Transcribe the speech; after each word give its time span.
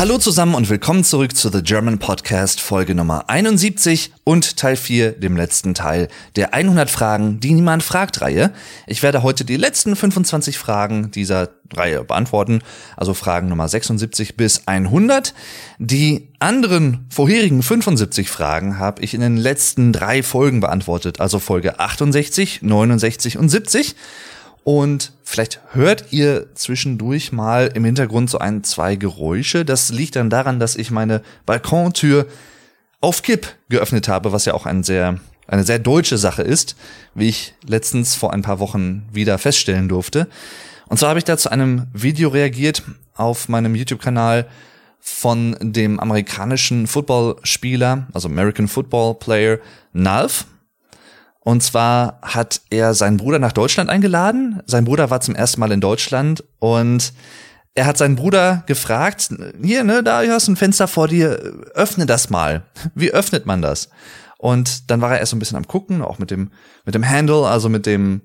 Hallo 0.00 0.16
zusammen 0.16 0.54
und 0.54 0.70
willkommen 0.70 1.04
zurück 1.04 1.36
zu 1.36 1.50
The 1.50 1.62
German 1.62 1.98
Podcast 1.98 2.62
Folge 2.62 2.94
Nummer 2.94 3.28
71 3.28 4.14
und 4.24 4.56
Teil 4.56 4.76
4, 4.76 5.12
dem 5.12 5.36
letzten 5.36 5.74
Teil 5.74 6.08
der 6.36 6.54
100 6.54 6.88
Fragen, 6.88 7.38
die 7.38 7.52
niemand 7.52 7.82
fragt 7.82 8.22
Reihe. 8.22 8.50
Ich 8.86 9.02
werde 9.02 9.22
heute 9.22 9.44
die 9.44 9.58
letzten 9.58 9.94
25 9.94 10.56
Fragen 10.56 11.10
dieser 11.10 11.50
Reihe 11.70 12.02
beantworten, 12.02 12.62
also 12.96 13.12
Fragen 13.12 13.50
Nummer 13.50 13.68
76 13.68 14.38
bis 14.38 14.66
100. 14.66 15.34
Die 15.78 16.28
anderen 16.38 17.04
vorherigen 17.10 17.62
75 17.62 18.30
Fragen 18.30 18.78
habe 18.78 19.02
ich 19.02 19.12
in 19.12 19.20
den 19.20 19.36
letzten 19.36 19.92
drei 19.92 20.22
Folgen 20.22 20.60
beantwortet, 20.60 21.20
also 21.20 21.38
Folge 21.38 21.78
68, 21.78 22.62
69 22.62 23.36
und 23.36 23.50
70. 23.50 23.96
Und 24.64 25.12
vielleicht 25.30 25.60
hört 25.72 26.12
ihr 26.12 26.54
zwischendurch 26.54 27.30
mal 27.30 27.70
im 27.74 27.84
Hintergrund 27.84 28.28
so 28.28 28.38
ein, 28.38 28.64
zwei 28.64 28.96
Geräusche. 28.96 29.64
Das 29.64 29.90
liegt 29.90 30.16
dann 30.16 30.28
daran, 30.28 30.58
dass 30.58 30.74
ich 30.74 30.90
meine 30.90 31.22
Balkontür 31.46 32.26
auf 33.00 33.22
Kipp 33.22 33.46
geöffnet 33.68 34.08
habe, 34.08 34.32
was 34.32 34.44
ja 34.44 34.54
auch 34.54 34.66
ein 34.66 34.82
sehr, 34.82 35.20
eine 35.46 35.62
sehr 35.62 35.78
deutsche 35.78 36.18
Sache 36.18 36.42
ist, 36.42 36.76
wie 37.14 37.28
ich 37.28 37.54
letztens 37.64 38.16
vor 38.16 38.32
ein 38.32 38.42
paar 38.42 38.58
Wochen 38.58 39.08
wieder 39.12 39.38
feststellen 39.38 39.88
durfte. 39.88 40.26
Und 40.88 40.98
zwar 40.98 41.10
habe 41.10 41.20
ich 41.20 41.24
da 41.24 41.38
zu 41.38 41.50
einem 41.50 41.86
Video 41.92 42.28
reagiert 42.28 42.82
auf 43.14 43.48
meinem 43.48 43.76
YouTube-Kanal 43.76 44.48
von 44.98 45.56
dem 45.60 46.00
amerikanischen 46.00 46.88
Footballspieler, 46.88 48.08
also 48.12 48.28
American 48.28 48.66
Football 48.66 49.14
Player 49.14 49.58
Nalf. 49.92 50.46
Und 51.40 51.62
zwar 51.62 52.20
hat 52.22 52.60
er 52.70 52.94
seinen 52.94 53.16
Bruder 53.16 53.38
nach 53.38 53.52
Deutschland 53.52 53.88
eingeladen. 53.88 54.62
Sein 54.66 54.84
Bruder 54.84 55.10
war 55.10 55.20
zum 55.20 55.34
ersten 55.34 55.60
Mal 55.60 55.72
in 55.72 55.80
Deutschland 55.80 56.44
und 56.58 57.12
er 57.74 57.86
hat 57.86 57.96
seinen 57.96 58.16
Bruder 58.16 58.62
gefragt, 58.66 59.30
hier, 59.62 59.84
ne, 59.84 60.02
da 60.02 60.22
hast 60.28 60.48
du 60.48 60.52
ein 60.52 60.56
Fenster 60.56 60.86
vor 60.86 61.08
dir, 61.08 61.30
öffne 61.74 62.04
das 62.04 62.28
mal. 62.28 62.64
Wie 62.94 63.12
öffnet 63.12 63.46
man 63.46 63.62
das? 63.62 63.88
Und 64.38 64.90
dann 64.90 65.00
war 65.00 65.12
er 65.12 65.20
erst 65.20 65.30
so 65.30 65.36
ein 65.36 65.38
bisschen 65.38 65.56
am 65.56 65.66
gucken, 65.66 66.02
auch 66.02 66.18
mit 66.18 66.30
dem, 66.30 66.50
mit 66.84 66.94
dem 66.94 67.08
Handle, 67.08 67.46
also 67.46 67.68
mit 67.68 67.86
dem 67.86 68.22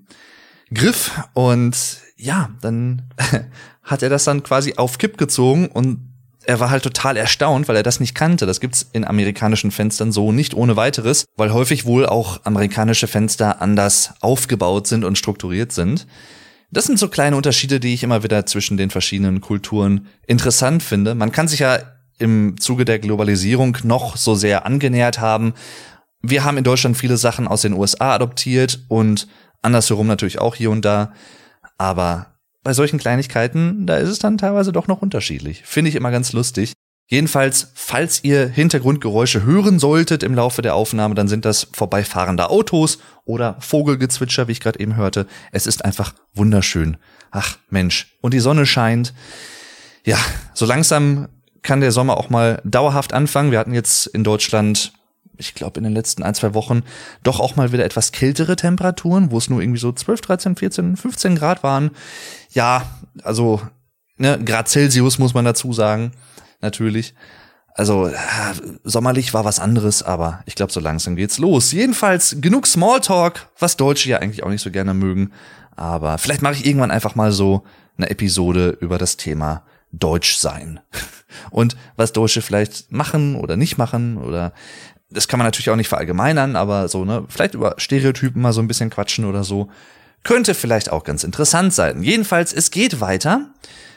Griff. 0.73 1.11
Und 1.33 1.75
ja, 2.17 2.49
dann 2.61 3.03
hat 3.83 4.01
er 4.01 4.09
das 4.09 4.23
dann 4.23 4.43
quasi 4.43 4.75
auf 4.77 4.97
Kipp 4.97 5.17
gezogen 5.17 5.67
und 5.67 6.04
er 6.47 6.59
war 6.59 6.69
halt 6.69 6.83
total 6.83 7.17
erstaunt, 7.17 7.67
weil 7.67 7.75
er 7.75 7.83
das 7.83 7.99
nicht 7.99 8.15
kannte. 8.15 8.45
Das 8.45 8.59
gibt's 8.59 8.87
in 8.93 9.05
amerikanischen 9.05 9.71
Fenstern 9.71 10.11
so 10.11 10.31
nicht 10.31 10.53
ohne 10.53 10.75
weiteres, 10.75 11.25
weil 11.35 11.53
häufig 11.53 11.85
wohl 11.85 12.05
auch 12.05 12.41
amerikanische 12.43 13.07
Fenster 13.07 13.61
anders 13.61 14.13
aufgebaut 14.21 14.87
sind 14.87 15.03
und 15.03 15.17
strukturiert 15.17 15.71
sind. 15.71 16.07
Das 16.71 16.85
sind 16.85 16.99
so 16.99 17.07
kleine 17.07 17.35
Unterschiede, 17.35 17.79
die 17.79 17.93
ich 17.93 18.03
immer 18.03 18.23
wieder 18.23 18.45
zwischen 18.45 18.77
den 18.77 18.89
verschiedenen 18.89 19.41
Kulturen 19.41 20.07
interessant 20.27 20.83
finde. 20.83 21.15
Man 21.15 21.31
kann 21.31 21.47
sich 21.47 21.59
ja 21.59 21.79
im 22.17 22.59
Zuge 22.59 22.85
der 22.85 22.99
Globalisierung 22.99 23.77
noch 23.83 24.17
so 24.17 24.35
sehr 24.35 24.65
angenähert 24.65 25.19
haben. 25.19 25.53
Wir 26.21 26.43
haben 26.43 26.57
in 26.57 26.63
Deutschland 26.63 26.97
viele 26.97 27.17
Sachen 27.17 27.47
aus 27.47 27.61
den 27.61 27.73
USA 27.73 28.15
adoptiert 28.15 28.79
und 28.87 29.27
andersherum 29.61 30.07
natürlich 30.07 30.39
auch 30.39 30.55
hier 30.55 30.71
und 30.71 30.83
da. 30.83 31.13
Aber 31.77 32.34
bei 32.65 32.73
solchen 32.73 32.97
Kleinigkeiten, 32.97 33.85
da 33.85 33.97
ist 33.97 34.09
es 34.09 34.17
dann 34.17 34.39
teilweise 34.39 34.71
doch 34.71 34.87
noch 34.87 35.03
unterschiedlich. 35.03 35.61
Finde 35.65 35.89
ich 35.89 35.95
immer 35.95 36.09
ganz 36.09 36.33
lustig. 36.33 36.73
Jedenfalls, 37.07 37.71
falls 37.75 38.23
ihr 38.23 38.47
Hintergrundgeräusche 38.47 39.43
hören 39.43 39.77
solltet 39.77 40.23
im 40.23 40.33
Laufe 40.33 40.63
der 40.63 40.73
Aufnahme, 40.73 41.13
dann 41.13 41.27
sind 41.27 41.45
das 41.45 41.67
vorbeifahrende 41.71 42.49
Autos 42.49 42.97
oder 43.23 43.57
Vogelgezwitscher, 43.59 44.47
wie 44.47 44.53
ich 44.53 44.61
gerade 44.61 44.79
eben 44.79 44.95
hörte. 44.95 45.27
Es 45.51 45.67
ist 45.67 45.85
einfach 45.85 46.15
wunderschön. 46.33 46.97
Ach 47.29 47.59
Mensch, 47.69 48.17
und 48.21 48.33
die 48.33 48.39
Sonne 48.39 48.65
scheint. 48.65 49.13
Ja, 50.03 50.17
so 50.55 50.65
langsam 50.65 51.27
kann 51.61 51.81
der 51.81 51.91
Sommer 51.91 52.17
auch 52.17 52.31
mal 52.31 52.63
dauerhaft 52.65 53.13
anfangen. 53.13 53.51
Wir 53.51 53.59
hatten 53.59 53.75
jetzt 53.75 54.07
in 54.07 54.23
Deutschland 54.23 54.91
ich 55.37 55.53
glaube, 55.53 55.79
in 55.79 55.83
den 55.83 55.93
letzten 55.93 56.23
ein, 56.23 56.35
zwei 56.35 56.53
Wochen 56.53 56.83
doch 57.23 57.39
auch 57.39 57.55
mal 57.55 57.71
wieder 57.71 57.85
etwas 57.85 58.11
kältere 58.11 58.55
Temperaturen, 58.55 59.31
wo 59.31 59.37
es 59.37 59.49
nur 59.49 59.61
irgendwie 59.61 59.79
so 59.79 59.91
12, 59.91 60.21
13, 60.21 60.55
14, 60.55 60.97
15 60.97 61.35
Grad 61.35 61.63
waren. 61.63 61.91
Ja, 62.51 62.85
also 63.23 63.61
ne, 64.17 64.39
Grad 64.43 64.69
Celsius 64.69 65.19
muss 65.19 65.33
man 65.33 65.45
dazu 65.45 65.73
sagen, 65.73 66.11
natürlich. 66.61 67.13
Also 67.77 68.09
sommerlich 68.85 69.33
war 69.33 69.43
was 69.43 69.59
anderes, 69.59 70.01
aber 70.01 70.41
ich 70.45 70.55
glaube, 70.55 70.71
so 70.71 70.79
langsam 70.79 71.17
geht's 71.17 71.39
los. 71.39 71.73
Jedenfalls 71.73 72.37
genug 72.39 72.67
Smalltalk, 72.67 73.49
was 73.59 73.75
Deutsche 73.75 74.09
ja 74.09 74.19
eigentlich 74.19 74.43
auch 74.43 74.49
nicht 74.49 74.61
so 74.61 74.71
gerne 74.71 74.93
mögen. 74.93 75.31
Aber 75.75 76.17
vielleicht 76.17 76.41
mache 76.41 76.53
ich 76.53 76.65
irgendwann 76.65 76.91
einfach 76.91 77.15
mal 77.15 77.33
so 77.33 77.63
eine 77.97 78.09
Episode 78.09 78.77
über 78.79 78.97
das 78.97 79.17
Thema 79.17 79.63
Deutsch 79.91 80.35
sein. 80.37 80.79
Und 81.51 81.75
was 81.97 82.13
Deutsche 82.13 82.41
vielleicht 82.41 82.93
machen 82.93 83.35
oder 83.35 83.57
nicht 83.57 83.77
machen 83.77 84.17
oder 84.17 84.53
das 85.15 85.27
kann 85.27 85.39
man 85.39 85.47
natürlich 85.47 85.69
auch 85.69 85.75
nicht 85.75 85.87
verallgemeinern, 85.87 86.55
aber 86.55 86.87
so, 86.87 87.05
ne, 87.05 87.25
vielleicht 87.29 87.53
über 87.53 87.75
Stereotypen 87.77 88.41
mal 88.41 88.53
so 88.53 88.61
ein 88.61 88.67
bisschen 88.67 88.89
quatschen 88.89 89.25
oder 89.25 89.43
so. 89.43 89.69
Könnte 90.23 90.53
vielleicht 90.53 90.91
auch 90.91 91.03
ganz 91.03 91.23
interessant 91.23 91.73
sein. 91.73 92.03
Jedenfalls, 92.03 92.51
es 92.51 92.71
geht 92.71 92.99
weiter 92.99 93.49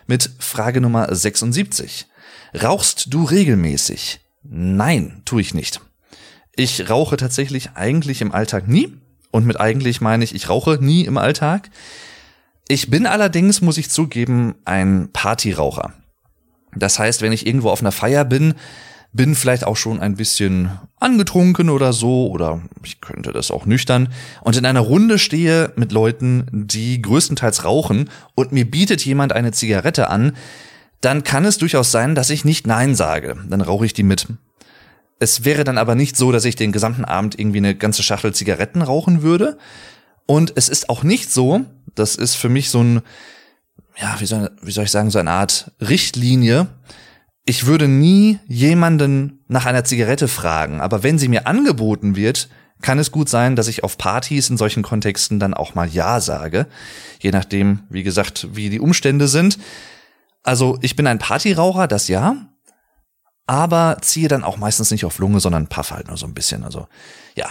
mit 0.06 0.30
Frage 0.38 0.80
Nummer 0.80 1.14
76. 1.14 2.06
Rauchst 2.62 3.12
du 3.12 3.24
regelmäßig? 3.24 4.20
Nein, 4.42 5.22
tue 5.24 5.40
ich 5.40 5.54
nicht. 5.54 5.80
Ich 6.54 6.88
rauche 6.88 7.16
tatsächlich 7.16 7.70
eigentlich 7.74 8.20
im 8.20 8.32
Alltag 8.32 8.68
nie. 8.68 8.94
Und 9.30 9.46
mit 9.46 9.60
eigentlich 9.60 10.00
meine 10.00 10.24
ich, 10.24 10.34
ich 10.34 10.48
rauche 10.48 10.78
nie 10.80 11.04
im 11.04 11.18
Alltag. 11.18 11.70
Ich 12.68 12.90
bin 12.90 13.06
allerdings, 13.06 13.60
muss 13.60 13.78
ich 13.78 13.90
zugeben, 13.90 14.54
ein 14.64 15.10
Partyraucher. 15.12 15.92
Das 16.74 16.98
heißt, 16.98 17.22
wenn 17.22 17.32
ich 17.32 17.46
irgendwo 17.46 17.70
auf 17.70 17.80
einer 17.80 17.92
Feier 17.92 18.24
bin, 18.24 18.54
bin 19.18 19.34
vielleicht 19.34 19.64
auch 19.64 19.76
schon 19.76 19.98
ein 19.98 20.14
bisschen 20.14 20.70
angetrunken 21.00 21.70
oder 21.70 21.92
so, 21.92 22.28
oder 22.28 22.62
ich 22.84 23.00
könnte 23.00 23.32
das 23.32 23.50
auch 23.50 23.66
nüchtern, 23.66 24.10
und 24.42 24.56
in 24.56 24.64
einer 24.64 24.78
Runde 24.78 25.18
stehe 25.18 25.72
mit 25.74 25.90
Leuten, 25.90 26.46
die 26.52 27.02
größtenteils 27.02 27.64
rauchen, 27.64 28.10
und 28.36 28.52
mir 28.52 28.64
bietet 28.64 29.04
jemand 29.04 29.32
eine 29.32 29.50
Zigarette 29.50 30.08
an, 30.08 30.36
dann 31.00 31.24
kann 31.24 31.44
es 31.44 31.58
durchaus 31.58 31.90
sein, 31.90 32.14
dass 32.14 32.30
ich 32.30 32.44
nicht 32.44 32.68
Nein 32.68 32.94
sage. 32.94 33.36
Dann 33.48 33.60
rauche 33.60 33.86
ich 33.86 33.92
die 33.92 34.04
mit. 34.04 34.28
Es 35.18 35.44
wäre 35.44 35.64
dann 35.64 35.78
aber 35.78 35.96
nicht 35.96 36.16
so, 36.16 36.30
dass 36.30 36.44
ich 36.44 36.54
den 36.54 36.70
gesamten 36.70 37.04
Abend 37.04 37.36
irgendwie 37.36 37.58
eine 37.58 37.74
ganze 37.74 38.04
Schachtel 38.04 38.32
Zigaretten 38.32 38.82
rauchen 38.82 39.22
würde. 39.22 39.58
Und 40.26 40.52
es 40.54 40.68
ist 40.68 40.88
auch 40.88 41.02
nicht 41.02 41.32
so, 41.32 41.64
das 41.96 42.14
ist 42.14 42.36
für 42.36 42.48
mich 42.48 42.70
so 42.70 42.84
ein, 42.84 43.02
ja, 44.00 44.14
wie 44.20 44.26
soll, 44.26 44.52
wie 44.62 44.70
soll 44.70 44.84
ich 44.84 44.92
sagen, 44.92 45.10
so 45.10 45.18
eine 45.18 45.32
Art 45.32 45.72
Richtlinie, 45.80 46.68
ich 47.48 47.64
würde 47.64 47.88
nie 47.88 48.38
jemanden 48.46 49.42
nach 49.48 49.64
einer 49.64 49.82
Zigarette 49.82 50.28
fragen, 50.28 50.82
aber 50.82 51.02
wenn 51.02 51.18
sie 51.18 51.28
mir 51.28 51.46
angeboten 51.46 52.14
wird, 52.14 52.50
kann 52.82 52.98
es 52.98 53.10
gut 53.10 53.30
sein, 53.30 53.56
dass 53.56 53.68
ich 53.68 53.82
auf 53.84 53.96
Partys 53.96 54.50
in 54.50 54.58
solchen 54.58 54.82
Kontexten 54.82 55.40
dann 55.40 55.54
auch 55.54 55.74
mal 55.74 55.88
Ja 55.88 56.20
sage. 56.20 56.66
Je 57.20 57.30
nachdem, 57.30 57.84
wie 57.88 58.02
gesagt, 58.02 58.48
wie 58.52 58.68
die 58.68 58.80
Umstände 58.80 59.28
sind. 59.28 59.58
Also 60.42 60.78
ich 60.82 60.94
bin 60.94 61.06
ein 61.06 61.18
Partyraucher, 61.18 61.88
das 61.88 62.08
ja, 62.08 62.36
aber 63.46 63.96
ziehe 64.02 64.28
dann 64.28 64.44
auch 64.44 64.58
meistens 64.58 64.90
nicht 64.90 65.06
auf 65.06 65.18
Lunge, 65.18 65.40
sondern 65.40 65.68
puff 65.68 65.90
halt 65.90 66.08
nur 66.08 66.18
so 66.18 66.26
ein 66.26 66.34
bisschen. 66.34 66.64
Also 66.64 66.86
ja. 67.34 67.46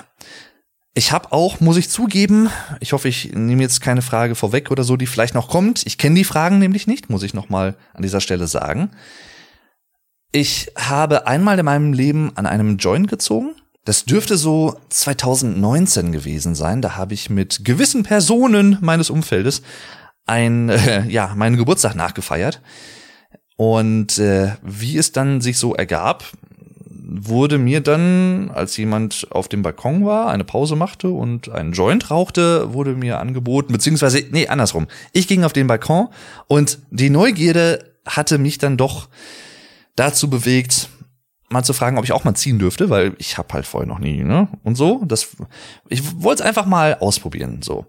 Ich 0.94 1.12
habe 1.12 1.31
auch, 1.31 1.59
muss 1.59 1.78
ich 1.78 1.90
zugeben, 1.90 2.52
ich 2.81 2.94
hoffe, 2.94 3.07
ich 3.07 3.34
nehme 3.34 3.63
jetzt 3.63 3.81
keine 3.81 4.03
Frage 4.03 4.36
vorweg 4.36 4.69
oder 4.69 4.84
so, 4.84 4.96
die 4.96 5.07
vielleicht 5.07 5.34
noch 5.34 5.50
kommt. 5.50 5.88
Ich 5.88 5.97
kenne 5.97 6.16
die 6.16 6.24
Fragen 6.24 6.59
nämlich 6.59 6.86
nicht, 6.86 7.09
muss 7.09 7.24
ich 7.24 7.34
noch 7.34 7.50
mal 7.50 7.75
an 7.96 8.03
dieser 8.03 8.22
Stelle 8.22 8.46
sagen. 8.46 8.91
Ich 10.31 10.71
habe 10.75 11.27
einmal 11.27 11.57
in 11.57 11.65
meinem 11.65 11.93
Leben 11.93 12.31
an 12.35 12.45
einem 12.45 12.77
Joint 12.77 13.07
gezogen. 13.07 13.55
Das 13.85 14.03
dürfte 14.03 14.35
so 14.35 14.77
2019 14.89 16.12
gewesen 16.12 16.56
sein. 16.56 16.81
Da 16.81 16.97
habe 16.97 17.13
ich 17.13 17.29
mit 17.29 17.63
gewissen 17.63 18.03
Personen 18.03 18.77
meines 18.81 19.09
Umfeldes 19.09 19.62
ein, 20.25 20.69
äh, 20.69 21.07
ja, 21.07 21.33
meinen 21.35 21.57
Geburtstag 21.57 21.95
nachgefeiert. 21.95 22.62
Und 23.56 24.19
äh, 24.19 24.51
wie 24.62 24.97
es 24.97 25.13
dann 25.13 25.41
sich 25.41 25.57
so 25.57 25.74
ergab, 25.74 26.25
wurde 27.09 27.57
mir 27.57 27.80
dann, 27.80 28.51
als 28.53 28.75
jemand 28.77 29.27
auf 29.31 29.47
dem 29.47 29.63
Balkon 29.63 30.06
war, 30.06 30.30
eine 30.30 30.44
Pause 30.44 30.75
machte 30.75 31.09
und 31.09 31.50
einen 31.50 31.71
Joint 31.71 32.12
rauchte, 32.12 32.73
wurde 32.73 32.94
mir 32.94 33.19
angeboten, 33.19 33.71
beziehungsweise, 33.71 34.23
nee, 34.31 34.47
andersrum. 34.47 34.88
Ich 35.13 35.27
ging 35.27 35.45
auf 35.45 35.53
den 35.53 35.68
Balkon 35.68 36.09
und 36.47 36.80
die 36.91 37.09
Neugierde 37.09 37.94
hatte 38.06 38.38
mich 38.38 38.57
dann 38.57 38.77
doch 38.77 39.07
dazu 39.97 40.29
bewegt, 40.29 40.88
mal 41.49 41.63
zu 41.63 41.73
fragen, 41.73 41.97
ob 41.97 42.05
ich 42.05 42.13
auch 42.13 42.23
mal 42.23 42.35
ziehen 42.35 42.59
dürfte, 42.59 42.89
weil 42.89 43.15
ich 43.17 43.38
habe 43.38 43.53
halt 43.53 43.65
vorher 43.65 43.88
noch 43.88 43.99
nie, 43.99 44.23
ne? 44.23 44.47
Und 44.63 44.75
so, 44.75 45.03
das 45.05 45.35
ich 45.89 46.21
wollte 46.21 46.44
es 46.44 46.47
einfach 46.47 46.65
mal 46.65 46.95
ausprobieren, 46.95 47.61
so. 47.61 47.85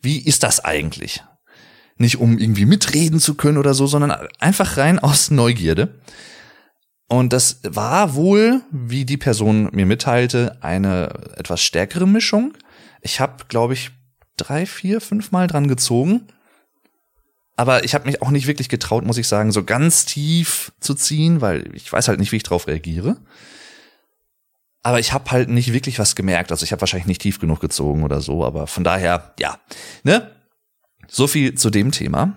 Wie 0.00 0.18
ist 0.18 0.42
das 0.42 0.64
eigentlich? 0.64 1.22
Nicht 1.96 2.18
um 2.18 2.38
irgendwie 2.38 2.66
mitreden 2.66 3.18
zu 3.18 3.34
können 3.34 3.58
oder 3.58 3.74
so, 3.74 3.86
sondern 3.86 4.12
einfach 4.38 4.76
rein 4.76 4.98
aus 4.98 5.30
Neugierde. 5.30 6.00
Und 7.08 7.32
das 7.32 7.60
war 7.64 8.14
wohl, 8.14 8.60
wie 8.70 9.04
die 9.04 9.16
Person 9.16 9.70
mir 9.72 9.86
mitteilte, 9.86 10.58
eine 10.62 11.08
etwas 11.36 11.62
stärkere 11.62 12.06
Mischung. 12.06 12.52
Ich 13.00 13.18
habe, 13.18 13.44
glaube 13.48 13.72
ich, 13.72 13.90
drei, 14.36 14.66
vier, 14.66 15.00
fünf 15.00 15.32
Mal 15.32 15.46
dran 15.46 15.66
gezogen 15.68 16.28
Aber 17.58 17.82
ich 17.82 17.92
habe 17.92 18.06
mich 18.06 18.22
auch 18.22 18.30
nicht 18.30 18.46
wirklich 18.46 18.68
getraut, 18.68 19.04
muss 19.04 19.18
ich 19.18 19.26
sagen, 19.26 19.50
so 19.50 19.64
ganz 19.64 20.04
tief 20.04 20.70
zu 20.78 20.94
ziehen, 20.94 21.40
weil 21.40 21.68
ich 21.74 21.92
weiß 21.92 22.06
halt 22.06 22.20
nicht, 22.20 22.30
wie 22.30 22.36
ich 22.36 22.44
drauf 22.44 22.68
reagiere. 22.68 23.16
Aber 24.84 25.00
ich 25.00 25.12
habe 25.12 25.28
halt 25.32 25.48
nicht 25.48 25.72
wirklich 25.72 25.98
was 25.98 26.14
gemerkt. 26.14 26.52
Also 26.52 26.62
ich 26.62 26.70
habe 26.70 26.80
wahrscheinlich 26.80 27.08
nicht 27.08 27.20
tief 27.20 27.40
genug 27.40 27.58
gezogen 27.58 28.04
oder 28.04 28.20
so. 28.20 28.44
Aber 28.44 28.68
von 28.68 28.84
daher, 28.84 29.34
ja, 29.40 29.58
ne? 30.04 30.30
So 31.08 31.26
viel 31.26 31.56
zu 31.56 31.70
dem 31.70 31.90
Thema. 31.90 32.36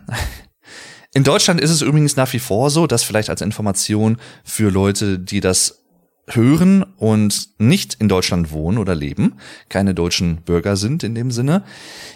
In 1.13 1.23
Deutschland 1.23 1.61
ist 1.61 1.69
es 1.69 1.83
übrigens 1.83 2.15
nach 2.15 2.33
wie 2.33 2.39
vor 2.39 2.71
so, 2.71 2.87
dass 2.87 3.03
vielleicht 3.03 3.29
als 3.29 3.41
Information 3.41 4.17
für 4.43 4.71
Leute, 4.71 5.19
die 5.19 5.39
das 5.39 5.80
hören 6.27 6.83
und 6.97 7.49
nicht 7.59 7.95
in 7.95 8.07
Deutschland 8.07 8.51
wohnen 8.51 8.77
oder 8.77 8.95
leben, 8.95 9.33
keine 9.69 9.93
deutschen 9.93 10.37
Bürger 10.37 10.75
sind 10.75 11.03
in 11.03 11.15
dem 11.15 11.31
Sinne. 11.31 11.63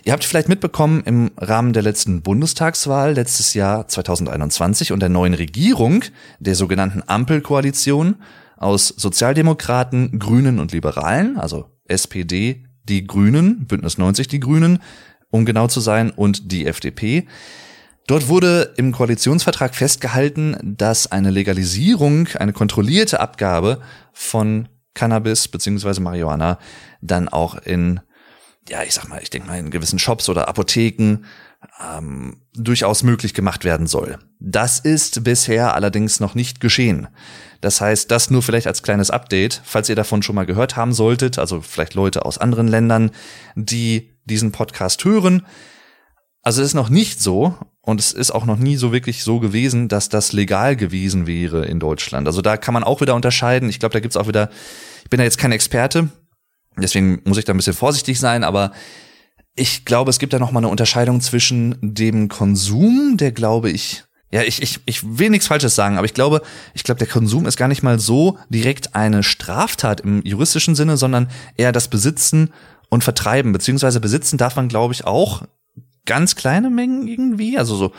Ihr 0.03 0.13
habt 0.13 0.23
vielleicht 0.23 0.49
mitbekommen, 0.49 1.03
im 1.05 1.31
Rahmen 1.37 1.73
der 1.73 1.83
letzten 1.83 2.21
Bundestagswahl 2.21 3.13
letztes 3.13 3.53
Jahr 3.53 3.87
2021 3.87 4.91
und 4.91 4.99
der 4.99 5.09
neuen 5.09 5.33
Regierung, 5.33 6.03
der 6.39 6.55
sogenannten 6.55 7.03
Ampelkoalition 7.05 8.15
aus 8.57 8.87
Sozialdemokraten, 8.87 10.19
Grünen 10.19 10.59
und 10.59 10.71
Liberalen, 10.71 11.37
also 11.37 11.71
SPD, 11.87 12.63
die 12.83 13.05
Grünen, 13.05 13.65
Bündnis 13.65 13.97
90 13.97 14.27
die 14.27 14.39
Grünen, 14.39 14.79
um 15.29 15.45
genau 15.45 15.67
zu 15.67 15.79
sein, 15.79 16.11
und 16.11 16.51
die 16.51 16.65
FDP, 16.65 17.27
Dort 18.07 18.27
wurde 18.27 18.73
im 18.77 18.91
Koalitionsvertrag 18.91 19.73
festgehalten, 19.73 20.57
dass 20.61 21.11
eine 21.11 21.31
Legalisierung, 21.31 22.27
eine 22.35 22.53
kontrollierte 22.53 23.19
Abgabe 23.19 23.81
von 24.13 24.67
Cannabis 24.93 25.47
beziehungsweise 25.47 26.01
Marihuana 26.01 26.59
dann 27.01 27.29
auch 27.29 27.55
in, 27.55 27.99
ja, 28.69 28.83
ich 28.83 28.93
sag 28.93 29.07
mal, 29.07 29.21
ich 29.21 29.31
denke 29.31 29.47
mal 29.47 29.57
in 29.57 29.71
gewissen 29.71 29.99
Shops 29.99 30.29
oder 30.29 30.47
Apotheken 30.47 31.25
ähm, 31.83 32.41
durchaus 32.53 33.01
möglich 33.01 33.33
gemacht 33.33 33.65
werden 33.65 33.87
soll. 33.87 34.19
Das 34.39 34.79
ist 34.79 35.23
bisher 35.23 35.73
allerdings 35.73 36.19
noch 36.19 36.35
nicht 36.35 36.59
geschehen. 36.59 37.07
Das 37.61 37.81
heißt, 37.81 38.11
das 38.11 38.29
nur 38.29 38.43
vielleicht 38.43 38.67
als 38.67 38.83
kleines 38.83 39.09
Update, 39.09 39.61
falls 39.63 39.89
ihr 39.89 39.95
davon 39.95 40.21
schon 40.21 40.35
mal 40.35 40.45
gehört 40.45 40.75
haben 40.75 40.93
solltet, 40.93 41.39
also 41.39 41.61
vielleicht 41.61 41.95
Leute 41.95 42.25
aus 42.25 42.37
anderen 42.37 42.67
Ländern, 42.67 43.11
die 43.55 44.11
diesen 44.25 44.51
Podcast 44.51 45.03
hören. 45.05 45.45
Also 46.43 46.61
es 46.61 46.69
ist 46.69 46.73
noch 46.75 46.89
nicht 46.89 47.19
so, 47.19 47.57
und 47.85 47.99
es 47.99 48.11
ist 48.11 48.31
auch 48.31 48.45
noch 48.45 48.57
nie 48.57 48.77
so 48.77 48.91
wirklich 48.91 49.23
so 49.23 49.39
gewesen, 49.39 49.87
dass 49.87 50.09
das 50.09 50.33
legal 50.33 50.75
gewesen 50.75 51.27
wäre 51.27 51.65
in 51.65 51.79
Deutschland. 51.79 52.27
Also 52.27 52.41
da 52.41 52.57
kann 52.57 52.73
man 52.73 52.83
auch 52.83 52.99
wieder 52.99 53.15
unterscheiden. 53.15 53.69
Ich 53.69 53.79
glaube, 53.79 53.93
da 53.93 53.99
gibt's 53.99 54.17
auch 54.17 54.27
wieder, 54.27 54.49
ich 55.03 55.09
bin 55.09 55.19
ja 55.19 55.23
jetzt 55.23 55.37
kein 55.37 55.51
Experte, 55.51 56.09
deswegen 56.77 57.21
muss 57.25 57.37
ich 57.37 57.45
da 57.45 57.53
ein 57.53 57.57
bisschen 57.57 57.73
vorsichtig 57.73 58.19
sein, 58.19 58.43
aber 58.43 58.71
ich 59.55 59.85
glaube, 59.85 60.09
es 60.09 60.19
gibt 60.19 60.33
da 60.33 60.39
nochmal 60.39 60.61
eine 60.61 60.69
Unterscheidung 60.69 61.21
zwischen 61.21 61.77
dem 61.81 62.27
Konsum, 62.27 63.17
der 63.17 63.31
glaube 63.31 63.69
ich, 63.69 64.03
ja, 64.31 64.41
ich, 64.41 64.61
ich, 64.61 64.79
ich 64.85 65.17
will 65.17 65.29
nichts 65.29 65.47
Falsches 65.47 65.75
sagen, 65.75 65.97
aber 65.97 66.05
ich 66.05 66.13
glaube, 66.13 66.41
ich 66.73 66.83
glaube, 66.83 66.97
der 66.97 67.07
Konsum 67.07 67.45
ist 67.45 67.55
gar 67.55 67.67
nicht 67.67 67.83
mal 67.83 67.99
so 67.99 68.37
direkt 68.49 68.95
eine 68.95 69.23
Straftat 69.23 70.01
im 70.01 70.21
juristischen 70.25 70.75
Sinne, 70.75 70.97
sondern 70.97 71.29
eher 71.55 71.71
das 71.71 71.87
Besitzen 71.87 72.51
und 72.89 73.03
Vertreiben, 73.03 73.53
beziehungsweise 73.53 73.99
besitzen 73.99 74.37
darf 74.37 74.55
man, 74.55 74.67
glaube 74.67 74.93
ich, 74.93 75.05
auch 75.05 75.43
ganz 76.05 76.35
kleine 76.35 76.69
Mengen 76.69 77.07
irgendwie, 77.07 77.57
also 77.57 77.75
so 77.75 77.93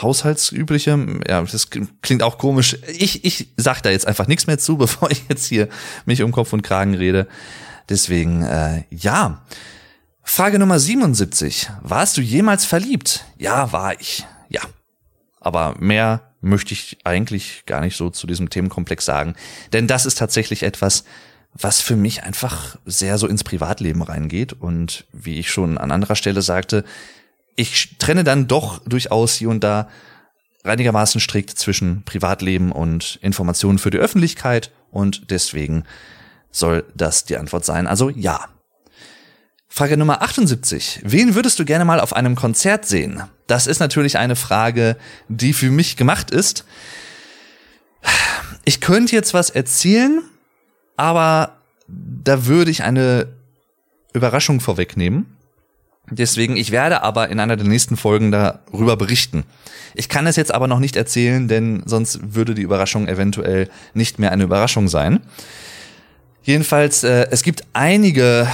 haushaltsübliche, 0.00 1.22
ja, 1.28 1.42
das 1.42 1.68
klingt 2.02 2.22
auch 2.22 2.38
komisch. 2.38 2.76
Ich, 2.88 3.24
ich 3.24 3.48
sag 3.56 3.82
da 3.82 3.90
jetzt 3.90 4.06
einfach 4.06 4.28
nichts 4.28 4.46
mehr 4.46 4.58
zu, 4.58 4.76
bevor 4.78 5.10
ich 5.10 5.24
jetzt 5.28 5.46
hier 5.46 5.68
mich 6.04 6.22
um 6.22 6.32
Kopf 6.32 6.52
und 6.52 6.62
Kragen 6.62 6.94
rede. 6.94 7.26
Deswegen, 7.88 8.42
äh, 8.42 8.84
ja. 8.90 9.44
Frage 10.22 10.60
Nummer 10.60 10.78
77. 10.78 11.70
Warst 11.82 12.16
du 12.16 12.20
jemals 12.20 12.64
verliebt? 12.64 13.24
Ja, 13.36 13.72
war 13.72 14.00
ich. 14.00 14.26
Ja. 14.48 14.60
Aber 15.40 15.74
mehr 15.80 16.30
möchte 16.40 16.72
ich 16.72 16.98
eigentlich 17.04 17.64
gar 17.66 17.80
nicht 17.80 17.96
so 17.96 18.10
zu 18.10 18.26
diesem 18.26 18.48
Themenkomplex 18.48 19.04
sagen. 19.04 19.34
Denn 19.72 19.88
das 19.88 20.06
ist 20.06 20.18
tatsächlich 20.18 20.62
etwas, 20.62 21.04
was 21.52 21.80
für 21.80 21.96
mich 21.96 22.22
einfach 22.22 22.76
sehr 22.86 23.18
so 23.18 23.26
ins 23.26 23.42
Privatleben 23.42 24.02
reingeht. 24.02 24.52
Und 24.52 25.06
wie 25.12 25.40
ich 25.40 25.50
schon 25.50 25.78
an 25.78 25.90
anderer 25.90 26.14
Stelle 26.14 26.42
sagte, 26.42 26.84
ich 27.60 27.98
trenne 27.98 28.24
dann 28.24 28.48
doch 28.48 28.78
durchaus 28.86 29.34
hier 29.34 29.50
und 29.50 29.62
da 29.62 29.88
einigermaßen 30.64 31.20
strikt 31.20 31.50
zwischen 31.58 32.02
Privatleben 32.04 32.72
und 32.72 33.18
Informationen 33.22 33.78
für 33.78 33.90
die 33.90 33.98
Öffentlichkeit 33.98 34.72
und 34.90 35.30
deswegen 35.30 35.84
soll 36.50 36.84
das 36.94 37.24
die 37.24 37.36
Antwort 37.36 37.64
sein. 37.64 37.86
Also 37.86 38.08
ja. 38.08 38.46
Frage 39.68 39.96
Nummer 39.96 40.22
78. 40.22 41.00
Wen 41.04 41.34
würdest 41.34 41.58
du 41.58 41.64
gerne 41.64 41.84
mal 41.84 42.00
auf 42.00 42.12
einem 42.12 42.34
Konzert 42.34 42.86
sehen? 42.86 43.22
Das 43.46 43.66
ist 43.66 43.78
natürlich 43.78 44.18
eine 44.18 44.36
Frage, 44.36 44.96
die 45.28 45.52
für 45.52 45.70
mich 45.70 45.96
gemacht 45.96 46.30
ist. 46.30 46.64
Ich 48.64 48.80
könnte 48.80 49.14
jetzt 49.14 49.32
was 49.32 49.50
erzählen, 49.50 50.22
aber 50.96 51.58
da 51.86 52.46
würde 52.46 52.70
ich 52.70 52.82
eine 52.82 53.28
Überraschung 54.12 54.60
vorwegnehmen. 54.60 55.36
Deswegen, 56.10 56.56
ich 56.56 56.72
werde 56.72 57.02
aber 57.02 57.28
in 57.28 57.38
einer 57.38 57.56
der 57.56 57.66
nächsten 57.66 57.96
Folgen 57.96 58.32
darüber 58.32 58.96
berichten. 58.96 59.44
Ich 59.94 60.08
kann 60.08 60.26
es 60.26 60.36
jetzt 60.36 60.52
aber 60.52 60.66
noch 60.66 60.80
nicht 60.80 60.96
erzählen, 60.96 61.48
denn 61.48 61.82
sonst 61.86 62.34
würde 62.34 62.54
die 62.54 62.62
Überraschung 62.62 63.08
eventuell 63.08 63.68
nicht 63.94 64.18
mehr 64.18 64.32
eine 64.32 64.44
Überraschung 64.44 64.88
sein. 64.88 65.20
Jedenfalls, 66.42 67.04
äh, 67.04 67.26
es 67.30 67.42
gibt 67.42 67.64
einige 67.72 68.48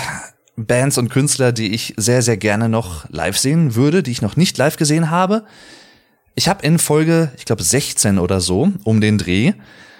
Bands 0.56 0.98
und 0.98 1.10
Künstler, 1.10 1.52
die 1.52 1.72
ich 1.72 1.94
sehr, 1.96 2.22
sehr 2.22 2.36
gerne 2.36 2.68
noch 2.68 3.08
live 3.10 3.38
sehen 3.38 3.74
würde, 3.74 4.02
die 4.02 4.10
ich 4.10 4.22
noch 4.22 4.36
nicht 4.36 4.56
live 4.58 4.76
gesehen 4.76 5.10
habe. 5.10 5.44
Ich 6.34 6.48
habe 6.48 6.64
in 6.64 6.78
Folge, 6.78 7.32
ich 7.36 7.44
glaube 7.44 7.62
16 7.62 8.18
oder 8.18 8.40
so, 8.40 8.72
um 8.84 9.00
den 9.00 9.18
Dreh, 9.18 9.54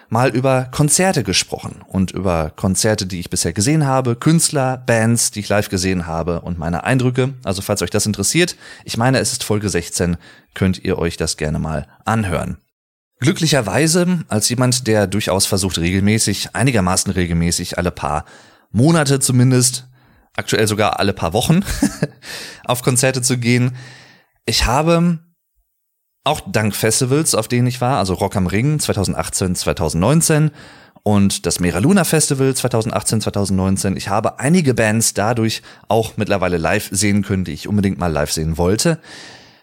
mal 0.09 0.31
über 0.31 0.69
Konzerte 0.71 1.25
gesprochen 1.25 1.83
und 1.87 2.11
über 2.11 2.51
Konzerte, 2.55 3.07
die 3.07 3.21
ich 3.21 3.31
bisher 3.31 3.53
gesehen 3.53 3.87
habe, 3.87 4.17
Künstler, 4.17 4.77
Bands, 4.79 5.31
die 5.31 5.41
ich 5.41 5.49
live 5.49 5.69
gesehen 5.69 6.07
habe 6.07 6.41
und 6.41 6.59
meine 6.59 6.85
Eindrücke. 6.85 7.35
Also 7.45 7.63
falls 7.63 7.83
euch 7.83 7.91
das 7.91 8.07
interessiert, 8.07 8.57
ich 8.85 8.97
meine, 8.97 9.19
es 9.19 9.33
ist 9.33 9.45
Folge 9.45 9.69
16, 9.69 10.17
könnt 10.55 10.85
ihr 10.85 10.99
euch 10.99 11.17
das 11.17 11.37
gerne 11.37 11.59
mal 11.59 11.87
anhören. 12.05 12.59
Glücklicherweise, 13.19 14.25
als 14.29 14.49
jemand, 14.49 14.87
der 14.87 15.07
durchaus 15.07 15.47
versucht, 15.47 15.79
regelmäßig, 15.79 16.55
einigermaßen 16.55 17.13
regelmäßig, 17.13 17.79
alle 17.79 17.91
paar 17.91 18.27
Monate 18.71 19.21
zumindest, 19.21 19.89
aktuell 20.35 20.69
sogar 20.69 21.01
alle 21.01 21.15
paar 21.15 21.33
Wochen, 21.33 21.65
auf 22.65 22.83
Konzerte 22.83 23.23
zu 23.23 23.39
gehen, 23.39 23.75
ich 24.45 24.67
habe 24.67 25.19
auch 26.27 26.41
dank 26.47 26.75
Festivals, 26.75 27.35
auf 27.35 27.49
denen 27.49 27.67
ich 27.67 27.81
war, 27.81 27.99
also 27.99 28.15
Rock 28.15 28.37
am 28.37 28.47
Ring 28.47 28.79
2018, 28.79 29.55
2019 29.55 30.51
und 31.03 31.47
das 31.47 31.61
Mera 31.61 31.79
Luna 31.79 32.03
Festival 32.03 32.53
2018, 32.53 33.21
2019. 33.21 33.97
Ich 33.97 34.09
habe 34.09 34.41
einige 34.41 34.75
Bands 34.75 35.15
dadurch 35.15 35.63
auch 35.87 36.17
mittlerweile 36.17 36.57
live 36.57 36.89
sehen 36.91 37.23
können, 37.23 37.45
die 37.45 37.53
ich 37.53 37.69
unbedingt 37.69 37.99
mal 37.99 38.11
live 38.11 38.33
sehen 38.33 38.59
wollte. 38.59 38.99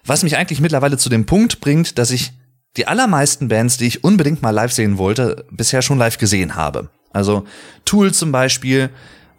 Was 0.05 0.23
mich 0.23 0.37
eigentlich 0.37 0.61
mittlerweile 0.61 0.97
zu 0.97 1.09
dem 1.09 1.25
Punkt 1.25 1.59
bringt, 1.59 1.97
dass 1.97 2.11
ich 2.11 2.31
die 2.77 2.87
allermeisten 2.87 3.49
Bands, 3.49 3.75
die 3.75 3.87
ich 3.87 4.05
unbedingt 4.05 4.41
mal 4.41 4.51
live 4.51 4.71
sehen 4.71 4.97
wollte, 4.97 5.45
bisher 5.51 5.81
schon 5.81 5.97
live 5.97 6.17
gesehen 6.17 6.55
habe. 6.55 6.89
Also 7.11 7.45
Tool 7.83 8.13
zum 8.13 8.31
Beispiel 8.31 8.89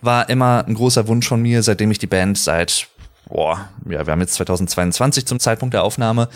war 0.03 0.29
immer 0.29 0.65
ein 0.67 0.75
großer 0.75 1.09
Wunsch 1.09 1.27
von 1.27 1.41
mir, 1.41 1.63
seitdem 1.63 1.91
ich 1.91 1.99
die 1.99 2.07
Band 2.07 2.37
seit, 2.37 2.87
boah, 3.29 3.71
ja, 3.89 4.07
wir 4.07 4.13
haben 4.13 4.21
jetzt 4.21 4.35
2022 4.35 5.25
zum 5.25 5.41
Zeitpunkt 5.41 5.73
der 5.73 5.83
Aufnahme, 5.83 6.29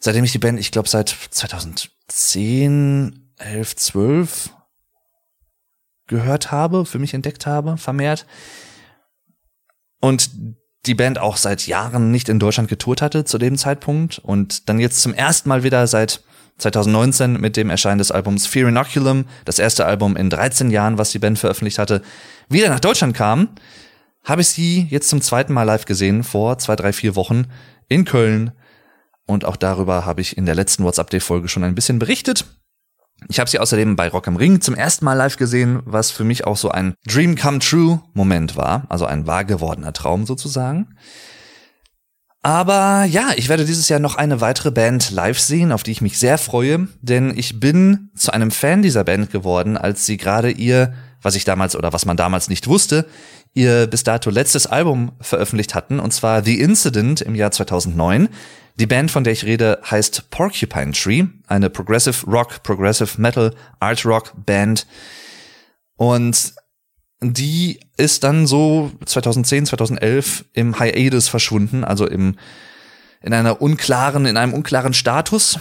seitdem 0.00 0.24
ich 0.24 0.32
die 0.32 0.38
Band, 0.38 0.58
ich 0.58 0.70
glaube 0.70 0.88
seit 0.88 1.14
2010, 1.30 3.32
11, 3.36 3.76
12 3.76 4.50
gehört 6.06 6.50
habe, 6.50 6.86
für 6.86 6.98
mich 6.98 7.14
entdeckt 7.14 7.46
habe, 7.46 7.76
vermehrt. 7.76 8.26
Und 10.00 10.30
die 10.86 10.94
Band 10.94 11.18
auch 11.18 11.36
seit 11.36 11.66
Jahren 11.66 12.10
nicht 12.10 12.28
in 12.28 12.38
Deutschland 12.38 12.68
getourt 12.68 13.02
hatte 13.02 13.24
zu 13.24 13.38
dem 13.38 13.58
Zeitpunkt 13.58 14.18
und 14.18 14.68
dann 14.68 14.78
jetzt 14.78 15.02
zum 15.02 15.12
ersten 15.12 15.48
Mal 15.48 15.62
wieder 15.62 15.86
seit 15.86 16.22
2019 16.58 17.34
mit 17.34 17.56
dem 17.56 17.70
Erscheinen 17.70 17.98
des 17.98 18.10
Albums 18.10 18.46
Fear 18.46 18.68
Inoculum, 18.68 19.26
das 19.44 19.58
erste 19.58 19.86
Album 19.86 20.16
in 20.16 20.30
13 20.30 20.70
Jahren, 20.70 20.98
was 20.98 21.12
die 21.12 21.18
Band 21.18 21.38
veröffentlicht 21.38 21.78
hatte, 21.78 22.02
wieder 22.48 22.68
nach 22.68 22.80
Deutschland 22.80 23.14
kam, 23.14 23.48
habe 24.24 24.40
ich 24.40 24.48
sie 24.48 24.86
jetzt 24.90 25.08
zum 25.08 25.20
zweiten 25.20 25.52
Mal 25.52 25.64
live 25.64 25.84
gesehen, 25.84 26.24
vor 26.24 26.58
zwei, 26.58 26.74
drei, 26.74 26.92
vier 26.92 27.16
Wochen 27.16 27.46
in 27.88 28.04
Köln 28.04 28.52
und 29.28 29.44
auch 29.44 29.56
darüber 29.56 30.04
habe 30.06 30.20
ich 30.20 30.36
in 30.36 30.46
der 30.46 30.54
letzten 30.54 30.84
WhatsApp-Day-Folge 30.84 31.48
schon 31.48 31.62
ein 31.62 31.74
bisschen 31.74 31.98
berichtet. 31.98 32.46
Ich 33.28 33.38
habe 33.38 33.50
sie 33.50 33.58
außerdem 33.58 33.94
bei 33.94 34.08
Rock 34.08 34.26
am 34.28 34.36
Ring 34.36 34.60
zum 34.60 34.74
ersten 34.74 35.04
Mal 35.04 35.14
live 35.14 35.36
gesehen, 35.36 35.80
was 35.84 36.10
für 36.10 36.24
mich 36.24 36.46
auch 36.46 36.56
so 36.56 36.70
ein 36.70 36.94
Dream 37.06 37.36
Come 37.36 37.58
True 37.58 38.00
Moment 38.14 38.56
war, 38.56 38.86
also 38.88 39.06
ein 39.06 39.26
wahr 39.26 39.44
gewordener 39.44 39.92
Traum 39.92 40.24
sozusagen. 40.24 40.96
Aber 42.42 43.04
ja, 43.04 43.32
ich 43.36 43.48
werde 43.48 43.64
dieses 43.64 43.88
Jahr 43.88 44.00
noch 44.00 44.14
eine 44.14 44.40
weitere 44.40 44.70
Band 44.70 45.10
live 45.10 45.38
sehen, 45.38 45.72
auf 45.72 45.82
die 45.82 45.90
ich 45.90 46.00
mich 46.00 46.18
sehr 46.18 46.38
freue, 46.38 46.88
denn 47.02 47.36
ich 47.36 47.60
bin 47.60 48.10
zu 48.14 48.32
einem 48.32 48.50
Fan 48.50 48.82
dieser 48.82 49.04
Band 49.04 49.30
geworden, 49.30 49.76
als 49.76 50.06
sie 50.06 50.16
gerade 50.16 50.50
ihr 50.50 50.94
was 51.22 51.34
ich 51.34 51.44
damals 51.44 51.76
oder 51.76 51.92
was 51.92 52.06
man 52.06 52.16
damals 52.16 52.48
nicht 52.48 52.66
wusste, 52.66 53.06
ihr 53.54 53.86
bis 53.86 54.04
dato 54.04 54.30
letztes 54.30 54.66
Album 54.66 55.12
veröffentlicht 55.20 55.74
hatten, 55.74 56.00
und 56.00 56.12
zwar 56.12 56.44
The 56.44 56.60
Incident 56.60 57.20
im 57.20 57.34
Jahr 57.34 57.50
2009. 57.50 58.28
Die 58.78 58.86
Band, 58.86 59.10
von 59.10 59.24
der 59.24 59.32
ich 59.32 59.44
rede, 59.44 59.80
heißt 59.90 60.30
Porcupine 60.30 60.92
Tree, 60.92 61.24
eine 61.48 61.68
Progressive 61.68 62.24
Rock, 62.26 62.62
Progressive 62.62 63.20
Metal, 63.20 63.52
Art 63.80 64.06
Rock 64.06 64.32
Band. 64.46 64.86
Und 65.96 66.54
die 67.20 67.80
ist 67.96 68.22
dann 68.22 68.46
so 68.46 68.92
2010, 69.04 69.66
2011 69.66 70.44
im 70.52 70.78
Hiatus 70.78 71.26
verschwunden, 71.26 71.82
also 71.82 72.06
im, 72.06 72.36
in 73.20 73.34
einer 73.34 73.60
unklaren, 73.60 74.26
in 74.26 74.36
einem 74.36 74.54
unklaren 74.54 74.94
Status. 74.94 75.58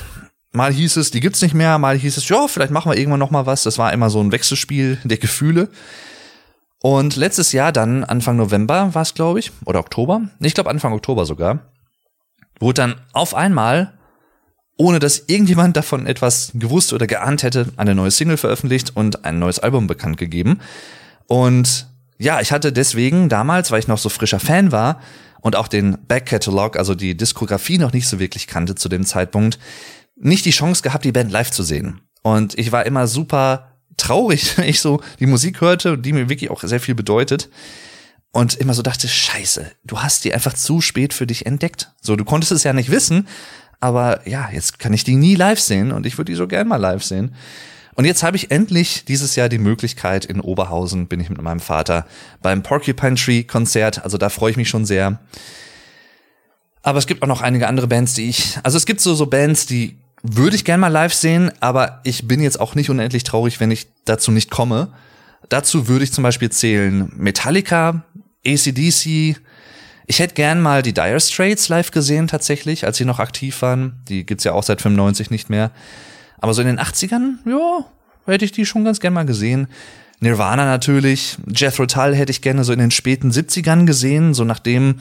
Mal 0.52 0.72
hieß 0.72 0.98
es, 0.98 1.10
die 1.10 1.20
gibt's 1.20 1.42
nicht 1.42 1.56
mehr, 1.56 1.80
mal 1.80 1.98
hieß 1.98 2.18
es, 2.18 2.30
ja, 2.30 2.48
vielleicht 2.48 2.72
machen 2.72 2.92
wir 2.92 2.98
irgendwann 3.00 3.20
noch 3.20 3.32
mal 3.32 3.48
was. 3.48 3.64
Das 3.64 3.80
war 3.80 3.94
immer 3.94 4.12
so 4.12 4.22
ein 4.22 4.32
Wechselspiel 4.32 5.00
der 5.04 5.18
Gefühle. 5.18 5.70
Und 6.84 7.16
letztes 7.16 7.52
Jahr 7.52 7.72
dann, 7.72 8.04
Anfang 8.04 8.38
November 8.38 8.94
war 8.94 9.02
es, 9.02 9.16
glaube 9.16 9.40
ich, 9.40 9.52
oder 9.66 9.80
Oktober, 9.80 10.30
ich 10.40 10.54
glaube 10.54 10.70
Anfang 10.70 10.94
Oktober 10.94 11.26
sogar, 11.26 11.72
wurde 12.60 12.82
dann 12.82 12.96
auf 13.14 13.34
einmal, 13.36 13.94
ohne 14.78 15.00
dass 15.00 15.24
irgendjemand 15.28 15.78
davon 15.78 16.06
etwas 16.06 16.52
gewusst 16.54 16.94
oder 16.94 17.08
geahnt 17.08 17.44
hätte, 17.44 17.68
eine 17.78 17.96
neue 17.96 18.12
Single 18.12 18.38
veröffentlicht 18.38 18.96
und 18.96 19.26
ein 19.26 19.40
neues 19.40 19.60
Album 19.60 19.88
bekannt 19.88 20.18
gegeben. 20.18 20.60
Und 21.28 21.88
ja, 22.18 22.42
ich 22.42 22.52
hatte 22.52 22.72
deswegen 22.72 23.30
damals, 23.30 23.72
weil 23.72 23.80
ich 23.80 23.88
noch 23.88 23.98
so 23.98 24.10
frischer 24.10 24.40
Fan 24.40 24.72
war 24.72 25.02
und 25.42 25.56
auch 25.56 25.68
den 25.68 25.98
Backcatalog, 26.08 26.78
also 26.78 26.96
die 26.96 27.16
Diskografie 27.16 27.78
noch 27.78 27.94
nicht 27.94 28.08
so 28.08 28.20
wirklich 28.20 28.48
kannte 28.48 28.76
zu 28.76 28.90
dem 28.90 29.06
Zeitpunkt, 29.06 29.60
nicht 30.16 30.46
die 30.46 30.52
Chance 30.52 30.82
gehabt, 30.82 31.06
die 31.06 31.12
Band 31.12 31.32
live 31.32 31.52
zu 31.52 31.64
sehen. 31.64 32.02
Und 32.24 32.58
ich 32.58 32.72
war 32.72 32.86
immer 32.86 33.08
super 33.08 33.72
traurig, 33.98 34.58
wenn 34.58 34.66
ich 34.66 34.80
so 34.82 35.02
die 35.20 35.28
Musik 35.28 35.62
hörte, 35.62 35.98
die 35.98 36.14
mir 36.14 36.30
wirklich 36.30 36.50
auch 36.50 36.62
sehr 36.64 36.80
viel 36.80 36.96
bedeutet. 36.96 37.50
Und 38.38 38.54
immer 38.54 38.76
so 38.76 38.84
dachte, 38.84 39.08
scheiße, 39.08 39.72
du 39.84 40.00
hast 40.04 40.24
die 40.24 40.32
einfach 40.32 40.54
zu 40.54 40.80
spät 40.80 41.12
für 41.12 41.26
dich 41.26 41.48
entdeckt. 41.48 41.90
So, 42.02 42.16
du 42.16 42.24
konntest 42.24 42.52
es 42.52 42.64
ja 42.64 42.72
nicht 42.72 42.92
wissen, 42.92 43.28
aber 43.80 44.28
ja, 44.30 44.52
jetzt 44.52 44.78
kann 44.78 44.94
ich 44.94 45.04
die 45.04 45.16
nie 45.16 45.34
live 45.34 45.60
sehen 45.60 45.92
und 45.92 46.06
ich 46.06 46.20
würde 46.20 46.32
die 46.32 46.36
so 46.36 46.48
gern 46.48 46.68
mal 46.68 46.78
live 46.78 47.04
sehen. 47.04 47.34
Und 47.96 48.06
jetzt 48.06 48.22
habe 48.22 48.38
ich 48.38 48.52
endlich 48.52 49.06
dieses 49.06 49.36
Jahr 49.36 49.50
die 49.50 49.58
Möglichkeit, 49.58 50.24
in 50.24 50.40
Oberhausen 50.40 51.08
bin 51.08 51.20
ich 51.20 51.32
mit 51.32 51.42
meinem 51.42 51.60
Vater 51.60 52.06
beim 52.44 52.62
Porcupine 52.62 53.16
Tree 53.16 53.42
Konzert. 53.42 54.04
Also 54.04 54.20
da 54.20 54.30
freue 54.30 54.52
ich 54.52 54.58
mich 54.58 54.70
schon 54.70 54.86
sehr. 54.86 55.20
Aber 56.84 57.00
es 57.00 57.08
gibt 57.08 57.24
auch 57.24 57.28
noch 57.28 57.42
einige 57.42 57.68
andere 57.68 57.88
Bands, 57.88 58.14
die 58.14 58.30
ich, 58.30 58.60
also 58.62 58.78
es 58.78 58.86
gibt 58.86 59.02
so, 59.02 59.16
so 59.16 59.26
Bands, 59.26 59.66
die 59.66 59.98
würde 60.22 60.56
ich 60.56 60.64
gern 60.64 60.80
mal 60.80 60.90
live 60.90 61.16
sehen, 61.16 61.52
aber 61.60 62.02
ich 62.04 62.28
bin 62.28 62.44
jetzt 62.44 62.60
auch 62.60 62.76
nicht 62.76 62.92
unendlich 62.92 63.24
traurig, 63.24 63.60
wenn 63.60 63.72
ich 63.72 63.88
dazu 64.06 64.30
nicht 64.30 64.52
komme. 64.52 64.90
Dazu 65.50 65.88
würde 65.88 66.04
ich 66.04 66.14
zum 66.14 66.24
Beispiel 66.24 66.52
zählen 66.52 67.12
Metallica, 67.16 68.04
ACDC. 68.48 69.40
Ich 70.10 70.20
hätte 70.20 70.36
gern 70.36 70.62
mal 70.62 70.82
die 70.82 70.94
Dire 70.94 71.20
Straits 71.20 71.68
live 71.68 71.92
gesehen, 71.92 72.28
tatsächlich, 72.28 72.86
als 72.86 72.98
sie 72.98 73.06
noch 73.06 73.20
aktiv 73.20 73.62
waren. 73.62 74.02
Die 74.08 74.26
gibt's 74.26 74.46
ja 74.46 74.54
auch 74.54 74.64
seit 74.64 74.82
95 74.82 75.30
nicht 75.30 75.50
mehr. 75.50 75.72
Aber 76.40 76.54
so 76.54 76.62
in 76.62 76.68
den 76.68 76.80
80ern, 76.80 77.38
ja, 77.46 77.86
hätte 78.26 78.46
ich 78.46 78.52
die 78.52 78.66
schon 78.66 78.86
ganz 78.86 79.00
gern 79.00 79.14
mal 79.14 79.26
gesehen. 79.26 79.68
Nirvana 80.20 80.66
natürlich. 80.66 81.38
Jethro 81.48 81.86
Tull 81.86 82.16
hätte 82.16 82.32
ich 82.32 82.42
gerne 82.42 82.64
so 82.64 82.74
in 82.74 82.80
den 82.80 82.92
späten 82.92 83.32
70ern 83.32 83.86
gesehen, 83.86 84.34
so 84.34 84.44
nachdem 84.44 85.00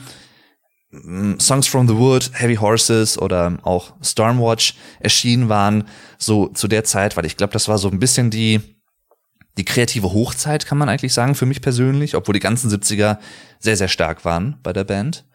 mm, 0.91 1.39
Songs 1.39 1.67
from 1.67 1.87
the 1.87 1.95
Wood, 1.95 2.31
Heavy 2.33 2.55
Horses 2.55 3.17
oder 3.17 3.57
auch 3.63 3.93
Stormwatch 4.01 4.75
erschienen 4.99 5.49
waren, 5.49 5.85
so 6.17 6.47
zu 6.47 6.67
der 6.67 6.83
Zeit, 6.83 7.17
weil 7.17 7.25
ich 7.25 7.37
glaube, 7.37 7.53
das 7.53 7.67
war 7.67 7.77
so 7.77 7.89
ein 7.89 7.99
bisschen 7.99 8.29
die, 8.29 8.61
die 9.57 9.65
kreative 9.65 10.13
Hochzeit, 10.13 10.65
kann 10.65 10.77
man 10.77 10.89
eigentlich 10.89 11.13
sagen, 11.13 11.35
für 11.35 11.45
mich 11.45 11.61
persönlich, 11.61 12.15
obwohl 12.15 12.33
die 12.33 12.39
ganzen 12.39 12.69
70er 12.69 13.17
sehr, 13.59 13.77
sehr 13.77 13.87
stark 13.87 14.23
waren 14.25 14.57
bei 14.63 14.73
der 14.73 14.83
Band. 14.83 15.25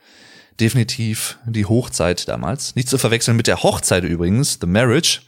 Definitiv 0.60 1.38
die 1.46 1.66
Hochzeit 1.66 2.28
damals. 2.28 2.76
Nicht 2.76 2.88
zu 2.88 2.98
verwechseln 2.98 3.36
mit 3.36 3.46
der 3.46 3.62
Hochzeit 3.62 4.04
übrigens, 4.04 4.58
The 4.60 4.66
Marriage 4.66 5.20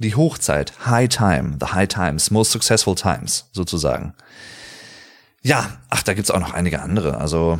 die 0.00 0.14
Hochzeit, 0.14 0.72
High 0.86 1.08
Time, 1.08 1.58
the 1.60 1.66
High 1.66 1.88
Times, 1.88 2.30
Most 2.30 2.52
Successful 2.52 2.94
Times 2.94 3.50
sozusagen. 3.52 4.14
Ja, 5.42 5.78
ach, 5.90 6.02
da 6.02 6.14
gibt's 6.14 6.30
auch 6.30 6.40
noch 6.40 6.54
einige 6.54 6.80
andere. 6.80 7.18
Also 7.18 7.58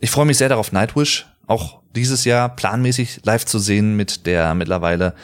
ich 0.00 0.10
freue 0.10 0.26
mich 0.26 0.38
sehr 0.38 0.48
darauf, 0.48 0.72
Nightwish 0.72 1.26
auch 1.46 1.80
dieses 1.94 2.24
Jahr 2.24 2.48
planmäßig 2.48 3.20
live 3.24 3.44
zu 3.44 3.58
sehen 3.58 3.96
mit 3.96 4.26
der 4.26 4.54
mittlerweile 4.54 5.14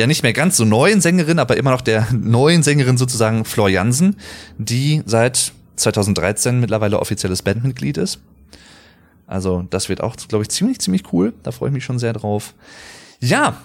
ja 0.00 0.06
nicht 0.06 0.22
mehr 0.22 0.32
ganz 0.32 0.56
so 0.56 0.64
neuen 0.64 1.00
Sängerin, 1.00 1.38
aber 1.38 1.56
immer 1.56 1.70
noch 1.70 1.80
der 1.80 2.08
neuen 2.12 2.62
Sängerin 2.62 2.96
sozusagen 2.96 3.44
Flor 3.44 3.68
Jansen, 3.68 4.16
die 4.58 5.02
seit 5.06 5.52
2013 5.76 6.58
mittlerweile 6.58 6.98
offizielles 6.98 7.42
Bandmitglied 7.42 7.96
ist. 7.96 8.18
Also 9.26 9.66
das 9.70 9.88
wird 9.88 10.02
auch, 10.02 10.16
glaube 10.16 10.42
ich, 10.42 10.48
ziemlich, 10.48 10.80
ziemlich 10.80 11.12
cool. 11.12 11.32
Da 11.44 11.52
freue 11.52 11.68
ich 11.68 11.74
mich 11.74 11.84
schon 11.84 11.98
sehr 11.98 12.12
drauf. 12.12 12.54
Ja, 13.20 13.58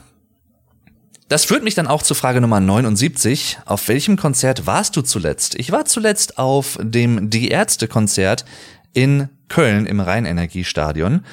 das 1.27 1.45
führt 1.45 1.63
mich 1.63 1.73
dann 1.73 1.87
auch 1.87 2.03
zu 2.03 2.13
Frage 2.13 2.39
Nummer 2.39 2.59
79. 2.59 3.57
Auf 3.65 3.87
welchem 3.87 4.15
Konzert 4.15 4.67
warst 4.67 4.95
du 4.95 5.01
zuletzt? 5.01 5.55
Ich 5.55 5.71
war 5.71 5.85
zuletzt 5.85 6.37
auf 6.37 6.77
dem 6.81 7.31
Die 7.31 7.47
Ärzte 7.47 7.87
Konzert 7.87 8.45
in 8.93 9.29
Köln 9.47 9.87
im 9.87 9.99
Rheinenergiestadion. 9.99 11.25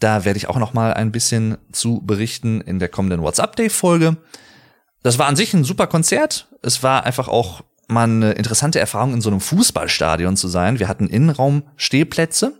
Da 0.00 0.24
werde 0.24 0.38
ich 0.38 0.48
auch 0.48 0.58
noch 0.58 0.72
mal 0.72 0.92
ein 0.94 1.12
bisschen 1.12 1.58
zu 1.72 2.00
berichten 2.04 2.60
in 2.60 2.78
der 2.78 2.88
kommenden 2.88 3.22
WhatsApp 3.22 3.54
Day 3.56 3.70
Folge. 3.70 4.16
Das 5.02 5.18
war 5.18 5.26
an 5.26 5.36
sich 5.36 5.54
ein 5.54 5.64
super 5.64 5.86
Konzert. 5.86 6.48
Es 6.62 6.82
war 6.82 7.04
einfach 7.04 7.28
auch 7.28 7.62
mal 7.86 8.04
eine 8.04 8.32
interessante 8.32 8.80
Erfahrung 8.80 9.14
in 9.14 9.20
so 9.20 9.30
einem 9.30 9.40
Fußballstadion 9.40 10.36
zu 10.36 10.48
sein. 10.48 10.78
Wir 10.78 10.88
hatten 10.88 11.08
Innenraum-Stehplätze. 11.08 12.54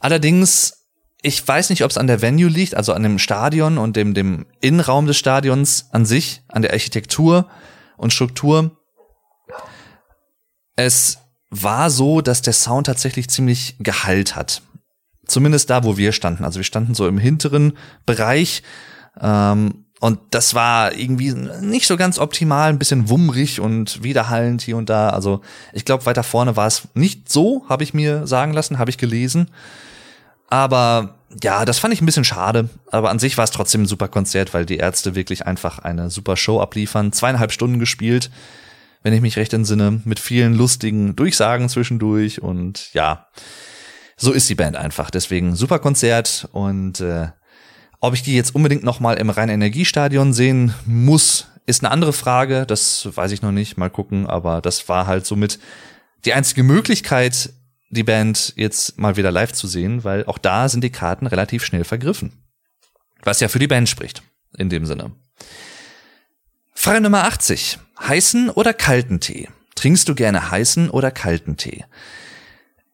Allerdings 0.00 0.80
ich 1.22 1.46
weiß 1.46 1.70
nicht, 1.70 1.84
ob 1.84 1.90
es 1.90 1.98
an 1.98 2.06
der 2.06 2.22
Venue 2.22 2.48
liegt, 2.48 2.74
also 2.74 2.92
an 2.92 3.02
dem 3.02 3.18
Stadion 3.18 3.78
und 3.78 3.96
dem, 3.96 4.14
dem 4.14 4.46
Innenraum 4.60 5.06
des 5.06 5.18
Stadions 5.18 5.86
an 5.92 6.06
sich, 6.06 6.42
an 6.48 6.62
der 6.62 6.72
Architektur 6.72 7.48
und 7.96 8.12
Struktur. 8.12 8.78
Es 10.76 11.18
war 11.50 11.90
so, 11.90 12.20
dass 12.22 12.42
der 12.42 12.54
Sound 12.54 12.86
tatsächlich 12.86 13.28
ziemlich 13.28 13.76
Gehalt 13.80 14.34
hat. 14.34 14.62
Zumindest 15.30 15.70
da, 15.70 15.84
wo 15.84 15.96
wir 15.96 16.10
standen. 16.10 16.44
Also 16.44 16.58
wir 16.58 16.64
standen 16.64 16.94
so 16.94 17.06
im 17.06 17.16
hinteren 17.16 17.74
Bereich. 18.04 18.64
Ähm, 19.20 19.84
und 20.00 20.18
das 20.30 20.54
war 20.54 20.96
irgendwie 20.96 21.32
nicht 21.32 21.86
so 21.86 21.96
ganz 21.96 22.18
optimal, 22.18 22.70
ein 22.70 22.80
bisschen 22.80 23.08
wummrig 23.08 23.60
und 23.60 24.02
widerhallend 24.02 24.60
hier 24.60 24.76
und 24.76 24.90
da. 24.90 25.10
Also 25.10 25.40
ich 25.72 25.84
glaube, 25.84 26.04
weiter 26.06 26.24
vorne 26.24 26.56
war 26.56 26.66
es 26.66 26.88
nicht 26.94 27.30
so, 27.30 27.64
habe 27.68 27.84
ich 27.84 27.94
mir 27.94 28.26
sagen 28.26 28.52
lassen, 28.52 28.78
habe 28.78 28.90
ich 28.90 28.98
gelesen. 28.98 29.50
Aber 30.48 31.14
ja, 31.40 31.64
das 31.64 31.78
fand 31.78 31.94
ich 31.94 32.02
ein 32.02 32.06
bisschen 32.06 32.24
schade. 32.24 32.68
Aber 32.90 33.10
an 33.10 33.20
sich 33.20 33.38
war 33.38 33.44
es 33.44 33.52
trotzdem 33.52 33.82
ein 33.82 33.86
super 33.86 34.08
Konzert, 34.08 34.52
weil 34.52 34.66
die 34.66 34.78
Ärzte 34.78 35.14
wirklich 35.14 35.46
einfach 35.46 35.78
eine 35.78 36.10
super 36.10 36.36
Show 36.36 36.60
abliefern. 36.60 37.12
Zweieinhalb 37.12 37.52
Stunden 37.52 37.78
gespielt, 37.78 38.30
wenn 39.04 39.12
ich 39.12 39.20
mich 39.20 39.36
recht 39.36 39.52
entsinne, 39.52 40.00
mit 40.04 40.18
vielen 40.18 40.54
lustigen 40.54 41.14
Durchsagen 41.14 41.68
zwischendurch. 41.68 42.42
Und 42.42 42.92
ja, 42.94 43.26
so 44.20 44.32
ist 44.32 44.48
die 44.50 44.54
Band 44.54 44.76
einfach. 44.76 45.10
Deswegen 45.10 45.56
super 45.56 45.78
Konzert. 45.78 46.48
Und 46.52 47.00
äh, 47.00 47.28
ob 48.00 48.14
ich 48.14 48.22
die 48.22 48.36
jetzt 48.36 48.54
unbedingt 48.54 48.84
noch 48.84 49.00
mal 49.00 49.14
im 49.14 49.30
Rhein-Energiestadion 49.30 50.34
sehen 50.34 50.74
muss, 50.84 51.46
ist 51.66 51.82
eine 51.82 51.90
andere 51.90 52.12
Frage. 52.12 52.66
Das 52.66 53.08
weiß 53.16 53.32
ich 53.32 53.40
noch 53.40 53.50
nicht. 53.50 53.78
Mal 53.78 53.88
gucken. 53.88 54.26
Aber 54.26 54.60
das 54.60 54.88
war 54.90 55.06
halt 55.06 55.24
somit 55.24 55.58
die 56.26 56.34
einzige 56.34 56.62
Möglichkeit, 56.62 57.54
die 57.88 58.04
Band 58.04 58.52
jetzt 58.56 58.98
mal 58.98 59.16
wieder 59.16 59.32
live 59.32 59.52
zu 59.52 59.66
sehen, 59.66 60.04
weil 60.04 60.26
auch 60.26 60.38
da 60.38 60.68
sind 60.68 60.84
die 60.84 60.92
Karten 60.92 61.26
relativ 61.26 61.64
schnell 61.64 61.84
vergriffen. 61.84 62.44
Was 63.22 63.40
ja 63.40 63.48
für 63.48 63.58
die 63.58 63.66
Band 63.66 63.88
spricht, 63.88 64.22
in 64.58 64.68
dem 64.68 64.84
Sinne. 64.84 65.12
Frage 66.74 67.00
Nummer 67.00 67.24
80. 67.24 67.78
Heißen 67.98 68.50
oder 68.50 68.74
kalten 68.74 69.20
Tee? 69.20 69.48
Trinkst 69.76 70.08
du 70.08 70.14
gerne 70.14 70.50
heißen 70.50 70.90
oder 70.90 71.10
kalten 71.10 71.56
Tee? 71.56 71.84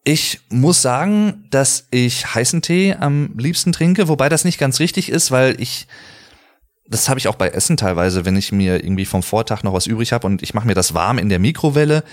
Ich 0.07 0.39
muss 0.47 0.81
sagen, 0.81 1.43
dass 1.49 1.85
ich 1.91 2.33
heißen 2.33 2.61
Tee 2.61 2.95
am 2.97 3.37
liebsten 3.37 3.73
trinke, 3.73 4.07
wobei 4.07 4.29
das 4.29 4.45
nicht 4.45 4.57
ganz 4.57 4.79
richtig 4.79 5.09
ist, 5.09 5.31
weil 5.31 5.59
ich 5.59 5.85
das 6.87 7.09
habe 7.09 7.19
ich 7.19 7.27
auch 7.27 7.35
bei 7.35 7.49
Essen 7.49 7.75
teilweise, 7.75 8.23
wenn 8.23 8.37
ich 8.37 8.53
mir 8.53 8.81
irgendwie 8.81 9.03
vom 9.03 9.21
Vortag 9.21 9.63
noch 9.63 9.73
was 9.73 9.85
übrig 9.85 10.13
habe 10.13 10.25
und 10.25 10.41
ich 10.41 10.53
mache 10.53 10.65
mir 10.65 10.75
das 10.75 10.93
warm 10.93 11.17
in 11.17 11.27
der 11.27 11.39
Mikrowelle, 11.39 12.05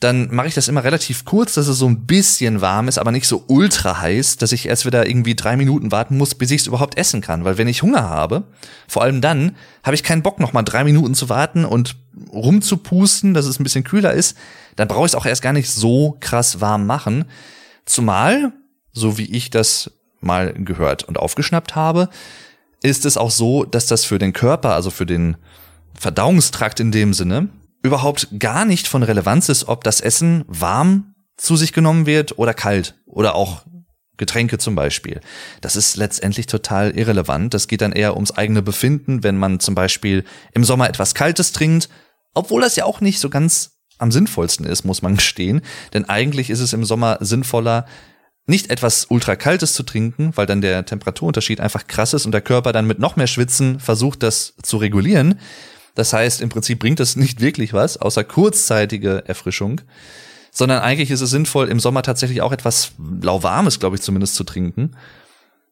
dann 0.00 0.34
mache 0.34 0.48
ich 0.48 0.54
das 0.54 0.68
immer 0.68 0.84
relativ 0.84 1.24
kurz, 1.24 1.54
dass 1.54 1.68
es 1.68 1.78
so 1.78 1.86
ein 1.86 2.06
bisschen 2.06 2.60
warm 2.60 2.86
ist, 2.86 2.98
aber 2.98 3.12
nicht 3.12 3.26
so 3.26 3.44
ultra 3.46 4.00
heiß, 4.00 4.36
dass 4.36 4.52
ich 4.52 4.66
erst 4.66 4.84
wieder 4.84 5.06
irgendwie 5.06 5.34
drei 5.34 5.56
Minuten 5.56 5.90
warten 5.90 6.18
muss, 6.18 6.34
bis 6.34 6.50
ich 6.50 6.60
es 6.60 6.66
überhaupt 6.66 6.98
essen 6.98 7.22
kann. 7.22 7.44
Weil 7.44 7.56
wenn 7.56 7.68
ich 7.68 7.82
Hunger 7.82 8.08
habe, 8.08 8.44
vor 8.88 9.02
allem 9.02 9.22
dann, 9.22 9.56
habe 9.82 9.94
ich 9.94 10.02
keinen 10.02 10.22
Bock, 10.22 10.38
noch 10.38 10.52
mal 10.52 10.62
drei 10.62 10.84
Minuten 10.84 11.14
zu 11.14 11.30
warten 11.30 11.64
und 11.64 11.96
rumzupusten, 12.30 13.32
dass 13.32 13.46
es 13.46 13.58
ein 13.58 13.64
bisschen 13.64 13.84
kühler 13.84 14.12
ist. 14.12 14.36
Dann 14.76 14.88
brauche 14.88 15.06
ich 15.06 15.12
es 15.12 15.14
auch 15.14 15.26
erst 15.26 15.42
gar 15.42 15.54
nicht 15.54 15.70
so 15.70 16.18
krass 16.20 16.60
warm 16.60 16.84
machen. 16.84 17.24
Zumal, 17.86 18.52
so 18.92 19.16
wie 19.16 19.34
ich 19.34 19.48
das 19.48 19.92
mal 20.20 20.52
gehört 20.52 21.04
und 21.04 21.18
aufgeschnappt 21.18 21.74
habe, 21.74 22.10
ist 22.82 23.06
es 23.06 23.16
auch 23.16 23.30
so, 23.30 23.64
dass 23.64 23.86
das 23.86 24.04
für 24.04 24.18
den 24.18 24.34
Körper, 24.34 24.74
also 24.74 24.90
für 24.90 25.06
den 25.06 25.36
Verdauungstrakt 25.94 26.80
in 26.80 26.92
dem 26.92 27.14
Sinne, 27.14 27.48
überhaupt 27.82 28.28
gar 28.38 28.64
nicht 28.64 28.88
von 28.88 29.02
Relevanz 29.02 29.48
ist, 29.48 29.68
ob 29.68 29.84
das 29.84 30.00
Essen 30.00 30.44
warm 30.48 31.14
zu 31.36 31.56
sich 31.56 31.72
genommen 31.72 32.06
wird 32.06 32.38
oder 32.38 32.54
kalt 32.54 32.94
oder 33.06 33.34
auch 33.34 33.62
Getränke 34.16 34.58
zum 34.58 34.74
Beispiel. 34.74 35.20
Das 35.60 35.76
ist 35.76 35.96
letztendlich 35.96 36.46
total 36.46 36.96
irrelevant. 36.96 37.52
Das 37.52 37.68
geht 37.68 37.82
dann 37.82 37.92
eher 37.92 38.14
ums 38.14 38.32
eigene 38.32 38.62
Befinden, 38.62 39.22
wenn 39.22 39.36
man 39.36 39.60
zum 39.60 39.74
Beispiel 39.74 40.24
im 40.52 40.64
Sommer 40.64 40.88
etwas 40.88 41.14
Kaltes 41.14 41.52
trinkt, 41.52 41.88
obwohl 42.34 42.62
das 42.62 42.76
ja 42.76 42.84
auch 42.84 43.00
nicht 43.00 43.20
so 43.20 43.28
ganz 43.30 43.78
am 43.98 44.12
sinnvollsten 44.12 44.66
ist, 44.66 44.84
muss 44.84 45.02
man 45.02 45.16
gestehen. 45.16 45.60
Denn 45.92 46.08
eigentlich 46.08 46.50
ist 46.50 46.60
es 46.60 46.72
im 46.72 46.84
Sommer 46.84 47.18
sinnvoller, 47.20 47.86
nicht 48.48 48.70
etwas 48.70 49.06
ultra 49.10 49.34
kaltes 49.34 49.74
zu 49.74 49.82
trinken, 49.82 50.30
weil 50.36 50.46
dann 50.46 50.60
der 50.60 50.84
Temperaturunterschied 50.86 51.60
einfach 51.60 51.88
krass 51.88 52.14
ist 52.14 52.26
und 52.26 52.32
der 52.32 52.42
Körper 52.42 52.72
dann 52.72 52.86
mit 52.86 53.00
noch 53.00 53.16
mehr 53.16 53.26
Schwitzen 53.26 53.80
versucht, 53.80 54.22
das 54.22 54.54
zu 54.62 54.76
regulieren. 54.76 55.40
Das 55.96 56.12
heißt, 56.12 56.40
im 56.40 56.48
Prinzip 56.48 56.78
bringt 56.78 57.00
das 57.00 57.16
nicht 57.16 57.40
wirklich 57.40 57.72
was, 57.72 57.96
außer 57.96 58.22
kurzzeitige 58.22 59.24
Erfrischung 59.26 59.80
sondern 60.56 60.80
eigentlich 60.80 61.10
ist 61.10 61.20
es 61.20 61.28
sinnvoll, 61.28 61.68
im 61.68 61.78
Sommer 61.78 62.00
tatsächlich 62.02 62.40
auch 62.40 62.50
etwas 62.50 62.92
lauwarmes, 63.20 63.78
glaube 63.78 63.96
ich, 63.96 64.02
zumindest 64.02 64.36
zu 64.36 64.42
trinken. 64.42 64.96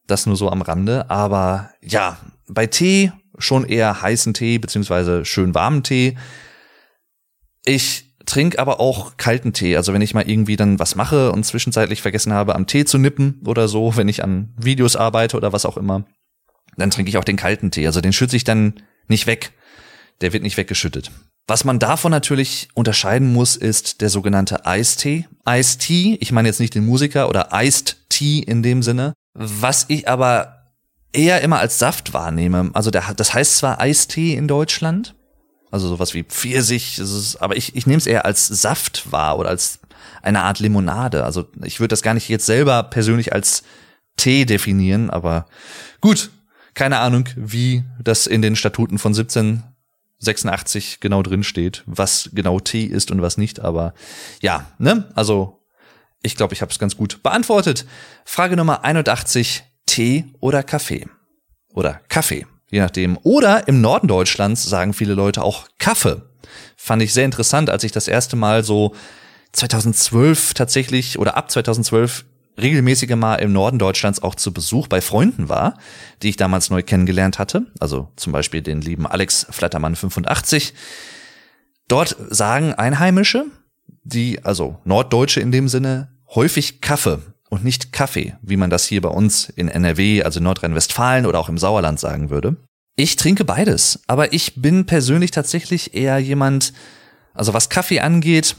Das 0.05 0.27
nur 0.27 0.35
so 0.35 0.51
am 0.51 0.61
Rande. 0.61 1.09
Aber 1.09 1.71
ja, 1.81 2.19
bei 2.47 2.67
Tee 2.67 3.11
schon 3.39 3.65
eher 3.65 4.03
heißen 4.03 4.35
Tee, 4.35 4.59
beziehungsweise 4.59 5.25
schön 5.25 5.55
warmen 5.55 5.81
Tee. 5.81 6.15
Ich 7.65 8.13
trinke 8.27 8.59
aber 8.59 8.79
auch 8.79 9.17
kalten 9.17 9.53
Tee. 9.53 9.75
Also 9.75 9.91
wenn 9.91 10.03
ich 10.03 10.13
mal 10.13 10.29
irgendwie 10.29 10.55
dann 10.55 10.77
was 10.77 10.95
mache 10.95 11.31
und 11.31 11.43
zwischenzeitlich 11.45 12.03
vergessen 12.03 12.31
habe, 12.31 12.53
am 12.53 12.67
Tee 12.67 12.85
zu 12.85 12.99
nippen 12.99 13.41
oder 13.43 13.67
so, 13.67 13.97
wenn 13.97 14.07
ich 14.07 14.23
an 14.23 14.53
Videos 14.55 14.95
arbeite 14.95 15.35
oder 15.35 15.51
was 15.51 15.65
auch 15.65 15.77
immer, 15.77 16.05
dann 16.77 16.91
trinke 16.91 17.09
ich 17.09 17.17
auch 17.17 17.23
den 17.23 17.37
kalten 17.37 17.71
Tee. 17.71 17.87
Also 17.87 18.01
den 18.01 18.13
schütze 18.13 18.35
ich 18.35 18.43
dann 18.43 18.83
nicht 19.07 19.25
weg. 19.25 19.51
Der 20.21 20.33
wird 20.33 20.43
nicht 20.43 20.57
weggeschüttet. 20.57 21.11
Was 21.47 21.63
man 21.63 21.77
davon 21.77 22.11
natürlich 22.11 22.69
unterscheiden 22.73 23.31
muss, 23.31 23.55
ist 23.55 24.01
der 24.01 24.09
sogenannte 24.09 24.65
Eistee. 24.65 25.27
Tea, 25.79 26.17
ich 26.19 26.31
meine 26.31 26.47
jetzt 26.47 26.59
nicht 26.59 26.73
den 26.73 26.85
Musiker 26.85 27.29
oder 27.29 27.49
Iced 27.51 27.97
Tea 28.09 28.39
in 28.39 28.63
dem 28.63 28.81
Sinne. 28.81 29.13
Was 29.33 29.85
ich 29.89 30.07
aber 30.07 30.55
eher 31.15 31.41
immer 31.41 31.59
als 31.59 31.79
Saft 31.79 32.13
wahrnehme. 32.13 32.71
Also 32.73 32.91
der, 32.91 33.13
das 33.15 33.33
heißt 33.33 33.57
zwar 33.57 33.79
Eistee 33.79 34.35
in 34.35 34.47
Deutschland, 34.47 35.15
also 35.71 35.87
sowas 35.87 36.13
wie 36.13 36.23
Pfirsich, 36.23 36.99
ist, 36.99 37.37
aber 37.37 37.55
ich, 37.55 37.75
ich 37.75 37.87
nehme 37.87 37.97
es 37.97 38.07
eher 38.07 38.25
als 38.25 38.47
Saft 38.47 39.11
wahr 39.11 39.37
oder 39.37 39.49
als 39.49 39.79
eine 40.21 40.43
Art 40.43 40.59
Limonade. 40.59 41.23
Also 41.23 41.47
ich 41.63 41.79
würde 41.79 41.89
das 41.89 42.01
gar 42.01 42.13
nicht 42.13 42.29
jetzt 42.29 42.45
selber 42.45 42.83
persönlich 42.83 43.33
als 43.33 43.63
Tee 44.17 44.45
definieren, 44.45 45.09
aber 45.09 45.45
gut, 46.01 46.31
keine 46.73 46.99
Ahnung, 46.99 47.27
wie 47.35 47.83
das 48.03 48.27
in 48.27 48.41
den 48.41 48.55
Statuten 48.55 48.97
von 48.97 49.13
17 49.13 49.63
86 50.19 50.99
genau 50.99 51.23
drin 51.23 51.43
steht, 51.43 51.83
was 51.85 52.29
genau 52.33 52.59
Tee 52.59 52.85
ist 52.85 53.11
und 53.11 53.21
was 53.21 53.37
nicht. 53.37 53.59
Aber 53.59 53.93
ja, 54.41 54.67
ne? 54.77 55.09
Also 55.15 55.61
ich 56.21 56.35
glaube, 56.35 56.53
ich 56.53 56.61
habe 56.61 56.71
es 56.71 56.79
ganz 56.79 56.97
gut 56.97 57.21
beantwortet. 57.21 57.85
Frage 58.25 58.55
Nummer 58.55 58.83
81, 58.83 59.63
Tee 59.85 60.25
oder 60.39 60.63
Kaffee? 60.63 61.07
Oder 61.73 62.01
Kaffee, 62.09 62.47
je 62.71 62.79
nachdem. 62.79 63.17
Oder 63.23 63.67
im 63.67 63.81
Norden 63.81 64.07
Deutschlands 64.07 64.63
sagen 64.63 64.93
viele 64.93 65.13
Leute 65.13 65.43
auch 65.43 65.67
Kaffee. 65.77 66.23
Fand 66.77 67.01
ich 67.01 67.13
sehr 67.13 67.25
interessant, 67.25 67.69
als 67.69 67.83
ich 67.83 67.91
das 67.91 68.07
erste 68.07 68.35
Mal 68.35 68.63
so 68.63 68.95
2012 69.51 70.53
tatsächlich 70.53 71.19
oder 71.19 71.37
ab 71.37 71.51
2012 71.51 72.25
regelmäßige 72.57 73.15
Mal 73.15 73.35
im 73.35 73.53
Norden 73.53 73.79
Deutschlands 73.79 74.21
auch 74.21 74.35
zu 74.35 74.53
Besuch 74.53 74.87
bei 74.87 75.01
Freunden 75.01 75.49
war, 75.49 75.77
die 76.21 76.29
ich 76.29 76.37
damals 76.37 76.69
neu 76.69 76.81
kennengelernt 76.81 77.39
hatte. 77.39 77.67
Also 77.79 78.09
zum 78.15 78.33
Beispiel 78.33 78.61
den 78.61 78.81
lieben 78.81 79.07
Alex 79.07 79.47
Flattermann 79.49 79.95
85. 79.95 80.73
Dort 81.87 82.15
sagen 82.29 82.73
Einheimische, 82.73 83.45
die, 84.03 84.43
also 84.43 84.77
Norddeutsche 84.85 85.41
in 85.41 85.51
dem 85.51 85.67
Sinne, 85.67 86.09
häufig 86.33 86.81
Kaffee 86.81 87.19
und 87.49 87.63
nicht 87.63 87.91
Kaffee, 87.91 88.35
wie 88.41 88.57
man 88.57 88.69
das 88.69 88.85
hier 88.85 89.01
bei 89.01 89.09
uns 89.09 89.49
in 89.49 89.67
NRW, 89.67 90.23
also 90.23 90.39
Nordrhein-Westfalen 90.39 91.25
oder 91.25 91.39
auch 91.39 91.49
im 91.49 91.57
Sauerland 91.57 91.99
sagen 91.99 92.29
würde. 92.29 92.55
Ich 92.95 93.17
trinke 93.17 93.43
beides, 93.43 93.99
aber 94.07 94.33
ich 94.33 94.61
bin 94.61 94.85
persönlich 94.85 95.31
tatsächlich 95.31 95.93
eher 95.93 96.17
jemand, 96.17 96.73
also 97.33 97.53
was 97.53 97.69
Kaffee 97.69 97.99
angeht, 97.99 98.55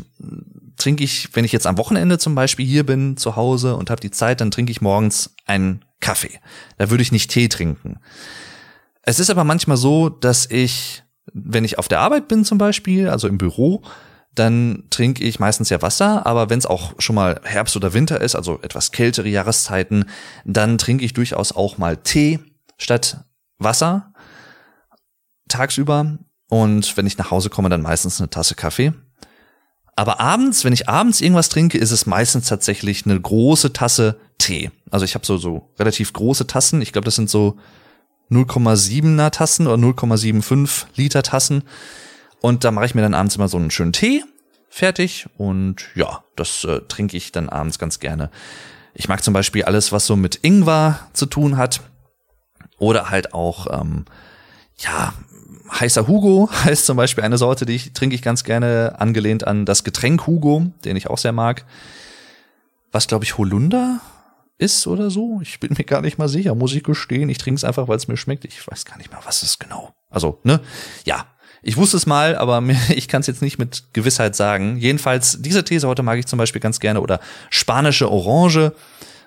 trinke 0.77 1.05
ich, 1.05 1.31
wenn 1.35 1.45
ich 1.45 1.53
jetzt 1.53 1.67
am 1.67 1.79
Wochenende 1.79 2.19
zum 2.19 2.35
Beispiel 2.35 2.67
hier 2.67 2.85
bin, 2.85 3.17
zu 3.17 3.37
Hause 3.37 3.77
und 3.77 3.91
habe 3.91 4.01
die 4.01 4.11
Zeit, 4.11 4.41
dann 4.41 4.51
trinke 4.51 4.71
ich 4.71 4.81
morgens 4.81 5.35
einen 5.47 5.85
Kaffee. 6.01 6.41
Da 6.79 6.91
würde 6.91 7.03
ich 7.03 7.13
nicht 7.13 7.31
Tee 7.31 7.49
trinken. 7.49 7.99
Es 9.03 9.21
ist 9.21 9.31
aber 9.31 9.45
manchmal 9.45 9.77
so, 9.77 10.09
dass 10.09 10.51
ich, 10.51 11.05
wenn 11.33 11.65
ich 11.65 11.79
auf 11.79 11.89
der 11.89 12.01
Arbeit 12.01 12.29
bin 12.29 12.45
zum 12.45 12.59
Beispiel, 12.59 13.09
also 13.09 13.29
im 13.29 13.39
Büro, 13.39 13.83
dann 14.35 14.85
trinke 14.91 15.25
ich 15.25 15.41
meistens 15.41 15.71
ja 15.71 15.81
Wasser, 15.81 16.27
aber 16.27 16.51
wenn 16.51 16.59
es 16.59 16.67
auch 16.67 16.93
schon 16.99 17.17
mal 17.17 17.41
Herbst 17.45 17.75
oder 17.77 17.95
Winter 17.95 18.21
ist, 18.21 18.35
also 18.35 18.61
etwas 18.63 18.93
kältere 18.93 19.29
Jahreszeiten, 19.29 20.05
dann 20.45 20.77
trinke 20.77 21.05
ich 21.05 21.15
durchaus 21.15 21.53
auch 21.53 21.79
mal 21.79 21.97
Tee 21.97 22.41
statt 22.77 23.25
Wasser 23.59 24.13
tagsüber. 25.49 26.19
Und 26.49 26.97
wenn 26.97 27.07
ich 27.07 27.19
nach 27.19 27.31
Hause 27.31 27.51
komme, 27.51 27.69
dann 27.71 27.83
meistens 27.83 28.21
eine 28.21 28.31
Tasse 28.31 28.55
Kaffee. 28.55 28.93
Aber 29.97 30.21
abends, 30.21 30.65
wenn 30.65 30.75
ich 30.75 30.89
abends 30.89 31.23
irgendwas 31.23 31.49
trinke, 31.49 31.79
ist 31.79 31.91
es 31.91 32.05
meistens 32.05 32.47
tatsächlich 32.47 33.07
eine 33.07 33.19
große 33.19 33.73
Tasse 33.73 34.21
Tee. 34.39 34.71
Also 34.91 35.07
ich 35.07 35.15
habe 35.15 35.25
so, 35.25 35.39
so 35.39 35.71
relativ 35.79 36.13
große 36.13 36.47
Tassen. 36.47 36.83
Ich 36.83 36.93
glaube, 36.93 37.07
das 37.07 37.17
sind 37.17 37.31
so 37.31 37.57
0,7er 38.31 39.31
Tassen 39.31 39.67
oder 39.67 39.83
0,75 39.83 40.85
Liter 40.97 41.23
Tassen. 41.23 41.65
Und 42.43 42.65
da 42.65 42.71
mache 42.71 42.85
ich 42.85 42.95
mir 42.95 43.01
dann 43.01 43.15
abends 43.15 43.37
immer 43.37 43.49
so 43.49 43.57
einen 43.57 43.71
schönen 43.71 43.95
Tee 43.95 44.23
fertig. 44.69 45.27
Und 45.39 45.87
ja, 45.95 46.23
das 46.37 46.65
äh, 46.65 46.83
trinke 46.83 47.17
ich 47.17 47.33
dann 47.33 47.49
abends 47.49 47.79
ganz 47.79 47.99
gerne. 47.99 48.31
Ich 48.93 49.09
mag 49.09 49.25
zum 49.25 49.33
Beispiel 49.33 49.65
alles, 49.65 49.93
was 49.93 50.07
so 50.07 50.17
mit 50.17 50.41
Ingwer 50.43 51.01
zu 51.15 51.25
tun 51.25 51.57
hat. 51.57 51.81
Oder 52.79 53.09
halt 53.09 53.33
auch, 53.33 53.81
ähm, 53.81 54.05
ja, 54.77 55.15
heißer 55.71 56.09
Hugo 56.09 56.49
heißt 56.65 56.87
zum 56.87 56.97
Beispiel 56.97 57.25
eine 57.25 57.39
Sorte, 57.39 57.67
die 57.67 57.75
ich 57.75 57.93
trinke 57.93 58.15
ich 58.15 58.23
ganz 58.23 58.45
gerne, 58.45 58.97
angelehnt 58.99 59.47
an 59.47 59.65
das 59.65 59.85
Getränk 59.85 60.27
Hugo, 60.27 60.73
den 60.85 60.97
ich 60.97 61.09
auch 61.09 61.19
sehr 61.19 61.33
mag. 61.33 61.65
Was 62.93 63.07
glaube 63.09 63.25
ich 63.25 63.39
Holunder 63.39 64.01
ist 64.59 64.87
oder 64.87 65.11
so. 65.11 65.41
Ich 65.43 65.61
bin 65.61 65.75
mir 65.77 65.85
gar 65.85 66.01
nicht 66.01 66.19
mal 66.19 66.29
sicher, 66.29 66.55
muss 66.55 66.75
ich 66.75 66.83
gestehen. 66.83 67.29
Ich 67.29 67.39
trinke 67.39 67.59
es 67.59 67.65
einfach, 67.65 67.89
weil 67.89 67.97
es 67.97 68.09
mir 68.09 68.17
schmeckt. 68.17 68.45
Ich 68.45 68.67
weiß 68.67 68.85
gar 68.85 68.97
nicht 68.97 69.13
mal, 69.13 69.21
was 69.25 69.43
es 69.43 69.59
genau. 69.59 69.93
Also, 70.09 70.41
ne? 70.45 70.61
Ja. 71.05 71.27
Ich 71.63 71.77
wusste 71.77 71.97
es 71.97 72.07
mal, 72.07 72.37
aber 72.37 72.63
ich 72.95 73.09
kann 73.09 73.21
es 73.21 73.27
jetzt 73.27 73.43
nicht 73.43 73.59
mit 73.59 73.93
Gewissheit 73.93 74.37
sagen. 74.37 74.77
Jedenfalls, 74.77 75.43
diese 75.43 75.65
Teesorte 75.65 76.03
mag 76.03 76.19
ich 76.19 76.27
zum 76.27 76.39
Beispiel 76.39 76.61
ganz 76.61 76.81
gerne. 76.81 77.01
Oder 77.01 77.21
spanische 77.51 78.11
Orange 78.11 78.73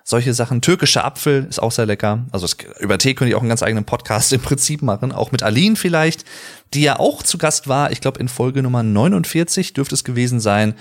solche 0.04 0.34
Sachen. 0.34 0.62
Türkischer 0.62 1.06
Apfel 1.06 1.46
ist 1.50 1.60
auch 1.60 1.72
sehr 1.72 1.86
lecker. 1.86 2.26
Also 2.32 2.46
es, 2.46 2.58
über 2.80 2.98
Tee 2.98 3.14
könnte 3.14 3.30
ich 3.30 3.36
auch 3.36 3.42
einen 3.42 3.50
ganz 3.50 3.64
eigenen 3.64 3.86
Podcast 3.86 4.34
im 4.34 4.42
Prinzip 4.42 4.82
machen. 4.82 5.12
Auch 5.12 5.32
mit 5.32 5.44
Aline 5.44 5.76
vielleicht, 5.76 6.26
die 6.74 6.82
ja 6.82 7.00
auch 7.00 7.24
zu 7.24 7.38
Gast 7.38 7.68
war. 7.68 7.92
Ich 7.92 8.02
glaube, 8.02 8.20
in 8.20 8.28
Folge 8.28 8.64
Nummer 8.64 8.84
49 8.84 9.74
dürfte 9.74 9.96
es 9.96 10.04
gewesen 10.04 10.40
sein, 10.40 10.76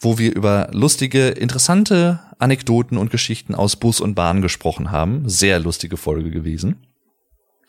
wo 0.00 0.18
wir 0.18 0.34
über 0.34 0.68
lustige, 0.72 1.28
interessante 1.28 2.20
Anekdoten 2.38 2.96
und 2.96 3.10
Geschichten 3.10 3.54
aus 3.54 3.76
Bus 3.76 4.00
und 4.00 4.14
Bahn 4.14 4.40
gesprochen 4.40 4.90
haben. 4.90 5.28
Sehr 5.28 5.60
lustige 5.60 5.98
Folge 5.98 6.30
gewesen. 6.30 6.86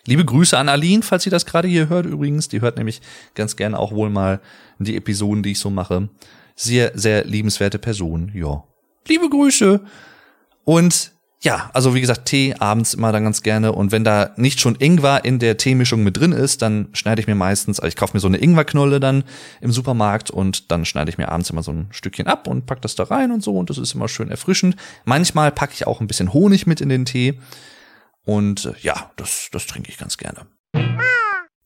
Liebe 0.05 0.25
Grüße 0.25 0.57
an 0.57 0.69
Aline, 0.69 1.03
falls 1.03 1.23
sie 1.23 1.29
das 1.29 1.45
gerade 1.45 1.67
hier 1.67 1.89
hört 1.89 2.05
übrigens. 2.05 2.47
Die 2.47 2.61
hört 2.61 2.77
nämlich 2.77 3.01
ganz 3.35 3.55
gerne 3.55 3.77
auch 3.77 3.91
wohl 3.91 4.09
mal 4.09 4.39
die 4.79 4.95
Episoden, 4.95 5.43
die 5.43 5.51
ich 5.51 5.59
so 5.59 5.69
mache. 5.69 6.09
Sehr, 6.55 6.91
sehr 6.95 7.25
liebenswerte 7.25 7.77
Person. 7.77 8.31
Ja. 8.33 8.63
Liebe 9.07 9.29
Grüße. 9.29 9.81
Und 10.63 11.11
ja, 11.43 11.71
also 11.73 11.95
wie 11.95 12.01
gesagt, 12.01 12.25
Tee 12.25 12.53
abends 12.59 12.93
immer 12.93 13.11
dann 13.11 13.23
ganz 13.23 13.41
gerne. 13.41 13.71
Und 13.71 13.91
wenn 13.91 14.03
da 14.03 14.31
nicht 14.35 14.59
schon 14.59 14.75
Ingwer 14.75 15.25
in 15.25 15.39
der 15.39 15.57
Teemischung 15.57 16.03
mit 16.03 16.17
drin 16.17 16.33
ist, 16.33 16.61
dann 16.61 16.89
schneide 16.93 17.19
ich 17.19 17.27
mir 17.27 17.33
meistens, 17.33 17.79
also 17.79 17.87
ich 17.87 17.95
kaufe 17.95 18.15
mir 18.15 18.19
so 18.19 18.27
eine 18.27 18.37
Ingwerknolle 18.37 18.99
dann 18.99 19.23
im 19.59 19.71
Supermarkt 19.71 20.29
und 20.29 20.71
dann 20.71 20.85
schneide 20.85 21.09
ich 21.09 21.17
mir 21.17 21.29
abends 21.29 21.49
immer 21.49 21.63
so 21.63 21.71
ein 21.71 21.87
Stückchen 21.89 22.27
ab 22.27 22.47
und 22.47 22.67
pack 22.67 22.81
das 22.83 22.95
da 22.95 23.05
rein 23.05 23.31
und 23.31 23.43
so. 23.43 23.57
Und 23.57 23.71
das 23.71 23.79
ist 23.79 23.95
immer 23.95 24.07
schön 24.07 24.29
erfrischend. 24.29 24.75
Manchmal 25.03 25.51
packe 25.51 25.73
ich 25.73 25.87
auch 25.87 25.99
ein 25.99 26.07
bisschen 26.07 26.31
Honig 26.31 26.67
mit 26.67 26.79
in 26.79 26.89
den 26.89 27.05
Tee. 27.05 27.39
Und 28.23 28.65
äh, 28.65 28.73
ja, 28.81 29.11
das, 29.15 29.49
das 29.51 29.65
trinke 29.65 29.89
ich 29.89 29.97
ganz 29.97 30.17
gerne. 30.17 30.45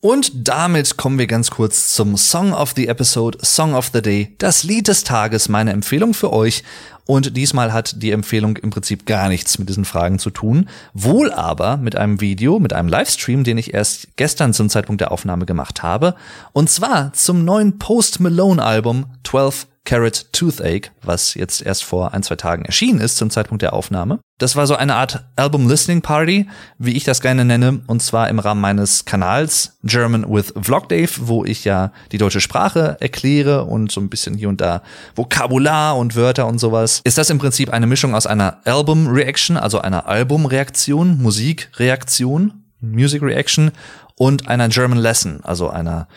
Und 0.06 0.30
damit 0.46 0.96
kommen 0.96 1.18
wir 1.18 1.26
ganz 1.26 1.50
kurz 1.50 1.92
zum 1.92 2.16
Song 2.16 2.52
of 2.52 2.74
the 2.76 2.86
Episode, 2.86 3.38
Song 3.42 3.74
of 3.74 3.90
the 3.92 4.00
Day, 4.00 4.36
das 4.38 4.62
Lied 4.62 4.86
des 4.86 5.02
Tages, 5.02 5.48
meine 5.48 5.72
Empfehlung 5.72 6.14
für 6.14 6.32
euch. 6.32 6.62
Und 7.06 7.36
diesmal 7.36 7.72
hat 7.72 8.00
die 8.00 8.12
Empfehlung 8.12 8.56
im 8.56 8.70
Prinzip 8.70 9.04
gar 9.04 9.28
nichts 9.28 9.58
mit 9.58 9.68
diesen 9.68 9.84
Fragen 9.84 10.20
zu 10.20 10.30
tun, 10.30 10.68
wohl 10.94 11.32
aber 11.32 11.76
mit 11.76 11.96
einem 11.96 12.20
Video, 12.20 12.60
mit 12.60 12.72
einem 12.72 12.88
Livestream, 12.88 13.42
den 13.42 13.58
ich 13.58 13.74
erst 13.74 14.14
gestern 14.14 14.54
zum 14.54 14.70
Zeitpunkt 14.70 15.00
der 15.00 15.10
Aufnahme 15.10 15.44
gemacht 15.44 15.82
habe. 15.82 16.14
Und 16.52 16.70
zwar 16.70 17.12
zum 17.12 17.44
neuen 17.44 17.80
Post 17.80 18.20
Malone 18.20 18.62
Album 18.62 19.06
12 19.24 19.66
Carrot 19.86 20.26
Toothache, 20.32 20.90
was 21.02 21.34
jetzt 21.34 21.62
erst 21.62 21.84
vor 21.84 22.12
ein, 22.12 22.22
zwei 22.22 22.36
Tagen 22.36 22.66
erschienen 22.66 23.00
ist 23.00 23.16
zum 23.16 23.30
Zeitpunkt 23.30 23.62
der 23.62 23.72
Aufnahme. 23.72 24.18
Das 24.38 24.56
war 24.56 24.66
so 24.66 24.74
eine 24.74 24.96
Art 24.96 25.24
Album 25.36 25.66
Listening 25.66 26.02
Party, 26.02 26.46
wie 26.78 26.92
ich 26.92 27.04
das 27.04 27.22
gerne 27.22 27.46
nenne, 27.46 27.80
und 27.86 28.02
zwar 28.02 28.28
im 28.28 28.38
Rahmen 28.38 28.60
meines 28.60 29.06
Kanals 29.06 29.78
German 29.84 30.28
with 30.28 30.52
Vlog 30.60 30.90
Dave, 30.90 31.10
wo 31.20 31.44
ich 31.44 31.64
ja 31.64 31.92
die 32.12 32.18
deutsche 32.18 32.42
Sprache 32.42 32.98
erkläre 33.00 33.64
und 33.64 33.90
so 33.90 34.00
ein 34.00 34.10
bisschen 34.10 34.34
hier 34.34 34.50
und 34.50 34.60
da 34.60 34.82
Vokabular 35.14 35.96
und 35.96 36.16
Wörter 36.16 36.46
und 36.46 36.58
sowas. 36.58 37.00
Ist 37.04 37.16
das 37.16 37.30
im 37.30 37.38
Prinzip 37.38 37.72
eine 37.72 37.86
Mischung 37.86 38.14
aus 38.14 38.26
einer 38.26 38.58
Album 38.66 39.06
Reaction, 39.06 39.56
also 39.56 39.80
einer 39.80 40.06
Albumreaktion, 40.06 41.22
Musikreaktion, 41.22 42.64
Music 42.80 43.22
Reaction 43.22 43.70
und 44.16 44.48
einer 44.48 44.68
German 44.68 44.98
Lesson, 44.98 45.40
also 45.44 45.70
einer 45.70 46.08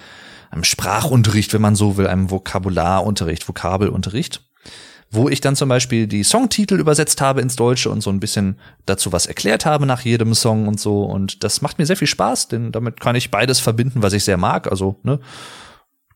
einem 0.52 0.64
Sprachunterricht, 0.64 1.54
wenn 1.54 1.62
man 1.62 1.76
so 1.76 1.98
will, 1.98 2.08
einem 2.08 2.32
Vokabularunterricht, 2.32 3.48
Vokabelunterricht, 3.48 4.44
wo 5.12 5.30
ich 5.30 5.42
dann 5.42 5.56
zum 5.56 5.70
Beispiel 5.70 6.08
die 6.08 6.24
Songtitel 6.24 6.80
übersetzt 6.80 7.22
habe 7.22 7.42
ins 7.42 7.56
Deutsche 7.56 7.90
und 7.90 8.02
so 8.02 8.10
ein 8.10 8.20
bisschen 8.20 8.60
dazu 8.86 9.12
was 9.12 9.26
erklärt 9.26 9.66
habe 9.66 9.86
nach 9.86 10.02
jedem 10.02 10.34
Song 10.36 10.68
und 10.68 10.80
so. 10.80 11.04
Und 11.04 11.44
das 11.44 11.62
macht 11.62 11.80
mir 11.80 11.86
sehr 11.86 11.98
viel 11.98 12.08
Spaß, 12.08 12.48
denn 12.48 12.72
damit 12.72 13.00
kann 13.00 13.16
ich 13.16 13.32
beides 13.32 13.60
verbinden, 13.60 14.02
was 14.04 14.14
ich 14.14 14.24
sehr 14.24 14.38
mag. 14.38 14.70
Also 14.70 15.00
ne, 15.04 15.20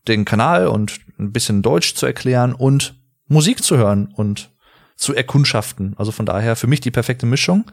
den 0.06 0.24
Kanal 0.24 0.68
und 0.68 1.00
ein 1.18 1.32
bisschen 1.32 1.62
Deutsch 1.62 1.94
zu 1.94 2.06
erklären 2.06 2.52
und 2.52 2.94
Musik 3.26 3.64
zu 3.64 3.76
hören 3.76 4.12
und 4.14 4.50
zu 4.96 5.14
erkundschaften. 5.14 5.94
Also 5.96 6.12
von 6.12 6.26
daher 6.26 6.56
für 6.56 6.66
mich 6.66 6.80
die 6.80 6.90
perfekte 6.90 7.26
Mischung. 7.26 7.70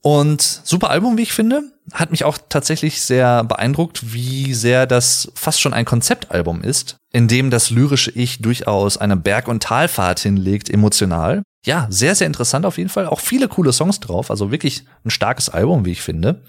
Und 0.00 0.42
super 0.42 0.90
Album, 0.90 1.16
wie 1.16 1.22
ich 1.22 1.32
finde. 1.32 1.73
Hat 1.92 2.10
mich 2.10 2.24
auch 2.24 2.38
tatsächlich 2.48 3.02
sehr 3.02 3.44
beeindruckt, 3.44 4.12
wie 4.14 4.54
sehr 4.54 4.86
das 4.86 5.30
fast 5.34 5.60
schon 5.60 5.74
ein 5.74 5.84
Konzeptalbum 5.84 6.62
ist, 6.62 6.96
in 7.12 7.28
dem 7.28 7.50
das 7.50 7.70
lyrische 7.70 8.10
Ich 8.12 8.40
durchaus 8.40 8.96
eine 8.96 9.16
Berg- 9.16 9.48
und 9.48 9.62
Talfahrt 9.62 10.20
hinlegt, 10.20 10.70
emotional. 10.70 11.42
Ja, 11.66 11.86
sehr, 11.90 12.14
sehr 12.14 12.26
interessant 12.26 12.64
auf 12.66 12.78
jeden 12.78 12.90
Fall. 12.90 13.06
Auch 13.06 13.20
viele 13.20 13.48
coole 13.48 13.72
Songs 13.72 14.00
drauf. 14.00 14.30
Also 14.30 14.50
wirklich 14.50 14.84
ein 15.04 15.10
starkes 15.10 15.48
Album, 15.48 15.84
wie 15.84 15.92
ich 15.92 16.02
finde. 16.02 16.42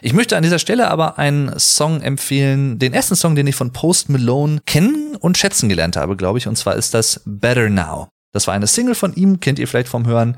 Ich 0.00 0.12
möchte 0.12 0.36
an 0.36 0.42
dieser 0.42 0.58
Stelle 0.58 0.90
aber 0.90 1.18
einen 1.18 1.58
Song 1.58 2.00
empfehlen, 2.02 2.78
den 2.78 2.92
ersten 2.92 3.16
Song, 3.16 3.34
den 3.34 3.46
ich 3.46 3.56
von 3.56 3.72
Post 3.72 4.08
Malone 4.08 4.60
kennen 4.64 5.16
und 5.16 5.36
schätzen 5.38 5.68
gelernt 5.68 5.96
habe, 5.96 6.16
glaube 6.16 6.38
ich. 6.38 6.46
Und 6.46 6.56
zwar 6.56 6.76
ist 6.76 6.94
das 6.94 7.20
Better 7.24 7.68
Now. 7.68 8.08
Das 8.32 8.46
war 8.46 8.54
eine 8.54 8.66
Single 8.66 8.94
von 8.94 9.14
ihm, 9.14 9.40
kennt 9.40 9.58
ihr 9.58 9.66
vielleicht 9.66 9.88
vom 9.88 10.06
Hören. 10.06 10.36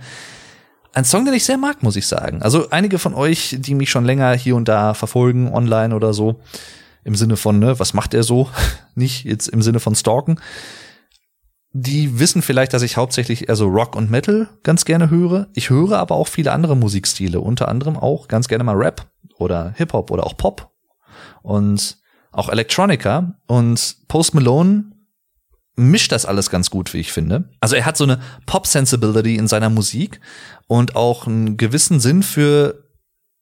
Ein 0.92 1.04
Song, 1.04 1.24
den 1.24 1.34
ich 1.34 1.44
sehr 1.44 1.58
mag, 1.58 1.82
muss 1.82 1.96
ich 1.96 2.06
sagen. 2.06 2.42
Also 2.42 2.70
einige 2.70 2.98
von 2.98 3.14
euch, 3.14 3.56
die 3.60 3.74
mich 3.74 3.90
schon 3.90 4.04
länger 4.04 4.32
hier 4.32 4.56
und 4.56 4.66
da 4.68 4.94
verfolgen, 4.94 5.52
online 5.52 5.94
oder 5.94 6.12
so, 6.12 6.40
im 7.04 7.14
Sinne 7.14 7.36
von, 7.36 7.58
ne, 7.58 7.78
was 7.78 7.94
macht 7.94 8.12
er 8.12 8.22
so? 8.22 8.48
Nicht 8.94 9.24
jetzt 9.24 9.48
im 9.48 9.62
Sinne 9.62 9.80
von 9.80 9.94
stalken. 9.94 10.40
Die 11.72 12.18
wissen 12.18 12.42
vielleicht, 12.42 12.74
dass 12.74 12.82
ich 12.82 12.96
hauptsächlich 12.96 13.48
eher 13.48 13.54
so 13.54 13.68
Rock 13.68 13.94
und 13.94 14.10
Metal 14.10 14.48
ganz 14.64 14.84
gerne 14.84 15.08
höre. 15.08 15.46
Ich 15.54 15.70
höre 15.70 15.98
aber 15.98 16.16
auch 16.16 16.26
viele 16.26 16.50
andere 16.50 16.76
Musikstile, 16.76 17.40
unter 17.40 17.68
anderem 17.68 17.96
auch 17.96 18.26
ganz 18.26 18.48
gerne 18.48 18.64
mal 18.64 18.74
Rap 18.74 19.06
oder 19.38 19.72
Hip-Hop 19.76 20.10
oder 20.10 20.26
auch 20.26 20.36
Pop 20.36 20.72
und 21.42 21.98
auch 22.32 22.48
Electronica. 22.48 23.34
Und 23.46 23.96
Post 24.08 24.34
Malone 24.34 24.90
mischt 25.76 26.10
das 26.10 26.26
alles 26.26 26.50
ganz 26.50 26.70
gut, 26.70 26.92
wie 26.92 26.98
ich 26.98 27.12
finde. 27.12 27.48
Also 27.60 27.76
er 27.76 27.86
hat 27.86 27.96
so 27.96 28.04
eine 28.04 28.20
Pop-Sensibility 28.46 29.36
in 29.36 29.46
seiner 29.46 29.70
Musik 29.70 30.20
und 30.70 30.94
auch 30.94 31.26
einen 31.26 31.56
gewissen 31.56 31.98
Sinn 31.98 32.22
für 32.22 32.84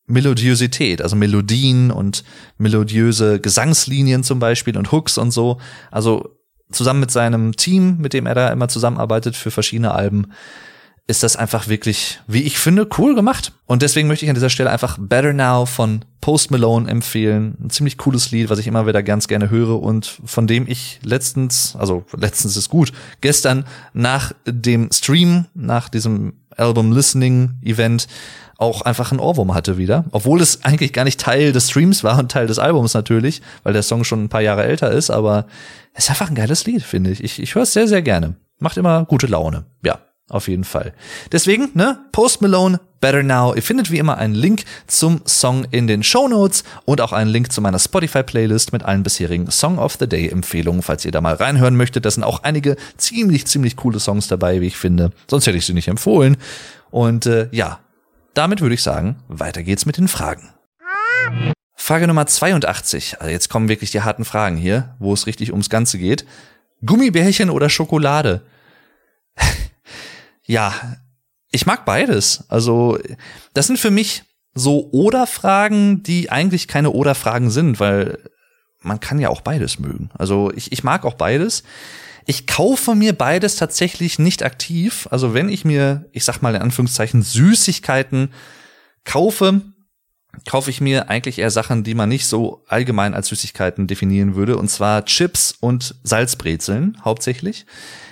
Melodiosität, 0.07 1.03
also 1.03 1.15
Melodien 1.15 1.91
und 1.91 2.25
melodiöse 2.57 3.39
Gesangslinien 3.39 4.25
zum 4.25 4.39
Beispiel 4.39 4.79
und 4.79 4.93
Hooks 4.93 5.19
und 5.19 5.31
so. 5.31 5.59
Also 5.91 6.39
zusammen 6.71 7.01
mit 7.01 7.11
seinem 7.11 7.55
Team, 7.55 7.99
mit 7.99 8.15
dem 8.15 8.25
er 8.25 8.35
da 8.35 8.49
immer 8.49 8.69
zusammenarbeitet 8.69 9.37
für 9.37 9.51
verschiedene 9.51 9.93
Alben, 9.93 10.33
ist 11.07 11.23
das 11.23 11.37
einfach 11.37 11.69
wirklich, 11.69 12.19
wie 12.27 12.45
ich 12.45 12.59
finde, 12.59 12.89
cool 12.97 13.15
gemacht. 13.15 13.53
Und 13.67 13.83
deswegen 13.83 14.09
möchte 14.09 14.25
ich 14.25 14.31
an 14.31 14.35
dieser 14.35 14.49
Stelle 14.49 14.71
einfach 14.71 14.97
Better 14.99 15.35
Now 15.35 15.67
von 15.67 16.07
Post 16.23 16.51
Malone 16.51 16.89
empfehlen. 16.89 17.59
Ein 17.63 17.69
ziemlich 17.69 17.99
cooles 17.99 18.31
Lied, 18.31 18.49
was 18.49 18.59
ich 18.59 18.67
immer 18.67 18.87
wieder 18.87 19.03
ganz 19.03 19.29
gerne 19.29 19.51
höre 19.51 19.83
und 19.83 20.07
von 20.25 20.47
dem 20.47 20.67
ich 20.67 20.99
letztens, 21.03 21.77
also 21.77 22.07
letztens 22.17 22.57
ist 22.57 22.71
gut, 22.71 22.93
gestern 23.21 23.67
nach 23.93 24.33
dem 24.47 24.89
Stream, 24.93 25.45
nach 25.53 25.91
diesem 25.91 26.33
Album 26.59 26.93
Listening 26.93 27.59
Event 27.63 28.07
auch 28.59 28.83
einfach 28.83 29.13
ein 29.13 29.21
Ohrwurm 29.21 29.55
hatte 29.55 29.79
wieder. 29.79 30.05
Obwohl 30.11 30.41
es 30.41 30.65
eigentlich 30.65 30.93
gar 30.93 31.05
nicht 31.05 31.21
Teil 31.21 31.53
des 31.53 31.71
Streams 31.71 32.03
war 32.03 32.19
und 32.19 32.31
Teil 32.31 32.49
des 32.49 32.59
Albums 32.59 32.93
natürlich, 32.93 33.41
weil 33.63 33.73
der 33.73 33.85
Song 33.85 34.05
schon 34.05 34.25
ein 34.25 34.29
paar 34.29 34.41
Jahre 34.41 34.65
älter 34.65 34.91
ist, 34.91 35.11
aber 35.11 35.47
es 35.95 36.05
ist 36.05 36.11
einfach 36.11 36.29
ein 36.29 36.35
geiles 36.35 36.67
Lied, 36.67 36.83
finde 36.83 37.11
ich. 37.11 37.23
Ich, 37.23 37.41
ich 37.41 37.55
höre 37.55 37.63
es 37.63 37.73
sehr, 37.73 37.87
sehr 37.87 38.03
gerne. 38.03 38.35
Macht 38.59 38.77
immer 38.77 39.05
gute 39.05 39.29
Laune. 39.29 39.67
Ja. 39.85 40.01
Auf 40.29 40.49
jeden 40.49 40.65
Fall. 40.65 40.93
Deswegen, 41.33 41.71
ne, 41.73 42.05
Post 42.13 42.43
Malone, 42.43 42.81
Better 43.01 43.23
Now. 43.23 43.55
Ihr 43.55 43.63
findet 43.63 43.91
wie 43.91 43.99
immer 43.99 44.19
einen 44.19 44.35
Link 44.35 44.65
zum 44.87 45.23
Song 45.25 45.65
in 45.71 45.87
den 45.87 46.03
Show 46.03 46.29
Notes 46.29 46.65
und 46.85 47.01
auch 47.01 47.13
einen 47.13 47.31
Link 47.31 47.51
zu 47.51 47.63
meiner 47.63 47.79
Spotify-Playlist 47.79 48.73
mit 48.73 48.83
allen 48.83 49.03
bisherigen 49.03 49.51
Song 49.51 49.79
of 49.79 49.97
the 49.99 50.07
Day-Empfehlungen, 50.07 50.83
falls 50.83 51.05
ihr 51.07 51.13
da 51.13 51.23
mal 51.23 51.35
reinhören 51.35 51.77
möchtet. 51.77 52.05
Da 52.05 52.11
sind 52.11 52.25
auch 52.25 52.43
einige 52.43 52.77
ziemlich, 52.99 53.47
ziemlich 53.47 53.77
coole 53.77 54.01
Songs 54.01 54.29
dabei, 54.29 54.61
wie 54.61 54.67
ich 54.67 54.77
finde. 54.77 55.13
Sonst 55.29 55.47
hätte 55.47 55.57
ich 55.57 55.65
sie 55.65 55.75
nicht 55.75 55.89
empfohlen. 55.89 56.37
Und 56.91 57.25
äh, 57.25 57.49
ja, 57.53 57.81
damit 58.35 58.61
würde 58.61 58.75
ich 58.75 58.83
sagen, 58.83 59.17
weiter 59.29 59.63
geht's 59.63 59.87
mit 59.87 59.97
den 59.97 60.09
Fragen. 60.09 60.51
Frage 61.75 62.07
Nummer 62.07 62.27
82. 62.27 63.21
Also 63.21 63.31
jetzt 63.31 63.49
kommen 63.49 63.69
wirklich 63.69 63.93
die 63.93 64.03
harten 64.03 64.27
Fragen 64.27 64.57
hier, 64.57 64.95
wo 64.99 65.15
es 65.15 65.27
richtig 65.27 65.53
ums 65.53 65.71
Ganze 65.71 65.97
geht. 65.97 66.27
Gummibärchen 66.85 67.49
oder 67.49 67.71
Schokolade? 67.71 68.43
Ja, 70.49 70.75
ich 71.51 71.67
mag 71.67 71.85
beides. 71.85 72.45
Also, 72.49 72.99
das 73.53 73.67
sind 73.67 73.79
für 73.79 73.91
mich 73.91 74.25
so 74.55 74.91
Oder-Fragen, 74.91 76.03
die 76.03 76.31
eigentlich 76.31 76.67
keine 76.67 76.91
Oder-Fragen 76.91 77.51
sind, 77.51 77.79
weil 77.79 78.19
man 78.81 78.99
kann 78.99 79.19
ja 79.19 79.29
auch 79.29 79.43
beides 79.43 79.79
mögen. 79.79 80.11
Also, 80.17 80.51
ich, 80.53 80.73
ich 80.73 80.83
mag 80.83 81.05
auch 81.05 81.15
beides. 81.15 81.65
Ich 82.25 82.47
kaufe 82.47 82.95
mir 82.95 83.13
beides 83.13 83.57
tatsächlich 83.57 84.19
nicht 84.19 84.43
aktiv. 84.43 85.07
Also, 85.11 85.35
wenn 85.35 85.51
ich 85.51 85.67
mir, 85.67 86.07
ich 86.13 86.25
sag 86.25 86.41
mal 86.41 86.55
in 86.55 86.63
Anführungszeichen, 86.63 87.23
Süßigkeiten 87.23 88.33
kaufe, 89.05 89.61
kaufe 90.49 90.71
ich 90.71 90.81
mir 90.81 91.11
eigentlich 91.11 91.39
eher 91.39 91.51
Sachen, 91.51 91.85
die 91.85 91.95
man 91.95 92.09
nicht 92.09 92.27
so 92.27 92.65
allgemein 92.69 93.13
als 93.13 93.29
Süßigkeiten 93.29 93.87
definieren 93.87 94.35
würde, 94.35 94.57
und 94.57 94.69
zwar 94.69 95.05
Chips 95.05 95.55
und 95.61 95.97
Salzbrezeln 96.05 96.97
hauptsächlich. 97.05 97.67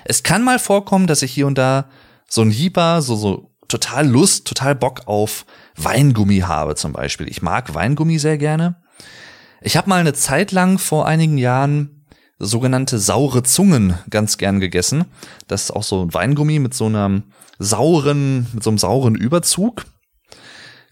Es 0.04 0.22
kann 0.22 0.44
mal 0.44 0.58
vorkommen, 0.58 1.06
dass 1.06 1.22
ich 1.22 1.32
hier 1.32 1.46
und 1.46 1.56
da 1.56 1.88
so 2.28 2.42
ein 2.42 2.50
Hieber, 2.50 3.02
so, 3.02 3.16
so 3.16 3.50
total 3.68 4.06
Lust, 4.08 4.46
total 4.46 4.74
Bock 4.74 5.02
auf 5.06 5.46
Weingummi 5.76 6.40
habe 6.40 6.74
zum 6.74 6.92
Beispiel. 6.92 7.28
Ich 7.28 7.42
mag 7.42 7.74
Weingummi 7.74 8.18
sehr 8.18 8.38
gerne. 8.38 8.76
Ich 9.60 9.76
habe 9.76 9.88
mal 9.88 10.00
eine 10.00 10.12
Zeit 10.12 10.52
lang 10.52 10.78
vor 10.78 11.06
einigen 11.06 11.38
Jahren 11.38 12.04
sogenannte 12.38 12.98
saure 12.98 13.42
Zungen 13.42 13.98
ganz 14.10 14.38
gern 14.38 14.60
gegessen. 14.60 15.06
Das 15.48 15.64
ist 15.64 15.70
auch 15.70 15.82
so 15.82 16.02
ein 16.02 16.12
Weingummi 16.12 16.58
mit 16.58 16.74
so 16.74 16.86
einem 16.86 17.24
sauren, 17.58 18.46
mit 18.52 18.62
so 18.62 18.70
einem 18.70 18.78
sauren 18.78 19.14
Überzug 19.14 19.84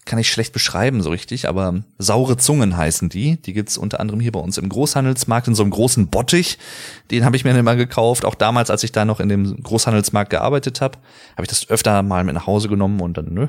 kann 0.05 0.19
ich 0.19 0.31
schlecht 0.31 0.53
beschreiben 0.53 1.03
so 1.03 1.11
richtig, 1.11 1.49
aber 1.49 1.83
saure 1.99 2.37
Zungen 2.37 2.77
heißen 2.77 3.09
die. 3.09 3.41
Die 3.41 3.55
gibt's 3.55 3.79
unter 3.79 4.01
anderem 4.01 4.21
hier 4.21 4.33
bei 4.33 4.41
uns 4.41 4.59
im 4.59 4.69
Großhandelsmarkt 4.69 5.49
in 5.49 5.55
so 5.55 5.63
einem 5.63 5.71
großen 5.71 6.09
Bottich. 6.09 6.59
Den 7.11 7.25
habe 7.25 7.37
ich 7.37 7.45
mir 7.45 7.59
immer 7.59 7.77
gekauft. 7.77 8.27
Auch 8.27 8.35
damals, 8.35 8.71
als 8.71 8.83
ich 8.83 8.93
da 8.93 9.07
noch 9.07 9.19
in 9.19 9.31
dem 9.31 9.63
Großhandelsmarkt 9.63 10.31
gearbeitet 10.31 10.83
habe, 10.83 10.99
habe 11.33 11.43
ich 11.43 11.49
das 11.49 11.71
öfter 11.71 12.03
mal 12.03 12.23
mit 12.25 12.35
nach 12.35 12.47
Hause 12.47 12.69
genommen 12.69 13.01
und 13.01 13.17
dann 13.17 13.33
ne, 13.33 13.49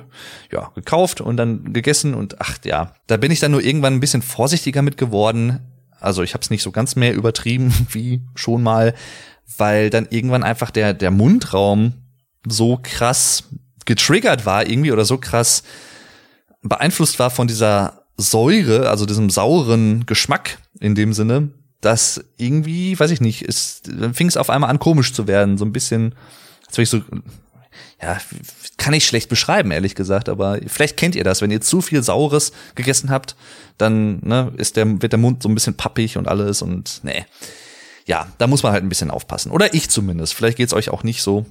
ja 0.51 0.71
gekauft 0.75 1.19
und 1.19 1.35
dann 1.35 1.73
gegessen 1.73 2.13
und 2.13 2.39
ach 2.39 2.57
ja, 2.63 2.93
da 3.07 3.17
bin 3.17 3.31
ich 3.31 3.41
dann 3.41 3.51
nur 3.51 3.61
irgendwann 3.61 3.93
ein 3.93 3.99
bisschen 3.99 4.21
vorsichtiger 4.21 4.81
mit 4.81 4.97
geworden. 4.97 5.59
Also 5.99 6.23
ich 6.23 6.33
habe 6.33 6.41
es 6.41 6.49
nicht 6.49 6.63
so 6.63 6.71
ganz 6.71 6.95
mehr 6.95 7.13
übertrieben 7.13 7.73
wie 7.91 8.21
schon 8.33 8.63
mal, 8.63 8.93
weil 9.57 9.89
dann 9.89 10.07
irgendwann 10.09 10.43
einfach 10.43 10.71
der 10.71 10.93
der 10.93 11.11
Mundraum 11.11 11.95
so 12.47 12.79
krass 12.81 13.43
getriggert 13.85 14.45
war 14.45 14.67
irgendwie 14.67 14.91
oder 14.91 15.05
so 15.05 15.17
krass 15.17 15.63
beeinflusst 16.69 17.19
war 17.19 17.29
von 17.29 17.47
dieser 17.47 18.03
Säure, 18.17 18.89
also 18.89 19.05
diesem 19.05 19.29
sauren 19.29 20.05
Geschmack 20.05 20.59
in 20.79 20.95
dem 20.95 21.13
Sinne, 21.13 21.49
dass 21.81 22.23
irgendwie, 22.37 22.99
weiß 22.99 23.11
ich 23.11 23.21
nicht, 23.21 23.43
ist, 23.43 23.87
dann 23.87 24.13
fing 24.13 24.27
es 24.27 24.37
auf 24.37 24.49
einmal 24.49 24.69
an 24.69 24.79
komisch 24.79 25.13
zu 25.13 25.27
werden, 25.27 25.57
so 25.57 25.65
ein 25.65 25.73
bisschen, 25.73 26.15
als 26.67 26.77
ich 26.77 26.89
so, 26.89 27.01
ja, 28.01 28.17
kann 28.77 28.93
ich 28.93 29.05
schlecht 29.05 29.29
beschreiben, 29.29 29.71
ehrlich 29.71 29.95
gesagt, 29.95 30.29
aber 30.29 30.59
vielleicht 30.67 30.97
kennt 30.97 31.15
ihr 31.15 31.23
das, 31.23 31.41
wenn 31.41 31.51
ihr 31.51 31.61
zu 31.61 31.81
viel 31.81 32.03
Saures 32.03 32.51
gegessen 32.75 33.09
habt, 33.09 33.35
dann 33.77 34.19
ne, 34.21 34.51
ist 34.57 34.77
der, 34.77 35.01
wird 35.01 35.11
der 35.11 35.19
Mund 35.19 35.43
so 35.43 35.49
ein 35.49 35.55
bisschen 35.55 35.75
pappig 35.75 36.17
und 36.17 36.27
alles 36.27 36.61
und 36.61 37.01
nee. 37.03 37.25
Ja, 38.05 38.27
da 38.37 38.47
muss 38.47 38.61
man 38.61 38.71
halt 38.71 38.83
ein 38.83 38.89
bisschen 38.89 39.09
aufpassen. 39.09 39.51
Oder 39.51 39.73
ich 39.73 39.89
zumindest. 39.89 40.35
Vielleicht 40.35 40.57
geht's 40.57 40.73
euch 40.73 40.89
auch 40.89 41.01
nicht 41.01 41.23
so. 41.23 41.47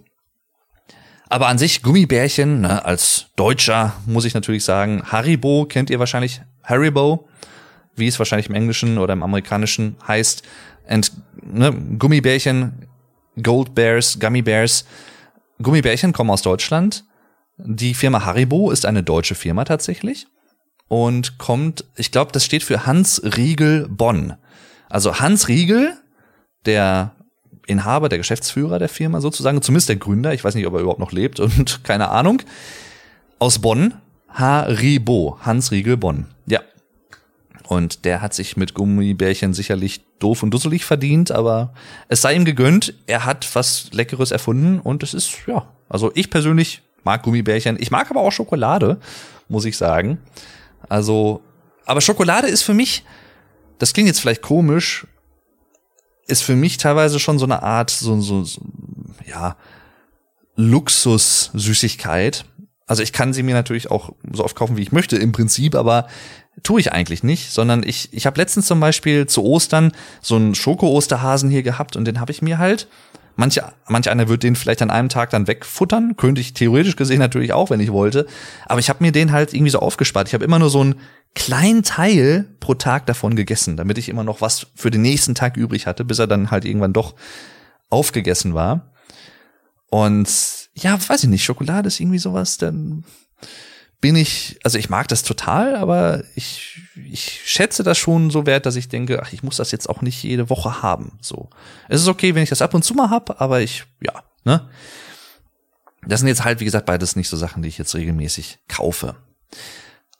Aber 1.34 1.48
an 1.48 1.58
sich 1.58 1.82
Gummibärchen, 1.82 2.60
ne, 2.60 2.84
als 2.84 3.26
Deutscher 3.34 3.94
muss 4.06 4.24
ich 4.24 4.34
natürlich 4.34 4.62
sagen, 4.62 5.02
Haribo 5.04 5.66
kennt 5.68 5.90
ihr 5.90 5.98
wahrscheinlich, 5.98 6.40
Haribo, 6.62 7.28
wie 7.96 8.06
es 8.06 8.20
wahrscheinlich 8.20 8.48
im 8.48 8.54
Englischen 8.54 8.98
oder 8.98 9.14
im 9.14 9.24
Amerikanischen 9.24 9.96
heißt. 10.06 10.44
Und 10.88 11.10
ne, 11.42 11.72
Gummibärchen 11.98 12.86
Gold 13.42 13.74
Bears, 13.74 14.20
Gummy 14.20 14.42
Bears. 14.42 14.84
Gummibärchen 15.60 16.12
kommen 16.12 16.30
aus 16.30 16.42
Deutschland. 16.42 17.04
Die 17.56 17.94
Firma 17.94 18.24
Haribo 18.24 18.70
ist 18.70 18.86
eine 18.86 19.02
deutsche 19.02 19.34
Firma 19.34 19.64
tatsächlich 19.64 20.28
und 20.86 21.38
kommt, 21.38 21.84
ich 21.96 22.12
glaube, 22.12 22.30
das 22.30 22.44
steht 22.44 22.62
für 22.62 22.86
Hans 22.86 23.20
Riegel 23.36 23.88
Bonn. 23.88 24.34
Also 24.88 25.18
Hans 25.18 25.48
Riegel, 25.48 25.98
der 26.64 27.16
Inhaber, 27.66 28.08
der 28.08 28.18
Geschäftsführer 28.18 28.78
der 28.78 28.88
Firma 28.88 29.20
sozusagen, 29.20 29.62
zumindest 29.62 29.88
der 29.88 29.96
Gründer, 29.96 30.34
ich 30.34 30.44
weiß 30.44 30.54
nicht, 30.54 30.66
ob 30.66 30.74
er 30.74 30.80
überhaupt 30.80 31.00
noch 31.00 31.12
lebt 31.12 31.40
und 31.40 31.84
keine 31.84 32.10
Ahnung, 32.10 32.42
aus 33.38 33.58
Bonn, 33.58 33.94
Haribo, 34.28 35.38
Hans 35.42 35.70
Riegel 35.70 35.96
Bonn. 35.96 36.26
Ja. 36.46 36.60
Und 37.66 38.04
der 38.04 38.20
hat 38.20 38.34
sich 38.34 38.56
mit 38.56 38.74
Gummibärchen 38.74 39.54
sicherlich 39.54 40.04
doof 40.18 40.42
und 40.42 40.50
dusselig 40.50 40.84
verdient, 40.84 41.30
aber 41.30 41.72
es 42.08 42.20
sei 42.20 42.34
ihm 42.34 42.44
gegönnt, 42.44 42.94
er 43.06 43.24
hat 43.24 43.48
was 43.54 43.88
Leckeres 43.92 44.30
erfunden 44.32 44.80
und 44.80 45.02
es 45.02 45.14
ist, 45.14 45.46
ja, 45.46 45.66
also 45.88 46.12
ich 46.14 46.30
persönlich 46.30 46.82
mag 47.04 47.22
Gummibärchen, 47.22 47.76
ich 47.80 47.90
mag 47.90 48.10
aber 48.10 48.20
auch 48.20 48.32
Schokolade, 48.32 48.98
muss 49.48 49.64
ich 49.64 49.76
sagen. 49.76 50.18
Also, 50.88 51.42
aber 51.86 52.00
Schokolade 52.00 52.48
ist 52.48 52.62
für 52.62 52.74
mich, 52.74 53.04
das 53.78 53.92
klingt 53.92 54.08
jetzt 54.08 54.20
vielleicht 54.20 54.42
komisch, 54.42 55.06
ist 56.26 56.42
für 56.42 56.56
mich 56.56 56.76
teilweise 56.76 57.18
schon 57.18 57.38
so 57.38 57.44
eine 57.44 57.62
Art, 57.62 57.90
so, 57.90 58.20
so, 58.20 58.44
so 58.44 58.60
ja, 59.26 59.56
Luxus-Süßigkeit. 60.56 62.44
Also 62.86 63.02
ich 63.02 63.12
kann 63.12 63.32
sie 63.32 63.42
mir 63.42 63.54
natürlich 63.54 63.90
auch 63.90 64.10
so 64.32 64.44
oft 64.44 64.56
kaufen, 64.56 64.76
wie 64.76 64.82
ich 64.82 64.92
möchte 64.92 65.16
im 65.16 65.32
Prinzip, 65.32 65.74
aber 65.74 66.06
tue 66.62 66.80
ich 66.80 66.92
eigentlich 66.92 67.22
nicht, 67.22 67.50
sondern 67.50 67.82
ich, 67.82 68.12
ich 68.12 68.26
habe 68.26 68.38
letztens 68.38 68.66
zum 68.66 68.78
Beispiel 68.80 69.26
zu 69.26 69.42
Ostern 69.42 69.92
so 70.20 70.36
einen 70.36 70.54
Schoko-Osterhasen 70.54 71.50
hier 71.50 71.62
gehabt 71.62 71.96
und 71.96 72.04
den 72.04 72.20
habe 72.20 72.32
ich 72.32 72.42
mir 72.42 72.58
halt 72.58 72.86
Manche, 73.36 73.64
manch 73.88 74.08
einer 74.08 74.28
wird 74.28 74.42
den 74.44 74.54
vielleicht 74.54 74.82
an 74.82 74.90
einem 74.90 75.08
Tag 75.08 75.30
dann 75.30 75.46
wegfuttern. 75.46 76.16
Könnte 76.16 76.40
ich 76.40 76.54
theoretisch 76.54 76.96
gesehen 76.96 77.18
natürlich 77.18 77.52
auch, 77.52 77.70
wenn 77.70 77.80
ich 77.80 77.92
wollte. 77.92 78.26
Aber 78.66 78.78
ich 78.78 78.88
habe 78.88 79.02
mir 79.02 79.12
den 79.12 79.32
halt 79.32 79.52
irgendwie 79.52 79.70
so 79.70 79.80
aufgespart. 79.80 80.28
Ich 80.28 80.34
habe 80.34 80.44
immer 80.44 80.58
nur 80.58 80.70
so 80.70 80.80
einen 80.80 80.96
kleinen 81.34 81.82
Teil 81.82 82.46
pro 82.60 82.74
Tag 82.74 83.06
davon 83.06 83.34
gegessen, 83.34 83.76
damit 83.76 83.98
ich 83.98 84.08
immer 84.08 84.22
noch 84.22 84.40
was 84.40 84.68
für 84.76 84.90
den 84.90 85.02
nächsten 85.02 85.34
Tag 85.34 85.56
übrig 85.56 85.86
hatte, 85.86 86.04
bis 86.04 86.20
er 86.20 86.28
dann 86.28 86.50
halt 86.52 86.64
irgendwann 86.64 86.92
doch 86.92 87.14
aufgegessen 87.90 88.54
war. 88.54 88.92
Und 89.90 90.28
ja, 90.74 90.98
weiß 91.08 91.24
ich 91.24 91.30
nicht, 91.30 91.44
Schokolade 91.44 91.88
ist 91.88 92.00
irgendwie 92.00 92.18
sowas, 92.18 92.58
dann 92.58 93.04
bin 94.04 94.16
ich, 94.16 94.58
also 94.62 94.76
ich 94.76 94.90
mag 94.90 95.08
das 95.08 95.22
total, 95.22 95.76
aber 95.76 96.24
ich, 96.34 96.78
ich 97.10 97.40
schätze 97.46 97.82
das 97.82 97.96
schon 97.96 98.28
so 98.28 98.44
wert, 98.44 98.66
dass 98.66 98.76
ich 98.76 98.90
denke, 98.90 99.22
ach, 99.22 99.32
ich 99.32 99.42
muss 99.42 99.56
das 99.56 99.70
jetzt 99.70 99.88
auch 99.88 100.02
nicht 100.02 100.22
jede 100.22 100.50
Woche 100.50 100.82
haben. 100.82 101.16
So. 101.22 101.48
Es 101.88 102.02
ist 102.02 102.08
okay, 102.08 102.34
wenn 102.34 102.42
ich 102.42 102.50
das 102.50 102.60
ab 102.60 102.74
und 102.74 102.84
zu 102.84 102.92
mal 102.92 103.08
hab, 103.08 103.40
aber 103.40 103.62
ich, 103.62 103.84
ja, 104.02 104.12
ne? 104.44 104.68
Das 106.06 106.20
sind 106.20 106.28
jetzt 106.28 106.44
halt, 106.44 106.60
wie 106.60 106.66
gesagt, 106.66 106.84
beides 106.84 107.16
nicht 107.16 107.30
so 107.30 107.38
Sachen, 107.38 107.62
die 107.62 107.70
ich 107.70 107.78
jetzt 107.78 107.94
regelmäßig 107.94 108.58
kaufe. 108.68 109.16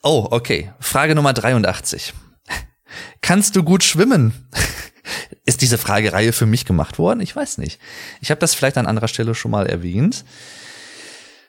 Oh, 0.02 0.28
okay. 0.30 0.72
Frage 0.80 1.14
Nummer 1.14 1.34
83. 1.34 2.14
Kannst 3.20 3.54
du 3.54 3.64
gut 3.64 3.84
schwimmen? 3.84 4.48
Ist 5.44 5.60
diese 5.60 5.76
Fragereihe 5.76 6.32
für 6.32 6.46
mich 6.46 6.64
gemacht 6.64 6.98
worden? 6.98 7.20
Ich 7.20 7.36
weiß 7.36 7.58
nicht. 7.58 7.78
Ich 8.22 8.30
habe 8.30 8.38
das 8.38 8.54
vielleicht 8.54 8.78
an 8.78 8.86
anderer 8.86 9.08
Stelle 9.08 9.34
schon 9.34 9.50
mal 9.50 9.66
erwähnt. 9.66 10.24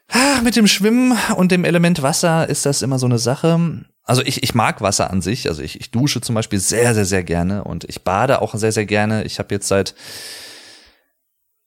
Ah, 0.09 0.41
mit 0.43 0.55
dem 0.55 0.67
Schwimmen 0.67 1.17
und 1.35 1.51
dem 1.51 1.65
Element 1.65 2.01
Wasser 2.01 2.47
ist 2.47 2.65
das 2.65 2.81
immer 2.81 2.99
so 2.99 3.05
eine 3.05 3.17
Sache. 3.17 3.85
Also 4.03 4.21
ich, 4.21 4.43
ich 4.43 4.53
mag 4.53 4.81
Wasser 4.81 5.09
an 5.09 5.21
sich. 5.21 5.49
Also 5.49 5.61
ich, 5.61 5.79
ich 5.79 5.91
dusche 5.91 6.21
zum 6.21 6.35
Beispiel 6.35 6.59
sehr, 6.59 6.93
sehr, 6.93 7.05
sehr 7.05 7.23
gerne 7.23 7.63
und 7.63 7.85
ich 7.85 8.03
bade 8.03 8.41
auch 8.41 8.53
sehr, 8.55 8.71
sehr 8.71 8.85
gerne. 8.85 9.23
Ich 9.23 9.39
habe 9.39 9.53
jetzt 9.53 9.67
seit 9.67 9.95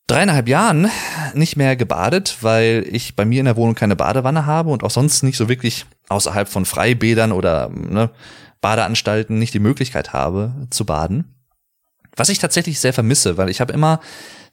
dreieinhalb 0.07 0.49
Jahren 0.49 0.91
nicht 1.35 1.57
mehr 1.57 1.77
gebadet, 1.77 2.39
weil 2.41 2.87
ich 2.91 3.15
bei 3.15 3.25
mir 3.25 3.41
in 3.41 3.45
der 3.45 3.57
Wohnung 3.57 3.75
keine 3.75 3.97
Badewanne 3.97 4.47
habe 4.47 4.71
und 4.71 4.83
auch 4.83 4.91
sonst 4.91 5.23
nicht 5.23 5.37
so 5.37 5.49
wirklich 5.49 5.85
außerhalb 6.09 6.49
von 6.49 6.65
Freibädern 6.65 7.33
oder 7.33 7.69
ne, 7.69 8.11
Badeanstalten 8.61 9.39
nicht 9.39 9.53
die 9.53 9.59
Möglichkeit 9.59 10.13
habe 10.13 10.55
zu 10.71 10.87
baden. 10.87 11.35
Was 12.17 12.31
ich 12.31 12.39
tatsächlich 12.39 12.81
sehr 12.81 12.93
vermisse, 12.93 13.37
weil 13.37 13.51
ich 13.51 13.61
habe 13.61 13.73
immer 13.73 14.01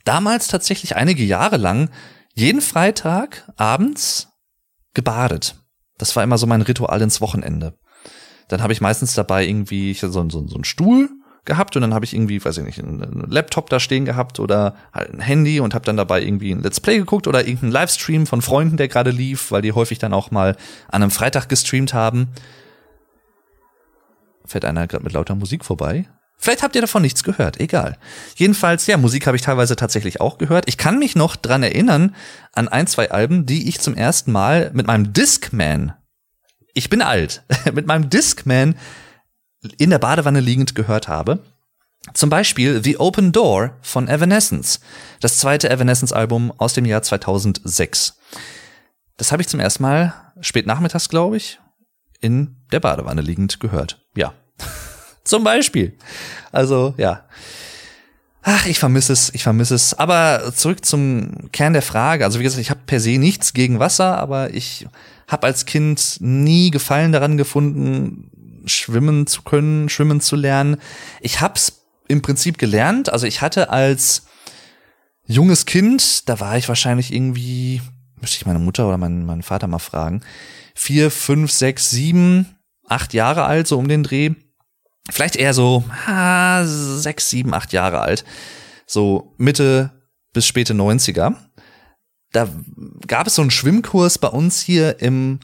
damals 0.04 0.48
tatsächlich 0.48 0.96
einige 0.96 1.24
Jahre 1.24 1.58
lang 1.58 1.90
jeden 2.36 2.62
Freitag 2.62 3.50
abends 3.56 4.30
gebadet. 4.94 5.56
Das 5.98 6.16
war 6.16 6.24
immer 6.24 6.38
so 6.38 6.46
mein 6.46 6.62
Ritual 6.62 7.02
ins 7.02 7.22
Wochenende. 7.22 7.78
Dann 8.50 8.62
habe 8.62 8.74
ich 8.74 8.82
meistens 8.82 9.14
dabei 9.14 9.48
irgendwie 9.48 9.94
so, 9.94 10.10
so, 10.10 10.30
so 10.30 10.56
einen 10.56 10.64
Stuhl 10.66 11.10
gehabt 11.46 11.76
und 11.76 11.82
dann 11.84 11.94
habe 11.94 12.06
ich 12.06 12.14
irgendwie, 12.14 12.44
weiß 12.44 12.58
ich 12.58 12.66
nicht, 12.66 12.80
einen 12.80 13.26
Laptop 13.30 13.70
da 13.70 13.80
stehen 13.80 14.06
gehabt 14.06 14.40
oder 14.40 14.76
halt 14.92 15.14
ein 15.14 15.20
Handy 15.20 15.60
und 15.60 15.74
habe 15.74 15.86
dann 15.86 15.98
dabei 15.98 16.22
irgendwie 16.22 16.52
ein 16.52 16.62
Let's 16.62 16.80
Play 16.80 16.98
geguckt 16.98 17.28
oder 17.28 17.42
irgendeinen 17.42 17.72
Livestream 17.72 18.28
von 18.28 18.42
Freunden, 18.42 18.78
der 18.78 18.88
gerade 18.88 19.12
lief, 19.12 19.52
weil 19.52 19.62
die 19.62 19.72
häufig 19.72 20.00
dann 20.00 20.14
auch 20.14 20.32
mal 20.32 20.58
an 20.88 21.02
einem 21.02 21.12
Freitag 21.12 21.48
gestreamt 21.48 21.94
haben. 21.94 22.30
Fährt 24.46 24.66
einer 24.66 24.88
gerade 24.88 25.04
mit 25.04 25.14
lauter 25.14 25.36
Musik 25.36 25.64
vorbei? 25.64 26.08
Vielleicht 26.38 26.64
habt 26.64 26.76
ihr 26.76 26.82
davon 26.82 27.02
nichts 27.02 27.24
gehört, 27.24 27.60
egal. 27.60 27.98
Jedenfalls, 28.36 28.88
ja, 28.88 28.98
Musik 28.98 29.26
habe 29.26 29.38
ich 29.38 29.44
teilweise 29.44 29.76
tatsächlich 29.76 30.22
auch 30.22 30.38
gehört. 30.38 30.68
Ich 30.68 30.78
kann 30.78 31.00
mich 31.00 31.16
noch 31.16 31.36
dran 31.36 31.64
erinnern 31.64 32.16
an 32.52 32.68
ein, 32.68 32.88
zwei 32.88 33.12
Alben, 33.12 33.46
die 33.46 33.68
ich 33.68 33.80
zum 33.80 33.96
ersten 33.96 34.32
Mal 34.32 34.72
mit 34.74 34.86
meinem 34.86 35.14
Discman, 35.14 35.94
ich 36.74 36.90
bin 36.90 37.02
alt, 37.02 37.44
mit 37.74 37.88
meinem 37.88 38.10
Discman 38.10 38.76
in 39.78 39.90
der 39.90 40.00
Badewanne 40.00 40.40
liegend 40.42 40.76
gehört 40.76 41.08
habe. 41.08 41.40
Zum 42.14 42.30
Beispiel 42.30 42.84
The 42.84 43.00
Open 43.00 43.32
Door 43.32 43.78
von 43.82 44.08
Evanescence, 44.08 44.80
das 45.22 45.40
zweite 45.40 45.70
Evanescence-Album 45.70 46.54
aus 46.58 46.74
dem 46.74 46.86
Jahr 46.86 47.02
2006. 47.02 48.20
Das 49.18 49.32
habe 49.32 49.42
ich 49.42 49.48
zum 49.48 49.60
ersten 49.60 49.82
Mal 49.82 50.14
spät 50.42 50.68
nachmittags, 50.68 51.10
glaube 51.10 51.38
ich, 51.38 51.60
in 52.20 52.58
der 52.72 52.80
Badewanne 52.80 53.22
liegend 53.22 53.60
gehört. 53.60 54.06
Ja. 54.16 54.34
Zum 55.26 55.44
Beispiel. 55.44 55.98
Also, 56.52 56.94
ja. 56.98 57.26
Ach, 58.44 58.68
ich 58.68 58.78
vermisse 58.78 59.12
es, 59.12 59.34
ich 59.34 59.42
vermisse 59.42 59.74
es. 59.74 59.96
Aber 59.96 60.54
zurück 60.56 60.86
zum 60.86 61.52
Kern 61.52 61.74
der 61.74 61.82
Frage. 61.82 62.24
Also 62.24 62.40
wie 62.40 62.44
gesagt, 62.44 62.62
ich 62.62 62.70
habe 62.70 62.82
per 62.86 63.00
se 63.00 63.18
nichts 63.18 63.54
gegen 63.54 63.80
Wasser, 63.80 64.20
aber 64.20 64.54
ich 64.54 64.88
habe 65.28 65.48
als 65.48 65.66
Kind 65.66 66.18
nie 66.20 66.70
Gefallen 66.70 67.12
daran 67.12 67.38
gefunden, 67.38 68.30
schwimmen 68.68 69.26
zu 69.26 69.42
können, 69.42 69.90
schwimmen 69.90 70.22
zu 70.22 70.36
lernen. 70.36 70.78
Ich 71.22 71.42
hab's 71.42 71.82
im 72.08 72.22
Prinzip 72.22 72.60
gelernt. 72.60 73.12
Also 73.12 73.26
ich 73.26 73.42
hatte 73.42 73.72
als 73.72 74.28
junges 75.26 75.66
Kind, 75.66 76.30
da 76.30 76.40
war 76.40 76.56
ich 76.56 76.70
wahrscheinlich 76.70 77.12
irgendwie, 77.12 77.82
müsste 78.22 78.38
ich 78.38 78.46
meine 78.46 78.60
Mutter 78.60 78.88
oder 78.88 79.00
meinen, 79.00 79.26
meinen 79.26 79.42
Vater 79.42 79.66
mal 79.66 79.80
fragen, 79.80 80.22
vier, 80.76 81.10
fünf, 81.10 81.52
sechs, 81.52 81.90
sieben, 81.90 82.58
acht 82.88 83.16
Jahre 83.16 83.46
alt, 83.46 83.66
so 83.66 83.80
um 83.80 83.88
den 83.88 84.04
Dreh 84.04 84.36
vielleicht 85.10 85.36
eher 85.36 85.54
so 85.54 85.84
ha, 86.08 86.66
sechs, 86.66 87.30
sieben, 87.30 87.54
acht 87.54 87.74
Jahre 87.74 88.02
alt, 88.02 88.26
so 88.86 89.34
Mitte 89.38 89.92
bis 90.34 90.46
späte 90.46 90.74
90er. 90.74 91.36
Da 92.32 92.50
gab 93.08 93.28
es 93.28 93.36
so 93.36 93.42
einen 93.42 93.52
Schwimmkurs 93.52 94.18
bei 94.18 94.28
uns 94.28 94.62
hier 94.62 95.00
im 95.00 95.40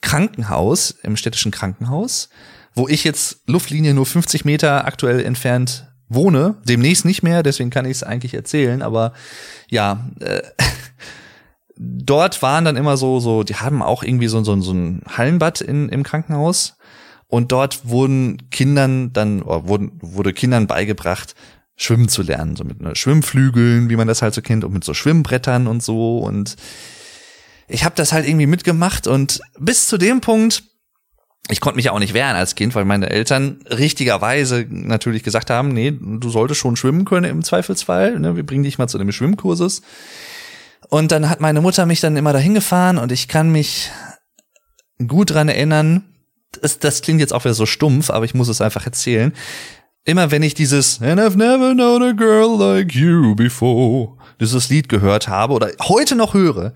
Krankenhaus, 0.00 0.92
im 1.02 1.16
städtischen 1.16 1.50
Krankenhaus, 1.50 2.28
wo 2.74 2.86
ich 2.86 3.02
jetzt 3.02 3.42
Luftlinie 3.46 3.94
nur 3.94 4.06
50 4.06 4.44
Meter 4.44 4.84
aktuell 4.86 5.24
entfernt 5.24 5.88
wohne. 6.08 6.56
Demnächst 6.64 7.04
nicht 7.04 7.22
mehr, 7.22 7.42
deswegen 7.42 7.70
kann 7.70 7.84
ich 7.84 7.92
es 7.92 8.02
eigentlich 8.02 8.34
erzählen. 8.34 8.82
Aber 8.82 9.12
ja, 9.68 10.08
äh, 10.20 10.42
dort 11.76 12.40
waren 12.42 12.64
dann 12.64 12.76
immer 12.76 12.96
so, 12.96 13.20
so, 13.20 13.42
die 13.42 13.56
haben 13.56 13.82
auch 13.82 14.02
irgendwie 14.02 14.28
so, 14.28 14.42
so, 14.44 14.60
so 14.60 14.72
ein 14.72 15.02
Hallenbad 15.08 15.60
in, 15.60 15.88
im 15.88 16.04
Krankenhaus. 16.04 16.77
Und 17.28 17.52
dort 17.52 17.86
wurden 17.86 18.50
Kindern 18.50 19.12
dann, 19.12 19.44
wurden, 19.44 19.92
wurde 20.00 20.32
Kindern 20.32 20.66
beigebracht, 20.66 21.34
schwimmen 21.76 22.08
zu 22.08 22.22
lernen, 22.22 22.56
so 22.56 22.64
mit 22.64 22.80
ne, 22.80 22.96
Schwimmflügeln, 22.96 23.90
wie 23.90 23.96
man 23.96 24.08
das 24.08 24.22
halt 24.22 24.34
so 24.34 24.42
kennt, 24.42 24.64
und 24.64 24.72
mit 24.72 24.82
so 24.82 24.94
Schwimmbrettern 24.94 25.66
und 25.66 25.82
so. 25.82 26.18
Und 26.18 26.56
ich 27.68 27.84
habe 27.84 27.94
das 27.94 28.12
halt 28.12 28.26
irgendwie 28.26 28.46
mitgemacht 28.46 29.06
und 29.06 29.40
bis 29.58 29.88
zu 29.88 29.98
dem 29.98 30.20
Punkt, 30.20 30.64
ich 31.50 31.60
konnte 31.60 31.76
mich 31.76 31.90
auch 31.90 31.98
nicht 31.98 32.14
wehren 32.14 32.36
als 32.36 32.54
Kind, 32.54 32.74
weil 32.74 32.84
meine 32.84 33.10
Eltern 33.10 33.60
richtigerweise 33.70 34.66
natürlich 34.68 35.22
gesagt 35.22 35.50
haben, 35.50 35.68
nee, 35.68 35.92
du 35.92 36.28
solltest 36.30 36.60
schon 36.60 36.76
schwimmen 36.76 37.04
können 37.04 37.30
im 37.30 37.44
Zweifelsfall, 37.44 38.18
ne, 38.18 38.36
wir 38.36 38.44
bringen 38.44 38.64
dich 38.64 38.78
mal 38.78 38.88
zu 38.88 38.98
dem 38.98 39.12
Schwimmkurses. 39.12 39.82
Und 40.88 41.12
dann 41.12 41.28
hat 41.28 41.40
meine 41.40 41.60
Mutter 41.60 41.86
mich 41.86 42.00
dann 42.00 42.16
immer 42.16 42.32
dahin 42.32 42.54
gefahren 42.54 42.98
und 42.98 43.12
ich 43.12 43.28
kann 43.28 43.50
mich 43.50 43.90
gut 45.06 45.30
dran 45.30 45.48
erinnern, 45.48 46.04
das, 46.60 46.78
das 46.78 47.02
klingt 47.02 47.20
jetzt 47.20 47.32
auch 47.32 47.44
wieder 47.44 47.54
so 47.54 47.66
stumpf, 47.66 48.10
aber 48.10 48.24
ich 48.24 48.34
muss 48.34 48.48
es 48.48 48.60
einfach 48.60 48.84
erzählen. 48.86 49.32
Immer 50.04 50.30
wenn 50.30 50.42
ich 50.42 50.54
dieses 50.54 51.02
And 51.02 51.20
I've 51.20 51.36
never 51.36 51.74
known 51.74 52.02
a 52.02 52.12
girl 52.12 52.58
like 52.58 52.94
you 52.94 53.34
before, 53.34 54.16
dieses 54.40 54.70
Lied 54.70 54.88
gehört 54.88 55.28
habe 55.28 55.52
oder 55.52 55.70
heute 55.82 56.14
noch 56.14 56.34
höre, 56.34 56.72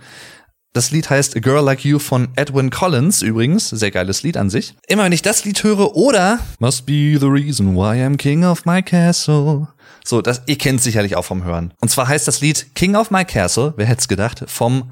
das 0.74 0.90
Lied 0.90 1.10
heißt 1.10 1.36
A 1.36 1.40
Girl 1.40 1.62
Like 1.62 1.84
You 1.84 1.98
von 1.98 2.28
Edwin 2.34 2.70
Collins 2.70 3.20
übrigens, 3.20 3.68
sehr 3.68 3.90
geiles 3.90 4.22
Lied 4.22 4.38
an 4.38 4.48
sich. 4.48 4.74
Immer 4.86 5.04
wenn 5.04 5.12
ich 5.12 5.20
das 5.20 5.44
Lied 5.44 5.62
höre 5.62 5.94
oder 5.94 6.38
Must 6.60 6.86
be 6.86 7.18
the 7.20 7.26
reason 7.26 7.74
why 7.74 8.02
I'm 8.02 8.16
king 8.16 8.42
of 8.44 8.64
my 8.64 8.82
castle, 8.82 9.68
So, 10.02 10.22
das, 10.22 10.42
ihr 10.46 10.56
kennt 10.56 10.80
sicherlich 10.80 11.14
auch 11.14 11.26
vom 11.26 11.44
Hören. 11.44 11.74
Und 11.80 11.90
zwar 11.90 12.08
heißt 12.08 12.26
das 12.26 12.40
Lied 12.40 12.74
King 12.74 12.96
of 12.96 13.10
My 13.10 13.24
Castle, 13.24 13.74
wer 13.76 13.84
hätte 13.84 14.00
es 14.00 14.08
gedacht, 14.08 14.44
vom 14.46 14.90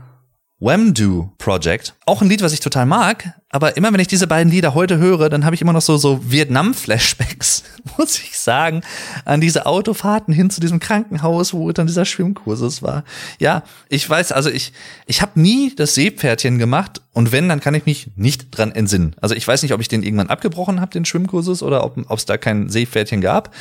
Whamdo 0.59 1.33
Project. 1.39 1.95
Auch 2.05 2.21
ein 2.21 2.29
Lied, 2.29 2.43
was 2.43 2.53
ich 2.53 2.61
total 2.61 2.85
mag, 2.85 3.40
aber 3.53 3.77
immer 3.77 3.93
wenn 3.93 3.99
ich 3.99 4.07
diese 4.07 4.29
beiden 4.29 4.51
Lieder 4.51 4.75
heute 4.75 4.99
höre, 4.99 5.29
dann 5.29 5.45
habe 5.45 5.57
ich 5.57 5.61
immer 5.61 5.73
noch 5.73 5.83
so, 5.83 5.97
so 5.97 6.21
Vietnam-Flashbacks, 6.31 7.65
muss 7.99 8.19
ich 8.21 8.39
sagen, 8.39 8.83
an 9.25 9.41
diese 9.41 9.67
Autofahrten 9.67 10.33
hin 10.33 10.51
zu 10.51 10.61
diesem 10.61 10.79
Krankenhaus, 10.79 11.53
wo 11.53 11.73
dann 11.73 11.89
dieser 11.89 12.05
Schwimmkursus 12.05 12.81
war. 12.81 13.03
Ja, 13.41 13.65
ich 13.89 14.09
weiß, 14.09 14.31
also 14.31 14.51
ich, 14.51 14.73
ich 15.07 15.21
habe 15.21 15.41
nie 15.41 15.75
das 15.75 15.95
Seepferdchen 15.97 16.59
gemacht 16.59 17.03
und 17.13 17.33
wenn, 17.33 17.49
dann 17.49 17.59
kann 17.59 17.75
ich 17.75 17.87
mich 17.87 18.13
nicht 18.15 18.57
dran 18.57 18.71
entsinnen. 18.71 19.17
Also 19.21 19.35
ich 19.35 19.47
weiß 19.47 19.63
nicht, 19.65 19.75
ob 19.75 19.81
ich 19.81 19.89
den 19.89 20.05
irgendwann 20.05 20.29
abgebrochen 20.29 20.81
habe, 20.81 20.93
den 20.93 21.05
Schwimmkursus, 21.05 21.65
oder 21.65 21.85
ob 21.85 22.17
es 22.17 22.27
da 22.27 22.39
kein 22.39 22.69
Seepferdchen 22.69 23.21
gab. 23.21 23.53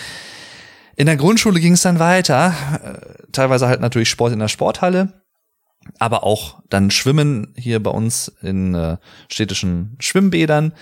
In 0.96 1.08
der 1.08 1.16
Grundschule 1.16 1.60
ging 1.60 1.74
es 1.74 1.82
dann 1.82 1.98
weiter, 1.98 2.54
äh, 2.84 3.32
teilweise 3.32 3.68
halt 3.68 3.82
natürlich 3.82 4.10
Sport 4.10 4.34
in 4.34 4.40
der 4.40 4.50
Sporthalle 4.50 5.14
aber 5.98 6.24
auch 6.24 6.62
dann 6.70 6.92
Schwimmen 6.92 7.54
hier 7.56 7.82
bei 7.82 7.92
uns 7.92 8.32
in 8.42 8.76
äh, 8.76 8.98
städtischen 9.30 9.96
Schwimmbädern. 10.00 10.74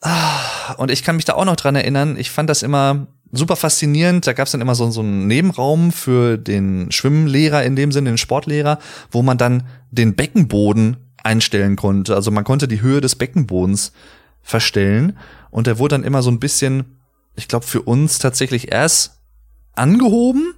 Ah, 0.00 0.74
und 0.76 0.90
ich 0.90 1.02
kann 1.02 1.16
mich 1.16 1.24
da 1.24 1.34
auch 1.34 1.44
noch 1.44 1.56
dran 1.56 1.76
erinnern, 1.76 2.16
ich 2.18 2.30
fand 2.30 2.50
das 2.50 2.62
immer 2.62 3.06
super 3.36 3.56
faszinierend. 3.56 4.26
Da 4.26 4.32
gab 4.32 4.46
es 4.46 4.52
dann 4.52 4.60
immer 4.60 4.74
so, 4.74 4.90
so 4.90 5.00
einen 5.00 5.26
Nebenraum 5.26 5.92
für 5.92 6.38
den 6.38 6.90
Schwimmlehrer 6.90 7.64
in 7.64 7.76
dem 7.76 7.92
Sinne, 7.92 8.10
den 8.10 8.18
Sportlehrer, 8.18 8.78
wo 9.10 9.22
man 9.22 9.38
dann 9.38 9.64
den 9.90 10.14
Beckenboden 10.14 10.96
einstellen 11.22 11.76
konnte. 11.76 12.14
Also 12.14 12.30
man 12.30 12.44
konnte 12.44 12.68
die 12.68 12.80
Höhe 12.80 13.00
des 13.00 13.16
Beckenbodens 13.16 13.92
verstellen 14.42 15.18
und 15.50 15.66
der 15.66 15.78
wurde 15.78 15.96
dann 15.96 16.04
immer 16.04 16.22
so 16.22 16.30
ein 16.30 16.40
bisschen, 16.40 16.98
ich 17.34 17.48
glaube, 17.48 17.66
für 17.66 17.82
uns 17.82 18.18
tatsächlich 18.18 18.70
erst 18.70 19.22
angehoben 19.74 20.54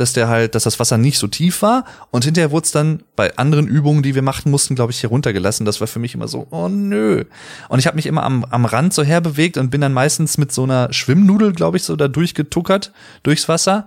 dass 0.00 0.12
der 0.12 0.28
halt, 0.28 0.54
dass 0.54 0.64
das 0.64 0.78
Wasser 0.78 0.98
nicht 0.98 1.18
so 1.18 1.26
tief 1.26 1.62
war 1.62 1.84
und 2.10 2.24
hinterher 2.24 2.50
wurde 2.50 2.64
es 2.64 2.72
dann 2.72 3.02
bei 3.16 3.36
anderen 3.36 3.66
Übungen, 3.66 4.02
die 4.02 4.14
wir 4.14 4.22
machen 4.22 4.50
mussten, 4.50 4.74
glaube 4.74 4.92
ich, 4.92 5.00
hier 5.00 5.10
runtergelassen. 5.10 5.66
Das 5.66 5.80
war 5.80 5.86
für 5.86 5.98
mich 5.98 6.14
immer 6.14 6.28
so, 6.28 6.46
oh 6.50 6.68
nö. 6.68 7.24
Und 7.68 7.78
ich 7.78 7.86
habe 7.86 7.96
mich 7.96 8.06
immer 8.06 8.22
am, 8.22 8.44
am 8.44 8.64
Rand 8.64 8.94
so 8.94 9.02
herbewegt 9.02 9.56
und 9.56 9.70
bin 9.70 9.80
dann 9.80 9.92
meistens 9.92 10.38
mit 10.38 10.52
so 10.52 10.64
einer 10.64 10.92
Schwimmnudel, 10.92 11.52
glaube 11.52 11.76
ich, 11.76 11.82
so 11.82 11.96
da 11.96 12.08
durchgetuckert 12.08 12.92
durchs 13.22 13.48
Wasser. 13.48 13.86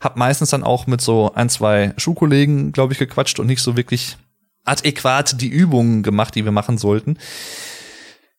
Hab 0.00 0.16
meistens 0.16 0.50
dann 0.50 0.64
auch 0.64 0.86
mit 0.86 1.00
so 1.00 1.32
ein, 1.34 1.48
zwei 1.48 1.94
Schuhkollegen, 1.96 2.72
glaube 2.72 2.92
ich, 2.92 2.98
gequatscht 2.98 3.38
und 3.38 3.46
nicht 3.46 3.62
so 3.62 3.76
wirklich 3.76 4.18
adäquat 4.64 5.40
die 5.40 5.48
Übungen 5.48 6.02
gemacht, 6.02 6.34
die 6.34 6.44
wir 6.44 6.52
machen 6.52 6.78
sollten. 6.78 7.18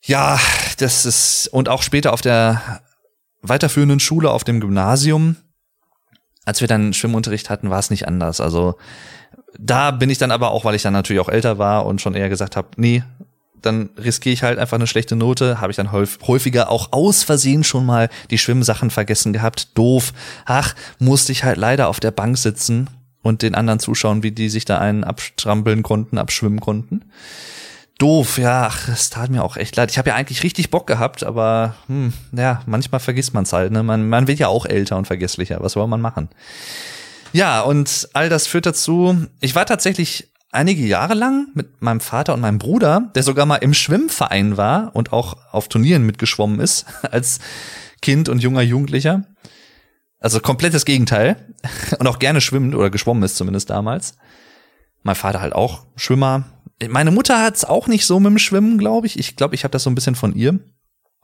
Ja, 0.01 0.39
das 0.77 1.05
ist, 1.05 1.47
und 1.51 1.69
auch 1.69 1.81
später 1.81 2.13
auf 2.13 2.21
der 2.21 2.81
weiterführenden 3.41 3.99
Schule 3.99 4.31
auf 4.31 4.43
dem 4.43 4.59
Gymnasium, 4.59 5.35
als 6.45 6.61
wir 6.61 6.67
dann 6.67 6.93
Schwimmunterricht 6.93 7.49
hatten, 7.49 7.69
war 7.69 7.79
es 7.79 7.89
nicht 7.89 8.07
anders. 8.07 8.39
Also 8.39 8.75
da 9.57 9.91
bin 9.91 10.09
ich 10.09 10.17
dann 10.17 10.31
aber 10.31 10.51
auch, 10.51 10.65
weil 10.65 10.75
ich 10.75 10.83
dann 10.83 10.93
natürlich 10.93 11.21
auch 11.21 11.29
älter 11.29 11.57
war 11.57 11.85
und 11.85 12.01
schon 12.01 12.15
eher 12.15 12.29
gesagt 12.29 12.55
habe, 12.55 12.69
nee, 12.77 13.03
dann 13.61 13.89
riskiere 13.97 14.33
ich 14.33 14.43
halt 14.43 14.59
einfach 14.59 14.75
eine 14.75 14.85
schlechte 14.85 15.15
Note. 15.15 15.59
Habe 15.59 15.71
ich 15.71 15.77
dann 15.77 15.91
häufiger 15.91 16.69
auch 16.69 16.89
aus 16.91 17.23
Versehen 17.23 17.63
schon 17.63 17.85
mal 17.85 18.09
die 18.29 18.37
Schwimmsachen 18.37 18.91
vergessen 18.91 19.33
gehabt. 19.33 19.77
Doof. 19.77 20.13
Ach, 20.45 20.75
musste 20.99 21.31
ich 21.31 21.43
halt 21.43 21.57
leider 21.57 21.87
auf 21.87 21.99
der 21.99 22.11
Bank 22.11 22.37
sitzen 22.37 22.89
und 23.23 23.41
den 23.41 23.55
anderen 23.55 23.79
zuschauen, 23.79 24.21
wie 24.21 24.31
die 24.31 24.49
sich 24.49 24.65
da 24.65 24.77
einen 24.77 25.03
abstrampeln 25.03 25.81
konnten, 25.81 26.19
abschwimmen 26.19 26.59
konnten 26.59 27.01
doof, 27.97 28.37
ja, 28.37 28.67
ach, 28.67 28.87
es 28.89 29.09
tat 29.09 29.29
mir 29.29 29.43
auch 29.43 29.57
echt 29.57 29.75
leid. 29.75 29.91
Ich 29.91 29.97
habe 29.97 30.09
ja 30.09 30.15
eigentlich 30.15 30.43
richtig 30.43 30.69
Bock 30.69 30.87
gehabt, 30.87 31.23
aber 31.23 31.75
hm, 31.87 32.13
ja, 32.33 32.61
manchmal 32.65 32.99
vergisst 32.99 33.33
man 33.33 33.43
es 33.43 33.53
halt. 33.53 33.71
Ne? 33.71 33.83
Man, 33.83 34.07
man 34.09 34.27
wird 34.27 34.39
ja 34.39 34.47
auch 34.47 34.65
älter 34.65 34.97
und 34.97 35.05
vergesslicher. 35.05 35.57
Was 35.61 35.73
soll 35.73 35.87
man 35.87 36.01
machen? 36.01 36.29
Ja, 37.31 37.61
und 37.61 38.09
all 38.13 38.29
das 38.29 38.47
führt 38.47 38.65
dazu, 38.65 39.27
ich 39.39 39.55
war 39.55 39.65
tatsächlich 39.65 40.31
einige 40.51 40.83
Jahre 40.83 41.13
lang 41.13 41.47
mit 41.53 41.81
meinem 41.81 41.99
Vater 41.99 42.33
und 42.33 42.41
meinem 42.41 42.59
Bruder, 42.59 43.11
der 43.13 43.23
sogar 43.23 43.45
mal 43.45 43.57
im 43.57 43.73
Schwimmverein 43.73 44.57
war 44.57 44.95
und 44.95 45.11
auch 45.11 45.35
auf 45.51 45.67
Turnieren 45.67 46.05
mitgeschwommen 46.05 46.59
ist, 46.59 46.85
als 47.11 47.39
Kind 48.01 48.29
und 48.29 48.41
junger 48.41 48.61
Jugendlicher. 48.61 49.25
Also 50.19 50.39
komplettes 50.39 50.85
Gegenteil. 50.85 51.53
Und 51.99 52.07
auch 52.07 52.17
gerne 52.17 52.41
schwimmt 52.41 52.73
oder 52.73 52.89
geschwommen 52.89 53.21
ist 53.21 53.35
zumindest 53.35 53.69
damals. 53.69 54.17
Mein 55.03 55.15
Vater 55.15 55.39
halt 55.39 55.53
auch 55.53 55.85
Schwimmer, 55.97 56.45
meine 56.89 57.11
Mutter 57.11 57.41
hat's 57.41 57.63
auch 57.63 57.87
nicht 57.87 58.05
so 58.05 58.19
mit 58.19 58.31
dem 58.31 58.37
Schwimmen, 58.37 58.77
glaube 58.77 59.07
ich. 59.07 59.17
Ich 59.17 59.35
glaube, 59.35 59.55
ich 59.55 59.63
habe 59.63 59.71
das 59.71 59.83
so 59.83 59.89
ein 59.89 59.95
bisschen 59.95 60.15
von 60.15 60.35
ihr. 60.35 60.59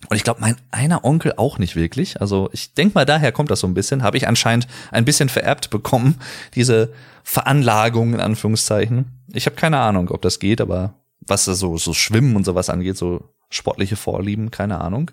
Und 0.09 0.17
ich 0.17 0.23
glaube, 0.23 0.41
mein 0.41 0.55
einer 0.71 1.05
Onkel 1.05 1.33
auch 1.37 1.59
nicht 1.59 1.75
wirklich. 1.75 2.21
Also 2.21 2.49
ich 2.53 2.73
denke 2.73 2.95
mal, 2.95 3.05
daher 3.05 3.31
kommt 3.31 3.51
das 3.51 3.59
so 3.59 3.67
ein 3.67 3.73
bisschen. 3.73 4.01
Habe 4.01 4.17
ich 4.17 4.27
anscheinend 4.27 4.67
ein 4.91 5.05
bisschen 5.05 5.29
vererbt 5.29 5.69
bekommen, 5.69 6.15
diese 6.55 6.91
Veranlagung 7.23 8.13
in 8.15 8.19
Anführungszeichen. 8.19 9.05
Ich 9.31 9.45
habe 9.45 9.55
keine 9.55 9.79
Ahnung, 9.79 10.09
ob 10.09 10.21
das 10.21 10.39
geht, 10.39 10.59
aber 10.59 10.95
was 11.19 11.45
so, 11.45 11.77
so 11.77 11.93
Schwimmen 11.93 12.35
und 12.35 12.45
sowas 12.45 12.69
angeht, 12.69 12.97
so 12.97 13.29
sportliche 13.49 13.95
Vorlieben, 13.95 14.49
keine 14.49 14.81
Ahnung. 14.81 15.11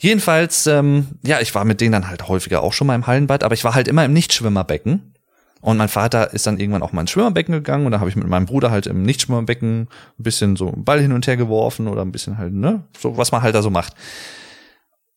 Jedenfalls, 0.00 0.66
ähm, 0.66 1.18
ja, 1.24 1.40
ich 1.40 1.54
war 1.54 1.64
mit 1.64 1.80
denen 1.80 1.92
dann 1.92 2.08
halt 2.08 2.28
häufiger 2.28 2.62
auch 2.62 2.72
schon 2.72 2.86
mal 2.86 2.94
im 2.94 3.06
Hallenbad, 3.06 3.42
aber 3.42 3.54
ich 3.54 3.64
war 3.64 3.74
halt 3.74 3.88
immer 3.88 4.04
im 4.04 4.12
Nichtschwimmerbecken. 4.12 5.14
Und 5.60 5.76
mein 5.76 5.88
Vater 5.88 6.32
ist 6.32 6.46
dann 6.46 6.58
irgendwann 6.58 6.82
auch 6.82 6.92
mal 6.92 7.00
ins 7.00 7.10
Schwimmerbecken 7.10 7.52
gegangen 7.52 7.84
und 7.86 7.92
da 7.92 8.00
habe 8.00 8.10
ich 8.10 8.16
mit 8.16 8.28
meinem 8.28 8.46
Bruder 8.46 8.70
halt 8.70 8.86
im 8.86 9.02
Nichtschwimmerbecken 9.02 9.82
ein 9.82 10.22
bisschen 10.22 10.56
so 10.56 10.72
einen 10.72 10.84
Ball 10.84 11.00
hin 11.00 11.12
und 11.12 11.26
her 11.26 11.36
geworfen 11.36 11.88
oder 11.88 12.02
ein 12.02 12.12
bisschen 12.12 12.38
halt, 12.38 12.52
ne, 12.52 12.84
so 12.98 13.16
was 13.16 13.32
man 13.32 13.42
halt 13.42 13.54
da 13.54 13.62
so 13.62 13.70
macht. 13.70 13.94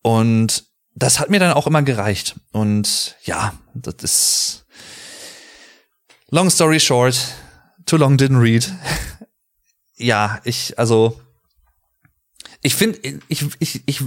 Und 0.01 0.65
das 0.95 1.19
hat 1.19 1.30
mir 1.30 1.39
dann 1.39 1.54
auch 1.54 1.67
immer 1.67 1.84
gereicht. 1.84 2.36
Und 2.51 3.15
ja, 3.23 3.54
das 3.73 3.95
ist 4.01 4.65
long 6.30 6.49
story 6.49 6.80
short, 6.80 7.19
too 7.86 7.97
long 7.97 8.15
didn't 8.15 8.41
read. 8.41 8.71
ja, 9.95 10.39
ich, 10.43 10.77
also, 10.80 11.21
ich 12.63 12.75
finde, 12.75 12.99
ich, 13.27 13.45
ich, 13.60 13.84
ich 13.86 14.04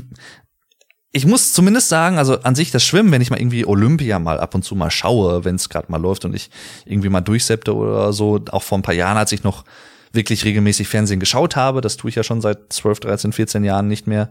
ich 1.16 1.26
muss 1.26 1.52
zumindest 1.52 1.88
sagen, 1.88 2.18
also 2.18 2.40
an 2.40 2.56
sich 2.56 2.72
das 2.72 2.82
Schwimmen, 2.82 3.12
wenn 3.12 3.22
ich 3.22 3.30
mal 3.30 3.38
irgendwie 3.38 3.64
Olympia 3.64 4.18
mal 4.18 4.40
ab 4.40 4.56
und 4.56 4.64
zu 4.64 4.74
mal 4.74 4.90
schaue, 4.90 5.44
wenn 5.44 5.54
es 5.54 5.68
gerade 5.68 5.90
mal 5.90 6.00
läuft 6.00 6.24
und 6.24 6.34
ich 6.34 6.50
irgendwie 6.86 7.08
mal 7.08 7.20
durchseppte 7.20 7.72
oder 7.72 8.12
so, 8.12 8.40
auch 8.50 8.64
vor 8.64 8.76
ein 8.78 8.82
paar 8.82 8.96
Jahren, 8.96 9.16
als 9.16 9.30
ich 9.30 9.44
noch 9.44 9.64
wirklich 10.12 10.44
regelmäßig 10.44 10.88
Fernsehen 10.88 11.20
geschaut 11.20 11.54
habe, 11.54 11.80
das 11.82 11.96
tue 11.96 12.08
ich 12.08 12.16
ja 12.16 12.24
schon 12.24 12.40
seit 12.40 12.72
12, 12.72 12.98
13, 12.98 13.32
14 13.32 13.62
Jahren 13.62 13.86
nicht 13.86 14.08
mehr. 14.08 14.28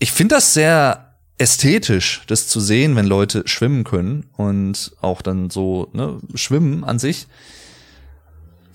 Ich 0.00 0.10
finde 0.10 0.34
das 0.34 0.54
sehr 0.54 1.14
ästhetisch, 1.38 2.22
das 2.26 2.48
zu 2.48 2.58
sehen, 2.58 2.96
wenn 2.96 3.06
Leute 3.06 3.44
schwimmen 3.46 3.84
können 3.84 4.26
und 4.36 4.90
auch 5.00 5.22
dann 5.22 5.50
so 5.50 5.88
ne, 5.92 6.18
schwimmen 6.34 6.82
an 6.82 6.98
sich. 6.98 7.28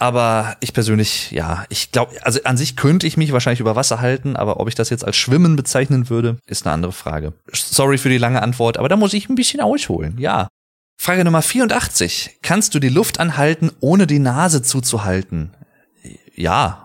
Aber 0.04 0.58
ich 0.60 0.74
persönlich, 0.74 1.32
ja, 1.32 1.64
ich 1.70 1.94
glaube, 1.94 2.12
also 2.26 2.44
an 2.44 2.58
sich 2.58 2.76
könnte 2.76 3.08
ich 3.08 3.16
mich 3.16 3.32
wahrscheinlich 3.32 3.62
über 3.62 3.78
Wasser 3.78 4.02
halten, 4.02 4.36
aber 4.36 4.60
ob 4.60 4.68
ich 4.68 4.76
das 4.76 4.90
jetzt 4.90 5.06
als 5.06 5.16
Schwimmen 5.16 5.56
bezeichnen 5.56 6.10
würde, 6.10 6.40
ist 6.46 6.66
eine 6.66 6.74
andere 6.74 6.92
Frage. 6.92 7.32
Sorry 7.54 7.98
für 7.98 8.10
die 8.10 8.18
lange 8.18 8.42
Antwort, 8.42 8.78
aber 8.78 8.90
da 8.90 8.98
muss 8.98 9.14
ich 9.14 9.30
ein 9.30 9.36
bisschen 9.36 9.62
ausholen, 9.62 10.18
ja. 10.18 10.50
Frage 10.98 11.24
Nummer 11.24 11.42
84. 11.42 12.40
Kannst 12.42 12.76
du 12.76 12.80
die 12.80 12.90
Luft 12.90 13.22
anhalten, 13.22 13.72
ohne 13.80 14.06
die 14.06 14.20
Nase 14.20 14.62
zuzuhalten? 14.62 15.54
Ja, 16.36 16.83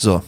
So. 0.00 0.22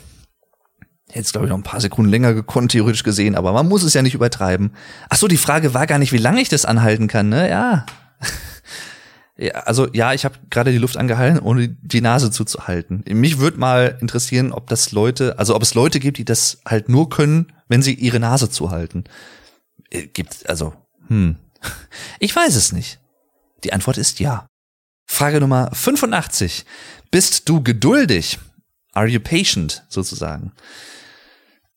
Jetzt 1.15 1.33
glaube 1.33 1.47
ich 1.47 1.51
noch 1.51 1.59
ein 1.59 1.63
paar 1.63 1.81
Sekunden 1.81 2.11
länger 2.11 2.35
gekonnt, 2.35 2.73
theoretisch 2.73 3.03
gesehen, 3.03 3.35
aber 3.35 3.53
man 3.53 3.69
muss 3.69 3.83
es 3.83 3.95
ja 3.95 4.03
nicht 4.03 4.15
übertreiben. 4.15 4.73
Ach 5.09 5.17
so, 5.17 5.29
die 5.29 5.37
Frage 5.37 5.75
war 5.75 5.87
gar 5.87 5.99
nicht, 5.99 6.13
wie 6.13 6.19
lange 6.19 6.41
ich 6.41 6.49
das 6.49 6.65
anhalten 6.65 7.09
kann, 7.09 7.29
ne? 7.29 7.49
Ja. 7.49 7.87
ja 9.37 9.53
also 9.53 9.89
ja, 9.93 10.13
ich 10.13 10.25
habe 10.25 10.37
gerade 10.51 10.73
die 10.73 10.79
Luft 10.79 10.97
angehalten, 10.97 11.39
ohne 11.39 11.69
die 11.69 12.01
Nase 12.01 12.31
zuzuhalten. 12.31 13.03
Mich 13.09 13.39
würde 13.39 13.59
mal 13.59 13.99
interessieren, 14.01 14.53
ob 14.53 14.69
das 14.69 14.93
Leute, 14.93 15.39
also 15.39 15.55
ob 15.55 15.63
es 15.63 15.75
Leute 15.75 16.01
gibt, 16.01 16.19
die 16.19 16.25
das 16.25 16.61
halt 16.67 16.89
nur 16.89 17.09
können, 17.09 17.53
wenn 17.69 17.83
sie 17.83 17.95
ihre 17.95 18.21
Nase 18.21 18.51
zuhalten. 18.51 19.05
Äh, 19.91 20.07
gibt, 20.07 20.49
also, 20.49 20.75
hm. 21.09 21.37
Ich 22.19 22.35
weiß 22.35 22.57
es 22.57 22.73
nicht. 22.73 23.01
Die 23.65 23.73
Antwort 23.73 23.99
ist 23.99 24.21
ja. 24.21 24.47
Frage 25.07 25.41
Nummer 25.41 25.71
85. 25.73 26.65
Bist 27.11 27.49
du 27.49 27.63
geduldig? 27.63 28.39
Are 28.93 29.07
you 29.07 29.21
patient, 29.21 29.85
sozusagen? 29.89 30.53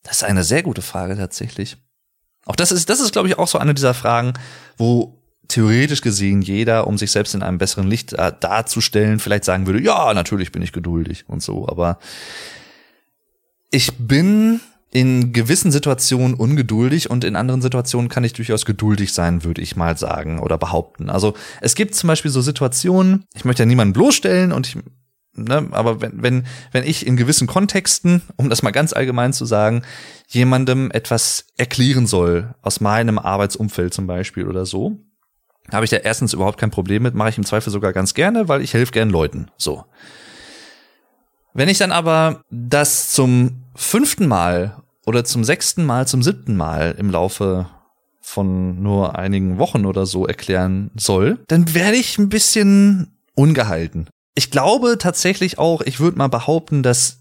Das 0.03 0.17
ist 0.17 0.23
eine 0.23 0.43
sehr 0.43 0.63
gute 0.63 0.81
Frage 0.81 1.15
tatsächlich. 1.15 1.77
Auch 2.45 2.55
das 2.55 2.71
ist, 2.71 2.89
das 2.89 2.99
ist, 2.99 3.11
glaube 3.11 3.27
ich, 3.27 3.39
auch 3.39 3.47
so 3.47 3.57
eine 3.57 3.73
dieser 3.73 3.93
Fragen, 3.93 4.33
wo 4.77 5.19
theoretisch 5.47 6.01
gesehen 6.01 6.41
jeder, 6.41 6.87
um 6.87 6.97
sich 6.97 7.11
selbst 7.11 7.33
in 7.33 7.43
einem 7.43 7.57
besseren 7.57 7.87
Licht 7.87 8.13
äh, 8.13 8.33
darzustellen, 8.39 9.19
vielleicht 9.19 9.45
sagen 9.45 9.65
würde, 9.65 9.81
ja, 9.81 10.13
natürlich 10.13 10.51
bin 10.51 10.61
ich 10.61 10.71
geduldig 10.71 11.25
und 11.27 11.41
so, 11.41 11.67
aber 11.67 11.99
ich 13.71 13.93
bin 13.97 14.59
in 14.91 15.33
gewissen 15.33 15.71
Situationen 15.71 16.35
ungeduldig 16.35 17.09
und 17.09 17.23
in 17.23 17.35
anderen 17.35 17.61
Situationen 17.61 18.07
kann 18.07 18.23
ich 18.23 18.33
durchaus 18.33 18.65
geduldig 18.65 19.11
sein, 19.11 19.43
würde 19.43 19.61
ich 19.61 19.75
mal 19.75 19.97
sagen 19.97 20.39
oder 20.39 20.57
behaupten. 20.57 21.09
Also 21.09 21.33
es 21.59 21.75
gibt 21.75 21.95
zum 21.95 22.07
Beispiel 22.07 22.31
so 22.31 22.41
Situationen, 22.41 23.25
ich 23.33 23.43
möchte 23.43 23.63
ja 23.63 23.67
niemanden 23.67 23.93
bloßstellen 23.93 24.53
und 24.53 24.67
ich, 24.67 24.77
ne, 25.35 25.67
aber 25.71 26.01
wenn, 26.01 26.21
wenn, 26.21 26.47
wenn 26.71 26.83
ich 26.83 27.05
in 27.05 27.17
gewissen 27.17 27.47
Kontexten, 27.47 28.21
um 28.37 28.49
das 28.49 28.63
mal 28.63 28.71
ganz 28.71 28.93
allgemein 28.93 29.33
zu 29.33 29.45
sagen, 29.45 29.83
jemandem 30.27 30.91
etwas 30.91 31.47
erklären 31.57 32.07
soll, 32.07 32.55
aus 32.61 32.81
meinem 32.81 33.19
Arbeitsumfeld 33.19 33.93
zum 33.93 34.07
Beispiel 34.07 34.47
oder 34.47 34.65
so, 34.65 34.99
habe 35.71 35.85
ich 35.85 35.91
da 35.91 35.97
erstens 35.97 36.33
überhaupt 36.33 36.59
kein 36.59 36.71
Problem 36.71 37.03
mit, 37.03 37.15
mache 37.15 37.29
ich 37.29 37.37
im 37.37 37.45
Zweifel 37.45 37.71
sogar 37.71 37.93
ganz 37.93 38.13
gerne, 38.13 38.47
weil 38.47 38.61
ich 38.61 38.73
helfe 38.73 38.91
gern 38.91 39.09
Leuten. 39.09 39.47
So. 39.57 39.85
Wenn 41.53 41.69
ich 41.69 41.77
dann 41.77 41.91
aber 41.91 42.41
das 42.49 43.11
zum 43.11 43.63
fünften 43.75 44.27
Mal 44.27 44.83
oder 45.05 45.23
zum 45.23 45.43
sechsten 45.43 45.85
Mal, 45.85 46.07
zum 46.07 46.21
siebten 46.21 46.55
Mal 46.55 46.95
im 46.97 47.09
Laufe 47.09 47.67
von 48.21 48.81
nur 48.81 49.17
einigen 49.17 49.59
Wochen 49.59 49.85
oder 49.85 50.05
so 50.05 50.25
erklären 50.25 50.91
soll, 50.95 51.39
dann 51.47 51.73
werde 51.73 51.97
ich 51.97 52.17
ein 52.17 52.29
bisschen 52.29 53.15
ungehalten. 53.35 54.07
Ich 54.35 54.51
glaube 54.51 54.97
tatsächlich 54.97 55.57
auch, 55.57 55.81
ich 55.81 55.99
würde 55.99 56.17
mal 56.17 56.27
behaupten, 56.27 56.83
dass 56.83 57.19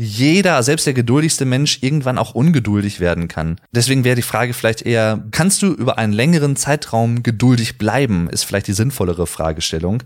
jeder, 0.00 0.62
selbst 0.62 0.86
der 0.86 0.94
geduldigste 0.94 1.44
Mensch, 1.44 1.78
irgendwann 1.82 2.18
auch 2.18 2.34
ungeduldig 2.34 3.00
werden 3.00 3.26
kann. 3.26 3.60
Deswegen 3.72 4.04
wäre 4.04 4.14
die 4.14 4.22
Frage 4.22 4.54
vielleicht 4.54 4.82
eher, 4.82 5.24
kannst 5.32 5.60
du 5.62 5.72
über 5.72 5.98
einen 5.98 6.12
längeren 6.12 6.54
Zeitraum 6.54 7.24
geduldig 7.24 7.78
bleiben, 7.78 8.30
ist 8.30 8.44
vielleicht 8.44 8.68
die 8.68 8.74
sinnvollere 8.74 9.26
Fragestellung, 9.26 10.04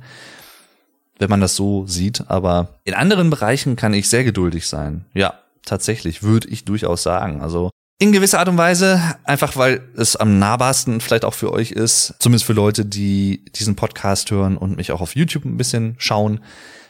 wenn 1.18 1.28
man 1.28 1.42
das 1.42 1.56
so 1.56 1.86
sieht. 1.86 2.24
Aber 2.28 2.78
in 2.84 2.94
anderen 2.94 3.28
Bereichen 3.28 3.76
kann 3.76 3.92
ich 3.92 4.08
sehr 4.08 4.24
geduldig 4.24 4.66
sein. 4.66 5.04
Ja, 5.12 5.34
tatsächlich, 5.66 6.22
würde 6.22 6.48
ich 6.48 6.64
durchaus 6.64 7.02
sagen. 7.02 7.42
Also 7.42 7.70
in 8.02 8.10
gewisser 8.10 8.40
Art 8.40 8.48
und 8.48 8.58
Weise, 8.58 9.00
einfach 9.22 9.56
weil 9.56 9.80
es 9.96 10.16
am 10.16 10.40
nahbarsten 10.40 11.00
vielleicht 11.00 11.24
auch 11.24 11.34
für 11.34 11.52
euch 11.52 11.70
ist, 11.70 12.14
zumindest 12.18 12.44
für 12.44 12.52
Leute, 12.52 12.84
die 12.84 13.44
diesen 13.54 13.76
Podcast 13.76 14.28
hören 14.32 14.56
und 14.56 14.76
mich 14.76 14.90
auch 14.90 15.00
auf 15.00 15.14
YouTube 15.14 15.44
ein 15.44 15.56
bisschen 15.56 15.94
schauen. 15.98 16.40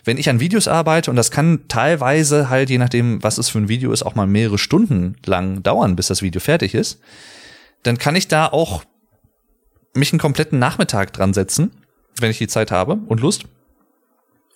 Wenn 0.05 0.17
ich 0.17 0.31
an 0.31 0.41
Videos 0.41 0.69
arbeite, 0.69 1.11
und 1.11 1.17
das 1.17 1.31
kann 1.31 1.69
teilweise 1.69 2.49
halt, 2.49 2.71
je 2.71 2.79
nachdem, 2.79 3.23
was 3.23 3.37
es 3.37 3.51
für 3.51 3.59
ein 3.59 3.69
Video 3.69 3.93
ist, 3.93 4.05
auch 4.05 4.15
mal 4.15 4.27
mehrere 4.27 4.57
Stunden 4.57 5.17
lang 5.27 5.63
dauern, 5.63 5.97
bis 5.97 6.07
das 6.07 6.23
Video 6.23 6.41
fertig 6.41 6.75
ist, 6.75 6.99
dann 7.83 7.99
kann 7.99 8.17
ich 8.17 8.29
da 8.29 8.47
auch 8.47 8.83
mich 9.93 10.15
einen 10.15 10.19
kompletten 10.19 10.59
Nachmittag 10.59 11.13
dran 11.13 11.35
setzen, 11.35 11.73
wenn 12.21 12.31
ich 12.31 12.39
die 12.39 12.49
Zeit 12.49 12.71
habe 12.71 12.95
und 12.95 13.21
Lust. 13.21 13.45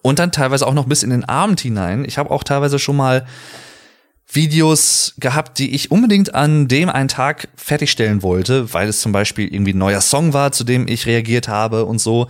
Und 0.01 0.21
dann 0.21 0.33
teilweise 0.33 0.67
auch 0.67 0.73
noch 0.73 0.87
bis 0.87 1.03
in 1.03 1.11
den 1.11 1.27
Abend 1.27 1.61
hinein. 1.61 2.07
Ich 2.07 2.17
habe 2.17 2.31
auch 2.31 2.45
teilweise 2.45 2.79
schon 2.79 2.97
mal 2.97 3.27
Videos 4.29 5.14
gehabt, 5.18 5.59
die 5.59 5.74
ich 5.74 5.91
unbedingt 5.91 6.35
an 6.35 6.68
dem 6.68 6.89
einen 6.89 7.09
Tag 7.09 7.49
fertigstellen 7.55 8.22
wollte, 8.22 8.72
weil 8.74 8.89
es 8.89 9.01
zum 9.01 9.12
Beispiel 9.12 9.53
irgendwie 9.53 9.72
ein 9.72 9.79
neuer 9.79 10.01
Song 10.01 10.33
war, 10.33 10.53
zu 10.53 10.64
dem 10.64 10.89
ich 10.89 11.07
reagiert 11.07 11.49
habe 11.49 11.85
und 11.85 12.01
so. 12.01 12.27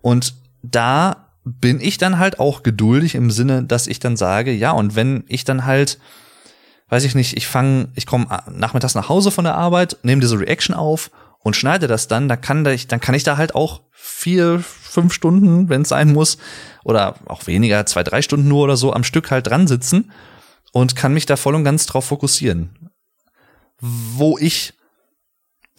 Und 0.00 0.34
da 0.62 1.28
bin 1.44 1.80
ich 1.80 1.98
dann 1.98 2.18
halt 2.18 2.38
auch 2.38 2.62
geduldig 2.62 3.14
im 3.14 3.30
Sinne, 3.30 3.64
dass 3.64 3.88
ich 3.88 3.98
dann 3.98 4.16
sage, 4.16 4.52
ja, 4.52 4.70
und 4.70 4.94
wenn 4.94 5.24
ich 5.26 5.44
dann 5.44 5.64
halt, 5.64 5.98
weiß 6.88 7.04
ich 7.04 7.14
nicht, 7.14 7.36
ich 7.36 7.48
fange, 7.48 7.88
ich 7.94 8.06
komme 8.06 8.26
nachmittags 8.52 8.94
nach 8.94 9.08
Hause 9.08 9.30
von 9.30 9.44
der 9.44 9.56
Arbeit, 9.56 9.98
nehme 10.02 10.20
diese 10.20 10.38
Reaction 10.38 10.74
auf 10.74 11.10
und 11.40 11.56
schneide 11.56 11.88
das 11.88 12.06
dann, 12.06 12.28
da 12.28 12.36
kann 12.36 12.64
ich, 12.66 12.86
dann 12.86 13.00
kann 13.00 13.14
ich 13.14 13.24
da 13.24 13.36
halt 13.36 13.54
auch 13.54 13.80
vier, 13.90 14.60
fünf 14.62 15.12
Stunden, 15.12 15.68
wenn 15.68 15.82
es 15.82 15.88
sein 15.88 16.12
muss, 16.12 16.38
oder 16.84 17.16
auch 17.26 17.46
weniger, 17.46 17.84
zwei, 17.86 18.04
drei 18.04 18.22
Stunden 18.22 18.48
nur 18.48 18.64
oder 18.64 18.76
so 18.76 18.92
am 18.92 19.04
Stück 19.04 19.30
halt 19.30 19.48
dran 19.48 19.66
sitzen 19.66 20.12
und 20.72 20.96
kann 20.96 21.14
mich 21.14 21.26
da 21.26 21.36
voll 21.36 21.54
und 21.54 21.64
ganz 21.64 21.86
drauf 21.86 22.06
fokussieren. 22.06 22.90
Wo 23.80 24.38
ich 24.38 24.74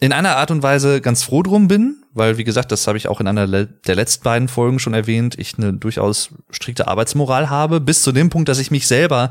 in 0.00 0.12
einer 0.12 0.36
Art 0.36 0.50
und 0.50 0.62
Weise 0.62 1.00
ganz 1.00 1.22
froh 1.22 1.44
drum 1.44 1.68
bin, 1.68 2.02
weil, 2.12 2.36
wie 2.36 2.44
gesagt, 2.44 2.72
das 2.72 2.86
habe 2.86 2.98
ich 2.98 3.06
auch 3.06 3.20
in 3.20 3.28
einer 3.28 3.46
der 3.46 3.94
letzten 3.94 4.24
beiden 4.24 4.48
Folgen 4.48 4.80
schon 4.80 4.94
erwähnt, 4.94 5.38
ich 5.38 5.56
eine 5.56 5.72
durchaus 5.72 6.30
strikte 6.50 6.88
Arbeitsmoral 6.88 7.50
habe, 7.50 7.80
bis 7.80 8.02
zu 8.02 8.10
dem 8.10 8.28
Punkt, 8.28 8.48
dass 8.48 8.58
ich 8.58 8.72
mich 8.72 8.86
selber 8.86 9.30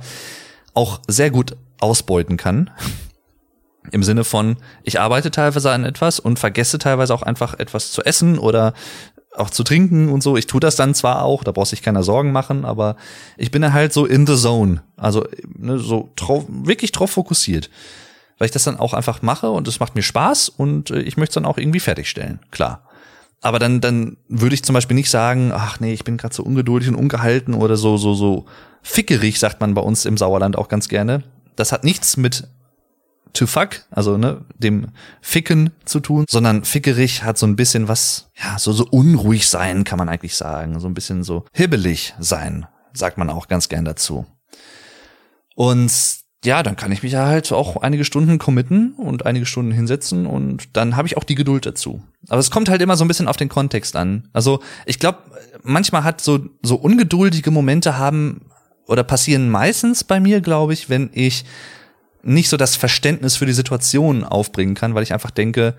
auch 0.73 1.01
sehr 1.07 1.29
gut 1.29 1.57
ausbeuten 1.81 2.37
kann. 2.37 2.69
Im 3.91 4.03
Sinne 4.03 4.23
von, 4.23 4.57
ich 4.83 4.99
arbeite 4.99 5.31
teilweise 5.31 5.71
an 5.71 5.83
etwas 5.83 6.19
und 6.19 6.39
vergesse 6.39 6.77
teilweise 6.77 7.13
auch 7.13 7.23
einfach 7.23 7.59
etwas 7.59 7.91
zu 7.91 8.03
essen 8.03 8.37
oder 8.37 8.73
auch 9.35 9.49
zu 9.49 9.63
trinken 9.63 10.09
und 10.09 10.21
so. 10.21 10.35
Ich 10.37 10.47
tue 10.47 10.59
das 10.59 10.75
dann 10.75 10.93
zwar 10.93 11.23
auch, 11.23 11.43
da 11.43 11.51
braucht 11.51 11.69
sich 11.69 11.81
keiner 11.81 12.03
Sorgen 12.03 12.31
machen, 12.31 12.65
aber 12.65 12.97
ich 13.37 13.51
bin 13.51 13.73
halt 13.73 13.93
so 13.93 14.05
in 14.05 14.27
the 14.27 14.35
zone. 14.35 14.83
Also 14.97 15.25
ne, 15.57 15.79
so 15.79 16.11
drauf, 16.15 16.45
wirklich 16.47 16.91
drauf 16.91 17.11
fokussiert. 17.11 17.69
Weil 18.37 18.47
ich 18.47 18.51
das 18.51 18.63
dann 18.63 18.79
auch 18.79 18.93
einfach 18.93 19.21
mache 19.21 19.49
und 19.51 19.67
es 19.67 19.79
macht 19.79 19.95
mir 19.95 20.01
Spaß 20.01 20.49
und 20.49 20.91
äh, 20.91 21.01
ich 21.01 21.15
möchte 21.15 21.31
es 21.31 21.35
dann 21.35 21.45
auch 21.45 21.57
irgendwie 21.57 21.79
fertigstellen, 21.79 22.39
klar. 22.51 22.87
Aber 23.39 23.57
dann, 23.57 23.81
dann 23.81 24.17
würde 24.27 24.53
ich 24.53 24.63
zum 24.63 24.73
Beispiel 24.73 24.95
nicht 24.95 25.09
sagen, 25.09 25.51
ach 25.53 25.79
nee, 25.79 25.93
ich 25.93 26.03
bin 26.03 26.17
gerade 26.17 26.33
so 26.33 26.43
ungeduldig 26.43 26.89
und 26.89 26.95
ungehalten 26.95 27.53
oder 27.53 27.75
so, 27.75 27.97
so, 27.97 28.13
so 28.13 28.45
fickerig, 28.83 29.39
sagt 29.39 29.61
man 29.61 29.73
bei 29.73 29.81
uns 29.81 30.05
im 30.05 30.17
Sauerland 30.17 30.57
auch 30.57 30.67
ganz 30.67 30.89
gerne. 30.89 31.23
Das 31.55 31.71
hat 31.71 31.83
nichts 31.83 32.17
mit 32.17 32.47
to 33.33 33.47
fuck, 33.47 33.83
also 33.91 34.17
ne, 34.17 34.45
dem 34.57 34.87
Ficken 35.21 35.71
zu 35.85 35.99
tun, 35.99 36.25
sondern 36.29 36.63
fickerig 36.63 37.23
hat 37.23 37.37
so 37.37 37.45
ein 37.45 37.55
bisschen 37.55 37.87
was, 37.87 38.29
ja, 38.35 38.57
so 38.59 38.71
so 38.73 38.85
unruhig 38.89 39.47
sein, 39.47 39.83
kann 39.83 39.97
man 39.97 40.09
eigentlich 40.09 40.35
sagen, 40.35 40.79
so 40.79 40.87
ein 40.87 40.93
bisschen 40.93 41.23
so 41.23 41.45
hibbelig 41.53 42.13
sein, 42.19 42.65
sagt 42.93 43.17
man 43.17 43.29
auch 43.29 43.47
ganz 43.47 43.69
gern 43.69 43.85
dazu. 43.85 44.25
Und 45.55 45.91
ja, 46.43 46.63
dann 46.63 46.75
kann 46.75 46.91
ich 46.91 47.03
mich 47.03 47.15
halt 47.15 47.51
auch 47.51 47.77
einige 47.77 48.03
Stunden 48.03 48.39
committen 48.39 48.93
und 48.93 49.25
einige 49.27 49.45
Stunden 49.45 49.71
hinsetzen 49.71 50.25
und 50.25 50.75
dann 50.75 50.95
habe 50.95 51.07
ich 51.07 51.15
auch 51.15 51.23
die 51.23 51.35
Geduld 51.35 51.67
dazu. 51.67 52.01
Aber 52.29 52.39
es 52.39 52.49
kommt 52.49 52.67
halt 52.67 52.81
immer 52.81 52.97
so 52.97 53.05
ein 53.05 53.07
bisschen 53.07 53.27
auf 53.27 53.37
den 53.37 53.49
Kontext 53.49 53.95
an. 53.95 54.27
Also 54.33 54.59
ich 54.87 54.97
glaube, 54.97 55.19
manchmal 55.61 56.03
hat 56.03 56.19
so 56.19 56.39
so 56.63 56.75
ungeduldige 56.77 57.51
Momente 57.51 57.97
haben 57.97 58.41
oder 58.87 59.03
passieren 59.03 59.51
meistens 59.51 60.03
bei 60.03 60.19
mir, 60.19 60.41
glaube 60.41 60.73
ich, 60.73 60.89
wenn 60.89 61.11
ich 61.13 61.45
nicht 62.23 62.49
so 62.49 62.57
das 62.57 62.75
Verständnis 62.75 63.35
für 63.35 63.45
die 63.45 63.53
Situation 63.53 64.23
aufbringen 64.23 64.75
kann, 64.75 64.95
weil 64.95 65.03
ich 65.03 65.13
einfach 65.13 65.31
denke, 65.31 65.75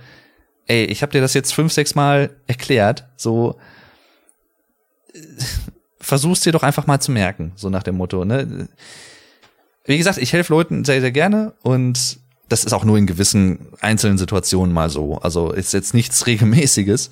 ey, 0.67 0.85
ich 0.85 1.03
habe 1.03 1.13
dir 1.13 1.21
das 1.21 1.35
jetzt 1.35 1.53
fünf, 1.53 1.73
sechs 1.73 1.95
Mal 1.95 2.31
erklärt, 2.47 3.07
so 3.17 3.59
äh, 5.13 5.19
versuch's 6.01 6.41
dir 6.41 6.53
doch 6.53 6.63
einfach 6.63 6.87
mal 6.87 7.01
zu 7.01 7.13
merken, 7.13 7.53
so 7.57 7.69
nach 7.71 7.83
dem 7.83 7.97
Motto, 7.97 8.25
ne? 8.25 8.69
Wie 9.85 9.99
gesagt, 9.99 10.19
ich 10.19 10.33
helfe 10.33 10.53
Leuten 10.53 10.85
sehr, 10.85 11.01
sehr 11.01 11.11
gerne 11.11 11.55
und 11.63 12.21
das 12.49 12.65
ist 12.65 12.73
auch 12.73 12.85
nur 12.85 12.99
in 12.99 13.07
gewissen 13.07 13.69
einzelnen 13.81 14.19
Situationen 14.19 14.73
mal 14.73 14.91
so. 14.91 15.17
Also 15.19 15.53
ist 15.53 15.73
jetzt 15.73 15.95
nichts 15.95 16.27
regelmäßiges. 16.27 17.11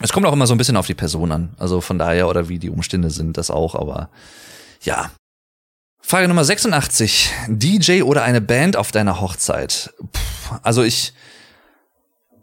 Es 0.00 0.12
kommt 0.12 0.26
auch 0.26 0.32
immer 0.32 0.46
so 0.46 0.54
ein 0.54 0.58
bisschen 0.58 0.76
auf 0.76 0.86
die 0.86 0.94
Person 0.94 1.32
an. 1.32 1.54
Also 1.58 1.80
von 1.80 1.98
daher 1.98 2.28
oder 2.28 2.48
wie 2.48 2.58
die 2.58 2.70
Umstände 2.70 3.10
sind, 3.10 3.36
das 3.36 3.50
auch, 3.50 3.74
aber 3.74 4.10
ja, 4.82 5.12
Frage 6.02 6.28
Nummer 6.28 6.44
86. 6.44 7.30
DJ 7.48 8.02
oder 8.02 8.24
eine 8.24 8.40
Band 8.40 8.76
auf 8.76 8.92
deiner 8.92 9.20
Hochzeit? 9.20 9.94
Puh, 9.98 10.56
also 10.62 10.82
ich 10.82 11.14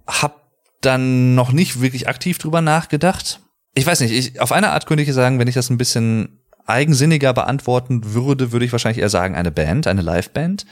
hab 0.07 0.47
dann 0.81 1.35
noch 1.35 1.51
nicht 1.51 1.81
wirklich 1.81 2.07
aktiv 2.07 2.37
drüber 2.39 2.61
nachgedacht. 2.61 3.41
Ich 3.75 3.85
weiß 3.85 3.99
nicht, 3.99 4.13
ich, 4.13 4.41
auf 4.41 4.51
eine 4.51 4.71
Art 4.71 4.87
könnte 4.87 5.03
ich 5.03 5.13
sagen, 5.13 5.37
wenn 5.37 5.47
ich 5.47 5.55
das 5.55 5.69
ein 5.69 5.77
bisschen 5.77 6.39
eigensinniger 6.65 7.33
beantworten 7.33 8.13
würde, 8.13 8.51
würde 8.51 8.65
ich 8.65 8.71
wahrscheinlich 8.71 9.01
eher 9.01 9.09
sagen 9.09 9.35
eine 9.35 9.51
Band, 9.51 9.87
eine 9.87 10.01
Liveband. 10.01 10.65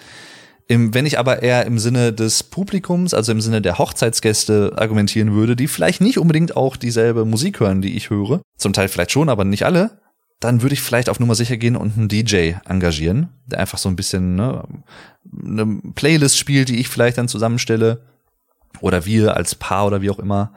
Im, 0.67 0.93
wenn 0.93 1.05
ich 1.05 1.19
aber 1.19 1.43
eher 1.43 1.65
im 1.65 1.79
Sinne 1.79 2.13
des 2.13 2.43
Publikums, 2.43 3.13
also 3.13 3.31
im 3.31 3.41
Sinne 3.41 3.61
der 3.61 3.77
Hochzeitsgäste 3.77 4.73
argumentieren 4.75 5.33
würde, 5.33 5.55
die 5.55 5.67
vielleicht 5.67 6.01
nicht 6.01 6.17
unbedingt 6.17 6.57
auch 6.57 6.77
dieselbe 6.77 7.25
Musik 7.25 7.59
hören, 7.59 7.81
die 7.81 7.95
ich 7.95 8.09
höre, 8.09 8.41
zum 8.57 8.73
Teil 8.73 8.87
vielleicht 8.87 9.11
schon, 9.11 9.29
aber 9.29 9.45
nicht 9.45 9.65
alle, 9.65 9.99
dann 10.39 10.61
würde 10.61 10.73
ich 10.73 10.81
vielleicht 10.81 11.09
auf 11.09 11.19
Nummer 11.19 11.35
sicher 11.35 11.57
gehen 11.57 11.75
und 11.75 11.97
einen 11.97 12.09
DJ 12.09 12.53
engagieren, 12.65 13.29
der 13.47 13.59
einfach 13.59 13.77
so 13.77 13.89
ein 13.89 13.95
bisschen 13.95 14.35
ne, 14.35 14.63
eine 15.43 15.81
Playlist 15.95 16.37
spielt, 16.37 16.69
die 16.69 16.79
ich 16.79 16.89
vielleicht 16.89 17.17
dann 17.17 17.27
zusammenstelle 17.27 18.01
oder 18.81 19.05
wir 19.05 19.35
als 19.35 19.55
Paar 19.55 19.87
oder 19.87 20.01
wie 20.01 20.09
auch 20.09 20.19
immer. 20.19 20.53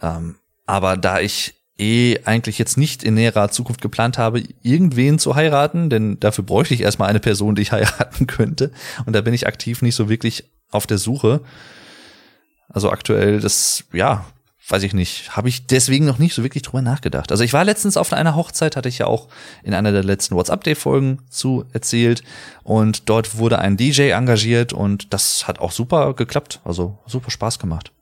Ähm, 0.00 0.36
aber 0.66 0.96
da 0.96 1.20
ich 1.20 1.54
eh 1.78 2.18
eigentlich 2.24 2.58
jetzt 2.58 2.76
nicht 2.76 3.02
in 3.02 3.14
näherer 3.14 3.50
Zukunft 3.50 3.80
geplant 3.80 4.18
habe, 4.18 4.42
irgendwen 4.62 5.18
zu 5.18 5.34
heiraten, 5.34 5.88
denn 5.88 6.18
dafür 6.20 6.44
bräuchte 6.44 6.74
ich 6.74 6.80
erstmal 6.80 7.08
eine 7.08 7.20
Person, 7.20 7.54
die 7.54 7.62
ich 7.62 7.72
heiraten 7.72 8.26
könnte. 8.26 8.72
Und 9.06 9.14
da 9.14 9.20
bin 9.20 9.34
ich 9.34 9.46
aktiv 9.46 9.82
nicht 9.82 9.94
so 9.94 10.08
wirklich 10.08 10.50
auf 10.70 10.86
der 10.86 10.98
Suche. 10.98 11.40
Also 12.68 12.90
aktuell, 12.90 13.40
das, 13.40 13.84
ja, 13.92 14.24
weiß 14.68 14.82
ich 14.84 14.94
nicht, 14.94 15.36
habe 15.36 15.48
ich 15.48 15.66
deswegen 15.66 16.06
noch 16.06 16.18
nicht 16.18 16.34
so 16.34 16.42
wirklich 16.42 16.62
drüber 16.62 16.82
nachgedacht. 16.82 17.30
Also 17.30 17.42
ich 17.42 17.52
war 17.52 17.64
letztens 17.64 17.96
auf 17.96 18.12
einer 18.12 18.36
Hochzeit, 18.36 18.76
hatte 18.76 18.88
ich 18.88 18.98
ja 18.98 19.06
auch 19.06 19.28
in 19.62 19.74
einer 19.74 19.92
der 19.92 20.04
letzten 20.04 20.36
WhatsApp-Day-Folgen 20.36 21.22
zu 21.28 21.64
erzählt. 21.72 22.22
Und 22.62 23.08
dort 23.08 23.38
wurde 23.38 23.58
ein 23.58 23.76
DJ 23.76 24.10
engagiert 24.10 24.72
und 24.72 25.12
das 25.12 25.48
hat 25.48 25.58
auch 25.58 25.72
super 25.72 26.14
geklappt. 26.14 26.60
Also 26.64 26.98
super 27.06 27.30
Spaß 27.30 27.58
gemacht. 27.58 27.92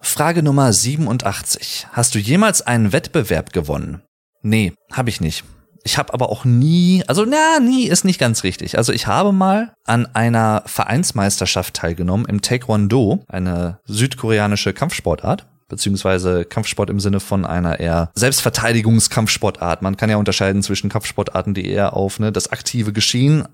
Frage 0.00 0.42
Nummer 0.42 0.72
87. 0.72 1.88
Hast 1.92 2.14
du 2.14 2.18
jemals 2.20 2.62
einen 2.62 2.92
Wettbewerb 2.92 3.52
gewonnen? 3.52 4.02
Nee, 4.42 4.72
habe 4.92 5.10
ich 5.10 5.20
nicht. 5.20 5.44
Ich 5.82 5.98
habe 5.98 6.12
aber 6.14 6.28
auch 6.28 6.44
nie, 6.44 7.02
also 7.06 7.24
na, 7.24 7.60
nie 7.60 7.86
ist 7.86 8.04
nicht 8.04 8.20
ganz 8.20 8.44
richtig. 8.44 8.78
Also 8.78 8.92
ich 8.92 9.06
habe 9.06 9.32
mal 9.32 9.72
an 9.84 10.06
einer 10.14 10.62
Vereinsmeisterschaft 10.66 11.74
teilgenommen 11.74 12.26
im 12.26 12.42
Taekwondo, 12.42 13.24
eine 13.26 13.80
südkoreanische 13.84 14.72
Kampfsportart 14.72 15.46
beziehungsweise 15.68 16.44
Kampfsport 16.44 16.90
im 16.90 17.00
Sinne 17.00 17.20
von 17.20 17.44
einer 17.44 17.78
eher 17.78 18.10
Selbstverteidigungskampfsportart. 18.14 19.82
Man 19.82 19.96
kann 19.96 20.10
ja 20.10 20.16
unterscheiden 20.16 20.62
zwischen 20.62 20.90
Kampfsportarten, 20.90 21.54
die 21.54 21.68
eher 21.68 21.94
auf 21.94 22.18
ne, 22.18 22.32
das 22.32 22.50
aktive 22.50 22.92
Geschehen 22.92 23.46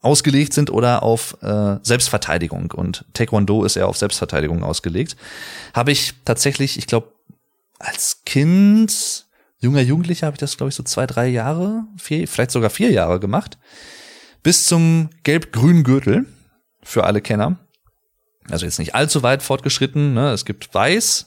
ausgelegt 0.00 0.52
sind 0.54 0.70
oder 0.70 1.02
auf 1.02 1.36
äh, 1.42 1.76
Selbstverteidigung. 1.82 2.70
Und 2.70 3.04
Taekwondo 3.14 3.64
ist 3.64 3.76
eher 3.76 3.88
auf 3.88 3.96
Selbstverteidigung 3.96 4.62
ausgelegt. 4.62 5.16
Habe 5.74 5.92
ich 5.92 6.14
tatsächlich, 6.24 6.78
ich 6.78 6.86
glaube, 6.86 7.12
als 7.78 8.22
Kind, 8.24 9.26
junger 9.60 9.82
Jugendlicher, 9.82 10.26
habe 10.26 10.34
ich 10.34 10.40
das, 10.40 10.56
glaube 10.56 10.68
ich, 10.68 10.74
so 10.74 10.82
zwei, 10.82 11.06
drei 11.06 11.28
Jahre, 11.28 11.84
vier, 11.96 12.26
vielleicht 12.26 12.50
sogar 12.50 12.70
vier 12.70 12.90
Jahre 12.90 13.20
gemacht. 13.20 13.58
Bis 14.42 14.66
zum 14.66 15.10
gelb-grünen 15.24 15.84
Gürtel 15.84 16.26
für 16.82 17.04
alle 17.04 17.20
Kenner. 17.20 17.58
Also 18.50 18.66
jetzt 18.66 18.78
nicht 18.78 18.94
allzu 18.94 19.22
weit 19.22 19.42
fortgeschritten. 19.42 20.14
Ne? 20.14 20.30
Es 20.30 20.44
gibt 20.44 20.72
weiß, 20.72 21.26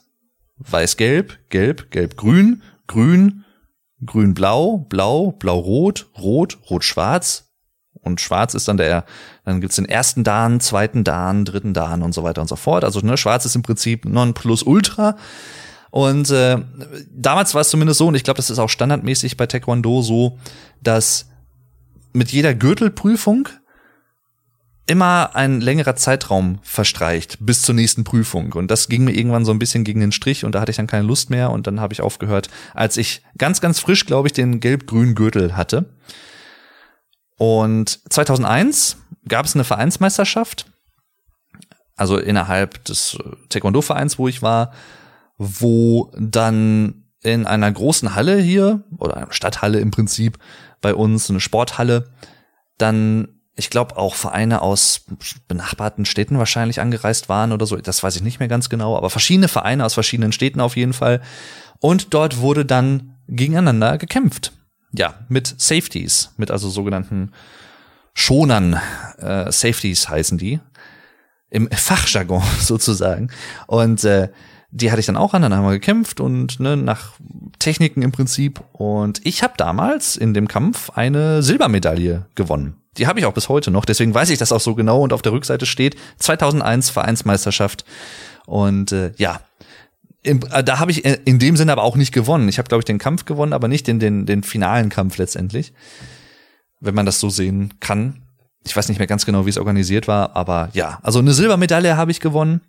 weiß-gelb, 0.57 1.37
gelb, 1.49 1.91
gelb-grün, 1.91 2.63
grün, 2.87 3.45
grün-blau, 4.05 4.77
blau, 4.89 5.31
blau-rot, 5.31 6.07
rot, 6.17 6.57
rot-schwarz. 6.69 7.47
Und 8.01 8.19
schwarz 8.19 8.55
ist 8.55 8.67
dann 8.67 8.77
der, 8.77 9.05
dann 9.45 9.61
gibt's 9.61 9.75
den 9.75 9.85
ersten 9.85 10.23
Dan, 10.23 10.59
zweiten 10.59 11.03
Dan, 11.03 11.45
dritten 11.45 11.73
Dan 11.73 12.01
und 12.01 12.13
so 12.13 12.23
weiter 12.23 12.41
und 12.41 12.47
so 12.47 12.55
fort. 12.55 12.83
Also 12.83 12.99
ne, 13.01 13.15
schwarz 13.17 13.45
ist 13.45 13.55
im 13.55 13.61
Prinzip 13.61 14.05
non 14.05 14.33
plus 14.33 14.63
ultra. 14.63 15.17
Und 15.91 16.31
äh, 16.31 16.57
damals 17.11 17.53
war 17.53 17.61
es 17.61 17.69
zumindest 17.69 17.99
so, 17.99 18.07
und 18.07 18.15
ich 18.15 18.23
glaube, 18.23 18.37
das 18.37 18.49
ist 18.49 18.59
auch 18.59 18.69
standardmäßig 18.69 19.37
bei 19.37 19.45
Taekwondo 19.45 20.01
so, 20.01 20.39
dass 20.81 21.29
mit 22.13 22.31
jeder 22.31 22.53
Gürtelprüfung 22.55 23.49
immer 24.91 25.37
ein 25.37 25.61
längerer 25.61 25.95
Zeitraum 25.95 26.59
verstreicht 26.63 27.37
bis 27.39 27.61
zur 27.61 27.73
nächsten 27.73 28.03
Prüfung. 28.03 28.51
Und 28.51 28.69
das 28.69 28.89
ging 28.89 29.05
mir 29.05 29.13
irgendwann 29.13 29.45
so 29.45 29.53
ein 29.53 29.57
bisschen 29.57 29.85
gegen 29.85 30.01
den 30.01 30.11
Strich 30.11 30.43
und 30.43 30.53
da 30.53 30.59
hatte 30.59 30.71
ich 30.71 30.75
dann 30.75 30.87
keine 30.87 31.07
Lust 31.07 31.29
mehr 31.29 31.49
und 31.49 31.65
dann 31.65 31.79
habe 31.79 31.93
ich 31.93 32.01
aufgehört, 32.01 32.49
als 32.73 32.97
ich 32.97 33.23
ganz, 33.37 33.61
ganz 33.61 33.79
frisch, 33.79 34.05
glaube 34.05 34.27
ich, 34.27 34.33
den 34.33 34.59
gelb-grünen 34.59 35.15
Gürtel 35.15 35.55
hatte. 35.55 35.93
Und 37.37 38.01
2001 38.09 38.97
gab 39.29 39.45
es 39.45 39.55
eine 39.55 39.63
Vereinsmeisterschaft, 39.63 40.65
also 41.95 42.17
innerhalb 42.17 42.83
des 42.83 43.17
Taekwondo-Vereins, 43.47 44.19
wo 44.19 44.27
ich 44.27 44.41
war, 44.41 44.73
wo 45.37 46.11
dann 46.19 47.05
in 47.23 47.45
einer 47.45 47.71
großen 47.71 48.13
Halle 48.13 48.41
hier, 48.41 48.83
oder 48.97 49.15
einer 49.15 49.31
Stadthalle 49.31 49.79
im 49.79 49.91
Prinzip, 49.91 50.37
bei 50.81 50.93
uns, 50.93 51.29
eine 51.29 51.39
Sporthalle, 51.39 52.09
dann 52.77 53.40
ich 53.55 53.69
glaube 53.69 53.97
auch 53.97 54.15
Vereine 54.15 54.61
aus 54.61 55.05
benachbarten 55.47 56.05
Städten 56.05 56.37
wahrscheinlich 56.37 56.79
angereist 56.79 57.29
waren 57.29 57.51
oder 57.51 57.65
so. 57.65 57.75
Das 57.75 58.01
weiß 58.01 58.15
ich 58.15 58.23
nicht 58.23 58.39
mehr 58.39 58.47
ganz 58.47 58.69
genau, 58.69 58.95
aber 58.97 59.09
verschiedene 59.09 59.47
Vereine 59.47 59.85
aus 59.85 59.93
verschiedenen 59.93 60.31
Städten 60.31 60.61
auf 60.61 60.77
jeden 60.77 60.93
Fall. 60.93 61.21
Und 61.79 62.13
dort 62.13 62.39
wurde 62.39 62.65
dann 62.65 63.17
gegeneinander 63.27 63.97
gekämpft. 63.97 64.53
Ja, 64.93 65.15
mit 65.29 65.55
Safeties, 65.57 66.31
mit 66.37 66.51
also 66.51 66.69
sogenannten 66.69 67.31
Schonern. 68.13 68.79
Äh, 69.17 69.51
Safeties 69.51 70.09
heißen 70.09 70.37
die. 70.37 70.59
Im 71.49 71.69
Fachjargon 71.69 72.43
sozusagen. 72.59 73.31
Und 73.67 74.03
äh, 74.05 74.29
die 74.71 74.89
hatte 74.89 75.01
ich 75.01 75.05
dann 75.05 75.17
auch 75.17 75.33
an, 75.33 75.41
dann 75.41 75.53
haben 75.53 75.65
wir 75.65 75.73
gekämpft 75.73 76.21
und 76.21 76.61
ne, 76.61 76.77
nach 76.77 77.13
Techniken 77.59 78.01
im 78.01 78.13
Prinzip. 78.13 78.63
Und 78.71 79.19
ich 79.25 79.43
habe 79.43 79.53
damals 79.57 80.15
in 80.15 80.33
dem 80.33 80.47
Kampf 80.47 80.91
eine 80.91 81.43
Silbermedaille 81.43 82.27
gewonnen. 82.35 82.80
Die 82.97 83.07
habe 83.07 83.19
ich 83.19 83.25
auch 83.25 83.33
bis 83.33 83.47
heute 83.47 83.71
noch, 83.71 83.85
deswegen 83.85 84.13
weiß 84.13 84.29
ich 84.29 84.37
das 84.37 84.51
auch 84.51 84.59
so 84.59 84.75
genau 84.75 85.01
und 85.01 85.13
auf 85.13 85.21
der 85.21 85.31
Rückseite 85.31 85.65
steht 85.65 85.95
2001 86.19 86.89
Vereinsmeisterschaft 86.89 87.85
und 88.45 88.91
äh, 88.91 89.13
ja, 89.17 89.39
im, 90.23 90.41
äh, 90.51 90.63
da 90.63 90.79
habe 90.79 90.91
ich 90.91 91.05
äh, 91.05 91.17
in 91.23 91.39
dem 91.39 91.55
Sinne 91.55 91.71
aber 91.71 91.83
auch 91.83 91.95
nicht 91.95 92.11
gewonnen. 92.11 92.49
Ich 92.49 92.57
habe 92.57 92.67
glaube 92.67 92.81
ich 92.81 92.85
den 92.85 92.99
Kampf 92.99 93.25
gewonnen, 93.25 93.53
aber 93.53 93.67
nicht 93.67 93.87
den 93.87 93.99
den 93.99 94.25
den 94.25 94.43
finalen 94.43 94.89
Kampf 94.89 95.17
letztendlich, 95.17 95.73
wenn 96.79 96.95
man 96.95 97.05
das 97.05 97.19
so 97.19 97.29
sehen 97.29 97.75
kann. 97.79 98.23
Ich 98.65 98.75
weiß 98.75 98.89
nicht 98.89 98.99
mehr 98.99 99.07
ganz 99.07 99.25
genau, 99.25 99.45
wie 99.45 99.49
es 99.49 99.57
organisiert 99.57 100.07
war, 100.07 100.35
aber 100.35 100.69
ja, 100.73 100.99
also 101.01 101.19
eine 101.19 101.33
Silbermedaille 101.33 101.97
habe 101.97 102.11
ich 102.11 102.19
gewonnen. 102.19 102.61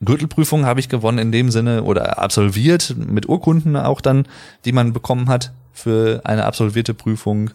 Gürtelprüfung 0.00 0.66
habe 0.66 0.80
ich 0.80 0.88
gewonnen 0.88 1.18
in 1.18 1.32
dem 1.32 1.50
Sinne 1.50 1.84
oder 1.84 2.18
absolviert 2.18 2.94
mit 2.96 3.28
Urkunden 3.28 3.76
auch 3.76 4.00
dann, 4.00 4.26
die 4.64 4.72
man 4.72 4.92
bekommen 4.92 5.28
hat 5.28 5.52
für 5.72 6.22
eine 6.24 6.44
absolvierte 6.44 6.94
Prüfung. 6.94 7.50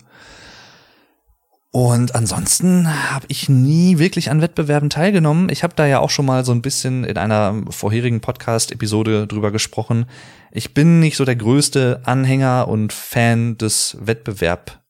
Und 1.80 2.16
ansonsten 2.16 2.88
habe 3.12 3.28
ich 3.30 3.50
nie 3.50 4.00
wirklich 4.00 4.32
an 4.32 4.42
Wettbewerben 4.42 4.90
teilgenommen. 4.90 5.48
Ich 5.50 5.62
habe 5.62 5.76
da 5.76 5.86
ja 5.86 6.00
auch 6.00 6.10
schon 6.10 6.26
mal 6.26 6.44
so 6.44 6.52
ein 6.52 6.64
bisschen 6.64 7.04
in 7.04 7.20
einer 7.20 7.54
vorherigen 7.70 8.20
Podcast-Episode 8.20 9.28
drüber 9.28 9.52
gesprochen. 9.52 10.08
Ich 10.52 10.74
bin 10.74 11.00
nicht 11.00 11.18
so 11.18 11.24
der 11.24 11.36
größte 11.36 12.02
Anhänger 12.04 12.68
und 12.68 12.94
Fan 12.94 13.60
des 13.60 13.96
Wettbewerb 14.00 14.82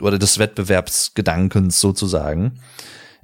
oder 0.00 0.20
des 0.20 0.38
Wettbewerbsgedankens 0.38 1.80
sozusagen. 1.80 2.60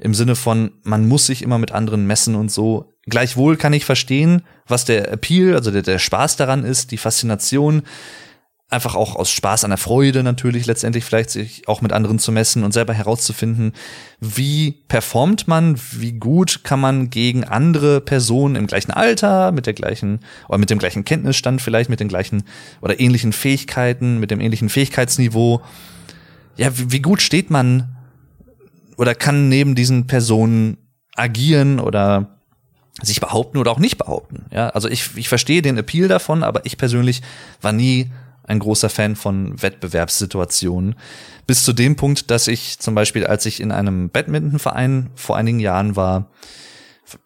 Im 0.00 0.12
Sinne 0.12 0.34
von, 0.34 0.72
man 0.82 1.06
muss 1.06 1.26
sich 1.26 1.42
immer 1.42 1.58
mit 1.58 1.70
anderen 1.70 2.08
messen 2.08 2.34
und 2.34 2.50
so. 2.50 2.90
Gleichwohl 3.06 3.56
kann 3.56 3.72
ich 3.72 3.84
verstehen, 3.84 4.42
was 4.66 4.84
der 4.84 5.12
Appeal, 5.12 5.54
also 5.54 5.70
der, 5.70 5.82
der 5.82 6.00
Spaß 6.00 6.34
daran 6.34 6.64
ist, 6.64 6.90
die 6.90 6.98
Faszination, 6.98 7.84
einfach 8.70 8.94
auch 8.94 9.16
aus 9.16 9.30
Spaß 9.30 9.64
an 9.64 9.70
der 9.70 9.78
Freude 9.78 10.22
natürlich 10.22 10.66
letztendlich 10.66 11.04
vielleicht 11.04 11.30
sich 11.30 11.66
auch 11.68 11.80
mit 11.80 11.92
anderen 11.92 12.18
zu 12.18 12.32
messen 12.32 12.64
und 12.64 12.72
selber 12.72 12.92
herauszufinden, 12.92 13.72
wie 14.20 14.72
performt 14.88 15.48
man, 15.48 15.80
wie 15.92 16.12
gut 16.12 16.64
kann 16.64 16.78
man 16.78 17.08
gegen 17.08 17.44
andere 17.44 18.02
Personen 18.02 18.56
im 18.56 18.66
gleichen 18.66 18.90
Alter, 18.90 19.52
mit 19.52 19.64
der 19.64 19.72
gleichen 19.72 20.20
oder 20.48 20.58
mit 20.58 20.68
dem 20.68 20.78
gleichen 20.78 21.04
Kenntnisstand 21.04 21.62
vielleicht, 21.62 21.88
mit 21.88 22.00
den 22.00 22.08
gleichen 22.08 22.44
oder 22.82 23.00
ähnlichen 23.00 23.32
Fähigkeiten, 23.32 24.20
mit 24.20 24.30
dem 24.30 24.40
ähnlichen 24.40 24.68
Fähigkeitsniveau. 24.68 25.62
Ja, 26.56 26.76
wie, 26.76 26.92
wie 26.92 27.00
gut 27.00 27.22
steht 27.22 27.50
man 27.50 27.96
oder 28.98 29.14
kann 29.14 29.48
neben 29.48 29.76
diesen 29.76 30.06
Personen 30.06 30.76
agieren 31.16 31.80
oder 31.80 32.38
sich 33.00 33.20
behaupten 33.20 33.56
oder 33.56 33.70
auch 33.70 33.78
nicht 33.78 33.96
behaupten. 33.96 34.46
Ja, 34.52 34.68
also 34.70 34.88
ich, 34.88 35.16
ich 35.16 35.28
verstehe 35.28 35.62
den 35.62 35.78
Appeal 35.78 36.08
davon, 36.08 36.42
aber 36.42 36.66
ich 36.66 36.76
persönlich 36.76 37.22
war 37.62 37.72
nie 37.72 38.10
ein 38.48 38.58
großer 38.58 38.88
Fan 38.88 39.14
von 39.14 39.60
Wettbewerbssituationen. 39.60 40.96
Bis 41.46 41.64
zu 41.64 41.72
dem 41.72 41.96
Punkt, 41.96 42.30
dass 42.30 42.48
ich 42.48 42.78
zum 42.78 42.94
Beispiel, 42.94 43.26
als 43.26 43.46
ich 43.46 43.60
in 43.60 43.70
einem 43.70 44.08
Badmintonverein 44.08 45.10
vor 45.14 45.36
einigen 45.36 45.60
Jahren 45.60 45.96
war, 45.96 46.30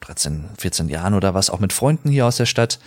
13, 0.00 0.50
14 0.58 0.88
Jahren 0.88 1.14
oder 1.14 1.34
was, 1.34 1.50
auch 1.50 1.60
mit 1.60 1.72
Freunden 1.72 2.10
hier 2.10 2.26
aus 2.26 2.36
der 2.36 2.46
Stadt, 2.46 2.78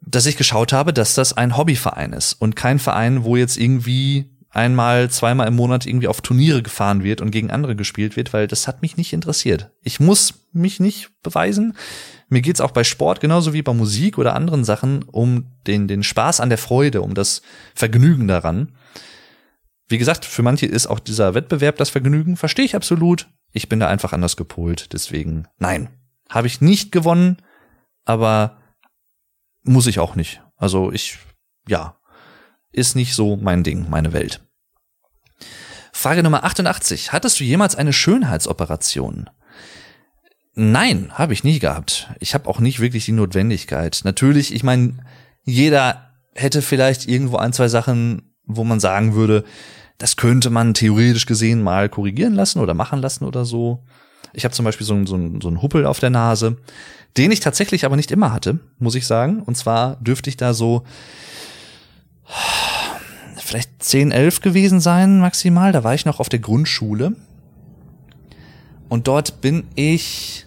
dass 0.00 0.26
ich 0.26 0.36
geschaut 0.36 0.72
habe, 0.72 0.92
dass 0.92 1.14
das 1.14 1.32
ein 1.32 1.56
Hobbyverein 1.56 2.12
ist 2.12 2.34
und 2.34 2.54
kein 2.54 2.78
Verein, 2.78 3.24
wo 3.24 3.36
jetzt 3.36 3.56
irgendwie 3.56 4.30
einmal, 4.50 5.10
zweimal 5.10 5.48
im 5.48 5.56
Monat 5.56 5.86
irgendwie 5.86 6.08
auf 6.08 6.20
Turniere 6.20 6.62
gefahren 6.62 7.02
wird 7.04 7.20
und 7.20 7.30
gegen 7.30 7.50
andere 7.50 7.76
gespielt 7.76 8.16
wird, 8.16 8.32
weil 8.32 8.46
das 8.46 8.66
hat 8.66 8.82
mich 8.82 8.96
nicht 8.96 9.12
interessiert. 9.12 9.70
Ich 9.82 10.00
muss 10.00 10.34
mich 10.52 10.80
nicht 10.80 11.10
beweisen. 11.22 11.76
Mir 12.28 12.42
geht's 12.42 12.60
auch 12.60 12.72
bei 12.72 12.82
Sport 12.82 13.20
genauso 13.20 13.52
wie 13.52 13.62
bei 13.62 13.72
Musik 13.72 14.18
oder 14.18 14.34
anderen 14.34 14.64
Sachen 14.64 15.04
um 15.04 15.46
den, 15.66 15.86
den 15.86 16.02
Spaß 16.02 16.40
an 16.40 16.48
der 16.48 16.58
Freude, 16.58 17.02
um 17.02 17.14
das 17.14 17.42
Vergnügen 17.74 18.26
daran. 18.26 18.72
Wie 19.88 19.98
gesagt, 19.98 20.24
für 20.24 20.42
manche 20.42 20.66
ist 20.66 20.88
auch 20.88 20.98
dieser 20.98 21.34
Wettbewerb 21.34 21.76
das 21.76 21.90
Vergnügen, 21.90 22.36
verstehe 22.36 22.64
ich 22.64 22.74
absolut. 22.74 23.28
Ich 23.52 23.68
bin 23.68 23.78
da 23.78 23.86
einfach 23.86 24.12
anders 24.12 24.36
gepolt, 24.36 24.92
deswegen 24.92 25.46
nein, 25.58 25.88
habe 26.28 26.48
ich 26.48 26.60
nicht 26.60 26.90
gewonnen, 26.90 27.36
aber 28.04 28.56
muss 29.62 29.86
ich 29.86 30.00
auch 30.00 30.16
nicht. 30.16 30.42
Also 30.56 30.90
ich, 30.90 31.18
ja, 31.68 31.96
ist 32.72 32.96
nicht 32.96 33.14
so 33.14 33.36
mein 33.36 33.62
Ding, 33.62 33.88
meine 33.88 34.12
Welt. 34.12 34.42
Frage 35.92 36.22
Nummer 36.22 36.44
88. 36.44 37.12
Hattest 37.12 37.40
du 37.40 37.44
jemals 37.44 37.74
eine 37.76 37.92
Schönheitsoperation? 37.92 39.30
Nein, 40.58 41.10
habe 41.12 41.34
ich 41.34 41.44
nie 41.44 41.58
gehabt. 41.58 42.10
Ich 42.18 42.32
habe 42.32 42.48
auch 42.48 42.60
nicht 42.60 42.80
wirklich 42.80 43.04
die 43.04 43.12
Notwendigkeit. 43.12 44.00
Natürlich, 44.04 44.54
ich 44.54 44.64
meine, 44.64 44.94
jeder 45.44 46.12
hätte 46.34 46.62
vielleicht 46.62 47.06
irgendwo 47.06 47.36
ein, 47.36 47.52
zwei 47.52 47.68
Sachen, 47.68 48.34
wo 48.46 48.64
man 48.64 48.80
sagen 48.80 49.14
würde, 49.14 49.44
das 49.98 50.16
könnte 50.16 50.48
man 50.48 50.72
theoretisch 50.72 51.26
gesehen 51.26 51.62
mal 51.62 51.90
korrigieren 51.90 52.32
lassen 52.32 52.60
oder 52.60 52.72
machen 52.72 53.02
lassen 53.02 53.24
oder 53.24 53.44
so. 53.44 53.84
Ich 54.32 54.44
habe 54.44 54.54
zum 54.54 54.64
Beispiel 54.64 54.86
so, 54.86 54.94
einen 54.94 55.06
so, 55.06 55.18
so 55.42 55.48
einen 55.48 55.60
Huppel 55.60 55.84
auf 55.84 56.00
der 56.00 56.10
Nase, 56.10 56.56
den 57.18 57.32
ich 57.32 57.40
tatsächlich 57.40 57.84
aber 57.84 57.96
nicht 57.96 58.10
immer 58.10 58.32
hatte, 58.32 58.58
muss 58.78 58.94
ich 58.94 59.06
sagen. 59.06 59.42
Und 59.42 59.58
zwar 59.58 59.96
dürfte 59.96 60.30
ich 60.30 60.38
da 60.38 60.54
so 60.54 60.84
vielleicht 63.36 63.82
10, 63.82 64.10
11 64.10 64.40
gewesen 64.40 64.80
sein 64.80 65.20
maximal. 65.20 65.72
Da 65.72 65.84
war 65.84 65.94
ich 65.94 66.06
noch 66.06 66.18
auf 66.18 66.30
der 66.30 66.38
Grundschule. 66.38 67.14
Und 68.88 69.06
dort 69.06 69.42
bin 69.42 69.64
ich 69.74 70.45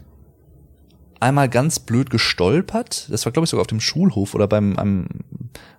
einmal 1.20 1.50
ganz 1.50 1.80
blöd 1.80 2.10
gestolpert. 2.10 3.08
Das 3.10 3.26
war, 3.26 3.32
glaube 3.32 3.46
ich, 3.46 3.50
sogar 3.50 3.62
auf 3.62 3.68
dem 3.68 3.82
Schulhof 3.82 4.36
oder 4.36 4.48
beim 4.48 4.76
am 4.78 5.08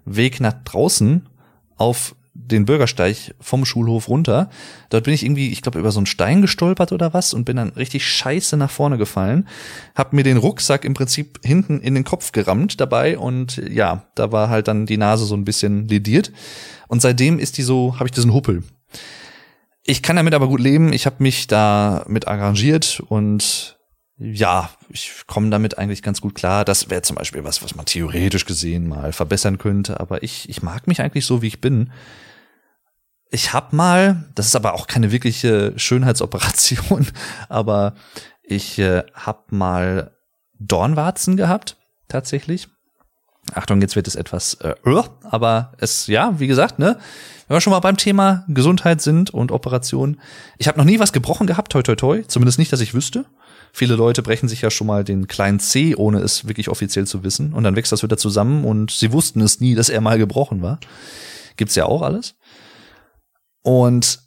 Weg 0.05 0.41
nach 0.41 0.55
draußen 0.64 1.28
auf 1.76 2.14
den 2.32 2.64
Bürgersteig 2.64 3.34
vom 3.41 3.64
Schulhof 3.64 4.09
runter. 4.09 4.51
Dort 4.88 5.05
bin 5.05 5.14
ich 5.14 5.24
irgendwie, 5.24 5.51
ich 5.51 5.62
glaube, 5.62 5.78
über 5.78 5.93
so 5.93 5.99
einen 5.99 6.07
Stein 6.07 6.43
gestolpert 6.43 6.93
oder 6.93 7.12
was 7.12 7.34
und 7.34 7.45
bin 7.45 7.57
dann 7.57 7.70
richtig 7.70 8.07
scheiße 8.07 8.57
nach 8.57 8.70
vorne 8.70 8.99
gefallen. 8.99 9.49
Hab 9.95 10.12
mir 10.12 10.22
den 10.22 10.36
Rucksack 10.36 10.84
im 10.84 10.95
Prinzip 10.95 11.41
hinten 11.45 11.80
in 11.80 11.95
den 11.95 12.05
Kopf 12.05 12.32
gerammt 12.32 12.80
dabei 12.80 13.18
und 13.18 13.57
ja, 13.68 14.05
da 14.14 14.32
war 14.32 14.49
halt 14.49 14.68
dann 14.68 14.86
die 14.86 14.97
Nase 14.97 15.24
so 15.24 15.34
ein 15.34 15.45
bisschen 15.45 15.88
lediert. 15.88 16.32
Und 16.88 17.03
seitdem 17.03 17.38
ist 17.38 17.59
die 17.59 17.62
so, 17.62 17.97
habe 17.97 18.07
ich 18.07 18.12
diesen 18.12 18.32
Huppel. 18.32 18.62
Ich 19.84 20.03
kann 20.03 20.16
damit 20.16 20.34
aber 20.34 20.49
gut 20.49 20.61
leben. 20.61 20.93
Ich 20.93 21.07
habe 21.07 21.16
mich 21.20 21.47
da 21.47 22.05
mit 22.09 22.28
arrangiert 22.28 23.03
und 23.09 23.80
ja, 24.23 24.68
ich 24.91 25.23
komme 25.27 25.49
damit 25.49 25.79
eigentlich 25.79 26.03
ganz 26.03 26.21
gut 26.21 26.35
klar. 26.35 26.66
Das 26.66 26.91
wäre 26.91 27.01
zum 27.01 27.16
Beispiel 27.16 27.43
was, 27.43 27.62
was 27.62 27.75
man 27.75 27.87
theoretisch 27.87 28.45
gesehen 28.45 28.87
mal 28.87 29.14
verbessern 29.14 29.57
könnte. 29.57 29.99
Aber 29.99 30.23
ich, 30.23 30.49
ich 30.51 30.62
mag 30.62 30.87
mich 30.87 31.01
eigentlich 31.01 31.25
so, 31.25 31.41
wie 31.41 31.47
ich 31.47 31.62
bin. 31.62 31.91
Ich 33.31 33.55
hab 33.55 33.73
mal, 33.73 34.29
das 34.35 34.47
ist 34.47 34.57
aber 34.57 34.75
auch 34.75 34.87
keine 34.87 35.11
wirkliche 35.11 35.73
Schönheitsoperation, 35.77 37.07
aber 37.49 37.95
ich 38.43 38.79
äh, 38.79 39.05
hab 39.14 39.53
mal 39.53 40.14
Dornwarzen 40.59 41.39
gehabt, 41.39 41.79
tatsächlich. 42.09 42.68
Achtung, 43.55 43.81
jetzt 43.81 43.97
wird 43.97 44.07
es 44.07 44.16
etwas, 44.16 44.55
äh, 44.55 44.75
aber 45.23 45.73
es, 45.79 46.09
ja, 46.09 46.39
wie 46.39 46.47
gesagt, 46.47 46.79
ne, 46.79 46.99
wenn 47.49 47.57
wir 47.57 47.61
schon 47.62 47.71
mal 47.71 47.81
beim 47.81 47.97
Thema 47.97 48.45
Gesundheit 48.49 49.01
sind 49.01 49.31
und 49.31 49.51
Operation. 49.51 50.21
Ich 50.59 50.68
habe 50.68 50.79
noch 50.79 50.85
nie 50.85 50.99
was 50.99 51.12
gebrochen 51.12 51.47
gehabt, 51.47 51.73
toi 51.73 51.83
toi 51.83 51.95
toi, 51.95 52.23
zumindest 52.27 52.59
nicht, 52.59 52.73
dass 52.73 52.81
ich 52.81 52.93
wüsste. 52.93 53.25
Viele 53.73 53.95
Leute 53.95 54.23
brechen 54.23 54.49
sich 54.49 54.62
ja 54.62 54.71
schon 54.71 54.87
mal 54.87 55.05
den 55.05 55.29
kleinen 55.29 55.61
C, 55.61 55.95
ohne 55.95 56.21
es 56.21 56.47
wirklich 56.47 56.68
offiziell 56.68 57.07
zu 57.07 57.23
wissen. 57.25 57.53
Und 57.53 57.64
dann 57.64 57.77
wächst 57.77 57.93
das 57.93 58.03
wieder 58.03 58.16
zusammen 58.16 58.64
und 58.64 58.91
sie 58.91 59.12
wussten 59.12 59.41
es 59.41 59.61
nie, 59.61 59.75
dass 59.75 59.89
er 59.89 60.01
mal 60.01 60.18
gebrochen 60.18 60.62
war. 60.62 60.79
Gibt's 61.57 61.77
ja 61.77 61.87
auch 61.87 62.03
alles. 62.03 62.35
Und 63.62 64.21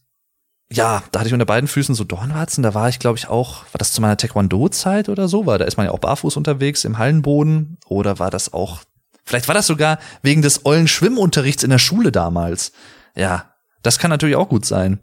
ja, 0.71 1.03
da 1.11 1.19
hatte 1.19 1.27
ich 1.27 1.33
unter 1.33 1.45
beiden 1.45 1.67
Füßen 1.67 1.93
so 1.93 2.03
Dornwarzen. 2.03 2.63
Da 2.63 2.73
war 2.73 2.89
ich, 2.89 2.99
glaube 2.99 3.17
ich, 3.17 3.27
auch, 3.27 3.63
war 3.71 3.77
das 3.77 3.93
zu 3.93 4.01
meiner 4.01 4.17
Taekwondo-Zeit 4.17 5.09
oder 5.09 5.27
so? 5.27 5.45
Weil 5.45 5.59
da 5.59 5.65
ist 5.65 5.77
man 5.77 5.85
ja 5.85 5.91
auch 5.91 5.99
barfuß 5.99 6.35
unterwegs 6.37 6.83
im 6.83 6.97
Hallenboden. 6.97 7.77
Oder 7.87 8.19
war 8.19 8.31
das 8.31 8.53
auch, 8.53 8.81
vielleicht 9.23 9.47
war 9.47 9.55
das 9.55 9.67
sogar 9.67 9.99
wegen 10.23 10.41
des 10.41 10.65
ollen 10.65 10.87
Schwimmunterrichts 10.87 11.63
in 11.63 11.69
der 11.69 11.79
Schule 11.79 12.11
damals. 12.11 12.71
Ja, 13.15 13.52
das 13.83 13.99
kann 13.99 14.09
natürlich 14.09 14.37
auch 14.37 14.49
gut 14.49 14.65
sein. 14.65 14.99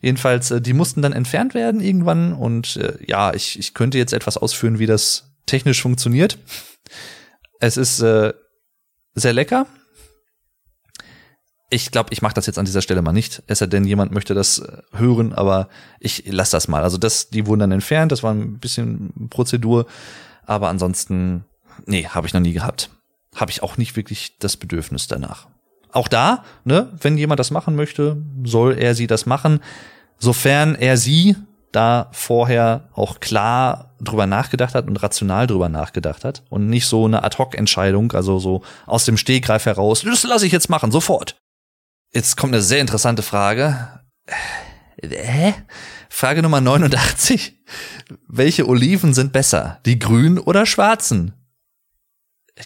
Jedenfalls, 0.00 0.50
äh, 0.50 0.60
die 0.60 0.72
mussten 0.72 1.02
dann 1.02 1.12
entfernt 1.12 1.54
werden 1.54 1.80
irgendwann 1.80 2.32
und 2.32 2.76
äh, 2.76 2.96
ja, 3.06 3.34
ich, 3.34 3.58
ich 3.58 3.74
könnte 3.74 3.98
jetzt 3.98 4.12
etwas 4.12 4.36
ausführen, 4.36 4.78
wie 4.78 4.86
das 4.86 5.32
technisch 5.46 5.82
funktioniert. 5.82 6.38
Es 7.58 7.76
ist 7.76 8.00
äh, 8.00 8.32
sehr 9.14 9.32
lecker. 9.32 9.66
Ich 11.72 11.90
glaube, 11.92 12.12
ich 12.12 12.22
mache 12.22 12.34
das 12.34 12.46
jetzt 12.46 12.58
an 12.58 12.64
dieser 12.64 12.82
Stelle 12.82 13.02
mal 13.02 13.12
nicht, 13.12 13.42
es 13.46 13.60
sei 13.60 13.66
denn, 13.66 13.84
jemand 13.84 14.12
möchte 14.12 14.34
das 14.34 14.58
äh, 14.58 14.82
hören, 14.92 15.32
aber 15.32 15.68
ich 15.98 16.24
lasse 16.26 16.52
das 16.52 16.68
mal. 16.68 16.82
Also 16.82 16.98
das, 16.98 17.30
die 17.30 17.46
wurden 17.46 17.60
dann 17.60 17.72
entfernt, 17.72 18.12
das 18.12 18.22
war 18.22 18.32
ein 18.32 18.58
bisschen 18.58 19.28
Prozedur, 19.30 19.86
aber 20.46 20.68
ansonsten, 20.68 21.44
nee, 21.86 22.06
habe 22.06 22.26
ich 22.26 22.32
noch 22.32 22.40
nie 22.40 22.52
gehabt. 22.52 22.90
Habe 23.36 23.52
ich 23.52 23.62
auch 23.62 23.76
nicht 23.76 23.94
wirklich 23.94 24.38
das 24.38 24.56
Bedürfnis 24.56 25.06
danach 25.06 25.46
auch 25.92 26.08
da, 26.08 26.44
ne, 26.64 26.88
wenn 27.00 27.18
jemand 27.18 27.40
das 27.40 27.50
machen 27.50 27.76
möchte, 27.76 28.22
soll 28.44 28.78
er 28.78 28.94
sie 28.94 29.06
das 29.06 29.26
machen, 29.26 29.60
sofern 30.18 30.74
er 30.74 30.96
sie 30.96 31.36
da 31.72 32.08
vorher 32.12 32.88
auch 32.94 33.20
klar 33.20 33.94
drüber 34.00 34.26
nachgedacht 34.26 34.74
hat 34.74 34.86
und 34.88 35.02
rational 35.02 35.46
drüber 35.46 35.68
nachgedacht 35.68 36.24
hat 36.24 36.42
und 36.48 36.68
nicht 36.68 36.86
so 36.86 37.04
eine 37.04 37.22
Ad-Hoc-Entscheidung, 37.22 38.12
also 38.12 38.38
so 38.38 38.62
aus 38.86 39.04
dem 39.04 39.16
Stehgreif 39.16 39.66
heraus, 39.66 40.02
das 40.02 40.24
lasse 40.24 40.46
ich 40.46 40.52
jetzt 40.52 40.70
machen, 40.70 40.90
sofort. 40.90 41.36
Jetzt 42.12 42.36
kommt 42.36 42.52
eine 42.52 42.62
sehr 42.62 42.80
interessante 42.80 43.22
Frage. 43.22 44.00
Hä? 45.00 45.54
Frage 46.08 46.42
Nummer 46.42 46.60
89. 46.60 47.56
Welche 48.26 48.66
Oliven 48.68 49.14
sind 49.14 49.32
besser? 49.32 49.78
Die 49.86 49.98
grünen 49.98 50.38
oder 50.38 50.66
schwarzen? 50.66 51.34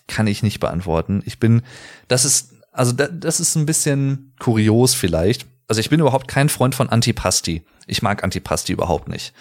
Kann 0.09 0.27
ich 0.27 0.43
nicht 0.43 0.61
beantworten. 0.61 1.23
Ich 1.27 1.39
bin, 1.39 1.63
das 2.09 2.25
ist 2.25 2.54
also 2.75 2.93
da, 2.93 3.07
das 3.07 3.41
ist 3.41 3.55
ein 3.55 3.67
bisschen 3.67 4.35
kurios 4.39 4.95
vielleicht. 4.95 5.47
Also 5.69 5.81
ich 5.81 5.89
bin 5.89 6.01
überhaupt 6.01 6.29
kein 6.29 6.49
Freund 6.49 6.75
von 6.75 6.91
Antipasti. 6.91 7.63
Ich 7.87 8.03
mag 8.03 8.23
Antipasti 8.23 8.73
überhaupt 8.73 9.09
nicht. 9.09 9.33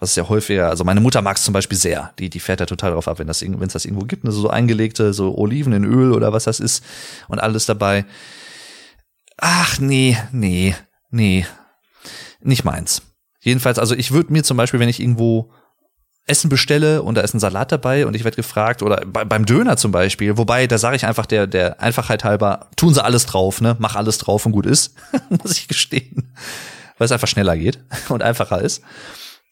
Was 0.00 0.10
ist 0.10 0.16
ja 0.16 0.28
häufiger, 0.28 0.68
also 0.68 0.84
meine 0.84 1.00
Mutter 1.00 1.22
mag 1.22 1.36
es 1.36 1.44
zum 1.44 1.52
Beispiel 1.52 1.78
sehr. 1.78 2.12
Die, 2.18 2.30
die 2.30 2.40
fährt 2.40 2.60
ja 2.60 2.66
total 2.66 2.92
drauf 2.92 3.06
ab, 3.06 3.18
wenn 3.18 3.26
das, 3.26 3.42
wenn 3.42 3.60
es 3.62 3.72
das 3.72 3.84
irgendwo 3.84 4.06
gibt, 4.06 4.24
also 4.24 4.40
so 4.40 4.50
eingelegte, 4.50 5.12
so 5.12 5.36
Oliven 5.36 5.72
in 5.72 5.84
Öl 5.84 6.12
oder 6.12 6.32
was 6.32 6.44
das 6.44 6.60
ist 6.60 6.82
und 7.28 7.38
alles 7.40 7.66
dabei. 7.66 8.06
Ach 9.36 9.78
nee, 9.78 10.16
nee, 10.32 10.74
nee. 11.10 11.46
Nicht 12.40 12.64
meins. 12.64 13.02
Jedenfalls, 13.40 13.78
also 13.78 13.94
ich 13.94 14.12
würde 14.12 14.32
mir 14.32 14.42
zum 14.42 14.56
Beispiel, 14.56 14.80
wenn 14.80 14.88
ich 14.88 15.00
irgendwo 15.00 15.52
Essen 16.28 16.48
bestelle 16.48 17.02
und 17.02 17.14
da 17.14 17.20
ist 17.22 17.34
ein 17.34 17.40
Salat 17.40 17.72
dabei 17.72 18.06
und 18.06 18.14
ich 18.14 18.24
werde 18.24 18.36
gefragt, 18.36 18.82
oder 18.82 19.04
bei, 19.06 19.24
beim 19.24 19.46
Döner 19.46 19.76
zum 19.76 19.92
Beispiel, 19.92 20.36
wobei, 20.36 20.66
da 20.66 20.78
sage 20.78 20.96
ich 20.96 21.06
einfach 21.06 21.26
der, 21.26 21.46
der 21.46 21.80
Einfachheit 21.80 22.24
halber, 22.24 22.68
tun 22.76 22.94
sie 22.94 23.02
alles 23.02 23.26
drauf, 23.26 23.60
ne? 23.60 23.76
Mach 23.78 23.96
alles 23.96 24.18
drauf 24.18 24.46
und 24.46 24.52
gut 24.52 24.66
ist, 24.66 24.94
muss 25.30 25.52
ich 25.52 25.68
gestehen. 25.68 26.32
Weil 26.98 27.06
es 27.06 27.12
einfach 27.12 27.28
schneller 27.28 27.56
geht 27.56 27.78
und 28.08 28.22
einfacher 28.22 28.60
ist. 28.60 28.82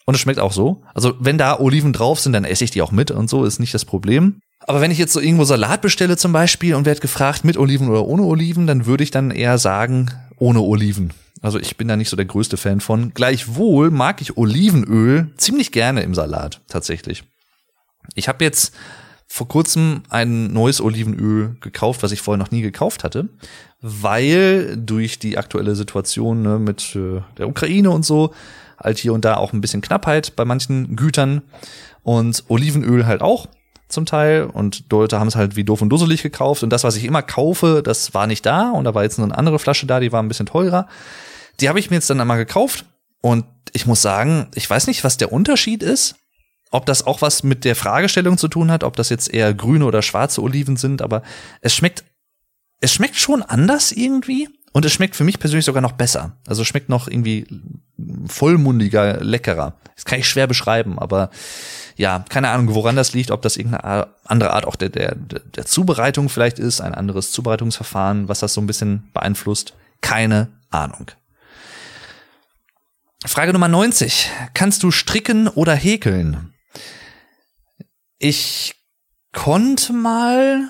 Und 0.04 0.14
es 0.14 0.20
schmeckt 0.20 0.38
auch 0.38 0.52
so. 0.52 0.82
Also 0.94 1.14
wenn 1.18 1.38
da 1.38 1.58
Oliven 1.58 1.92
drauf 1.92 2.20
sind, 2.20 2.32
dann 2.32 2.44
esse 2.44 2.64
ich 2.64 2.70
die 2.70 2.82
auch 2.82 2.92
mit 2.92 3.10
und 3.10 3.28
so, 3.28 3.44
ist 3.44 3.58
nicht 3.58 3.74
das 3.74 3.84
Problem. 3.84 4.40
Aber 4.60 4.80
wenn 4.80 4.90
ich 4.90 4.98
jetzt 4.98 5.12
so 5.12 5.20
irgendwo 5.20 5.44
Salat 5.44 5.80
bestelle 5.80 6.16
zum 6.16 6.32
Beispiel 6.32 6.74
und 6.74 6.86
werde 6.86 7.00
gefragt 7.00 7.44
mit 7.44 7.56
Oliven 7.56 7.88
oder 7.88 8.04
ohne 8.04 8.22
Oliven, 8.22 8.66
dann 8.66 8.86
würde 8.86 9.04
ich 9.04 9.10
dann 9.10 9.30
eher 9.30 9.58
sagen, 9.58 10.10
ohne 10.38 10.60
Oliven. 10.60 11.12
Also 11.46 11.60
ich 11.60 11.76
bin 11.76 11.86
da 11.86 11.96
nicht 11.96 12.08
so 12.08 12.16
der 12.16 12.26
größte 12.26 12.56
Fan 12.56 12.80
von. 12.80 13.14
Gleichwohl 13.14 13.92
mag 13.92 14.20
ich 14.20 14.36
Olivenöl 14.36 15.30
ziemlich 15.36 15.70
gerne 15.70 16.02
im 16.02 16.12
Salat, 16.12 16.60
tatsächlich. 16.66 17.22
Ich 18.16 18.26
habe 18.26 18.42
jetzt 18.42 18.74
vor 19.28 19.46
kurzem 19.46 20.02
ein 20.08 20.52
neues 20.52 20.80
Olivenöl 20.80 21.56
gekauft, 21.60 22.02
was 22.02 22.10
ich 22.10 22.20
vorher 22.20 22.42
noch 22.42 22.50
nie 22.50 22.62
gekauft 22.62 23.04
hatte, 23.04 23.28
weil 23.80 24.76
durch 24.76 25.20
die 25.20 25.38
aktuelle 25.38 25.76
Situation 25.76 26.42
ne, 26.42 26.58
mit 26.58 26.96
äh, 26.96 27.20
der 27.38 27.48
Ukraine 27.48 27.92
und 27.92 28.04
so 28.04 28.34
halt 28.76 28.98
hier 28.98 29.12
und 29.12 29.24
da 29.24 29.36
auch 29.36 29.52
ein 29.52 29.60
bisschen 29.60 29.82
Knappheit 29.82 30.34
bei 30.34 30.44
manchen 30.44 30.96
Gütern 30.96 31.42
und 32.02 32.42
Olivenöl 32.48 33.06
halt 33.06 33.22
auch 33.22 33.46
zum 33.86 34.04
Teil 34.04 34.50
und 34.52 34.86
Leute 34.90 35.20
haben 35.20 35.28
es 35.28 35.36
halt 35.36 35.54
wie 35.54 35.62
doof 35.62 35.80
und 35.80 35.90
dusselig 35.90 36.24
gekauft 36.24 36.64
und 36.64 36.70
das, 36.70 36.82
was 36.82 36.96
ich 36.96 37.04
immer 37.04 37.22
kaufe, 37.22 37.82
das 37.84 38.14
war 38.14 38.26
nicht 38.26 38.44
da 38.44 38.72
und 38.72 38.82
da 38.82 38.96
war 38.96 39.04
jetzt 39.04 39.20
eine 39.20 39.38
andere 39.38 39.60
Flasche 39.60 39.86
da, 39.86 40.00
die 40.00 40.10
war 40.10 40.20
ein 40.20 40.28
bisschen 40.28 40.46
teurer. 40.46 40.88
Die 41.60 41.68
habe 41.68 41.78
ich 41.78 41.90
mir 41.90 41.96
jetzt 41.96 42.10
dann 42.10 42.20
einmal 42.20 42.38
gekauft 42.38 42.84
und 43.20 43.44
ich 43.72 43.86
muss 43.86 44.02
sagen, 44.02 44.48
ich 44.54 44.68
weiß 44.68 44.86
nicht, 44.86 45.04
was 45.04 45.16
der 45.16 45.32
Unterschied 45.32 45.82
ist, 45.82 46.16
ob 46.70 46.86
das 46.86 47.06
auch 47.06 47.22
was 47.22 47.42
mit 47.42 47.64
der 47.64 47.76
Fragestellung 47.76 48.38
zu 48.38 48.48
tun 48.48 48.70
hat, 48.70 48.84
ob 48.84 48.96
das 48.96 49.08
jetzt 49.08 49.32
eher 49.32 49.54
grüne 49.54 49.84
oder 49.84 50.02
schwarze 50.02 50.42
Oliven 50.42 50.76
sind, 50.76 51.02
aber 51.02 51.22
es 51.60 51.74
schmeckt, 51.74 52.04
es 52.80 52.92
schmeckt 52.92 53.16
schon 53.16 53.42
anders 53.42 53.92
irgendwie 53.92 54.48
und 54.72 54.84
es 54.84 54.92
schmeckt 54.92 55.16
für 55.16 55.24
mich 55.24 55.38
persönlich 55.38 55.64
sogar 55.64 55.80
noch 55.80 55.92
besser. 55.92 56.36
Also 56.46 56.64
schmeckt 56.64 56.88
noch 56.88 57.08
irgendwie 57.08 57.46
vollmundiger, 58.26 59.24
leckerer. 59.24 59.74
Das 59.94 60.04
kann 60.04 60.18
ich 60.18 60.28
schwer 60.28 60.46
beschreiben, 60.46 60.98
aber 60.98 61.30
ja, 61.96 62.24
keine 62.28 62.50
Ahnung, 62.50 62.74
woran 62.74 62.96
das 62.96 63.14
liegt, 63.14 63.30
ob 63.30 63.40
das 63.40 63.56
irgendeine 63.56 64.08
andere 64.24 64.52
Art 64.52 64.66
auch 64.66 64.76
der, 64.76 64.90
der, 64.90 65.14
der 65.14 65.64
Zubereitung 65.64 66.28
vielleicht 66.28 66.58
ist, 66.58 66.82
ein 66.82 66.94
anderes 66.94 67.32
Zubereitungsverfahren, 67.32 68.28
was 68.28 68.40
das 68.40 68.52
so 68.52 68.60
ein 68.60 68.66
bisschen 68.66 69.08
beeinflusst. 69.14 69.72
Keine 70.02 70.48
Ahnung. 70.68 71.10
Frage 73.24 73.52
Nummer 73.52 73.68
90. 73.68 74.30
Kannst 74.54 74.82
du 74.82 74.90
stricken 74.90 75.48
oder 75.48 75.74
häkeln? 75.74 76.54
Ich 78.18 78.74
konnte 79.32 79.92
mal, 79.92 80.68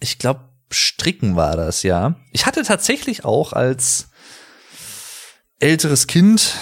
ich 0.00 0.18
glaube, 0.18 0.48
stricken 0.70 1.36
war 1.36 1.56
das, 1.56 1.82
ja. 1.82 2.16
Ich 2.32 2.46
hatte 2.46 2.62
tatsächlich 2.62 3.24
auch 3.24 3.52
als 3.52 4.08
älteres 5.58 6.06
Kind 6.06 6.54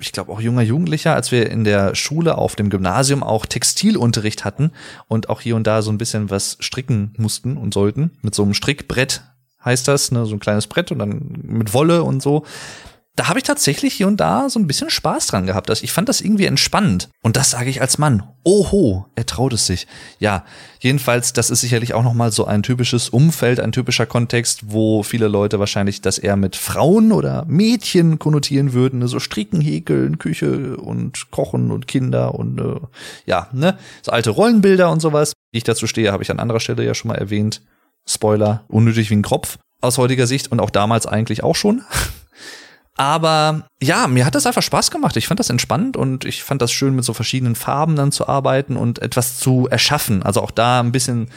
ich 0.00 0.12
glaube 0.12 0.32
auch 0.32 0.40
junger 0.40 0.62
Jugendlicher, 0.62 1.14
als 1.14 1.32
wir 1.32 1.50
in 1.50 1.64
der 1.64 1.94
Schule 1.94 2.38
auf 2.38 2.56
dem 2.56 2.70
Gymnasium 2.70 3.22
auch 3.22 3.46
Textilunterricht 3.46 4.44
hatten 4.44 4.72
und 5.06 5.28
auch 5.28 5.40
hier 5.40 5.56
und 5.56 5.66
da 5.66 5.82
so 5.82 5.90
ein 5.90 5.98
bisschen 5.98 6.30
was 6.30 6.56
stricken 6.60 7.14
mussten 7.16 7.56
und 7.56 7.74
sollten. 7.74 8.12
Mit 8.22 8.34
so 8.34 8.42
einem 8.42 8.54
Strickbrett 8.54 9.22
heißt 9.64 9.88
das, 9.88 10.12
ne, 10.12 10.26
so 10.26 10.34
ein 10.34 10.40
kleines 10.40 10.66
Brett 10.66 10.92
und 10.92 10.98
dann 10.98 11.40
mit 11.42 11.74
Wolle 11.74 12.02
und 12.02 12.22
so. 12.22 12.44
Da 13.18 13.28
habe 13.28 13.40
ich 13.40 13.44
tatsächlich 13.44 13.94
hier 13.94 14.06
und 14.06 14.18
da 14.18 14.48
so 14.48 14.60
ein 14.60 14.68
bisschen 14.68 14.90
Spaß 14.90 15.26
dran 15.26 15.44
gehabt. 15.44 15.70
Ich 15.82 15.92
fand 15.92 16.08
das 16.08 16.20
irgendwie 16.20 16.46
entspannend. 16.46 17.08
Und 17.20 17.36
das 17.36 17.50
sage 17.50 17.68
ich 17.68 17.80
als 17.80 17.98
Mann. 17.98 18.22
Oho, 18.44 19.06
er 19.16 19.26
traut 19.26 19.52
es 19.52 19.66
sich. 19.66 19.88
Ja, 20.20 20.44
jedenfalls, 20.78 21.32
das 21.32 21.50
ist 21.50 21.60
sicherlich 21.60 21.94
auch 21.94 22.04
nochmal 22.04 22.30
so 22.30 22.44
ein 22.44 22.62
typisches 22.62 23.08
Umfeld, 23.08 23.58
ein 23.58 23.72
typischer 23.72 24.06
Kontext, 24.06 24.70
wo 24.70 25.02
viele 25.02 25.26
Leute 25.26 25.58
wahrscheinlich 25.58 26.00
das 26.00 26.18
eher 26.18 26.36
mit 26.36 26.54
Frauen 26.54 27.10
oder 27.10 27.44
Mädchen 27.48 28.20
konnotieren 28.20 28.72
würden. 28.72 29.00
Ne? 29.00 29.08
So 29.08 29.18
Stricken, 29.18 29.60
Häkeln, 29.60 30.18
Küche 30.18 30.76
und 30.76 31.32
Kochen 31.32 31.72
und 31.72 31.88
Kinder 31.88 32.36
und 32.36 32.60
äh, 32.60 32.80
ja, 33.26 33.48
ne, 33.52 33.78
so 34.00 34.12
alte 34.12 34.30
Rollenbilder 34.30 34.92
und 34.92 35.00
sowas. 35.00 35.32
Wie 35.50 35.58
ich 35.58 35.64
dazu 35.64 35.88
stehe, 35.88 36.12
habe 36.12 36.22
ich 36.22 36.30
an 36.30 36.38
anderer 36.38 36.60
Stelle 36.60 36.84
ja 36.84 36.94
schon 36.94 37.08
mal 37.08 37.18
erwähnt. 37.18 37.62
Spoiler, 38.06 38.64
unnötig 38.68 39.10
wie 39.10 39.16
ein 39.16 39.22
Kropf 39.22 39.58
aus 39.80 39.98
heutiger 39.98 40.28
Sicht 40.28 40.52
und 40.52 40.60
auch 40.60 40.70
damals 40.70 41.06
eigentlich 41.06 41.42
auch 41.42 41.56
schon. 41.56 41.82
Aber 42.98 43.68
ja, 43.80 44.08
mir 44.08 44.26
hat 44.26 44.34
das 44.34 44.44
einfach 44.44 44.60
Spaß 44.60 44.90
gemacht. 44.90 45.16
Ich 45.16 45.28
fand 45.28 45.38
das 45.38 45.50
entspannend 45.50 45.96
und 45.96 46.24
ich 46.24 46.42
fand 46.42 46.60
das 46.60 46.72
schön, 46.72 46.96
mit 46.96 47.04
so 47.04 47.14
verschiedenen 47.14 47.54
Farben 47.54 47.94
dann 47.94 48.10
zu 48.10 48.26
arbeiten 48.28 48.76
und 48.76 48.98
etwas 48.98 49.38
zu 49.38 49.68
erschaffen. 49.70 50.24
Also 50.24 50.42
auch 50.42 50.50
da 50.50 50.80
ein 50.80 50.90
bisschen 50.90 51.30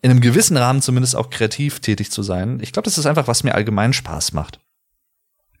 in 0.00 0.10
einem 0.10 0.22
gewissen 0.22 0.56
Rahmen 0.56 0.80
zumindest 0.80 1.14
auch 1.14 1.28
kreativ 1.28 1.80
tätig 1.80 2.10
zu 2.10 2.22
sein. 2.22 2.60
Ich 2.62 2.72
glaube, 2.72 2.86
das 2.86 2.96
ist 2.96 3.04
einfach, 3.04 3.28
was 3.28 3.44
mir 3.44 3.54
allgemein 3.54 3.92
Spaß 3.92 4.32
macht. 4.32 4.58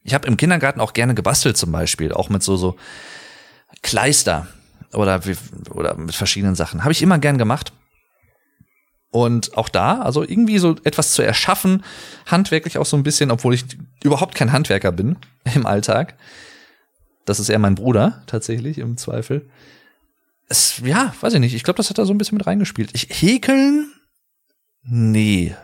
Ich 0.02 0.14
habe 0.14 0.26
im 0.26 0.38
Kindergarten 0.38 0.80
auch 0.80 0.94
gerne 0.94 1.14
gebastelt 1.14 1.58
zum 1.58 1.70
Beispiel, 1.70 2.14
auch 2.14 2.30
mit 2.30 2.42
so 2.42 2.56
so 2.56 2.76
Kleister 3.82 4.48
oder 4.94 5.20
oder 5.68 5.96
mit 5.96 6.14
verschiedenen 6.14 6.54
Sachen. 6.54 6.82
Habe 6.82 6.92
ich 6.92 7.02
immer 7.02 7.18
gern 7.18 7.36
gemacht. 7.36 7.74
Und 9.12 9.58
auch 9.58 9.68
da, 9.68 10.00
also 10.00 10.22
irgendwie 10.22 10.58
so 10.58 10.74
etwas 10.84 11.12
zu 11.12 11.22
erschaffen, 11.22 11.84
handwerklich 12.26 12.78
auch 12.78 12.86
so 12.86 12.96
ein 12.96 13.02
bisschen, 13.02 13.30
obwohl 13.30 13.52
ich 13.52 13.66
überhaupt 14.02 14.34
kein 14.34 14.52
Handwerker 14.52 14.90
bin 14.90 15.16
im 15.54 15.66
Alltag. 15.66 16.16
Das 17.26 17.38
ist 17.38 17.50
eher 17.50 17.58
mein 17.58 17.74
Bruder, 17.74 18.22
tatsächlich, 18.26 18.78
im 18.78 18.96
Zweifel. 18.96 19.48
Es, 20.48 20.80
ja, 20.82 21.14
weiß 21.20 21.34
ich 21.34 21.40
nicht. 21.40 21.54
Ich 21.54 21.62
glaube, 21.62 21.76
das 21.76 21.90
hat 21.90 21.98
da 21.98 22.06
so 22.06 22.12
ein 22.12 22.18
bisschen 22.18 22.38
mit 22.38 22.46
reingespielt. 22.46 22.90
Ich 22.94 23.08
häkeln? 23.10 23.92
Nee. 24.82 25.54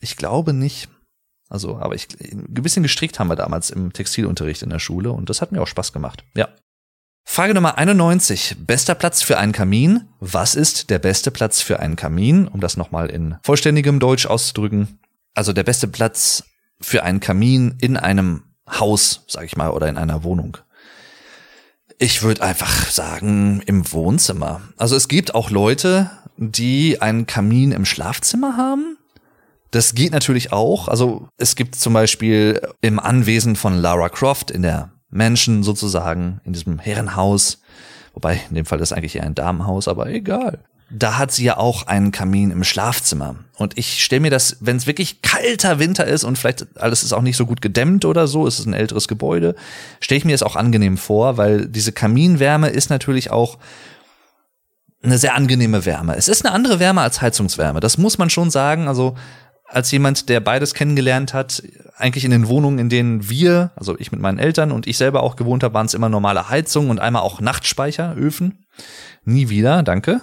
Ich 0.00 0.16
glaube 0.16 0.52
nicht. 0.52 0.88
Also, 1.48 1.78
aber 1.78 1.94
ich, 1.94 2.08
ein 2.20 2.44
bisschen 2.48 2.82
gestrickt 2.82 3.20
haben 3.20 3.28
wir 3.28 3.36
damals 3.36 3.70
im 3.70 3.92
Textilunterricht 3.92 4.62
in 4.62 4.70
der 4.70 4.80
Schule 4.80 5.12
und 5.12 5.30
das 5.30 5.40
hat 5.40 5.52
mir 5.52 5.62
auch 5.62 5.68
Spaß 5.68 5.92
gemacht. 5.92 6.24
Ja. 6.34 6.48
Frage 7.28 7.52
Nummer 7.52 7.76
91. 7.76 8.56
Bester 8.60 8.94
Platz 8.94 9.20
für 9.20 9.36
einen 9.36 9.52
Kamin. 9.52 10.08
Was 10.20 10.54
ist 10.54 10.88
der 10.88 10.98
beste 10.98 11.30
Platz 11.30 11.60
für 11.60 11.80
einen 11.80 11.94
Kamin? 11.94 12.48
Um 12.48 12.60
das 12.60 12.78
nochmal 12.78 13.10
in 13.10 13.36
vollständigem 13.42 14.00
Deutsch 14.00 14.24
auszudrücken. 14.24 14.98
Also 15.34 15.52
der 15.52 15.64
beste 15.64 15.86
Platz 15.86 16.44
für 16.80 17.02
einen 17.02 17.20
Kamin 17.20 17.74
in 17.78 17.98
einem 17.98 18.44
Haus, 18.70 19.24
sag 19.26 19.44
ich 19.44 19.56
mal, 19.56 19.70
oder 19.70 19.88
in 19.88 19.98
einer 19.98 20.24
Wohnung. 20.24 20.56
Ich 21.98 22.22
würde 22.22 22.42
einfach 22.42 22.88
sagen, 22.90 23.60
im 23.66 23.92
Wohnzimmer. 23.92 24.62
Also 24.78 24.96
es 24.96 25.08
gibt 25.08 25.34
auch 25.34 25.50
Leute, 25.50 26.10
die 26.38 27.02
einen 27.02 27.26
Kamin 27.26 27.72
im 27.72 27.84
Schlafzimmer 27.84 28.56
haben. 28.56 28.96
Das 29.72 29.94
geht 29.94 30.12
natürlich 30.12 30.52
auch. 30.52 30.88
Also 30.88 31.28
es 31.36 31.54
gibt 31.54 31.74
zum 31.74 31.92
Beispiel 31.92 32.62
im 32.80 32.98
Anwesen 32.98 33.56
von 33.56 33.74
Lara 33.74 34.08
Croft 34.08 34.50
in 34.50 34.62
der 34.62 34.95
Menschen 35.16 35.62
sozusagen 35.62 36.40
in 36.44 36.52
diesem 36.52 36.78
Herrenhaus. 36.78 37.60
Wobei, 38.14 38.40
in 38.48 38.54
dem 38.54 38.66
Fall 38.66 38.80
ist 38.80 38.92
eigentlich 38.92 39.16
eher 39.16 39.24
ein 39.24 39.34
Damenhaus, 39.34 39.88
aber 39.88 40.08
egal. 40.08 40.60
Da 40.88 41.18
hat 41.18 41.32
sie 41.32 41.44
ja 41.44 41.56
auch 41.56 41.88
einen 41.88 42.12
Kamin 42.12 42.50
im 42.50 42.62
Schlafzimmer. 42.62 43.36
Und 43.56 43.76
ich 43.76 44.04
stelle 44.04 44.20
mir 44.20 44.30
das, 44.30 44.58
wenn 44.60 44.76
es 44.76 44.86
wirklich 44.86 45.20
kalter 45.20 45.80
Winter 45.80 46.06
ist 46.06 46.22
und 46.22 46.38
vielleicht 46.38 46.78
alles 46.78 47.02
ist 47.02 47.12
auch 47.12 47.22
nicht 47.22 47.36
so 47.36 47.44
gut 47.44 47.60
gedämmt 47.60 48.04
oder 48.04 48.28
so, 48.28 48.46
es 48.46 48.60
ist 48.60 48.66
ein 48.66 48.72
älteres 48.72 49.08
Gebäude, 49.08 49.56
stelle 50.00 50.18
ich 50.18 50.24
mir 50.24 50.32
das 50.32 50.44
auch 50.44 50.54
angenehm 50.54 50.96
vor, 50.96 51.36
weil 51.36 51.66
diese 51.66 51.90
Kaminwärme 51.90 52.68
ist 52.68 52.88
natürlich 52.88 53.32
auch 53.32 53.58
eine 55.02 55.18
sehr 55.18 55.34
angenehme 55.34 55.84
Wärme. 55.84 56.16
Es 56.16 56.28
ist 56.28 56.44
eine 56.44 56.54
andere 56.54 56.78
Wärme 56.78 57.00
als 57.00 57.20
Heizungswärme. 57.20 57.80
Das 57.80 57.98
muss 57.98 58.18
man 58.18 58.30
schon 58.30 58.50
sagen. 58.50 58.88
Also 58.88 59.16
als 59.68 59.90
jemand, 59.90 60.28
der 60.28 60.40
beides 60.40 60.74
kennengelernt 60.74 61.34
hat, 61.34 61.62
eigentlich 61.96 62.24
in 62.24 62.30
den 62.30 62.48
Wohnungen, 62.48 62.78
in 62.78 62.88
denen 62.88 63.28
wir, 63.28 63.72
also 63.76 63.98
ich 63.98 64.12
mit 64.12 64.20
meinen 64.20 64.38
Eltern 64.38 64.70
und 64.70 64.86
ich 64.86 64.96
selber 64.96 65.22
auch 65.22 65.36
gewohnt 65.36 65.62
habe, 65.62 65.74
waren 65.74 65.86
es 65.86 65.94
immer 65.94 66.08
normale 66.08 66.48
Heizungen 66.48 66.90
und 66.90 67.00
einmal 67.00 67.22
auch 67.22 67.40
Nachtspeicher, 67.40 68.14
Öfen. 68.16 68.64
Nie 69.24 69.48
wieder, 69.48 69.82
danke. 69.82 70.20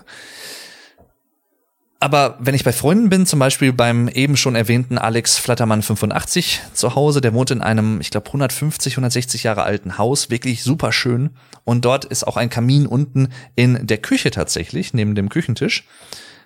Aber 2.03 2.35
wenn 2.41 2.53
ich 2.53 2.65
bei 2.65 2.73
Freunden 2.73 3.07
bin, 3.07 3.25
zum 3.25 3.39
Beispiel 3.39 3.71
beim 3.71 4.09
eben 4.09 4.35
schon 4.35 4.55
erwähnten 4.55 4.97
Alex 4.97 5.37
Flattermann 5.37 5.81
85 5.81 6.61
zu 6.73 6.95
Hause, 6.95 7.21
der 7.21 7.33
wohnt 7.33 7.49
in 7.49 7.61
einem, 7.61 8.01
ich 8.01 8.11
glaube, 8.11 8.27
150, 8.27 8.95
160 8.95 9.43
Jahre 9.43 9.63
alten 9.63 9.97
Haus, 9.97 10.29
wirklich 10.29 10.63
super 10.63 10.91
schön. 10.91 11.29
Und 11.63 11.85
dort 11.85 12.03
ist 12.03 12.27
auch 12.27 12.35
ein 12.35 12.49
Kamin 12.49 12.87
unten 12.87 13.29
in 13.55 13.87
der 13.87 13.99
Küche 13.99 14.31
tatsächlich, 14.31 14.93
neben 14.93 15.15
dem 15.15 15.29
Küchentisch. 15.29 15.85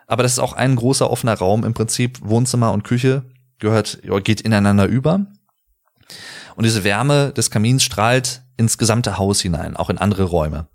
Aber 0.08 0.24
das 0.24 0.34
ist 0.34 0.39
auch 0.39 0.53
ein 0.53 0.76
großer 0.76 1.10
offener 1.12 1.36
Raum, 1.36 1.64
im 1.64 1.74
Prinzip 1.74 2.20
Wohnzimmer 2.22 2.72
und 2.72 2.84
Küche 2.84 3.24
gehört, 3.60 3.99
geht 4.24 4.41
ineinander 4.41 4.86
über. 4.86 5.26
Und 6.55 6.64
diese 6.64 6.84
Wärme 6.84 7.34
des 7.34 7.51
Kamins 7.51 7.84
strahlt 7.84 8.41
ins 8.55 8.78
gesamte 8.78 9.18
Haus 9.18 9.41
hinein, 9.41 9.76
auch 9.76 9.89
in 9.89 9.97
andere 9.97 10.24
Räume. 10.24 10.68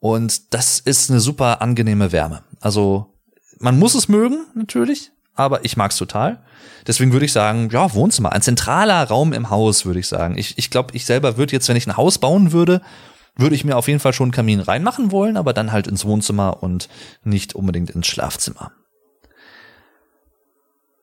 Und 0.00 0.54
das 0.54 0.80
ist 0.80 1.10
eine 1.10 1.20
super 1.20 1.60
angenehme 1.60 2.10
Wärme. 2.12 2.42
Also 2.60 3.14
man 3.58 3.78
muss 3.78 3.94
es 3.94 4.08
mögen, 4.08 4.46
natürlich, 4.54 5.12
aber 5.34 5.64
ich 5.64 5.76
mag's 5.76 5.96
total. 5.96 6.42
Deswegen 6.86 7.12
würde 7.12 7.26
ich 7.26 7.32
sagen, 7.32 7.68
ja, 7.70 7.92
Wohnzimmer, 7.92 8.32
ein 8.32 8.42
zentraler 8.42 9.04
Raum 9.04 9.32
im 9.32 9.50
Haus, 9.50 9.84
würde 9.84 10.00
ich 10.00 10.08
sagen. 10.08 10.38
Ich, 10.38 10.56
ich 10.56 10.70
glaube, 10.70 10.94
ich 10.94 11.04
selber 11.04 11.36
würde 11.36 11.52
jetzt, 11.52 11.68
wenn 11.68 11.76
ich 11.76 11.86
ein 11.86 11.96
Haus 11.96 12.18
bauen 12.18 12.52
würde, 12.52 12.80
würde 13.38 13.54
ich 13.54 13.64
mir 13.64 13.76
auf 13.76 13.88
jeden 13.88 14.00
Fall 14.00 14.12
schon 14.12 14.26
einen 14.26 14.32
Kamin 14.32 14.60
reinmachen 14.60 15.10
wollen, 15.10 15.38
aber 15.38 15.54
dann 15.54 15.72
halt 15.72 15.86
ins 15.86 16.04
Wohnzimmer 16.04 16.62
und 16.62 16.88
nicht 17.24 17.54
unbedingt 17.54 17.90
ins 17.90 18.08
Schlafzimmer. 18.08 18.72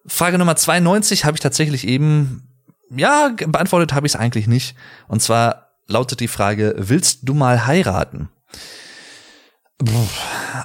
Frage 0.06 0.38
Nummer 0.38 0.56
92 0.56 1.26
habe 1.26 1.36
ich 1.36 1.42
tatsächlich 1.42 1.88
eben, 1.88 2.48
ja, 2.96 3.32
beantwortet 3.48 3.94
habe 3.94 4.06
ich 4.06 4.14
es 4.14 4.20
eigentlich 4.20 4.48
nicht. 4.48 4.76
Und 5.08 5.22
zwar 5.22 5.72
lautet 5.88 6.20
die 6.20 6.28
Frage, 6.28 6.76
willst 6.78 7.22
du 7.24 7.34
mal 7.34 7.66
heiraten? 7.66 8.30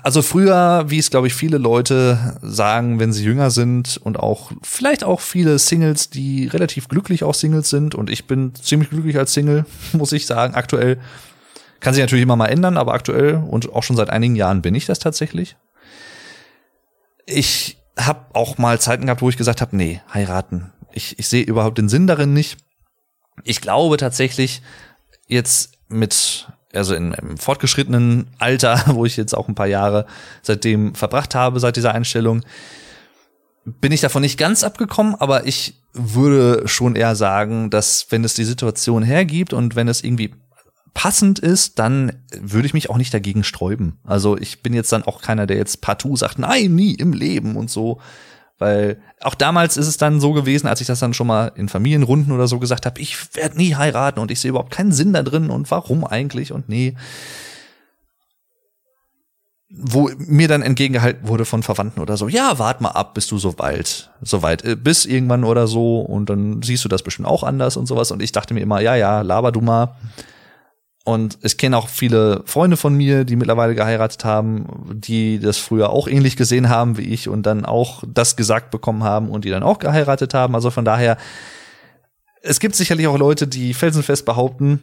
Also 0.03 0.23
früher, 0.23 0.85
wie 0.89 0.99
es 0.99 1.11
glaube 1.11 1.27
ich 1.27 1.35
viele 1.35 1.59
Leute 1.59 2.39
sagen, 2.43 3.01
wenn 3.01 3.13
sie 3.13 3.25
jünger 3.25 3.51
sind 3.51 3.97
und 3.97 4.19
auch 4.19 4.53
vielleicht 4.63 5.03
auch 5.03 5.21
viele 5.21 5.59
Singles, 5.59 6.11
die 6.11 6.47
relativ 6.47 6.87
glücklich 6.87 7.25
auch 7.25 7.35
Singles 7.35 7.71
sind 7.71 7.97
und 7.97 8.09
ich 8.09 8.27
bin 8.27 8.55
ziemlich 8.55 8.91
glücklich 8.91 9.19
als 9.19 9.33
Single, 9.33 9.67
muss 9.93 10.13
ich 10.13 10.27
sagen, 10.27 10.55
aktuell. 10.55 10.99
Kann 11.81 11.95
sich 11.95 12.03
natürlich 12.03 12.23
immer 12.23 12.37
mal 12.37 12.47
ändern, 12.47 12.77
aber 12.77 12.93
aktuell 12.93 13.37
und 13.37 13.73
auch 13.73 13.83
schon 13.83 13.97
seit 13.97 14.11
einigen 14.11 14.37
Jahren 14.37 14.63
bin 14.63 14.75
ich 14.75 14.87
das 14.87 14.99
tatsächlich. 14.99 15.57
Ich 17.27 17.79
habe 17.99 18.27
auch 18.35 18.59
mal 18.59 18.81
Zeiten 18.81 19.07
gehabt, 19.07 19.23
wo 19.23 19.29
ich 19.29 19.37
gesagt 19.37 19.61
habe, 19.61 19.77
nee, 19.77 20.01
heiraten. 20.13 20.73
Ich, 20.93 21.19
ich 21.19 21.29
sehe 21.29 21.45
überhaupt 21.45 21.79
den 21.79 21.89
Sinn 21.89 22.07
darin 22.07 22.33
nicht. 22.33 22.59
Ich 23.45 23.61
glaube 23.61 23.97
tatsächlich 23.97 24.63
jetzt 25.27 25.73
mit, 25.89 26.49
also 26.73 26.95
in, 26.95 27.13
im 27.13 27.39
fortgeschrittenen 27.39 28.29
Alter, 28.39 28.83
wo 28.95 29.07
ich 29.07 29.17
jetzt 29.17 29.35
auch 29.35 29.49
ein 29.49 29.55
paar 29.55 29.67
Jahre 29.67 30.07
seitdem 30.43 30.95
verbracht 30.95 31.35
habe, 31.35 31.61
seit 31.61 31.77
dieser 31.77 31.95
Einstellung, 31.95 32.43
bin 33.65 33.93
ich 33.93 34.01
davon 34.01 34.23
nicht 34.23 34.39
ganz 34.39 34.65
abgekommen, 34.65 35.15
aber 35.15 35.47
ich 35.47 35.75
würde 35.93 36.67
schon 36.67 36.97
eher 36.97 37.15
sagen, 37.15 37.71
dass 37.71 38.07
wenn 38.11 38.25
es 38.25 38.35
die 38.35 38.45
Situation 38.45 39.03
hergibt 39.03 39.53
und 39.53 39.77
wenn 39.77 39.89
es 39.89 40.03
irgendwie 40.03 40.35
passend 40.95 41.39
ist, 41.39 41.79
dann 41.79 42.13
würde 42.39 42.67
ich 42.67 42.75
mich 42.75 42.91
auch 42.91 42.97
nicht 42.97 43.15
dagegen 43.15 43.45
sträuben. 43.45 43.99
Also 44.05 44.37
ich 44.37 44.63
bin 44.63 44.75
jetzt 44.75 44.93
dann 44.93 45.05
auch 45.05 45.23
keiner, 45.23 45.47
der 45.47 45.57
jetzt 45.57 45.81
partout 45.81 46.17
sagt, 46.17 46.39
nein, 46.39 46.75
nie 46.75 46.95
im 46.95 47.13
Leben 47.13 47.57
und 47.57 47.71
so. 47.71 48.01
Weil 48.61 49.01
auch 49.23 49.35
damals 49.35 49.79
ist 49.79 49.87
es 49.87 49.97
dann 49.97 50.21
so 50.21 50.33
gewesen, 50.33 50.67
als 50.67 50.83
ich 50.83 50.87
das 50.87 51.01
dann 51.01 51.15
schon 51.15 51.27
mal 51.27 51.51
in 51.55 51.71
Familienrunden 51.71 52.31
oder 52.31 52.47
so 52.47 52.59
gesagt 52.59 52.85
habe, 52.85 53.01
ich 53.01 53.35
werde 53.35 53.57
nie 53.57 53.75
heiraten 53.75 54.21
und 54.21 54.31
ich 54.31 54.39
sehe 54.39 54.51
überhaupt 54.51 54.71
keinen 54.71 54.93
Sinn 54.93 55.15
da 55.15 55.23
drin 55.23 55.49
und 55.49 55.71
warum 55.71 56.05
eigentlich 56.05 56.53
und 56.53 56.69
nee. 56.69 56.95
Wo 59.71 60.11
mir 60.19 60.47
dann 60.47 60.61
entgegengehalten 60.61 61.27
wurde 61.27 61.47
von 61.47 61.63
Verwandten 61.63 62.01
oder 62.01 62.19
so, 62.19 62.29
ja, 62.29 62.59
wart 62.59 62.83
mal 62.83 62.91
ab, 62.91 63.15
bis 63.15 63.29
du 63.29 63.39
so 63.39 63.59
weit, 63.59 64.11
so 64.21 64.43
weit 64.43 64.63
äh, 64.65 64.77
bist 64.77 65.07
irgendwann 65.07 65.45
oder 65.45 65.67
so 65.67 66.01
und 66.01 66.29
dann 66.29 66.61
siehst 66.61 66.85
du 66.85 66.89
das 66.89 67.03
bestimmt 67.03 67.29
auch 67.29 67.45
anders 67.45 67.79
und 67.79 67.87
sowas. 67.87 68.11
Und 68.11 68.21
ich 68.21 68.33
dachte 68.33 68.53
mir 68.53 68.61
immer, 68.61 68.81
ja, 68.81 68.95
ja, 68.95 69.23
laber 69.23 69.53
du 69.53 69.63
mal. 69.63 69.97
Und 71.05 71.39
ich 71.43 71.57
kenne 71.57 71.79
auch 71.79 71.89
viele 71.89 72.43
Freunde 72.45 72.77
von 72.77 72.95
mir, 72.95 73.25
die 73.25 73.37
mittlerweile 73.37 73.75
geheiratet 73.75 74.25
haben, 74.25 74.67
die 74.93 75.39
das 75.39 75.57
früher 75.57 75.91
auch 75.91 76.07
ähnlich 76.07 76.37
gesehen 76.37 76.69
haben 76.69 76.99
wie 76.99 77.03
ich 77.05 77.29
und 77.29 77.45
dann 77.45 77.65
auch 77.65 78.05
das 78.07 78.37
gesagt 78.37 78.71
bekommen 78.71 79.03
haben 79.03 79.31
und 79.31 79.45
die 79.45 79.51
dann 79.51 79.63
auch 79.63 79.79
geheiratet 79.79 80.35
haben. 80.35 80.55
Also 80.55 80.71
von 80.71 80.85
daher, 80.85 81.17
es 82.43 82.61
gibt 82.61 82.75
sicherlich 82.75 83.07
auch 83.07 83.19
Leute, 83.19 83.49
die 83.49 83.73
felsenfest 83.73 84.27
behaupten, 84.27 84.81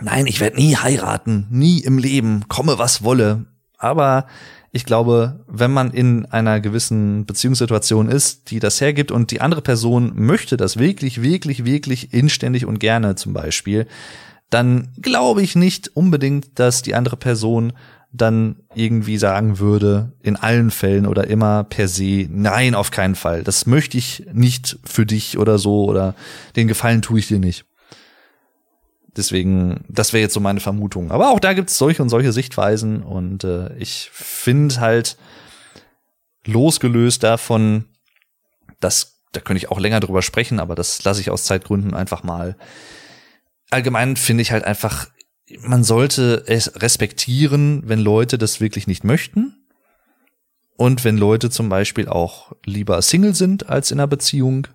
nein, 0.00 0.26
ich 0.26 0.40
werde 0.40 0.56
nie 0.56 0.76
heiraten, 0.76 1.46
nie 1.50 1.80
im 1.80 1.98
Leben, 1.98 2.48
komme 2.48 2.78
was 2.78 3.04
wolle. 3.04 3.44
Aber 3.76 4.26
ich 4.72 4.86
glaube, 4.86 5.44
wenn 5.46 5.70
man 5.70 5.92
in 5.92 6.26
einer 6.26 6.60
gewissen 6.60 7.26
Beziehungssituation 7.26 8.08
ist, 8.08 8.50
die 8.50 8.60
das 8.60 8.80
hergibt 8.80 9.12
und 9.12 9.30
die 9.30 9.40
andere 9.40 9.62
Person 9.62 10.12
möchte 10.14 10.56
das 10.56 10.78
wirklich, 10.78 11.22
wirklich, 11.22 11.64
wirklich 11.64 12.12
inständig 12.14 12.66
und 12.66 12.80
gerne 12.80 13.14
zum 13.14 13.34
Beispiel, 13.34 13.86
dann 14.50 14.92
glaube 15.00 15.42
ich 15.42 15.56
nicht 15.56 15.96
unbedingt, 15.96 16.58
dass 16.58 16.82
die 16.82 16.94
andere 16.94 17.16
Person 17.16 17.72
dann 18.12 18.56
irgendwie 18.74 19.18
sagen 19.18 19.58
würde, 19.58 20.12
in 20.22 20.36
allen 20.36 20.70
Fällen 20.70 21.06
oder 21.06 21.26
immer 21.26 21.64
per 21.64 21.88
se, 21.88 22.28
nein, 22.30 22.76
auf 22.76 22.92
keinen 22.92 23.16
Fall. 23.16 23.42
Das 23.42 23.66
möchte 23.66 23.98
ich 23.98 24.24
nicht 24.32 24.78
für 24.84 25.04
dich 25.04 25.36
oder 25.36 25.58
so 25.58 25.84
oder 25.86 26.14
den 26.54 26.68
Gefallen 26.68 27.02
tue 27.02 27.18
ich 27.18 27.26
dir 27.26 27.40
nicht. 27.40 27.64
Deswegen, 29.16 29.84
das 29.88 30.12
wäre 30.12 30.22
jetzt 30.22 30.34
so 30.34 30.40
meine 30.40 30.60
Vermutung. 30.60 31.10
Aber 31.10 31.30
auch 31.30 31.40
da 31.40 31.54
gibt 31.54 31.70
es 31.70 31.78
solche 31.78 32.02
und 32.02 32.08
solche 32.08 32.32
Sichtweisen 32.32 33.02
und 33.02 33.42
äh, 33.42 33.76
ich 33.78 34.10
finde 34.12 34.80
halt 34.80 35.16
losgelöst 36.46 37.22
davon, 37.22 37.86
dass 38.80 39.14
da 39.32 39.40
könnte 39.40 39.58
ich 39.58 39.70
auch 39.70 39.80
länger 39.80 40.00
drüber 40.00 40.22
sprechen, 40.22 40.60
aber 40.60 40.76
das 40.76 41.02
lasse 41.02 41.20
ich 41.20 41.30
aus 41.30 41.44
Zeitgründen 41.44 41.94
einfach 41.94 42.22
mal. 42.22 42.56
Allgemein 43.74 44.16
finde 44.16 44.42
ich 44.42 44.52
halt 44.52 44.64
einfach, 44.64 45.08
man 45.60 45.84
sollte 45.84 46.44
es 46.46 46.80
respektieren, 46.80 47.82
wenn 47.86 47.98
Leute 47.98 48.38
das 48.38 48.60
wirklich 48.60 48.86
nicht 48.86 49.04
möchten. 49.04 49.56
Und 50.76 51.04
wenn 51.04 51.16
Leute 51.16 51.50
zum 51.50 51.68
Beispiel 51.68 52.08
auch 52.08 52.52
lieber 52.64 53.00
Single 53.02 53.34
sind 53.34 53.68
als 53.68 53.90
in 53.90 54.00
einer 54.00 54.06
Beziehung. 54.06 54.66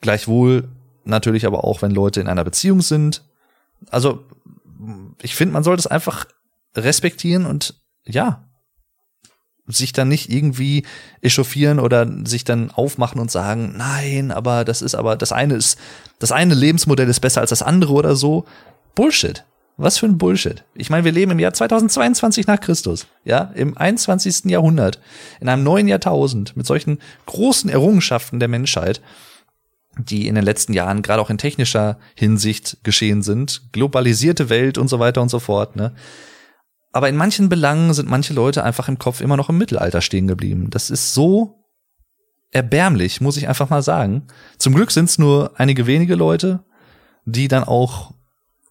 Gleichwohl 0.00 0.68
natürlich 1.04 1.46
aber 1.46 1.64
auch, 1.64 1.80
wenn 1.80 1.90
Leute 1.90 2.20
in 2.20 2.28
einer 2.28 2.44
Beziehung 2.44 2.82
sind 2.82 3.22
also 3.90 4.24
ich 5.22 5.34
finde, 5.34 5.52
man 5.52 5.64
sollte 5.64 5.80
es 5.80 5.86
einfach 5.86 6.26
respektieren 6.76 7.46
und 7.46 7.80
ja, 8.04 8.44
sich 9.66 9.92
dann 9.92 10.08
nicht 10.08 10.30
irgendwie 10.30 10.86
echauffieren 11.20 11.78
oder 11.78 12.08
sich 12.26 12.44
dann 12.44 12.70
aufmachen 12.70 13.20
und 13.20 13.30
sagen, 13.30 13.74
nein, 13.76 14.30
aber 14.30 14.64
das 14.64 14.80
ist 14.80 14.94
aber, 14.94 15.16
das 15.16 15.32
eine 15.32 15.54
ist, 15.54 15.78
das 16.18 16.32
eine 16.32 16.54
Lebensmodell 16.54 17.08
ist 17.08 17.20
besser 17.20 17.40
als 17.40 17.50
das 17.50 17.62
andere 17.62 17.92
oder 17.92 18.16
so. 18.16 18.44
Bullshit. 18.94 19.44
Was 19.76 19.98
für 19.98 20.06
ein 20.06 20.18
Bullshit. 20.18 20.64
Ich 20.74 20.90
meine, 20.90 21.04
wir 21.04 21.12
leben 21.12 21.30
im 21.30 21.38
Jahr 21.38 21.52
2022 21.52 22.48
nach 22.48 22.58
Christus, 22.58 23.06
ja, 23.24 23.52
im 23.54 23.78
21. 23.78 24.46
Jahrhundert, 24.46 24.98
in 25.40 25.48
einem 25.48 25.62
neuen 25.62 25.86
Jahrtausend 25.86 26.56
mit 26.56 26.66
solchen 26.66 26.98
großen 27.26 27.70
Errungenschaften 27.70 28.40
der 28.40 28.48
Menschheit 28.48 29.00
die 29.98 30.28
in 30.28 30.34
den 30.34 30.44
letzten 30.44 30.72
Jahren 30.72 31.02
gerade 31.02 31.20
auch 31.20 31.30
in 31.30 31.38
technischer 31.38 31.98
Hinsicht 32.14 32.78
geschehen 32.82 33.22
sind, 33.22 33.72
globalisierte 33.72 34.48
Welt 34.48 34.78
und 34.78 34.88
so 34.88 34.98
weiter 34.98 35.20
und 35.20 35.28
so 35.28 35.38
fort, 35.38 35.76
ne? 35.76 35.94
Aber 36.90 37.08
in 37.08 37.16
manchen 37.16 37.48
Belangen 37.48 37.92
sind 37.92 38.08
manche 38.08 38.32
Leute 38.32 38.64
einfach 38.64 38.88
im 38.88 38.98
Kopf 38.98 39.20
immer 39.20 39.36
noch 39.36 39.50
im 39.50 39.58
Mittelalter 39.58 40.00
stehen 40.00 40.26
geblieben. 40.26 40.70
Das 40.70 40.88
ist 40.88 41.12
so 41.12 41.57
erbärmlich, 42.50 43.20
muss 43.20 43.36
ich 43.36 43.48
einfach 43.48 43.70
mal 43.70 43.82
sagen. 43.82 44.26
Zum 44.56 44.74
Glück 44.74 44.90
sind 44.90 45.06
es 45.06 45.18
nur 45.18 45.52
einige 45.56 45.86
wenige 45.86 46.14
Leute, 46.14 46.60
die 47.24 47.48
dann 47.48 47.64
auch 47.64 48.12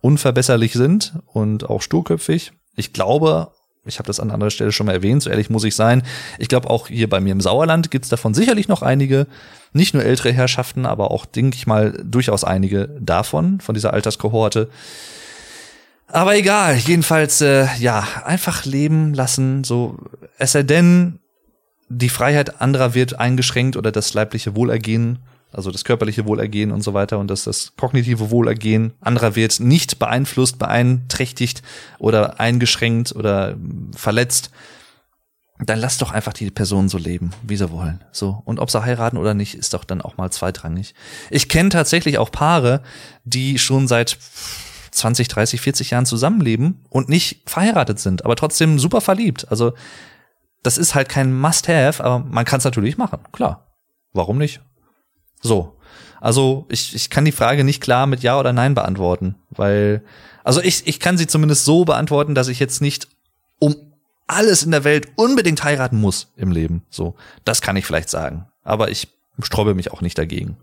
unverbesserlich 0.01 0.73
sind 0.73 1.13
und 1.25 1.69
auch 1.69 1.81
sturköpfig. 1.81 2.53
Ich 2.75 2.93
glaube 2.93 3.51
ich 3.87 3.99
habe 3.99 4.07
das 4.07 4.19
an 4.19 4.31
anderer 4.31 4.51
Stelle 4.51 4.71
schon 4.71 4.85
mal 4.85 4.93
erwähnt, 4.93 5.23
so 5.23 5.29
ehrlich 5.29 5.49
muss 5.49 5.63
ich 5.63 5.75
sein. 5.75 6.03
Ich 6.39 6.49
glaube, 6.49 6.69
auch 6.69 6.87
hier 6.87 7.09
bei 7.09 7.19
mir 7.19 7.31
im 7.31 7.41
Sauerland 7.41 7.89
gibt's 7.89 8.09
davon 8.09 8.33
sicherlich 8.33 8.67
noch 8.67 8.81
einige, 8.81 9.27
nicht 9.73 9.93
nur 9.93 10.03
ältere 10.03 10.33
Herrschaften, 10.33 10.85
aber 10.85 11.11
auch, 11.11 11.25
denke 11.25 11.55
ich 11.55 11.67
mal, 11.67 11.93
durchaus 12.03 12.43
einige 12.43 12.89
davon, 12.99 13.61
von 13.61 13.73
dieser 13.73 13.93
Alterskohorte. 13.93 14.69
Aber 16.07 16.35
egal, 16.35 16.77
jedenfalls, 16.77 17.41
äh, 17.41 17.67
ja, 17.79 18.05
einfach 18.23 18.65
leben 18.65 19.13
lassen, 19.13 19.63
so, 19.63 19.97
es 20.37 20.53
sei 20.53 20.63
denn, 20.63 21.19
die 21.89 22.09
Freiheit 22.09 22.61
anderer 22.61 22.93
wird 22.93 23.19
eingeschränkt 23.19 23.77
oder 23.77 23.91
das 23.91 24.13
leibliche 24.13 24.55
Wohlergehen 24.55 25.19
also 25.51 25.71
das 25.71 25.85
körperliche 25.85 26.25
Wohlergehen 26.25 26.71
und 26.71 26.81
so 26.81 26.93
weiter 26.93 27.19
und 27.19 27.29
dass 27.29 27.43
das 27.43 27.73
kognitive 27.77 28.29
Wohlergehen 28.31 28.93
anderer 28.99 29.35
wird 29.35 29.59
nicht 29.59 29.97
beeinflusst, 29.99 30.59
beeinträchtigt 30.59 31.61
oder 31.99 32.39
eingeschränkt 32.39 33.15
oder 33.15 33.55
verletzt, 33.95 34.51
dann 35.59 35.79
lass 35.79 35.97
doch 35.97 36.11
einfach 36.11 36.33
die 36.33 36.51
Personen 36.51 36.89
so 36.89 36.97
leben, 36.97 37.31
wie 37.41 37.57
sie 37.57 37.71
wollen. 37.71 38.03
So. 38.11 38.41
Und 38.45 38.59
ob 38.59 38.69
sie 38.69 38.83
heiraten 38.83 39.17
oder 39.17 39.33
nicht, 39.33 39.55
ist 39.55 39.73
doch 39.73 39.83
dann 39.83 40.01
auch 40.01 40.17
mal 40.17 40.29
zweitrangig. 40.29 40.93
Ich 41.31 41.49
kenne 41.49 41.69
tatsächlich 41.69 42.19
auch 42.19 42.31
Paare, 42.31 42.83
die 43.23 43.57
schon 43.57 43.87
seit 43.87 44.19
20, 44.91 45.27
30, 45.27 45.61
40 45.61 45.89
Jahren 45.91 46.05
zusammenleben 46.05 46.85
und 46.89 47.09
nicht 47.09 47.49
verheiratet 47.49 47.99
sind, 47.99 48.25
aber 48.25 48.35
trotzdem 48.35 48.77
super 48.77 49.01
verliebt. 49.01 49.49
Also, 49.49 49.73
das 50.63 50.77
ist 50.77 50.95
halt 50.95 51.09
kein 51.09 51.37
Must-Have, 51.37 52.03
aber 52.03 52.19
man 52.19 52.45
kann 52.45 52.59
es 52.59 52.65
natürlich 52.65 52.97
machen. 52.97 53.19
Klar. 53.31 53.67
Warum 54.13 54.37
nicht? 54.37 54.61
So. 55.41 55.77
Also 56.19 56.65
ich, 56.69 56.95
ich 56.95 57.09
kann 57.09 57.25
die 57.25 57.31
Frage 57.31 57.63
nicht 57.63 57.81
klar 57.81 58.07
mit 58.07 58.23
Ja 58.23 58.39
oder 58.39 58.53
Nein 58.53 58.73
beantworten, 58.73 59.35
weil, 59.49 60.03
also 60.43 60.61
ich, 60.61 60.87
ich 60.87 60.99
kann 60.99 61.17
sie 61.17 61.27
zumindest 61.27 61.65
so 61.65 61.85
beantworten, 61.85 62.33
dass 62.33 62.47
ich 62.47 62.59
jetzt 62.59 62.81
nicht 62.81 63.07
um 63.59 63.75
alles 64.25 64.63
in 64.63 64.71
der 64.71 64.83
Welt 64.83 65.07
unbedingt 65.15 65.63
heiraten 65.63 65.99
muss 66.01 66.33
im 66.35 66.51
Leben. 66.51 66.83
So, 66.89 67.15
das 67.45 67.61
kann 67.61 67.77
ich 67.77 67.85
vielleicht 67.85 68.09
sagen. 68.09 68.47
Aber 68.63 68.89
ich 68.89 69.07
sträube 69.41 69.73
mich 69.73 69.91
auch 69.93 70.01
nicht 70.01 70.17
dagegen. 70.17 70.57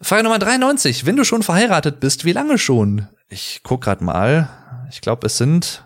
Frage 0.00 0.22
Nummer 0.22 0.38
93. 0.38 1.06
Wenn 1.06 1.16
du 1.16 1.24
schon 1.24 1.42
verheiratet 1.42 2.00
bist, 2.00 2.24
wie 2.24 2.32
lange 2.32 2.58
schon? 2.58 3.08
Ich 3.28 3.60
guck 3.62 3.82
grad 3.82 4.00
mal. 4.00 4.48
Ich 4.90 5.00
glaube, 5.00 5.26
es 5.26 5.36
sind 5.36 5.84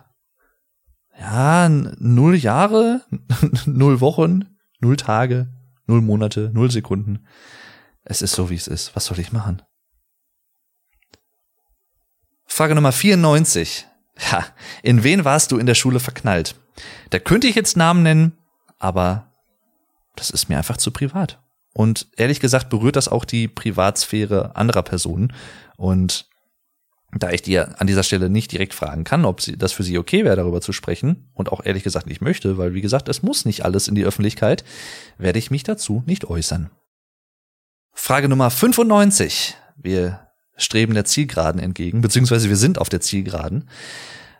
ja 1.19 1.69
null 1.69 2.35
Jahre, 2.35 3.01
null 3.65 4.01
Wochen, 4.01 4.45
null 4.79 4.97
Tage, 4.97 5.47
Null 5.91 6.01
Monate, 6.01 6.51
null 6.53 6.71
Sekunden. 6.71 7.27
Es 8.05 8.21
ist 8.21 8.31
so, 8.31 8.49
wie 8.49 8.55
es 8.55 8.67
ist. 8.67 8.95
Was 8.95 9.05
soll 9.07 9.19
ich 9.19 9.33
machen? 9.33 9.61
Frage 12.45 12.75
Nummer 12.75 12.93
94. 12.93 13.87
Ja, 14.31 14.45
in 14.83 15.03
wen 15.03 15.25
warst 15.25 15.51
du 15.51 15.57
in 15.57 15.65
der 15.65 15.75
Schule 15.75 15.99
verknallt? 15.99 16.55
Da 17.09 17.19
könnte 17.19 17.47
ich 17.47 17.55
jetzt 17.55 17.75
Namen 17.75 18.03
nennen, 18.03 18.37
aber 18.79 19.33
das 20.15 20.29
ist 20.29 20.47
mir 20.47 20.57
einfach 20.57 20.77
zu 20.77 20.91
privat. 20.91 21.41
Und 21.73 22.07
ehrlich 22.15 22.39
gesagt 22.39 22.69
berührt 22.69 22.95
das 22.95 23.09
auch 23.09 23.25
die 23.25 23.49
Privatsphäre 23.49 24.55
anderer 24.55 24.83
Personen. 24.83 25.33
Und 25.75 26.29
da 27.13 27.31
ich 27.31 27.41
dir 27.41 27.79
an 27.79 27.87
dieser 27.87 28.03
Stelle 28.03 28.29
nicht 28.29 28.51
direkt 28.51 28.73
fragen 28.73 29.03
kann, 29.03 29.25
ob 29.25 29.41
sie, 29.41 29.57
das 29.57 29.73
für 29.73 29.83
sie 29.83 29.97
okay 29.97 30.23
wäre, 30.23 30.35
darüber 30.35 30.61
zu 30.61 30.71
sprechen 30.71 31.29
und 31.33 31.51
auch 31.51 31.65
ehrlich 31.65 31.83
gesagt 31.83 32.07
nicht 32.07 32.21
möchte, 32.21 32.57
weil 32.57 32.73
wie 32.73 32.81
gesagt, 32.81 33.09
es 33.09 33.21
muss 33.21 33.45
nicht 33.45 33.65
alles 33.65 33.87
in 33.87 33.95
die 33.95 34.05
Öffentlichkeit, 34.05 34.63
werde 35.17 35.39
ich 35.39 35.51
mich 35.51 35.63
dazu 35.63 36.03
nicht 36.05 36.25
äußern. 36.25 36.69
Frage 37.93 38.29
Nummer 38.29 38.49
95. 38.49 39.55
Wir 39.75 40.27
streben 40.55 40.93
der 40.93 41.05
Zielgeraden 41.05 41.61
entgegen, 41.61 42.01
beziehungsweise 42.01 42.49
wir 42.49 42.55
sind 42.55 42.79
auf 42.79 42.89
der 42.89 43.01
Zielgeraden. 43.01 43.67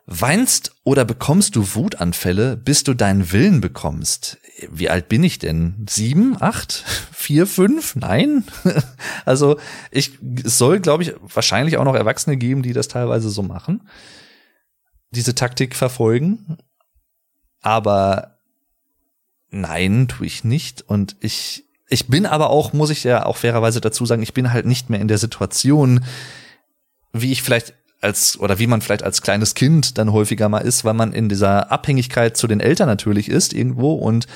Weinst 0.06 0.76
oder 0.84 1.06
bekommst 1.06 1.56
du 1.56 1.76
Wutanfälle, 1.76 2.58
bis 2.58 2.84
du 2.84 2.94
deinen 2.94 3.32
Willen 3.32 3.62
bekommst? 3.62 4.40
Wie 4.70 4.90
alt 4.90 5.10
bin 5.10 5.24
ich 5.24 5.40
denn? 5.40 5.86
Sieben, 5.90 6.36
acht, 6.42 6.72
vier, 7.12 7.48
fünf? 7.48 7.96
Nein? 7.96 8.44
also 9.26 9.58
ich 9.92 10.12
soll, 10.44 10.80
glaube 10.80 11.04
ich, 11.04 11.14
wahrscheinlich 11.22 11.78
auch 11.78 11.86
noch 11.86 11.96
Erwachsene 11.96 12.38
geben, 12.38 12.64
die 12.64 12.74
das 12.74 12.88
teilweise 12.88 13.30
so 13.30 13.44
machen, 13.44 13.88
diese 15.12 15.36
Taktik 15.36 15.76
verfolgen. 15.76 16.58
Aber 17.62 18.40
nein, 19.50 20.08
tue 20.08 20.26
ich 20.26 20.44
nicht. 20.44 20.82
Und 20.82 21.16
ich 21.20 21.66
ich 21.92 22.08
bin 22.08 22.26
aber 22.26 22.50
auch, 22.50 22.72
muss 22.72 22.90
ich 22.90 23.04
ja 23.04 23.26
auch 23.26 23.36
fairerweise 23.36 23.82
dazu 23.82 24.06
sagen, 24.06 24.24
ich 24.24 24.34
bin 24.34 24.54
halt 24.54 24.66
nicht 24.66 24.90
mehr 24.90 25.02
in 25.02 25.10
der 25.10 25.18
Situation, 25.18 26.06
wie 27.12 27.34
ich 27.34 27.44
vielleicht 27.44 27.74
als 28.02 28.40
oder 28.40 28.60
wie 28.60 28.68
man 28.68 28.82
vielleicht 28.82 29.04
als 29.04 29.22
kleines 29.22 29.54
Kind 29.56 29.98
dann 29.98 30.12
häufiger 30.12 30.50
mal 30.50 30.60
ist, 30.60 30.84
weil 30.84 30.96
man 30.96 31.14
in 31.14 31.30
dieser 31.30 31.72
Abhängigkeit 31.72 32.36
zu 32.36 32.48
den 32.48 32.60
Eltern 32.60 32.88
natürlich 32.88 33.30
ist 33.30 33.54
irgendwo 33.54 33.94
und 33.94 34.28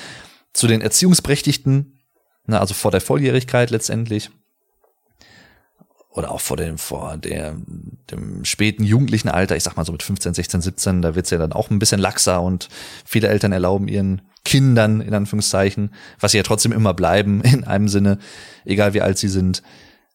zu 0.52 0.66
den 0.66 0.80
Erziehungsberechtigten, 0.80 2.00
na, 2.46 2.60
also 2.60 2.74
vor 2.74 2.92
der 2.92 3.00
Volljährigkeit 3.00 3.70
letztendlich. 3.70 4.30
Oder 6.10 6.30
auch 6.30 6.40
vor 6.40 6.56
dem 6.56 6.78
vor 6.78 7.18
der 7.18 7.56
dem 8.10 8.44
späten 8.44 8.84
jugendlichen 8.84 9.28
Alter, 9.28 9.56
ich 9.56 9.64
sag 9.64 9.76
mal 9.76 9.84
so 9.84 9.92
mit 9.92 10.02
15, 10.02 10.32
16, 10.32 10.60
17, 10.62 11.02
da 11.02 11.14
wird's 11.14 11.28
ja 11.30 11.36
dann 11.36 11.52
auch 11.52 11.68
ein 11.68 11.78
bisschen 11.78 12.00
laxer 12.00 12.40
und 12.40 12.68
viele 13.04 13.28
Eltern 13.28 13.52
erlauben 13.52 13.88
ihren 13.88 14.22
Kindern 14.44 15.02
in 15.02 15.12
Anführungszeichen, 15.12 15.92
was 16.20 16.30
sie 16.30 16.38
ja 16.38 16.44
trotzdem 16.44 16.72
immer 16.72 16.94
bleiben 16.94 17.40
in 17.42 17.64
einem 17.64 17.88
Sinne, 17.88 18.18
egal 18.64 18.94
wie 18.94 19.02
alt 19.02 19.18
sie 19.18 19.28
sind, 19.28 19.62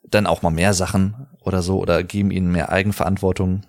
dann 0.10 0.26
auch 0.26 0.42
mal 0.42 0.50
mehr 0.50 0.74
Sachen 0.74 1.28
oder 1.44 1.62
so 1.62 1.80
oder 1.80 2.04
geben 2.04 2.32
ihnen 2.32 2.52
mehr 2.52 2.72
Eigenverantwortung. 2.72 3.62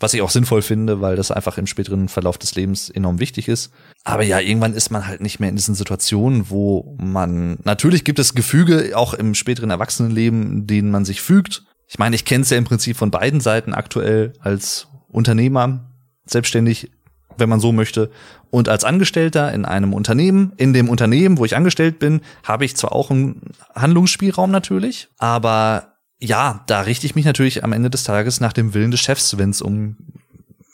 Was 0.00 0.14
ich 0.14 0.22
auch 0.22 0.30
sinnvoll 0.30 0.62
finde, 0.62 1.00
weil 1.00 1.14
das 1.14 1.30
einfach 1.30 1.58
im 1.58 1.66
späteren 1.68 2.08
Verlauf 2.08 2.38
des 2.38 2.56
Lebens 2.56 2.90
enorm 2.90 3.20
wichtig 3.20 3.46
ist. 3.46 3.72
Aber 4.02 4.24
ja, 4.24 4.40
irgendwann 4.40 4.74
ist 4.74 4.90
man 4.90 5.06
halt 5.06 5.20
nicht 5.20 5.38
mehr 5.38 5.48
in 5.48 5.54
diesen 5.54 5.76
Situationen, 5.76 6.50
wo 6.50 6.96
man, 6.98 7.58
natürlich 7.62 8.02
gibt 8.02 8.18
es 8.18 8.34
Gefüge 8.34 8.96
auch 8.96 9.14
im 9.14 9.34
späteren 9.34 9.70
Erwachsenenleben, 9.70 10.66
denen 10.66 10.90
man 10.90 11.04
sich 11.04 11.22
fügt. 11.22 11.62
Ich 11.86 12.00
meine, 12.00 12.16
ich 12.16 12.24
kenne 12.24 12.42
es 12.42 12.50
ja 12.50 12.58
im 12.58 12.64
Prinzip 12.64 12.96
von 12.96 13.12
beiden 13.12 13.40
Seiten 13.40 13.74
aktuell 13.74 14.32
als 14.40 14.88
Unternehmer, 15.08 15.92
selbstständig 16.24 16.90
wenn 17.38 17.48
man 17.48 17.60
so 17.60 17.72
möchte. 17.72 18.10
Und 18.50 18.68
als 18.68 18.84
Angestellter 18.84 19.52
in 19.52 19.64
einem 19.64 19.92
Unternehmen, 19.92 20.52
in 20.56 20.72
dem 20.72 20.88
Unternehmen, 20.88 21.38
wo 21.38 21.44
ich 21.44 21.56
angestellt 21.56 21.98
bin, 21.98 22.20
habe 22.42 22.64
ich 22.64 22.76
zwar 22.76 22.92
auch 22.92 23.10
einen 23.10 23.42
Handlungsspielraum 23.74 24.50
natürlich, 24.50 25.08
aber 25.18 25.95
ja, 26.18 26.64
da 26.66 26.80
richte 26.82 27.06
ich 27.06 27.14
mich 27.14 27.24
natürlich 27.24 27.64
am 27.64 27.72
Ende 27.72 27.90
des 27.90 28.04
Tages 28.04 28.40
nach 28.40 28.52
dem 28.52 28.74
Willen 28.74 28.90
des 28.90 29.00
Chefs, 29.00 29.38
wenn 29.38 29.50
es 29.50 29.62
um 29.62 29.96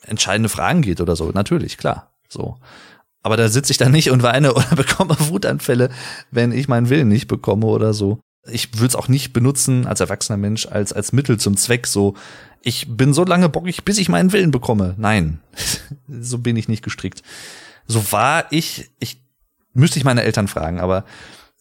entscheidende 0.03 0.49
Fragen 0.49 0.83
geht 0.83 1.01
oder 1.01 1.17
so. 1.17 1.31
Natürlich, 1.31 1.79
klar. 1.79 2.13
So. 2.29 2.59
Aber 3.23 3.37
da 3.37 3.49
sitze 3.49 3.73
ich 3.73 3.79
da 3.79 3.89
nicht 3.89 4.11
und 4.11 4.23
weine 4.23 4.55
oder 4.55 4.77
bekomme 4.77 5.17
Wutanfälle, 5.19 5.91
wenn 6.31 6.53
ich 6.53 6.69
meinen 6.69 6.89
Willen 6.89 7.09
nicht 7.09 7.29
bekomme 7.29 7.67
oder 7.67 7.95
so. 7.95 8.21
Ich 8.51 8.75
würde 8.75 8.89
es 8.89 8.97
auch 8.97 9.07
nicht 9.07 9.33
benutzen 9.33 9.87
als 9.87 10.01
erwachsener 10.01 10.37
Mensch 10.37 10.67
als 10.67 10.93
als 10.93 11.13
Mittel 11.13 11.39
zum 11.39 11.57
Zweck 11.57 11.87
so 11.87 12.17
ich 12.63 12.97
bin 12.97 13.13
so 13.13 13.25
lange 13.25 13.49
bockig, 13.49 13.85
bis 13.85 13.99
ich 13.99 14.09
meinen 14.09 14.33
Willen 14.33 14.51
bekomme. 14.51 14.95
Nein, 14.97 15.41
so 16.09 16.39
bin 16.39 16.57
ich 16.57 16.69
nicht 16.69 16.83
gestrickt. 16.83 17.23
So 17.87 18.13
war 18.13 18.47
ich, 18.51 18.91
ich 19.01 19.21
müsste 19.75 19.99
ich 19.99 20.05
meine 20.05 20.23
Eltern 20.23 20.49
fragen, 20.49 20.81
aber 20.81 21.05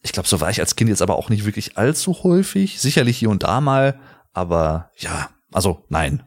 ich 0.03 0.11
glaube, 0.11 0.27
so 0.27 0.41
war 0.41 0.49
ich 0.49 0.59
als 0.59 0.75
Kind 0.75 0.89
jetzt 0.89 1.01
aber 1.01 1.17
auch 1.17 1.29
nicht 1.29 1.45
wirklich 1.45 1.77
allzu 1.77 2.23
häufig. 2.23 2.79
Sicherlich 2.79 3.17
hier 3.17 3.29
und 3.29 3.43
da 3.43 3.61
mal, 3.61 3.99
aber 4.33 4.89
ja, 4.97 5.29
also 5.51 5.85
nein. 5.89 6.23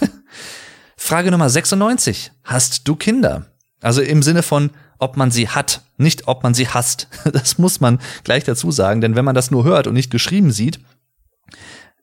Frage 0.96 1.30
Nummer 1.30 1.48
96. 1.48 2.32
Hast 2.44 2.88
du 2.88 2.96
Kinder? 2.96 3.46
Also 3.80 4.02
im 4.02 4.22
Sinne 4.22 4.42
von, 4.42 4.70
ob 4.98 5.16
man 5.16 5.30
sie 5.30 5.48
hat, 5.48 5.82
nicht 5.96 6.26
ob 6.26 6.42
man 6.42 6.54
sie 6.54 6.68
hasst. 6.68 7.08
Das 7.32 7.58
muss 7.58 7.80
man 7.80 8.00
gleich 8.24 8.44
dazu 8.44 8.70
sagen, 8.70 9.00
denn 9.00 9.14
wenn 9.14 9.24
man 9.24 9.34
das 9.34 9.50
nur 9.50 9.64
hört 9.64 9.86
und 9.86 9.94
nicht 9.94 10.10
geschrieben 10.10 10.50
sieht, 10.50 10.80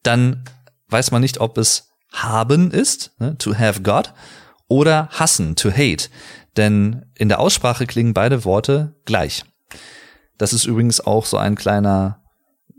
dann 0.04 0.44
weiß 0.90 1.12
man 1.12 1.22
nicht, 1.22 1.40
ob 1.40 1.58
es 1.58 1.90
haben 2.12 2.72
ist, 2.72 3.12
ne, 3.20 3.38
to 3.38 3.56
have 3.58 3.82
God, 3.82 4.14
oder 4.68 5.10
hassen, 5.12 5.56
to 5.56 5.72
hate. 5.72 6.10
Denn 6.56 7.06
in 7.16 7.30
der 7.30 7.40
Aussprache 7.40 7.86
klingen 7.86 8.14
beide 8.14 8.46
Worte 8.46 8.96
gleich. 9.06 9.44
Das 10.38 10.54
ist 10.54 10.66
übrigens 10.66 11.02
auch 11.02 11.26
so 11.26 11.38
ein 11.38 11.56
kleiner, 11.56 12.24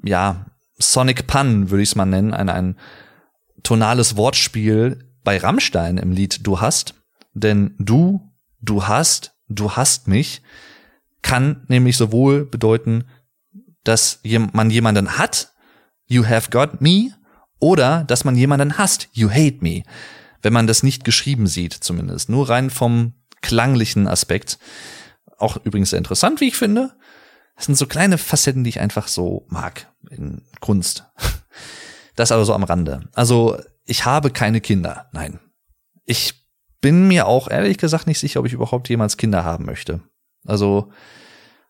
ja, 0.03 0.47
Sonic 0.79 1.27
Pun, 1.27 1.71
würde 1.71 1.83
ich 1.83 1.91
es 1.91 1.97
mal 1.97 2.07
nennen, 2.07 2.35
ein, 2.35 2.49
ein 2.49 2.77
tonales 3.63 4.17
Wortspiel 4.17 5.11
bei 5.25 5.39
Rammstein 5.39 5.99
im 5.99 6.13
Lied 6.13 6.47
Du 6.47 6.61
hast. 6.61 6.95
Denn 7.33 7.75
du, 7.79 8.21
du 8.61 8.87
hast, 8.87 9.35
du 9.49 9.73
hast 9.73 10.09
mich, 10.09 10.43
kann 11.23 11.65
nämlich 11.69 11.97
sowohl 11.97 12.45
bedeuten, 12.45 13.05
dass 13.85 14.21
man 14.53 14.71
jemanden 14.71 15.19
hat, 15.19 15.53
you 16.07 16.27
have 16.27 16.51
got 16.51 16.81
me, 16.81 17.11
oder 17.59 18.05
dass 18.05 18.25
man 18.25 18.37
jemanden 18.37 18.79
hasst, 18.79 19.09
you 19.13 19.31
hate 19.31 19.59
me, 19.61 19.83
wenn 20.43 20.53
man 20.53 20.67
das 20.67 20.83
nicht 20.83 21.05
geschrieben 21.05 21.47
sieht 21.47 21.73
zumindest. 21.73 22.29
Nur 22.29 22.49
rein 22.49 22.71
vom 22.71 23.15
klanglichen 23.43 24.07
Aspekt. 24.07 24.59
Auch 25.39 25.59
übrigens 25.65 25.91
sehr 25.91 25.99
interessant, 25.99 26.41
wie 26.41 26.49
ich 26.49 26.57
finde. 26.57 26.97
Das 27.57 27.67
sind 27.67 27.77
so 27.77 27.87
kleine 27.87 28.19
Facetten, 28.19 28.65
die 28.65 28.71
ich 28.71 28.81
einfach 28.81 29.09
so 29.09 29.47
mag 29.49 29.91
in 30.11 30.43
Kunst. 30.61 31.05
Das 32.15 32.33
aber 32.33 32.45
so 32.45 32.55
am 32.55 32.65
Rande. 32.65 33.09
Also 33.13 33.59
ich 33.85 34.05
habe 34.05 34.31
keine 34.31 34.61
Kinder. 34.61 35.09
Nein. 35.13 35.39
Ich 36.05 36.47
bin 36.81 37.09
mir 37.09 37.27
auch 37.27 37.49
ehrlich 37.49 37.79
gesagt 37.79 38.07
nicht 38.07 38.19
sicher, 38.19 38.41
ob 38.41 38.47
ich 38.47 38.53
überhaupt 38.53 38.89
jemals 38.89 39.17
Kinder 39.17 39.45
haben 39.45 39.65
möchte. 39.65 40.01
Also 40.47 40.93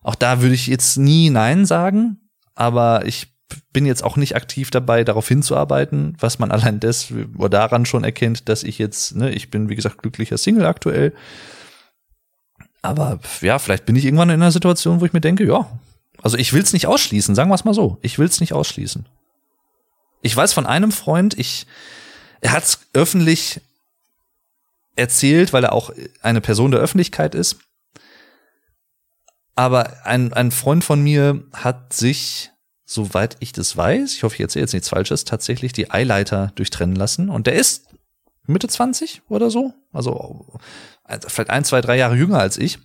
auch 0.03 0.14
da 0.14 0.41
würde 0.43 0.55
ich 0.55 0.66
jetzt 0.66 0.99
nie 0.99 1.30
Nein 1.30 1.66
sagen, 1.66 2.28
aber 2.55 3.07
ich 3.07 3.34
bin 3.72 3.87
jetzt 3.87 4.05
auch 4.05 4.16
nicht 4.16 4.37
aktiv 4.37 4.70
dabei, 4.70 5.05
darauf 5.05 5.28
hinzuarbeiten, 5.28 6.16
was 6.20 6.39
man 6.39 6.51
allein 6.53 6.80
des 6.80 7.12
oder 7.37 7.49
daran 7.49 7.87
schon 7.87 8.05
erkennt, 8.05 8.49
dass 8.49 8.62
ich 8.62 8.78
jetzt, 8.78 9.16
ne, 9.16 9.30
ich 9.30 9.51
bin 9.51 9.68
wie 9.68 9.76
gesagt 9.76 9.99
glücklicher 9.99 10.39
Single 10.39 10.66
aktuell. 10.66 11.14
Aber 12.87 13.20
ja, 13.41 13.59
vielleicht 13.59 13.87
bin 13.87 13.97
ich 13.97 14.05
irgendwann 14.05 14.30
in 14.30 14.41
einer 14.41 14.53
Situation, 14.53 15.01
wo 15.01 15.05
ich 15.05 15.12
mir 15.12 15.20
denke, 15.20 15.47
ja, 15.47 15.68
also 16.22 16.37
ich 16.37 16.53
will 16.53 16.62
es 16.62 16.72
nicht 16.72 16.87
ausschließen, 16.87 17.34
sagen 17.34 17.51
wir 17.51 17.55
es 17.55 17.64
mal 17.64 17.74
so. 17.74 17.99
Ich 18.03 18.18
will 18.18 18.26
es 18.26 18.41
nicht 18.41 18.53
ausschließen. 18.53 19.07
Ich 20.22 20.37
weiß 20.37 20.53
von 20.53 20.66
einem 20.66 20.93
Freund, 20.93 21.39
ich, 21.39 21.66
er 22.41 22.53
hat 22.53 22.64
es 22.64 22.80
öffentlich 22.93 23.61
erzählt, 24.97 25.53
weil 25.53 25.64
er 25.64 25.72
auch 25.72 25.91
eine 26.22 26.41
Person 26.41 26.70
der 26.70 26.80
Öffentlichkeit 26.80 27.34
ist. 27.34 27.59
Aber 29.55 30.05
ein, 30.05 30.32
ein 30.32 30.51
Freund 30.51 30.84
von 30.84 31.03
mir 31.03 31.43
hat 31.53 31.93
sich 31.93 32.51
soweit 32.87 33.37
ich 33.41 33.53
das 33.53 33.76
weiß, 33.76 34.14
ich 34.14 34.22
hoffe, 34.22 34.37
ich 34.37 34.41
erzähle 34.41 34.62
jetzt 34.62 34.72
nichts 34.72 34.89
Falsches, 34.89 35.24
tatsächlich 35.24 35.72
die 35.72 35.91
Eileiter 35.91 36.53
durchtrennen 36.55 36.95
lassen. 36.95 37.28
Und 37.28 37.49
der 37.49 37.55
ist 37.55 37.89
Mitte 38.47 38.68
20 38.68 39.22
oder 39.28 39.51
so. 39.51 39.74
Also, 39.92 40.59
also 41.05 41.28
vielleicht 41.28 41.51
ein, 41.51 41.64
zwei, 41.64 41.80
drei 41.80 41.97
Jahre 41.97 42.16
jünger 42.16 42.38
als 42.38 42.59
ich. 42.59 42.78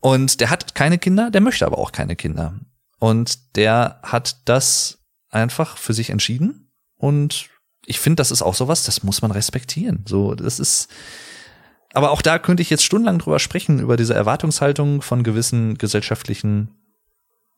Und 0.00 0.40
der 0.40 0.50
hat 0.50 0.74
keine 0.74 0.98
Kinder, 0.98 1.30
der 1.30 1.40
möchte 1.40 1.64
aber 1.64 1.78
auch 1.78 1.92
keine 1.92 2.16
Kinder. 2.16 2.54
Und 2.98 3.56
der 3.56 4.00
hat 4.02 4.48
das 4.48 4.98
einfach 5.30 5.76
für 5.76 5.94
sich 5.94 6.10
entschieden. 6.10 6.70
Und 6.96 7.48
ich 7.86 8.00
finde, 8.00 8.16
das 8.16 8.30
ist 8.30 8.42
auch 8.42 8.54
sowas, 8.54 8.84
das 8.84 9.02
muss 9.02 9.22
man 9.22 9.30
respektieren. 9.30 10.04
So, 10.06 10.34
das 10.34 10.60
ist, 10.60 10.88
aber 11.94 12.10
auch 12.10 12.22
da 12.22 12.38
könnte 12.38 12.62
ich 12.62 12.70
jetzt 12.70 12.84
stundenlang 12.84 13.18
drüber 13.18 13.38
sprechen, 13.38 13.80
über 13.80 13.96
diese 13.96 14.14
Erwartungshaltung 14.14 15.02
von 15.02 15.22
gewissen 15.22 15.78
gesellschaftlichen 15.78 16.81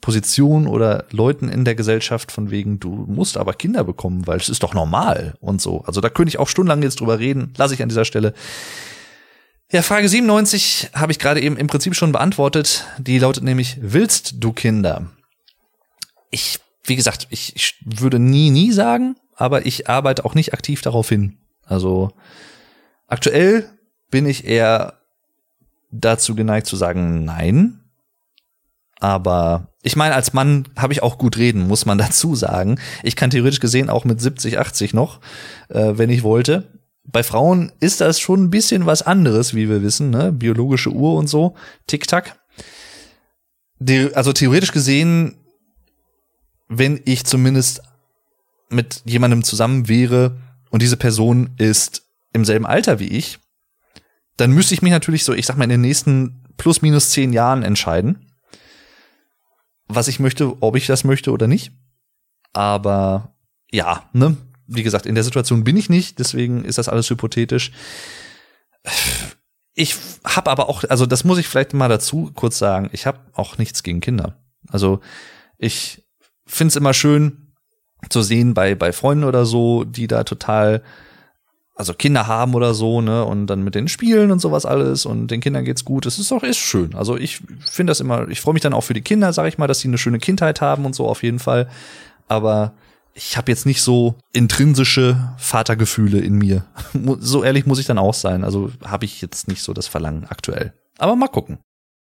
Position 0.05 0.67
oder 0.67 1.07
Leuten 1.13 1.49
in 1.49 1.65
der 1.65 1.75
Gesellschaft 1.75 2.31
von 2.31 2.51
wegen, 2.51 2.79
du 2.79 3.07
musst 3.09 3.39
aber 3.39 3.55
Kinder 3.55 3.85
bekommen, 3.85 4.27
weil 4.27 4.37
es 4.37 4.51
ist 4.51 4.63
doch 4.63 4.75
normal 4.75 5.35
und 5.41 5.63
so. 5.63 5.81
Also 5.87 6.03
da 6.03 6.11
könnte 6.11 6.29
ich 6.29 6.39
auch 6.39 6.49
stundenlang 6.49 6.83
jetzt 6.83 7.01
drüber 7.01 7.19
reden, 7.19 7.55
lasse 7.57 7.73
ich 7.73 7.83
an 7.83 7.89
dieser 7.89 8.05
Stelle. 8.05 8.35
Ja, 9.73 9.81
Frage 9.81 10.07
97 10.07 10.91
habe 10.93 11.11
ich 11.11 11.19
gerade 11.19 11.41
eben 11.41 11.57
im 11.57 11.69
Prinzip 11.69 11.95
schon 11.95 12.13
beantwortet. 12.13 12.85
Die 12.99 13.19
lautet 13.19 13.45
nämlich, 13.45 13.79
willst 13.81 14.35
du 14.45 14.53
Kinder? 14.53 15.07
Ich, 16.29 16.61
wie 16.85 16.97
gesagt, 16.97 17.27
ich, 17.31 17.57
ich 17.57 17.77
würde 17.83 18.19
nie, 18.19 18.51
nie 18.51 18.73
sagen, 18.73 19.17
aber 19.35 19.65
ich 19.65 19.89
arbeite 19.89 20.27
auch 20.27 20.35
nicht 20.35 20.53
aktiv 20.53 20.83
darauf 20.83 21.09
hin. 21.09 21.39
Also 21.65 22.13
aktuell 23.07 23.71
bin 24.11 24.27
ich 24.27 24.45
eher 24.45 24.99
dazu 25.91 26.35
geneigt 26.35 26.67
zu 26.67 26.77
sagen, 26.77 27.25
nein. 27.25 27.84
Aber 29.01 29.69
ich 29.83 29.97
meine, 29.97 30.15
als 30.15 30.33
Mann 30.33 30.69
habe 30.77 30.93
ich 30.93 31.03
auch 31.03 31.19
gut 31.19 31.37
reden, 31.37 31.67
muss 31.67 31.87
man 31.87 31.99
dazu 32.05 32.35
sagen. 32.35 32.79
Ich 33.03 33.17
kann 33.17 33.31
theoretisch 33.31 33.61
gesehen 33.61 33.91
auch 33.91 34.05
mit 34.05 34.21
70, 34.21 34.59
80 34.59 34.95
noch, 34.95 35.21
äh, 35.69 35.93
wenn 35.97 36.11
ich 36.11 36.23
wollte. 36.23 36.81
Bei 37.07 37.23
Frauen 37.23 37.71
ist 37.81 38.01
das 38.01 38.19
schon 38.19 38.45
ein 38.45 38.51
bisschen 38.51 38.87
was 38.87 39.03
anderes, 39.03 39.55
wie 39.55 39.69
wir 39.69 39.83
wissen, 39.83 40.09
ne? 40.09 40.33
Biologische 40.33 40.91
Uhr 40.91 41.17
und 41.17 41.29
so, 41.29 41.55
Tick-Tack. 41.87 42.39
Also 44.15 44.33
theoretisch 44.33 44.73
gesehen, 44.73 45.37
wenn 46.69 46.99
ich 47.05 47.27
zumindest 47.27 47.83
mit 48.71 49.03
jemandem 49.05 49.45
zusammen 49.45 49.89
wäre 49.89 50.39
und 50.71 50.81
diese 50.81 50.97
Person 50.97 51.51
ist 51.59 52.05
im 52.33 52.47
selben 52.47 52.65
Alter 52.65 52.99
wie 53.01 53.09
ich, 53.09 53.39
dann 54.39 54.53
müsste 54.53 54.73
ich 54.73 54.81
mich 54.81 54.93
natürlich 54.93 55.25
so, 55.25 55.35
ich 55.35 55.45
sag 55.45 55.59
mal, 55.59 55.65
in 55.65 55.71
den 55.71 55.83
nächsten 55.83 56.43
plus 56.57 56.81
minus 56.81 57.11
zehn 57.11 57.35
Jahren 57.35 57.63
entscheiden 57.63 58.34
was 59.89 60.09
ich 60.09 60.21
möchte, 60.21 60.63
ob 60.63 60.77
ich 60.77 60.87
das 60.87 61.05
möchte 61.05 61.33
oder 61.33 61.47
nicht. 61.47 61.73
Aber 62.53 63.35
ja, 63.71 64.09
ne? 64.13 64.37
Wie 64.67 64.83
gesagt, 64.83 65.05
in 65.05 65.15
der 65.15 65.25
Situation 65.25 65.65
bin 65.65 65.77
ich 65.77 65.91
nicht, 65.91 66.19
deswegen 66.19 66.65
ist 66.65 66.79
das 66.79 66.89
alles 66.89 67.11
hypothetisch. 67.11 67.71
Ich 69.75 69.97
habe 70.25 70.51
aber 70.51 70.69
auch, 70.69 70.85
also 70.85 71.05
das 71.05 71.25
muss 71.25 71.39
ich 71.39 71.49
vielleicht 71.49 71.75
mal 71.75 71.89
dazu 71.89 72.31
kurz 72.35 72.59
sagen, 72.59 72.89
ich 72.93 73.07
habe 73.07 73.19
auch 73.33 73.59
nichts 73.59 73.83
gegen 73.83 74.01
Kinder. 74.01 74.39
Also 74.69 75.01
ich 75.59 76.07
finde 76.47 76.71
es 76.71 76.77
immer 76.77 76.95
schön 76.95 77.53
zu 78.09 78.23
sehen 78.23 78.55
bei, 78.55 78.75
bei 78.75 78.93
Freunden 78.93 79.25
oder 79.25 79.45
so, 79.45 79.85
die 79.85 80.07
da 80.07 80.25
total 80.25 80.83
also 81.75 81.93
Kinder 81.93 82.27
haben 82.27 82.55
oder 82.55 82.73
so, 82.73 83.01
ne, 83.01 83.25
und 83.25 83.49
dann 83.49 83.63
mit 83.63 83.75
denen 83.75 83.89
spielen 83.89 84.31
und 84.31 84.39
sowas 84.39 84.65
alles 84.65 85.07
und 85.07 85.29
den 85.29 85.41
Kindern 85.41 85.65
geht's 85.65 85.85
gut. 85.85 86.07
Das 86.07 86.19
ist 86.19 86.31
doch 86.31 86.43
ist 86.43 86.59
schön. 86.59 86.95
Also 86.95 87.17
ich 87.17 87.41
finde 87.61 87.91
das 87.91 88.01
immer, 88.01 88.29
ich 88.29 88.41
freue 88.41 88.55
mich 88.55 88.63
dann 88.63 88.75
auch 88.75 88.83
für 88.83 88.95
die 88.95 89.03
Kinder, 89.03 89.33
sag 89.33 89.49
ich 89.49 89.59
mal, 89.59 89.67
dass 89.67 89.81
sie 89.81 89.89
eine 89.89 89.99
schöne 89.99 90.19
Kindheit 90.19 90.61
haben 90.61 90.85
und 90.87 90.95
so 90.95 91.09
auf 91.09 91.23
jeden 91.23 91.41
Fall. 91.41 91.69
Aber 92.29 92.75
ich 93.13 93.37
habe 93.37 93.51
jetzt 93.51 93.67
nicht 93.67 93.83
so 93.83 94.17
intrinsische 94.33 95.35
Vatergefühle 95.39 96.21
in 96.21 96.35
mir. 96.39 96.65
so 97.19 97.43
ehrlich 97.43 97.67
muss 97.67 97.79
ich 97.79 97.87
dann 97.87 97.99
auch 97.99 98.15
sein. 98.15 98.45
Also 98.45 98.71
habe 98.85 99.05
ich 99.05 99.21
jetzt 99.21 99.49
nicht 99.49 99.63
so 99.63 99.73
das 99.73 99.89
Verlangen 99.89 100.27
aktuell. 100.29 100.75
Aber 100.99 101.17
mal 101.17 101.29
gucken. 101.29 101.59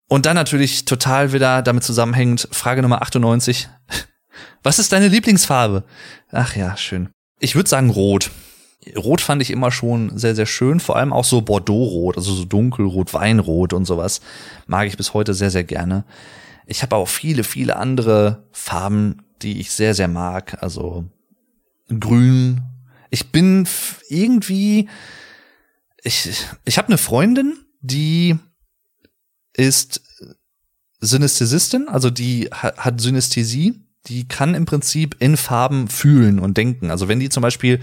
Und 0.07 0.25
dann 0.25 0.35
natürlich 0.35 0.85
total 0.85 1.33
wieder 1.33 1.61
damit 1.61 1.83
zusammenhängend 1.83 2.47
Frage 2.51 2.81
Nummer 2.81 3.01
98. 3.01 3.69
Was 4.63 4.79
ist 4.79 4.91
deine 4.91 5.07
Lieblingsfarbe? 5.07 5.83
Ach 6.31 6.55
ja, 6.55 6.77
schön. 6.77 7.09
Ich 7.39 7.55
würde 7.55 7.69
sagen 7.69 7.89
rot. 7.89 8.31
Rot 8.95 9.21
fand 9.21 9.41
ich 9.41 9.51
immer 9.51 9.71
schon 9.71 10.17
sehr, 10.17 10.35
sehr 10.35 10.45
schön, 10.45 10.79
vor 10.79 10.95
allem 10.95 11.13
auch 11.13 11.25
so 11.25 11.41
Bordeaux-Rot, 11.41 12.17
also 12.17 12.33
so 12.33 12.45
dunkelrot, 12.45 13.13
Weinrot 13.13 13.73
und 13.73 13.85
sowas, 13.85 14.21
mag 14.67 14.87
ich 14.87 14.97
bis 14.97 15.13
heute 15.13 15.33
sehr, 15.33 15.51
sehr 15.51 15.63
gerne. 15.63 16.05
Ich 16.65 16.83
habe 16.83 16.95
auch 16.95 17.07
viele, 17.07 17.43
viele 17.43 17.77
andere 17.77 18.47
Farben, 18.51 19.23
die 19.41 19.59
ich 19.59 19.71
sehr, 19.71 19.93
sehr 19.93 20.07
mag, 20.07 20.61
also 20.61 21.05
grün. 21.87 22.61
Ich 23.09 23.31
bin 23.31 23.67
irgendwie, 24.09 24.89
ich, 26.03 26.29
ich 26.65 26.77
habe 26.77 26.89
eine 26.89 26.97
Freundin, 26.97 27.57
die 27.81 28.37
ist 29.53 30.01
Synästhesistin, 30.99 31.87
also 31.89 32.09
die 32.09 32.49
hat, 32.51 32.99
Synästhesie, 32.99 33.86
die 34.05 34.27
kann 34.27 34.55
im 34.55 34.65
Prinzip 34.65 35.15
in 35.19 35.35
Farben 35.35 35.87
fühlen 35.87 36.39
und 36.39 36.57
denken. 36.57 36.91
Also 36.91 37.07
wenn 37.07 37.19
die 37.19 37.29
zum 37.29 37.41
Beispiel 37.41 37.79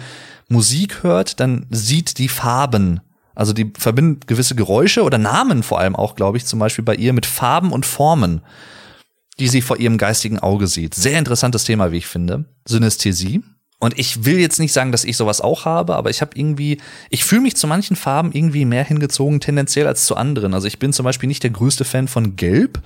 Musik 0.49 1.03
hört, 1.03 1.41
dann 1.41 1.67
sieht 1.71 2.19
die 2.19 2.29
Farben. 2.29 3.01
Also 3.35 3.53
die 3.53 3.73
verbindet 3.77 4.27
gewisse 4.27 4.55
Geräusche 4.55 5.03
oder 5.03 5.19
Namen 5.19 5.63
vor 5.63 5.81
allem 5.81 5.97
auch, 5.97 6.15
glaube 6.15 6.39
ich, 6.39 6.47
zum 6.47 6.59
Beispiel 6.59 6.85
bei 6.85 6.95
ihr 6.95 7.13
mit 7.13 7.27
Farben 7.27 7.73
und 7.73 7.85
Formen, 7.85 8.43
die 9.39 9.49
sie 9.49 9.61
vor 9.61 9.79
ihrem 9.79 9.99
geistigen 9.99 10.39
Auge 10.39 10.67
sieht. 10.67 10.95
Sehr 10.95 11.19
interessantes 11.19 11.65
Thema, 11.65 11.91
wie 11.91 11.99
ich 11.99 12.07
finde. 12.07 12.45
Synästhesie. 12.65 13.43
Und 13.81 13.99
ich 13.99 14.25
will 14.25 14.39
jetzt 14.39 14.61
nicht 14.61 14.73
sagen, 14.73 14.93
dass 14.93 15.05
ich 15.05 15.17
sowas 15.17 15.41
auch 15.41 15.65
habe, 15.65 15.97
aber 15.97 16.09
ich 16.09 16.21
habe 16.21 16.31
irgendwie, 16.37 16.81
ich 17.11 17.25
fühle 17.25 17.43
mich 17.43 17.57
zu 17.57 17.67
manchen 17.67 17.97
Farben 17.97 18.33
irgendwie 18.33 18.65
mehr 18.65 18.85
hingezogen 18.85 19.41
tendenziell 19.41 19.87
als 19.87 20.07
zu 20.07 20.17
anderen. 20.17 20.55
Also 20.55 20.69
ich 20.69 20.79
bin 20.79 20.93
zum 20.93 21.05
Beispiel 21.05 21.27
nicht 21.27 21.43
der 21.43 21.51
größte 21.51 21.85
Fan 21.85 22.09
von 22.09 22.37
Gelb. 22.37 22.81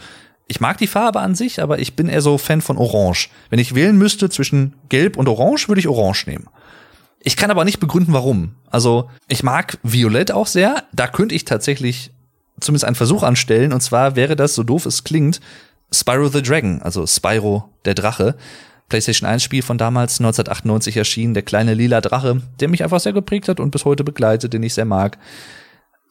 Ich 0.49 0.61
mag 0.61 0.79
die 0.79 0.87
Farbe 0.87 1.21
an 1.21 1.35
sich, 1.35 1.63
aber 1.63 1.79
ich 1.79 1.95
bin 1.95 2.09
eher 2.09 2.23
so 2.23 2.39
Fan 2.39 2.63
von 2.63 2.79
Orange. 2.79 3.29
Wenn 3.51 3.59
ich 3.59 3.75
wählen 3.75 3.97
müsste 3.97 4.31
zwischen 4.31 4.75
Gelb 4.89 5.19
und 5.19 5.29
Orange, 5.29 5.69
würde 5.69 5.81
ich 5.81 5.89
Orange 5.89 6.27
nehmen. 6.27 6.47
Ich 7.21 7.37
kann 7.37 7.51
aber 7.51 7.65
nicht 7.65 7.81
begründen, 7.81 8.15
warum. 8.15 8.55
Also 8.71 9.11
ich 9.29 9.43
mag 9.43 9.79
Violett 9.83 10.33
auch 10.33 10.47
sehr. 10.47 10.85
Da 10.93 11.07
könnte 11.07 11.35
ich 11.35 11.45
tatsächlich 11.45 12.13
zumindest 12.61 12.87
einen 12.87 12.97
Versuch 12.97 13.23
anstellen. 13.23 13.75
Und 13.75 13.83
zwar 13.83 14.17
wäre 14.17 14.37
das, 14.37 14.55
so 14.55 14.63
doof 14.63 14.87
es 14.87 15.05
klingt, 15.05 15.41
Spyro 15.93 16.29
the 16.29 16.43
Dragon, 16.43 16.81
also 16.83 17.07
Spyro 17.07 17.69
der 17.85 17.95
Drache. 17.95 18.37
PlayStation 18.89 19.29
1 19.29 19.43
Spiel 19.43 19.63
von 19.63 19.77
damals 19.77 20.19
1998 20.19 20.97
erschienen, 20.97 21.35
der 21.35 21.43
kleine 21.43 21.75
lila 21.75 22.01
Drache, 22.01 22.41
der 22.61 22.69
mich 22.69 22.83
einfach 22.83 23.01
sehr 23.01 23.13
geprägt 23.13 23.49
hat 23.49 23.61
und 23.61 23.71
bis 23.71 23.85
heute 23.85 24.03
begleitet, 24.03 24.55
den 24.55 24.63
ich 24.63 24.73
sehr 24.73 24.87
mag. 24.87 25.19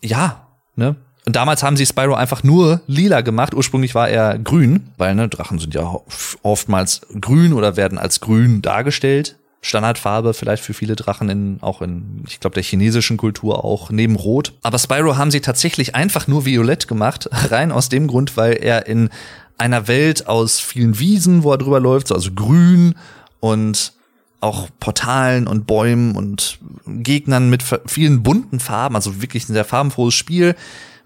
Ja, 0.01 0.47
ne? 0.75 0.95
Und 1.27 1.35
damals 1.35 1.61
haben 1.61 1.75
sie 1.75 1.85
Spyro 1.85 2.13
einfach 2.13 2.43
nur 2.43 2.79
lila 2.87 3.19
gemacht. 3.19 3.53
Ursprünglich 3.53 3.93
war 3.93 4.07
er 4.07 4.39
grün, 4.39 4.87
weil 4.95 5.13
ne, 5.13 5.27
Drachen 5.27 5.59
sind 5.59 5.73
ja 5.73 5.99
oftmals 6.41 7.01
grün 7.19 7.51
oder 7.51 7.75
werden 7.75 7.97
als 7.97 8.21
grün 8.21 8.61
dargestellt. 8.61 9.35
Standardfarbe 9.59 10.33
vielleicht 10.33 10.63
für 10.63 10.73
viele 10.73 10.95
Drachen 10.95 11.27
in 11.27 11.57
auch 11.59 11.81
in 11.81 12.23
ich 12.29 12.39
glaube 12.39 12.53
der 12.53 12.63
chinesischen 12.63 13.17
Kultur 13.17 13.65
auch 13.65 13.89
neben 13.89 14.15
Rot. 14.15 14.53
Aber 14.61 14.79
Spyro 14.79 15.17
haben 15.17 15.29
sie 15.29 15.41
tatsächlich 15.41 15.95
einfach 15.95 16.27
nur 16.27 16.45
violett 16.45 16.87
gemacht, 16.87 17.27
rein 17.51 17.73
aus 17.73 17.89
dem 17.89 18.07
Grund, 18.07 18.37
weil 18.37 18.53
er 18.53 18.87
in 18.87 19.09
einer 19.57 19.89
Welt 19.89 20.27
aus 20.27 20.61
vielen 20.61 20.97
Wiesen, 20.97 21.43
wo 21.43 21.51
er 21.51 21.57
drüber 21.57 21.81
läuft, 21.81 22.07
so 22.07 22.15
also 22.15 22.31
grün 22.31 22.95
und 23.41 23.91
auch 24.39 24.69
Portalen 24.79 25.45
und 25.45 25.67
Bäumen 25.67 26.15
und 26.15 26.59
Gegnern 26.85 27.49
mit 27.49 27.65
vielen 27.85 28.23
bunten 28.23 28.61
Farben, 28.61 28.95
also 28.95 29.21
wirklich 29.21 29.49
ein 29.49 29.53
sehr 29.53 29.65
farbenfrohes 29.65 30.13
Spiel 30.13 30.55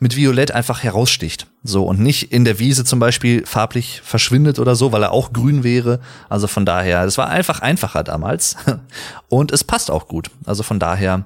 mit 0.01 0.15
Violett 0.15 0.51
einfach 0.51 0.81
heraussticht. 0.83 1.45
So 1.63 1.85
und 1.85 1.99
nicht 1.99 2.33
in 2.33 2.43
der 2.43 2.57
Wiese 2.57 2.83
zum 2.83 2.99
Beispiel 2.99 3.45
farblich 3.45 4.01
verschwindet 4.03 4.57
oder 4.57 4.75
so, 4.75 4.91
weil 4.91 5.03
er 5.03 5.11
auch 5.11 5.31
grün 5.31 5.63
wäre. 5.63 5.99
Also 6.27 6.47
von 6.47 6.65
daher, 6.65 7.05
das 7.05 7.19
war 7.19 7.29
einfach 7.29 7.59
einfacher 7.59 8.03
damals 8.03 8.55
und 9.29 9.51
es 9.51 9.63
passt 9.63 9.91
auch 9.91 10.07
gut. 10.07 10.31
Also 10.43 10.63
von 10.63 10.79
daher, 10.79 11.25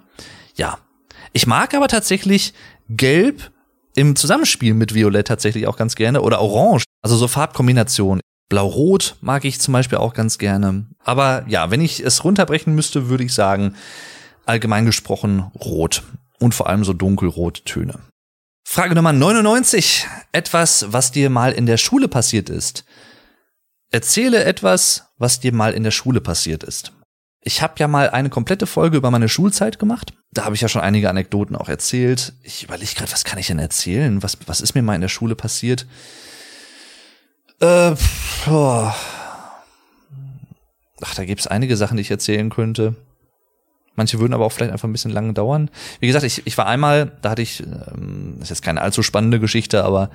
ja. 0.55 0.78
Ich 1.32 1.47
mag 1.47 1.73
aber 1.73 1.88
tatsächlich 1.88 2.53
Gelb 2.89 3.49
im 3.95 4.17
Zusammenspiel 4.17 4.73
mit 4.73 4.93
Violett 4.93 5.28
tatsächlich 5.28 5.67
auch 5.67 5.78
ganz 5.78 5.95
gerne 5.95 6.21
oder 6.21 6.41
Orange. 6.41 6.84
Also 7.01 7.15
so 7.15 7.30
Farbkombinationen. 7.30 8.21
Blau-Rot 8.49 9.15
mag 9.21 9.45
ich 9.45 9.59
zum 9.59 9.71
Beispiel 9.71 9.97
auch 9.97 10.13
ganz 10.13 10.38
gerne. 10.38 10.86
Aber 11.03 11.45
ja, 11.47 11.71
wenn 11.71 11.82
ich 11.82 12.01
es 12.01 12.26
runterbrechen 12.26 12.76
müsste, 12.76 13.07
würde 13.07 13.23
ich 13.23 13.34
sagen, 13.34 13.73
allgemein 14.45 14.86
gesprochen 14.86 15.49
Rot. 15.59 16.03
Und 16.39 16.53
vor 16.53 16.67
allem 16.67 16.84
so 16.84 16.91
dunkelrote 16.91 17.63
Töne. 17.63 17.99
Frage 18.68 18.95
Nummer 18.95 19.13
99. 19.13 20.07
Etwas, 20.32 20.88
was 20.89 21.11
dir 21.11 21.30
mal 21.30 21.53
in 21.53 21.68
der 21.68 21.78
Schule 21.78 22.07
passiert 22.09 22.49
ist. 22.49 22.84
Erzähle 23.91 24.43
etwas, 24.43 25.05
was 25.18 25.39
dir 25.39 25.53
mal 25.53 25.72
in 25.74 25.84
der 25.84 25.91
Schule 25.91 26.20
passiert 26.20 26.63
ist. 26.63 26.91
Ich 27.41 27.61
habe 27.61 27.76
ja 27.78 27.88
mal 27.88 28.09
eine 28.09 28.30
komplette 28.30 28.66
Folge 28.66 28.97
über 28.97 29.11
meine 29.11 29.30
Schulzeit 29.30 29.78
gemacht. 29.78 30.13
Da 30.32 30.43
habe 30.43 30.55
ich 30.55 30.61
ja 30.61 30.68
schon 30.68 30.82
einige 30.82 31.09
Anekdoten 31.11 31.55
auch 31.55 31.70
erzählt. 31.70 32.34
Ich 32.41 32.63
überlege 32.63 32.95
gerade, 32.95 33.11
was 33.11 33.24
kann 33.24 33.38
ich 33.38 33.47
denn 33.47 33.59
erzählen? 33.59 34.24
Was, 34.24 34.39
was 34.47 34.61
ist 34.61 34.74
mir 34.74 34.82
mal 34.82 34.95
in 34.95 35.01
der 35.01 35.09
Schule 35.09 35.36
passiert? 35.36 35.86
Äh, 37.61 37.95
oh. 38.49 38.91
Ach, 41.01 41.16
da 41.16 41.24
gibt's 41.24 41.47
einige 41.47 41.78
Sachen, 41.78 41.97
die 41.97 42.01
ich 42.01 42.11
erzählen 42.11 42.49
könnte. 42.49 42.95
Manche 43.95 44.19
würden 44.19 44.33
aber 44.33 44.45
auch 44.45 44.51
vielleicht 44.51 44.71
einfach 44.71 44.87
ein 44.87 44.91
bisschen 44.91 45.11
lang 45.11 45.33
dauern. 45.33 45.69
Wie 45.99 46.07
gesagt, 46.07 46.25
ich, 46.25 46.45
ich 46.45 46.57
war 46.57 46.67
einmal, 46.67 47.11
da 47.21 47.29
hatte 47.31 47.41
ich, 47.41 47.63
ähm, 47.63 48.37
ist 48.41 48.49
jetzt 48.49 48.61
keine 48.61 48.81
allzu 48.81 49.03
spannende 49.03 49.39
Geschichte, 49.39 49.83
aber 49.83 50.09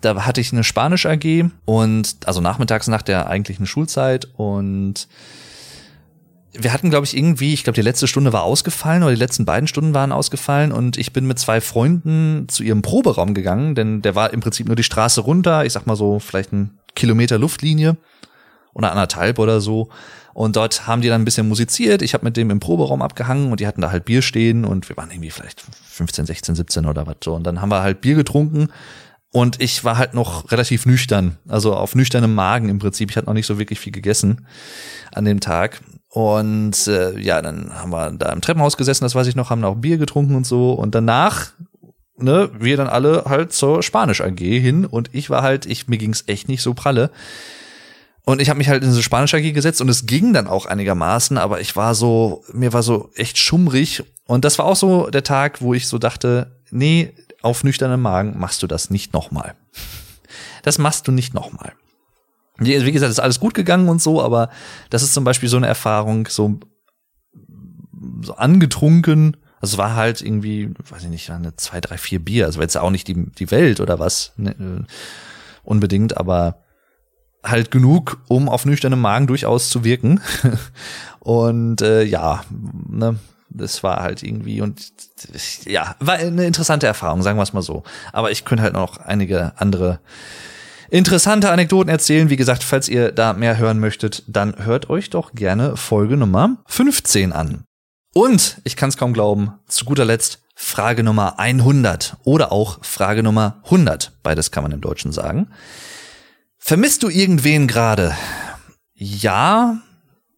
da 0.00 0.26
hatte 0.26 0.40
ich 0.40 0.52
eine 0.52 0.64
Spanisch 0.64 1.06
AG 1.06 1.50
und 1.64 2.16
also 2.24 2.40
nachmittags 2.40 2.88
nach 2.88 3.02
der 3.02 3.28
eigentlichen 3.28 3.66
Schulzeit 3.66 4.28
und 4.36 5.08
wir 6.52 6.72
hatten, 6.72 6.90
glaube 6.90 7.06
ich, 7.06 7.16
irgendwie, 7.16 7.54
ich 7.54 7.62
glaube, 7.62 7.76
die 7.76 7.82
letzte 7.82 8.08
Stunde 8.08 8.32
war 8.32 8.42
ausgefallen 8.42 9.02
oder 9.02 9.12
die 9.12 9.18
letzten 9.20 9.44
beiden 9.44 9.68
Stunden 9.68 9.94
waren 9.94 10.10
ausgefallen 10.10 10.72
und 10.72 10.96
ich 10.96 11.12
bin 11.12 11.26
mit 11.26 11.38
zwei 11.38 11.60
Freunden 11.60 12.48
zu 12.48 12.64
ihrem 12.64 12.82
Proberaum 12.82 13.34
gegangen, 13.34 13.74
denn 13.74 14.02
der 14.02 14.14
war 14.16 14.32
im 14.32 14.40
Prinzip 14.40 14.66
nur 14.66 14.74
die 14.74 14.82
Straße 14.82 15.20
runter, 15.20 15.64
ich 15.64 15.72
sag 15.72 15.86
mal 15.86 15.96
so, 15.96 16.18
vielleicht 16.18 16.52
ein 16.52 16.78
Kilometer 16.96 17.38
Luftlinie 17.38 17.96
oder 18.74 18.90
anderthalb 18.90 19.38
oder 19.38 19.60
so. 19.60 19.90
Und 20.32 20.56
dort 20.56 20.86
haben 20.86 21.02
die 21.02 21.08
dann 21.08 21.22
ein 21.22 21.24
bisschen 21.24 21.48
musiziert. 21.48 22.02
Ich 22.02 22.14
habe 22.14 22.24
mit 22.24 22.36
dem 22.36 22.50
im 22.50 22.60
Proberaum 22.60 23.02
abgehangen 23.02 23.50
und 23.50 23.60
die 23.60 23.66
hatten 23.66 23.80
da 23.80 23.90
halt 23.90 24.04
Bier 24.04 24.22
stehen 24.22 24.64
und 24.64 24.88
wir 24.88 24.96
waren 24.96 25.10
irgendwie 25.10 25.30
vielleicht 25.30 25.60
15, 25.60 26.26
16, 26.26 26.54
17 26.54 26.86
oder 26.86 27.06
was 27.06 27.16
so. 27.24 27.34
Und 27.34 27.44
dann 27.44 27.60
haben 27.60 27.70
wir 27.70 27.82
halt 27.82 28.00
Bier 28.00 28.14
getrunken 28.14 28.68
und 29.32 29.60
ich 29.60 29.84
war 29.84 29.96
halt 29.96 30.14
noch 30.14 30.50
relativ 30.50 30.86
nüchtern, 30.86 31.38
also 31.46 31.74
auf 31.74 31.94
nüchternem 31.94 32.34
Magen 32.34 32.68
im 32.68 32.80
Prinzip. 32.80 33.10
Ich 33.10 33.16
hatte 33.16 33.26
noch 33.26 33.34
nicht 33.34 33.46
so 33.46 33.58
wirklich 33.58 33.78
viel 33.78 33.92
gegessen 33.92 34.46
an 35.12 35.24
dem 35.24 35.40
Tag. 35.40 35.80
Und 36.08 36.88
äh, 36.88 37.16
ja, 37.20 37.40
dann 37.40 37.72
haben 37.72 37.90
wir 37.90 38.10
da 38.10 38.32
im 38.32 38.40
Treppenhaus 38.40 38.76
gesessen, 38.76 39.04
das 39.04 39.14
weiß 39.14 39.28
ich 39.28 39.36
noch, 39.36 39.50
haben 39.50 39.64
auch 39.64 39.76
Bier 39.76 39.98
getrunken 39.98 40.34
und 40.34 40.44
so. 40.44 40.72
Und 40.72 40.96
danach, 40.96 41.52
ne, 42.16 42.50
wir 42.58 42.76
dann 42.76 42.88
alle 42.88 43.24
halt 43.26 43.52
zur 43.52 43.84
Spanisch 43.84 44.20
AG 44.20 44.40
hin 44.40 44.84
und 44.84 45.10
ich 45.12 45.30
war 45.30 45.42
halt, 45.42 45.66
ich 45.66 45.86
mir 45.86 45.98
ging's 45.98 46.24
echt 46.26 46.48
nicht 46.48 46.62
so 46.62 46.74
pralle. 46.74 47.12
Und 48.24 48.40
ich 48.40 48.48
habe 48.50 48.58
mich 48.58 48.68
halt 48.68 48.82
in 48.82 48.90
diese 48.90 49.02
Spanisch 49.02 49.34
AG 49.34 49.52
gesetzt 49.52 49.80
und 49.80 49.88
es 49.88 50.06
ging 50.06 50.32
dann 50.32 50.46
auch 50.46 50.66
einigermaßen, 50.66 51.38
aber 51.38 51.60
ich 51.60 51.74
war 51.76 51.94
so, 51.94 52.44
mir 52.52 52.72
war 52.72 52.82
so 52.82 53.10
echt 53.14 53.38
schummrig. 53.38 54.04
Und 54.26 54.44
das 54.44 54.58
war 54.58 54.66
auch 54.66 54.76
so 54.76 55.08
der 55.08 55.24
Tag, 55.24 55.62
wo 55.62 55.74
ich 55.74 55.88
so 55.88 55.98
dachte, 55.98 56.60
nee, 56.70 57.14
auf 57.42 57.64
nüchternem 57.64 58.00
Magen 58.00 58.38
machst 58.38 58.62
du 58.62 58.66
das 58.66 58.90
nicht 58.90 59.12
nochmal. 59.12 59.54
Das 60.62 60.78
machst 60.78 61.08
du 61.08 61.12
nicht 61.12 61.34
nochmal. 61.34 61.72
Wie 62.58 62.92
gesagt, 62.92 63.10
ist 63.10 63.20
alles 63.20 63.40
gut 63.40 63.54
gegangen 63.54 63.88
und 63.88 64.02
so, 64.02 64.22
aber 64.22 64.50
das 64.90 65.02
ist 65.02 65.14
zum 65.14 65.24
Beispiel 65.24 65.48
so 65.48 65.56
eine 65.56 65.66
Erfahrung, 65.66 66.26
so, 66.28 66.60
so 68.20 68.34
angetrunken. 68.36 69.38
Also 69.62 69.74
es 69.74 69.78
war 69.78 69.96
halt 69.96 70.20
irgendwie, 70.20 70.70
weiß 70.90 71.04
ich 71.04 71.08
nicht, 71.08 71.30
eine 71.30 71.56
zwei, 71.56 71.80
drei, 71.80 71.96
vier 71.96 72.18
Bier. 72.18 72.44
Also 72.44 72.60
jetzt 72.60 72.76
auch 72.76 72.90
nicht 72.90 73.08
die, 73.08 73.30
die 73.32 73.50
Welt 73.50 73.80
oder 73.80 73.98
was 73.98 74.32
ne, 74.36 74.50
äh, 74.50 74.84
unbedingt, 75.64 76.18
aber 76.18 76.62
halt 77.44 77.70
genug, 77.70 78.18
um 78.28 78.48
auf 78.48 78.66
nüchternem 78.66 79.00
Magen 79.00 79.26
durchaus 79.26 79.70
zu 79.70 79.84
wirken. 79.84 80.20
und 81.20 81.82
äh, 81.82 82.02
ja, 82.02 82.44
ne, 82.88 83.16
das 83.48 83.82
war 83.82 84.02
halt 84.02 84.22
irgendwie 84.22 84.60
und 84.60 84.92
ja, 85.64 85.96
war 85.98 86.14
eine 86.16 86.46
interessante 86.46 86.86
Erfahrung, 86.86 87.22
sagen 87.22 87.38
wir 87.38 87.42
es 87.42 87.52
mal 87.52 87.62
so. 87.62 87.82
Aber 88.12 88.30
ich 88.30 88.44
könnte 88.44 88.62
halt 88.62 88.74
noch 88.74 88.98
einige 88.98 89.52
andere 89.56 90.00
interessante 90.90 91.50
Anekdoten 91.50 91.90
erzählen. 91.90 92.30
Wie 92.30 92.36
gesagt, 92.36 92.62
falls 92.62 92.88
ihr 92.88 93.12
da 93.12 93.32
mehr 93.32 93.58
hören 93.58 93.80
möchtet, 93.80 94.24
dann 94.26 94.64
hört 94.64 94.90
euch 94.90 95.10
doch 95.10 95.32
gerne 95.32 95.76
Folge 95.76 96.16
Nummer 96.16 96.58
15 96.66 97.32
an. 97.32 97.64
Und 98.12 98.60
ich 98.64 98.76
kann 98.76 98.88
es 98.88 98.96
kaum 98.96 99.12
glauben, 99.12 99.52
zu 99.66 99.84
guter 99.84 100.04
Letzt 100.04 100.42
Frage 100.56 101.02
Nummer 101.02 101.38
100 101.38 102.16
oder 102.24 102.52
auch 102.52 102.84
Frage 102.84 103.22
Nummer 103.22 103.60
100. 103.64 104.12
Beides 104.22 104.50
kann 104.50 104.62
man 104.62 104.72
im 104.72 104.80
Deutschen 104.80 105.12
sagen. 105.12 105.48
Vermisst 106.60 107.02
du 107.02 107.08
irgendwen 107.08 107.66
gerade? 107.66 108.14
Ja, 108.94 109.78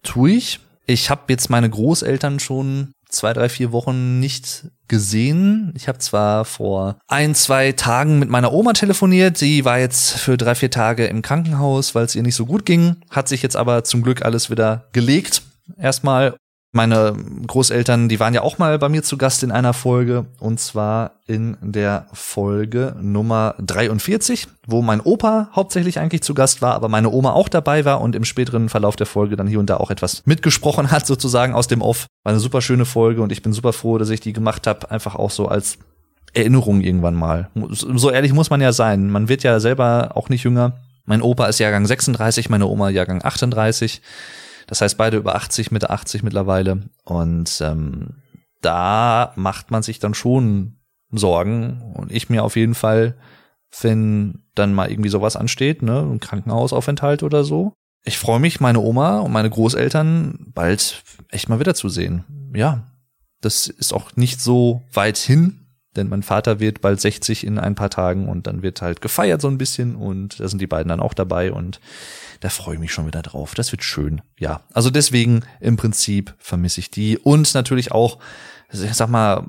tu 0.02 0.26
ich. 0.26 0.60
Ich 0.86 1.10
habe 1.10 1.22
jetzt 1.28 1.50
meine 1.50 1.68
Großeltern 1.68 2.40
schon 2.40 2.92
zwei, 3.08 3.32
drei, 3.32 3.48
vier 3.48 3.72
Wochen 3.72 4.20
nicht 4.20 4.66
gesehen. 4.88 5.72
Ich 5.76 5.88
habe 5.88 5.98
zwar 5.98 6.44
vor 6.44 6.98
ein, 7.08 7.34
zwei 7.34 7.72
Tagen 7.72 8.18
mit 8.18 8.30
meiner 8.30 8.52
Oma 8.52 8.72
telefoniert. 8.72 9.36
Sie 9.36 9.64
war 9.64 9.78
jetzt 9.78 10.12
für 10.12 10.36
drei, 10.36 10.54
vier 10.54 10.70
Tage 10.70 11.06
im 11.06 11.22
Krankenhaus, 11.22 11.94
weil 11.94 12.04
es 12.04 12.14
ihr 12.14 12.22
nicht 12.22 12.36
so 12.36 12.46
gut 12.46 12.64
ging. 12.64 12.96
Hat 13.10 13.28
sich 13.28 13.42
jetzt 13.42 13.56
aber 13.56 13.84
zum 13.84 14.02
Glück 14.02 14.22
alles 14.22 14.50
wieder 14.50 14.88
gelegt. 14.92 15.42
Erstmal. 15.76 16.34
Meine 16.74 17.14
Großeltern, 17.46 18.08
die 18.08 18.18
waren 18.18 18.32
ja 18.32 18.40
auch 18.40 18.56
mal 18.56 18.78
bei 18.78 18.88
mir 18.88 19.02
zu 19.02 19.18
Gast 19.18 19.42
in 19.42 19.52
einer 19.52 19.74
Folge 19.74 20.24
und 20.40 20.58
zwar 20.58 21.20
in 21.26 21.58
der 21.60 22.06
Folge 22.14 22.96
Nummer 22.98 23.54
43, 23.58 24.48
wo 24.66 24.80
mein 24.80 25.02
Opa 25.02 25.50
hauptsächlich 25.54 25.98
eigentlich 25.98 26.22
zu 26.22 26.32
Gast 26.32 26.62
war, 26.62 26.72
aber 26.72 26.88
meine 26.88 27.10
Oma 27.10 27.32
auch 27.32 27.50
dabei 27.50 27.84
war 27.84 28.00
und 28.00 28.16
im 28.16 28.24
späteren 28.24 28.70
Verlauf 28.70 28.96
der 28.96 29.04
Folge 29.04 29.36
dann 29.36 29.46
hier 29.46 29.60
und 29.60 29.68
da 29.68 29.76
auch 29.76 29.90
etwas 29.90 30.22
mitgesprochen 30.24 30.90
hat, 30.90 31.06
sozusagen 31.06 31.54
aus 31.54 31.68
dem 31.68 31.82
Off. 31.82 32.06
War 32.22 32.30
eine 32.30 32.40
super 32.40 32.62
schöne 32.62 32.86
Folge 32.86 33.20
und 33.20 33.32
ich 33.32 33.42
bin 33.42 33.52
super 33.52 33.74
froh, 33.74 33.98
dass 33.98 34.08
ich 34.08 34.20
die 34.20 34.32
gemacht 34.32 34.66
habe, 34.66 34.90
einfach 34.90 35.14
auch 35.14 35.30
so 35.30 35.48
als 35.48 35.76
Erinnerung 36.32 36.80
irgendwann 36.80 37.16
mal. 37.16 37.50
So 37.68 38.10
ehrlich 38.10 38.32
muss 38.32 38.48
man 38.48 38.62
ja 38.62 38.72
sein. 38.72 39.10
Man 39.10 39.28
wird 39.28 39.42
ja 39.42 39.60
selber 39.60 40.12
auch 40.14 40.30
nicht 40.30 40.44
jünger. 40.44 40.78
Mein 41.04 41.20
Opa 41.20 41.46
ist 41.48 41.58
Jahrgang 41.58 41.84
36, 41.84 42.48
meine 42.48 42.66
Oma 42.66 42.88
Jahrgang 42.88 43.22
38. 43.22 44.00
Das 44.72 44.80
heißt, 44.80 44.96
beide 44.96 45.18
über 45.18 45.34
80, 45.34 45.70
Mitte 45.70 45.90
80 45.90 46.22
mittlerweile. 46.22 46.88
Und 47.04 47.60
ähm, 47.60 48.22
da 48.62 49.34
macht 49.36 49.70
man 49.70 49.82
sich 49.82 49.98
dann 49.98 50.14
schon 50.14 50.78
Sorgen. 51.10 51.82
Und 51.92 52.10
ich 52.10 52.30
mir 52.30 52.42
auf 52.42 52.56
jeden 52.56 52.74
Fall, 52.74 53.14
wenn 53.82 54.46
dann 54.54 54.72
mal 54.72 54.90
irgendwie 54.90 55.10
sowas 55.10 55.36
ansteht, 55.36 55.82
ne, 55.82 56.00
ein 56.00 56.20
Krankenhausaufenthalt 56.20 57.22
oder 57.22 57.44
so. 57.44 57.74
Ich 58.02 58.16
freue 58.16 58.40
mich, 58.40 58.60
meine 58.60 58.80
Oma 58.80 59.18
und 59.18 59.32
meine 59.32 59.50
Großeltern 59.50 60.52
bald 60.54 61.02
echt 61.28 61.50
mal 61.50 61.60
wieder 61.60 61.74
zu 61.74 61.90
sehen. 61.90 62.24
Ja, 62.54 62.86
das 63.42 63.66
ist 63.66 63.92
auch 63.92 64.16
nicht 64.16 64.40
so 64.40 64.84
weit 64.90 65.18
hin, 65.18 65.61
denn 65.96 66.08
mein 66.08 66.22
Vater 66.22 66.60
wird 66.60 66.80
bald 66.80 67.00
60 67.00 67.46
in 67.46 67.58
ein 67.58 67.74
paar 67.74 67.90
Tagen 67.90 68.28
und 68.28 68.46
dann 68.46 68.62
wird 68.62 68.82
halt 68.82 69.00
gefeiert 69.00 69.40
so 69.40 69.48
ein 69.48 69.58
bisschen 69.58 69.94
und 69.94 70.40
da 70.40 70.48
sind 70.48 70.60
die 70.60 70.66
beiden 70.66 70.88
dann 70.88 71.00
auch 71.00 71.14
dabei 71.14 71.52
und 71.52 71.80
da 72.40 72.48
freue 72.48 72.74
ich 72.74 72.80
mich 72.80 72.92
schon 72.92 73.06
wieder 73.06 73.22
drauf. 73.22 73.54
Das 73.54 73.72
wird 73.72 73.84
schön. 73.84 74.20
Ja, 74.38 74.62
also 74.72 74.90
deswegen 74.90 75.42
im 75.60 75.76
Prinzip 75.76 76.34
vermisse 76.38 76.80
ich 76.80 76.90
die 76.90 77.18
und 77.18 77.54
natürlich 77.54 77.92
auch, 77.92 78.18
ich 78.72 78.94
sag 78.94 79.08
mal, 79.08 79.46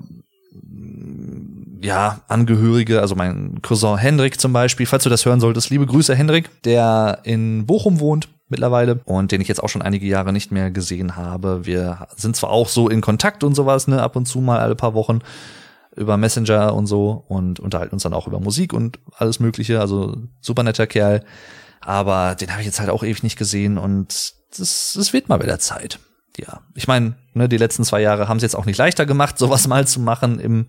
ja, 1.82 2.22
Angehörige, 2.28 3.02
also 3.02 3.16
mein 3.16 3.62
Cousin 3.62 3.98
Hendrik 3.98 4.40
zum 4.40 4.54
Beispiel, 4.54 4.86
falls 4.86 5.04
du 5.04 5.10
das 5.10 5.26
hören 5.26 5.40
solltest, 5.40 5.70
liebe 5.70 5.86
Grüße 5.86 6.16
Hendrik, 6.16 6.50
der 6.64 7.20
in 7.24 7.66
Bochum 7.66 8.00
wohnt 8.00 8.30
mittlerweile 8.48 9.02
und 9.06 9.32
den 9.32 9.42
ich 9.42 9.48
jetzt 9.48 9.62
auch 9.62 9.70
schon 9.70 9.82
einige 9.82 10.06
Jahre 10.06 10.32
nicht 10.32 10.52
mehr 10.52 10.72
gesehen 10.72 11.16
habe. 11.16 11.66
Wir 11.66 12.08
sind 12.16 12.36
zwar 12.36 12.52
auch 12.52 12.70
so 12.70 12.88
in 12.88 13.02
Kontakt 13.02 13.44
und 13.44 13.56
sowas, 13.56 13.88
ne, 13.88 14.02
ab 14.02 14.16
und 14.16 14.28
zu 14.28 14.40
mal 14.40 14.60
alle 14.60 14.76
paar 14.76 14.94
Wochen 14.94 15.20
über 15.96 16.18
Messenger 16.18 16.74
und 16.74 16.88
so 16.88 17.24
und 17.28 17.60
unterhalten 17.60 17.94
uns 17.94 18.04
dann 18.04 18.14
auch 18.14 18.28
über 18.28 18.40
Musik 18.40 18.74
und 18.74 19.00
alles 19.16 19.40
Mögliche, 19.40 19.80
also 19.80 20.18
super 20.42 20.64
netter 20.64 20.88
Kerl. 20.88 21.24
Aber 21.82 22.36
den 22.36 22.52
habe 22.52 22.62
ich 22.62 22.66
jetzt 22.66 22.80
halt 22.80 22.90
auch 22.90 23.04
ewig 23.04 23.24
nicht 23.24 23.38
gesehen 23.38 23.78
und 23.78 24.34
das, 24.58 24.94
das 24.96 25.14
wird 25.14 25.30
mal 25.30 25.42
wieder 25.42 25.60
Zeit. 25.60 26.00
Ja, 26.38 26.62
ich 26.74 26.88
meine, 26.88 27.16
ne, 27.34 27.48
die 27.48 27.58
letzten 27.58 27.84
zwei 27.84 28.02
Jahre 28.02 28.28
haben 28.28 28.38
es 28.38 28.44
jetzt 28.44 28.56
auch 28.56 28.66
nicht 28.66 28.78
leichter 28.78 29.06
gemacht, 29.06 29.38
sowas 29.40 29.68
mal 29.68 29.88
zu 29.88 30.00
machen 30.00 30.40
im 30.40 30.68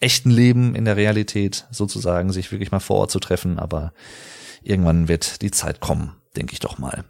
echten 0.00 0.30
Leben, 0.30 0.74
in 0.74 0.84
der 0.84 0.96
Realität 0.96 1.66
sozusagen, 1.70 2.32
sich 2.32 2.50
wirklich 2.50 2.72
mal 2.72 2.80
vor 2.80 2.98
Ort 2.98 3.10
zu 3.10 3.20
treffen. 3.20 3.58
Aber 3.58 3.92
irgendwann 4.62 5.08
wird 5.08 5.42
die 5.42 5.50
Zeit 5.50 5.80
kommen, 5.80 6.16
denke 6.36 6.52
ich 6.52 6.60
doch 6.60 6.78
mal. 6.78 7.04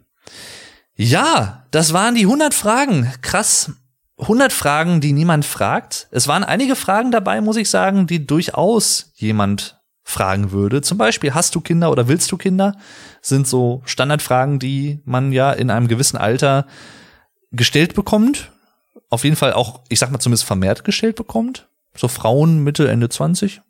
Ja, 0.95 1.65
das 1.71 1.93
waren 1.93 2.15
die 2.15 2.25
100 2.25 2.53
Fragen. 2.53 3.11
Krass. 3.21 3.71
100 4.17 4.53
Fragen, 4.53 5.01
die 5.01 5.13
niemand 5.13 5.45
fragt. 5.45 6.07
Es 6.11 6.27
waren 6.27 6.43
einige 6.43 6.75
Fragen 6.75 7.11
dabei, 7.11 7.41
muss 7.41 7.57
ich 7.57 7.69
sagen, 7.69 8.07
die 8.07 8.25
durchaus 8.25 9.11
jemand 9.15 9.79
fragen 10.03 10.51
würde. 10.51 10.81
Zum 10.81 10.97
Beispiel, 10.97 11.33
hast 11.33 11.55
du 11.55 11.61
Kinder 11.61 11.89
oder 11.91 12.07
willst 12.07 12.31
du 12.31 12.37
Kinder? 12.37 12.75
Sind 13.21 13.47
so 13.47 13.81
Standardfragen, 13.85 14.59
die 14.59 15.01
man 15.05 15.31
ja 15.31 15.51
in 15.51 15.69
einem 15.69 15.87
gewissen 15.87 16.17
Alter 16.17 16.67
gestellt 17.51 17.95
bekommt. 17.95 18.51
Auf 19.09 19.23
jeden 19.23 19.35
Fall 19.35 19.53
auch, 19.53 19.81
ich 19.89 19.99
sag 19.99 20.11
mal 20.11 20.19
zumindest 20.19 20.45
vermehrt 20.45 20.83
gestellt 20.83 21.15
bekommt. 21.15 21.67
So 21.95 22.07
Frauen 22.07 22.63
Mitte, 22.63 22.89
Ende 22.89 23.09
20, 23.09 23.61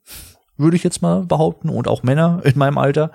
würde 0.58 0.76
ich 0.76 0.84
jetzt 0.84 1.02
mal 1.02 1.24
behaupten. 1.24 1.70
Und 1.70 1.88
auch 1.88 2.04
Männer 2.04 2.42
in 2.44 2.58
meinem 2.58 2.78
Alter 2.78 3.12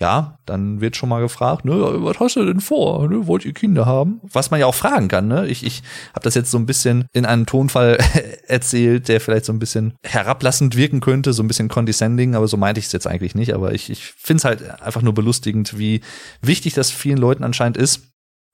ja, 0.00 0.38
dann 0.46 0.80
wird 0.80 0.96
schon 0.96 1.10
mal 1.10 1.20
gefragt, 1.20 1.66
ne, 1.66 1.74
was 1.74 2.18
hast 2.18 2.36
du 2.36 2.44
denn 2.46 2.60
vor? 2.60 3.06
Ne, 3.08 3.26
wollt 3.26 3.44
ihr 3.44 3.52
Kinder 3.52 3.84
haben? 3.84 4.20
Was 4.22 4.50
man 4.50 4.58
ja 4.58 4.64
auch 4.64 4.74
fragen 4.74 5.08
kann, 5.08 5.28
ne? 5.28 5.46
Ich, 5.46 5.64
ich 5.64 5.82
habe 6.14 6.24
das 6.24 6.34
jetzt 6.34 6.50
so 6.50 6.56
ein 6.58 6.64
bisschen 6.64 7.04
in 7.12 7.26
einem 7.26 7.44
Tonfall 7.44 7.98
erzählt, 8.46 9.08
der 9.08 9.20
vielleicht 9.20 9.44
so 9.44 9.52
ein 9.52 9.58
bisschen 9.58 9.92
herablassend 10.02 10.74
wirken 10.74 11.00
könnte, 11.00 11.34
so 11.34 11.42
ein 11.42 11.48
bisschen 11.48 11.68
condescending, 11.68 12.34
aber 12.34 12.48
so 12.48 12.56
meinte 12.56 12.78
ich 12.78 12.86
es 12.86 12.92
jetzt 12.92 13.06
eigentlich 13.06 13.34
nicht. 13.34 13.52
Aber 13.52 13.74
ich, 13.74 13.90
ich 13.90 14.14
finde 14.16 14.38
es 14.38 14.44
halt 14.46 14.80
einfach 14.80 15.02
nur 15.02 15.12
belustigend, 15.12 15.78
wie 15.78 16.00
wichtig 16.40 16.72
das 16.72 16.90
vielen 16.90 17.18
Leuten 17.18 17.44
anscheinend 17.44 17.76
ist. 17.76 18.04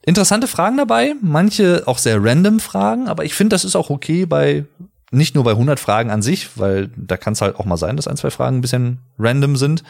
Interessante 0.05 0.49
Fragen 0.49 0.77
dabei, 0.77 1.15
manche 1.23 1.85
auch 1.87 1.99
sehr 1.99 2.23
random 2.23 2.59
Fragen, 2.59 3.07
aber 3.09 3.25
ich 3.25 3.35
finde, 3.35 3.55
das 3.55 3.65
ist 3.65 3.77
auch 3.77 3.91
okay 3.91 4.27
bei 4.27 4.65
nicht 5.13 5.37
nur 5.37 5.45
bei 5.45 5.53
100 5.53 5.79
Fragen 5.79 6.11
an 6.11 6.23
sich, 6.23 6.59
weil 6.59 6.91
da 6.97 7.17
kann 7.17 7.35
es 7.35 7.41
halt 7.41 7.57
auch 7.57 7.65
mal 7.65 7.77
sein, 7.77 7.97
dass 7.97 8.09
ein, 8.09 8.17
zwei 8.17 8.31
Fragen 8.31 8.59
ein 8.59 8.61
bisschen 8.61 8.99
random 9.19 9.55
sind 9.55 9.85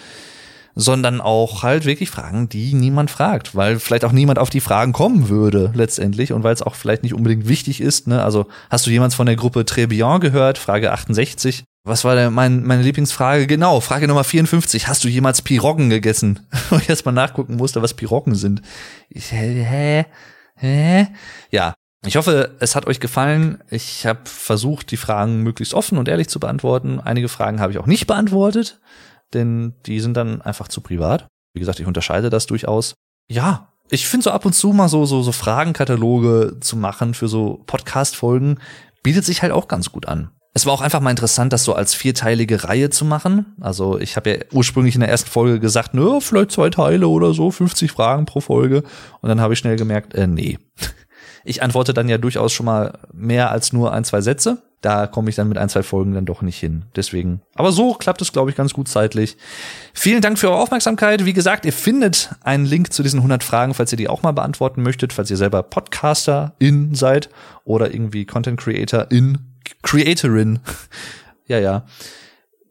sondern 0.78 1.22
auch 1.22 1.62
halt 1.62 1.86
wirklich 1.86 2.10
Fragen, 2.10 2.50
die 2.50 2.74
niemand 2.74 3.10
fragt, 3.10 3.56
weil 3.56 3.80
vielleicht 3.80 4.04
auch 4.04 4.12
niemand 4.12 4.38
auf 4.38 4.50
die 4.50 4.60
Fragen 4.60 4.92
kommen 4.92 5.30
würde 5.30 5.72
letztendlich 5.74 6.34
und 6.34 6.44
weil 6.44 6.52
es 6.52 6.60
auch 6.60 6.74
vielleicht 6.74 7.02
nicht 7.02 7.14
unbedingt 7.14 7.48
wichtig 7.48 7.80
ist. 7.80 8.06
Ne? 8.06 8.22
Also 8.22 8.46
hast 8.68 8.86
du 8.86 8.90
jemals 8.90 9.14
von 9.14 9.24
der 9.24 9.36
Gruppe 9.36 9.64
Trebian 9.64 10.20
gehört? 10.20 10.58
Frage 10.58 10.92
68. 10.92 11.64
Was 11.84 12.04
war 12.04 12.14
denn 12.14 12.32
mein, 12.34 12.62
meine 12.62 12.82
Lieblingsfrage? 12.82 13.46
Genau, 13.46 13.80
Frage 13.80 14.06
Nummer 14.06 14.22
54. 14.22 14.86
Hast 14.86 15.02
du 15.02 15.08
jemals 15.08 15.40
Piroggen 15.40 15.88
gegessen? 15.88 16.46
Wo 16.70 16.76
ich 16.76 16.90
erst 16.90 17.06
mal 17.06 17.12
nachgucken 17.12 17.56
musste, 17.56 17.80
was 17.80 17.94
Piroggen 17.94 18.34
sind. 18.34 18.60
Ich, 19.08 19.32
hä? 19.32 20.04
Hä? 20.56 21.08
Ja, 21.50 21.74
ich 22.04 22.16
hoffe, 22.16 22.54
es 22.60 22.76
hat 22.76 22.86
euch 22.86 23.00
gefallen. 23.00 23.62
Ich 23.70 24.04
habe 24.04 24.20
versucht, 24.24 24.90
die 24.90 24.96
Fragen 24.98 25.42
möglichst 25.42 25.72
offen 25.72 25.96
und 25.96 26.08
ehrlich 26.08 26.28
zu 26.28 26.38
beantworten. 26.38 27.00
Einige 27.00 27.28
Fragen 27.28 27.60
habe 27.60 27.72
ich 27.72 27.78
auch 27.78 27.86
nicht 27.86 28.06
beantwortet 28.06 28.78
denn 29.34 29.74
die 29.86 30.00
sind 30.00 30.16
dann 30.16 30.42
einfach 30.42 30.68
zu 30.68 30.80
privat. 30.80 31.26
Wie 31.54 31.60
gesagt, 31.60 31.80
ich 31.80 31.86
unterscheide 31.86 32.30
das 32.30 32.46
durchaus. 32.46 32.94
Ja, 33.30 33.72
ich 33.90 34.06
finde 34.08 34.24
so 34.24 34.30
ab 34.30 34.44
und 34.44 34.52
zu 34.52 34.72
mal 34.72 34.88
so, 34.88 35.06
so, 35.06 35.22
so 35.22 35.32
Fragenkataloge 35.32 36.58
zu 36.60 36.76
machen 36.76 37.14
für 37.14 37.28
so 37.28 37.62
Podcast-Folgen 37.66 38.58
bietet 39.02 39.24
sich 39.24 39.42
halt 39.42 39.52
auch 39.52 39.68
ganz 39.68 39.92
gut 39.92 40.06
an. 40.06 40.30
Es 40.52 40.64
war 40.64 40.72
auch 40.72 40.80
einfach 40.80 41.00
mal 41.00 41.10
interessant, 41.10 41.52
das 41.52 41.64
so 41.64 41.74
als 41.74 41.94
vierteilige 41.94 42.64
Reihe 42.64 42.88
zu 42.88 43.04
machen. 43.04 43.54
Also 43.60 43.98
ich 44.00 44.16
habe 44.16 44.30
ja 44.30 44.36
ursprünglich 44.52 44.94
in 44.94 45.02
der 45.02 45.10
ersten 45.10 45.28
Folge 45.30 45.60
gesagt, 45.60 45.92
nö, 45.92 46.18
vielleicht 46.20 46.52
zwei 46.52 46.70
Teile 46.70 47.08
oder 47.08 47.34
so, 47.34 47.50
50 47.50 47.92
Fragen 47.92 48.24
pro 48.24 48.40
Folge. 48.40 48.82
Und 49.20 49.28
dann 49.28 49.40
habe 49.40 49.52
ich 49.52 49.58
schnell 49.58 49.76
gemerkt, 49.76 50.14
äh, 50.14 50.26
nee. 50.26 50.58
Ich 51.46 51.62
antworte 51.62 51.94
dann 51.94 52.08
ja 52.08 52.18
durchaus 52.18 52.52
schon 52.52 52.66
mal 52.66 52.98
mehr 53.12 53.50
als 53.50 53.72
nur 53.72 53.92
ein, 53.92 54.04
zwei 54.04 54.20
Sätze 54.20 54.62
da 54.86 55.06
komme 55.08 55.30
ich 55.30 55.34
dann 55.34 55.48
mit 55.48 55.58
ein, 55.58 55.68
zwei 55.68 55.82
Folgen 55.82 56.14
dann 56.14 56.26
doch 56.26 56.42
nicht 56.42 56.58
hin. 56.58 56.84
Deswegen. 56.94 57.40
Aber 57.54 57.72
so 57.72 57.94
klappt 57.94 58.22
es, 58.22 58.32
glaube 58.32 58.50
ich, 58.50 58.56
ganz 58.56 58.72
gut 58.72 58.88
zeitlich. 58.88 59.36
Vielen 59.92 60.20
Dank 60.20 60.38
für 60.38 60.48
eure 60.48 60.60
Aufmerksamkeit. 60.60 61.24
Wie 61.24 61.32
gesagt, 61.32 61.64
ihr 61.64 61.72
findet 61.72 62.30
einen 62.42 62.66
Link 62.66 62.92
zu 62.92 63.02
diesen 63.02 63.18
100 63.18 63.42
Fragen, 63.42 63.74
falls 63.74 63.92
ihr 63.92 63.98
die 63.98 64.08
auch 64.08 64.22
mal 64.22 64.32
beantworten 64.32 64.82
möchtet, 64.82 65.12
falls 65.12 65.28
ihr 65.28 65.36
selber 65.36 65.64
Podcaster-in 65.64 66.94
seid 66.94 67.30
oder 67.64 67.92
irgendwie 67.92 68.26
Content 68.26 68.60
Creator-in, 68.60 69.38
Creatorin. 69.82 70.60
ja, 71.46 71.58
ja. 71.58 71.84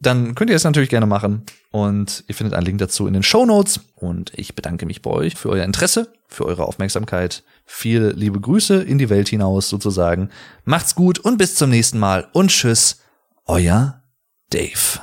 Dann 0.00 0.34
könnt 0.34 0.50
ihr 0.50 0.56
es 0.56 0.64
natürlich 0.64 0.90
gerne 0.90 1.06
machen. 1.06 1.42
Und 1.70 2.24
ihr 2.28 2.34
findet 2.34 2.54
einen 2.54 2.64
Link 2.64 2.78
dazu 2.78 3.06
in 3.06 3.12
den 3.12 3.24
Show 3.24 3.44
Notes. 3.44 3.80
Und 3.96 4.32
ich 4.36 4.54
bedanke 4.54 4.86
mich 4.86 5.02
bei 5.02 5.10
euch 5.10 5.34
für 5.34 5.50
euer 5.50 5.64
Interesse, 5.64 6.12
für 6.28 6.46
eure 6.46 6.64
Aufmerksamkeit. 6.64 7.42
Viele 7.66 8.10
liebe 8.12 8.40
Grüße 8.40 8.82
in 8.82 8.98
die 8.98 9.10
Welt 9.10 9.28
hinaus 9.28 9.68
sozusagen. 9.68 10.30
Macht's 10.64 10.94
gut 10.94 11.18
und 11.18 11.36
bis 11.36 11.56
zum 11.56 11.70
nächsten 11.70 11.98
Mal 11.98 12.28
und 12.32 12.50
tschüss, 12.50 13.00
euer 13.44 14.02
Dave. 14.50 15.00